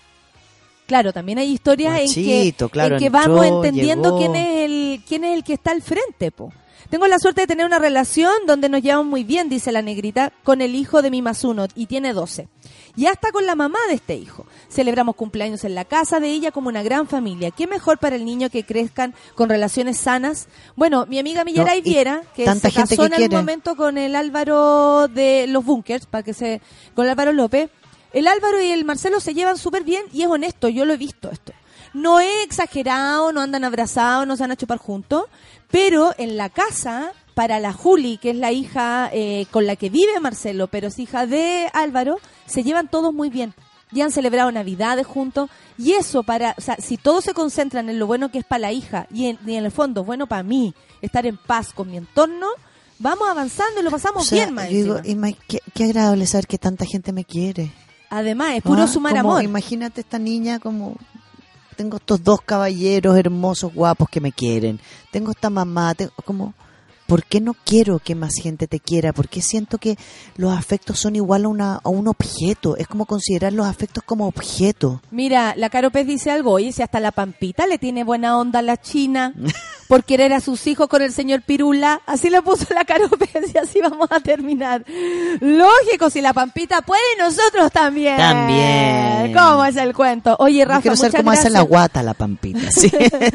Claro, 0.92 1.14
también 1.14 1.38
hay 1.38 1.50
historias 1.50 2.00
en 2.00 2.12
que, 2.12 2.34
Guachito, 2.34 2.68
claro, 2.68 2.96
en 2.96 2.98
que 2.98 3.06
entró, 3.06 3.20
vamos 3.22 3.46
entendiendo 3.46 4.10
llegó. 4.10 4.18
quién 4.18 4.36
es 4.36 4.64
el 4.66 5.02
quién 5.08 5.24
es 5.24 5.34
el 5.34 5.42
que 5.42 5.54
está 5.54 5.70
al 5.70 5.80
frente, 5.80 6.30
po. 6.30 6.52
Tengo 6.90 7.06
la 7.06 7.18
suerte 7.18 7.40
de 7.40 7.46
tener 7.46 7.64
una 7.64 7.78
relación 7.78 8.30
donde 8.46 8.68
nos 8.68 8.82
llevamos 8.82 9.06
muy 9.06 9.24
bien, 9.24 9.48
dice 9.48 9.72
la 9.72 9.80
negrita, 9.80 10.34
con 10.44 10.60
el 10.60 10.74
hijo 10.74 11.00
de 11.00 11.10
mi 11.10 11.22
Masuno 11.22 11.66
y 11.74 11.86
tiene 11.86 12.12
12. 12.12 12.46
Y 12.94 13.06
hasta 13.06 13.32
con 13.32 13.46
la 13.46 13.54
mamá 13.54 13.78
de 13.88 13.94
este 13.94 14.16
hijo. 14.16 14.44
Celebramos 14.68 15.16
cumpleaños 15.16 15.64
en 15.64 15.74
la 15.74 15.86
casa 15.86 16.20
de 16.20 16.28
ella 16.28 16.50
como 16.50 16.68
una 16.68 16.82
gran 16.82 17.08
familia. 17.08 17.50
¿Qué 17.50 17.66
mejor 17.66 17.96
para 17.96 18.16
el 18.16 18.26
niño 18.26 18.50
que 18.50 18.64
crezcan 18.64 19.14
con 19.34 19.48
relaciones 19.48 19.96
sanas? 19.96 20.48
Bueno, 20.76 21.06
mi 21.06 21.18
amiga 21.18 21.42
Millaray 21.44 21.78
No, 21.78 21.84
Viera, 21.84 22.22
que 22.36 22.44
se 22.44 22.70
casó 22.70 22.96
que 22.96 23.06
en 23.06 23.14
algún 23.14 23.38
momento 23.38 23.76
con 23.76 23.96
el 23.96 24.14
Álvaro 24.14 25.08
de 25.08 25.46
los 25.48 25.64
Bunkers, 25.64 26.04
para 26.04 26.22
que 26.22 26.34
se 26.34 26.60
con 26.94 27.06
el 27.06 27.12
Álvaro 27.12 27.32
López. 27.32 27.70
El 28.12 28.28
Álvaro 28.28 28.60
y 28.60 28.70
el 28.70 28.84
Marcelo 28.84 29.20
se 29.20 29.34
llevan 29.34 29.56
súper 29.58 29.84
bien 29.84 30.04
y 30.12 30.22
es 30.22 30.28
honesto, 30.28 30.68
yo 30.68 30.84
lo 30.84 30.92
he 30.92 30.96
visto 30.98 31.30
esto. 31.30 31.52
No 31.94 32.20
es 32.20 32.44
exagerado, 32.44 33.32
no 33.32 33.40
andan 33.40 33.64
abrazados, 33.64 34.26
no 34.26 34.36
se 34.36 34.42
van 34.42 34.52
a 34.52 34.56
chupar 34.56 34.78
juntos, 34.78 35.24
pero 35.70 36.14
en 36.18 36.36
la 36.36 36.48
casa 36.48 37.12
para 37.34 37.60
la 37.60 37.72
Juli, 37.72 38.18
que 38.18 38.30
es 38.30 38.36
la 38.36 38.52
hija 38.52 39.10
eh, 39.12 39.46
con 39.50 39.66
la 39.66 39.76
que 39.76 39.88
vive 39.90 40.18
Marcelo, 40.20 40.68
pero 40.68 40.88
es 40.88 40.98
hija 40.98 41.26
de 41.26 41.68
Álvaro, 41.72 42.18
se 42.46 42.62
llevan 42.62 42.88
todos 42.88 43.12
muy 43.14 43.30
bien. 43.30 43.54
Ya 43.90 44.04
han 44.06 44.10
celebrado 44.12 44.50
Navidades 44.52 45.06
juntos. 45.06 45.50
Y 45.76 45.92
eso 45.92 46.22
para, 46.22 46.54
o 46.56 46.60
sea, 46.62 46.76
si 46.76 46.96
todos 46.96 47.24
se 47.24 47.34
concentran 47.34 47.90
en 47.90 47.98
lo 47.98 48.06
bueno 48.06 48.30
que 48.30 48.38
es 48.38 48.44
para 48.44 48.60
la 48.60 48.72
hija 48.72 49.06
y 49.12 49.26
en, 49.26 49.38
y 49.46 49.54
en 49.56 49.64
el 49.66 49.70
fondo 49.70 50.02
bueno 50.04 50.26
para 50.26 50.42
mí, 50.42 50.74
estar 51.02 51.26
en 51.26 51.36
paz 51.36 51.72
con 51.74 51.90
mi 51.90 51.98
entorno, 51.98 52.46
vamos 52.98 53.28
avanzando 53.28 53.80
y 53.80 53.84
lo 53.84 53.90
pasamos 53.90 54.22
O 54.22 54.26
sea, 54.26 54.44
bien, 54.44 54.54
más 54.54 54.68
yo 54.70 54.76
digo, 54.76 54.98
ima- 55.04 55.36
qué, 55.46 55.58
qué 55.74 55.84
agradable 55.84 56.26
saber 56.26 56.46
que 56.46 56.56
tanta 56.58 56.86
gente 56.86 57.12
me 57.12 57.24
quiere. 57.26 57.70
Además, 58.14 58.56
es 58.56 58.62
puro 58.62 58.82
Ah, 58.82 58.86
sumar 58.86 59.14
como, 59.16 59.30
amor. 59.30 59.42
Imagínate 59.42 60.02
esta 60.02 60.18
niña 60.18 60.58
como... 60.58 60.96
Tengo 61.76 61.96
estos 61.96 62.22
dos 62.22 62.42
caballeros 62.42 63.16
hermosos, 63.16 63.72
guapos 63.72 64.06
que 64.10 64.20
me 64.20 64.32
quieren. 64.32 64.78
Tengo 65.10 65.30
esta 65.30 65.48
mamá, 65.48 65.94
tengo 65.94 66.12
como... 66.26 66.52
¿Por 67.12 67.24
qué 67.24 67.42
no 67.42 67.54
quiero 67.66 67.98
que 67.98 68.14
más 68.14 68.36
gente 68.42 68.66
te 68.66 68.80
quiera? 68.80 69.12
¿Por 69.12 69.28
qué 69.28 69.42
siento 69.42 69.76
que 69.76 69.98
los 70.36 70.56
afectos 70.56 70.98
son 70.98 71.14
igual 71.14 71.44
a, 71.44 71.48
una, 71.48 71.74
a 71.74 71.90
un 71.90 72.08
objeto? 72.08 72.74
Es 72.78 72.88
como 72.88 73.04
considerar 73.04 73.52
los 73.52 73.66
afectos 73.66 74.02
como 74.02 74.26
objetos. 74.26 74.98
Mira, 75.10 75.52
la 75.58 75.68
Caro 75.68 75.90
Pez 75.90 76.06
dice 76.06 76.30
algo, 76.30 76.52
oye, 76.52 76.72
si 76.72 76.80
hasta 76.80 77.00
la 77.00 77.12
Pampita 77.12 77.66
le 77.66 77.76
tiene 77.76 78.02
buena 78.02 78.38
onda 78.38 78.60
a 78.60 78.62
la 78.62 78.78
China 78.80 79.34
por 79.88 80.04
querer 80.04 80.32
a 80.32 80.40
sus 80.40 80.66
hijos 80.66 80.88
con 80.88 81.02
el 81.02 81.12
señor 81.12 81.42
Pirula. 81.42 82.00
Así 82.06 82.30
le 82.30 82.40
puso 82.40 82.64
la 82.72 82.86
Caro 82.86 83.10
Pez 83.10 83.54
y 83.54 83.58
así 83.58 83.82
vamos 83.82 84.08
a 84.10 84.20
terminar. 84.20 84.82
Lógico, 85.40 86.08
si 86.08 86.22
la 86.22 86.32
Pampita 86.32 86.80
puede, 86.80 87.02
nosotros 87.18 87.70
también. 87.72 88.16
También. 88.16 89.34
¿Cómo 89.34 89.66
es 89.66 89.76
el 89.76 89.94
cuento? 89.94 90.34
Oye, 90.38 90.60
Yo 90.60 90.64
Rafa, 90.64 90.80
quiero 90.80 90.96
ser 90.96 91.14
como 91.14 91.30
hace 91.30 91.50
la 91.50 91.60
guata 91.60 92.02
la 92.02 92.14
pampita. 92.14 92.70
Sí, 92.70 92.90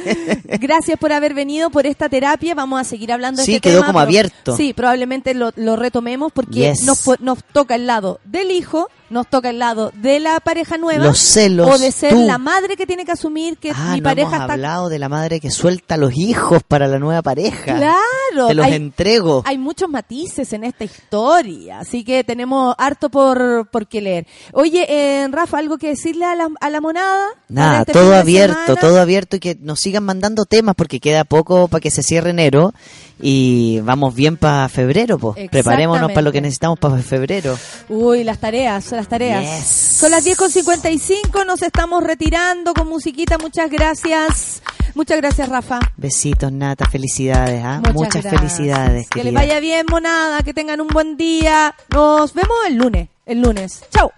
Gracias 0.59 0.97
por 0.97 1.13
haber 1.13 1.35
venido 1.35 1.69
por 1.69 1.85
esta 1.85 2.09
terapia. 2.09 2.55
Vamos 2.55 2.81
a 2.81 2.83
seguir 2.83 3.11
hablando 3.11 3.41
de 3.41 3.45
Sí, 3.45 3.55
este 3.55 3.66
quedó 3.67 3.81
tema, 3.81 3.87
como 3.87 3.99
pero- 3.99 4.07
abierto. 4.09 4.55
Sí, 4.57 4.73
probablemente 4.73 5.33
lo, 5.33 5.51
lo 5.55 5.75
retomemos 5.75 6.31
porque 6.31 6.71
Yes. 6.71 6.83
nos, 6.83 7.03
nos 7.19 7.39
toca 7.53 7.75
el 7.75 7.85
lado 7.87 8.19
del 8.25 8.51
hijo, 8.51 8.89
nos 9.09 9.27
toca 9.27 9.49
el 9.51 9.59
lado 9.59 9.91
de 9.95 10.19
la 10.19 10.39
pareja 10.39 10.77
nueva. 10.77 11.05
Los 11.05 11.19
celos, 11.19 11.69
O 11.69 11.77
de 11.77 11.91
ser 11.91 12.11
tú. 12.13 12.25
la 12.25 12.37
madre 12.37 12.75
que 12.75 12.85
tiene 12.85 13.05
que 13.05 13.11
asumir 13.11 13.57
que 13.57 13.71
ah, 13.73 13.91
mi 13.93 13.97
no 14.01 14.03
pareja 14.03 14.27
hemos 14.29 14.41
está. 14.41 14.53
hablado 14.53 14.89
de 14.89 14.99
la 14.99 15.07
madre 15.09 15.39
que 15.39 15.49
suelta 15.51 15.95
a 15.95 15.97
los 15.97 16.13
hijos 16.17 16.61
para 16.67 16.87
la 16.87 16.99
nueva 16.99 17.21
pareja. 17.21 17.75
Claro, 17.77 18.47
Te 18.47 18.53
los 18.53 18.65
hay, 18.65 18.73
entrego. 18.73 19.43
hay 19.45 19.57
muchos 19.57 19.89
matices 19.89 20.51
en 20.53 20.63
esta 20.65 20.83
historia, 20.83 21.79
así 21.79 22.03
que 22.03 22.23
tenemos 22.23 22.75
harto 22.77 23.09
por, 23.09 23.67
por 23.71 23.87
qué 23.87 24.01
leer. 24.01 24.27
Oye, 24.53 24.85
eh, 24.89 25.27
Rafa, 25.31 25.57
¿algo 25.59 25.77
que 25.77 25.87
decirle 25.89 26.25
a 26.25 26.35
la, 26.35 26.49
a 26.59 26.69
la 26.69 26.81
monada? 26.81 27.27
Nada, 27.49 27.79
este 27.81 27.93
todo 27.93 28.13
abierto, 28.15 28.75
todo 28.75 28.99
abierto 28.99 29.37
y 29.37 29.39
que 29.39 29.57
nos 29.61 29.79
sigan 29.79 30.03
mandando 30.03 30.45
temas 30.45 30.75
porque 30.75 30.99
queda 30.99 31.23
poco 31.23 31.67
para 31.69 31.79
que 31.81 31.91
se 31.91 32.03
cierre 32.03 32.31
enero 32.31 32.73
y 33.21 33.56
vamos 33.83 34.15
bien 34.15 34.37
para 34.37 34.67
febrero, 34.69 35.17
pues. 35.17 35.49
Preparémonos 35.49 36.09
para 36.09 36.21
lo 36.21 36.31
que 36.31 36.41
necesitamos 36.41 36.79
para 36.79 36.97
febrero. 36.97 37.57
Uy, 37.89 38.23
las 38.23 38.39
tareas, 38.39 38.91
las 38.91 39.07
tareas. 39.07 39.43
Yes. 39.43 39.67
Son 39.99 40.11
las 40.11 40.25
10.55, 40.25 41.45
nos 41.45 41.61
estamos 41.61 42.03
retirando 42.03 42.73
con 42.73 42.87
musiquita. 42.87 43.37
Muchas 43.37 43.69
gracias. 43.69 44.61
Muchas 44.95 45.17
gracias, 45.17 45.49
Rafa. 45.49 45.79
Besitos, 45.95 46.51
Nata, 46.51 46.85
felicidades, 46.85 47.63
¿ah? 47.63 47.81
Muchas, 47.93 48.23
gracias. 48.23 48.33
felicidades. 48.33 49.09
Que 49.09 49.23
les 49.23 49.33
vaya 49.33 49.59
bien, 49.59 49.85
monada, 49.89 50.41
que 50.41 50.53
tengan 50.53 50.81
un 50.81 50.87
buen 50.87 51.17
día. 51.17 51.75
Nos 51.93 52.33
vemos 52.33 52.57
el 52.67 52.75
lunes, 52.75 53.09
el 53.25 53.41
lunes. 53.41 53.83
Chao. 53.91 54.11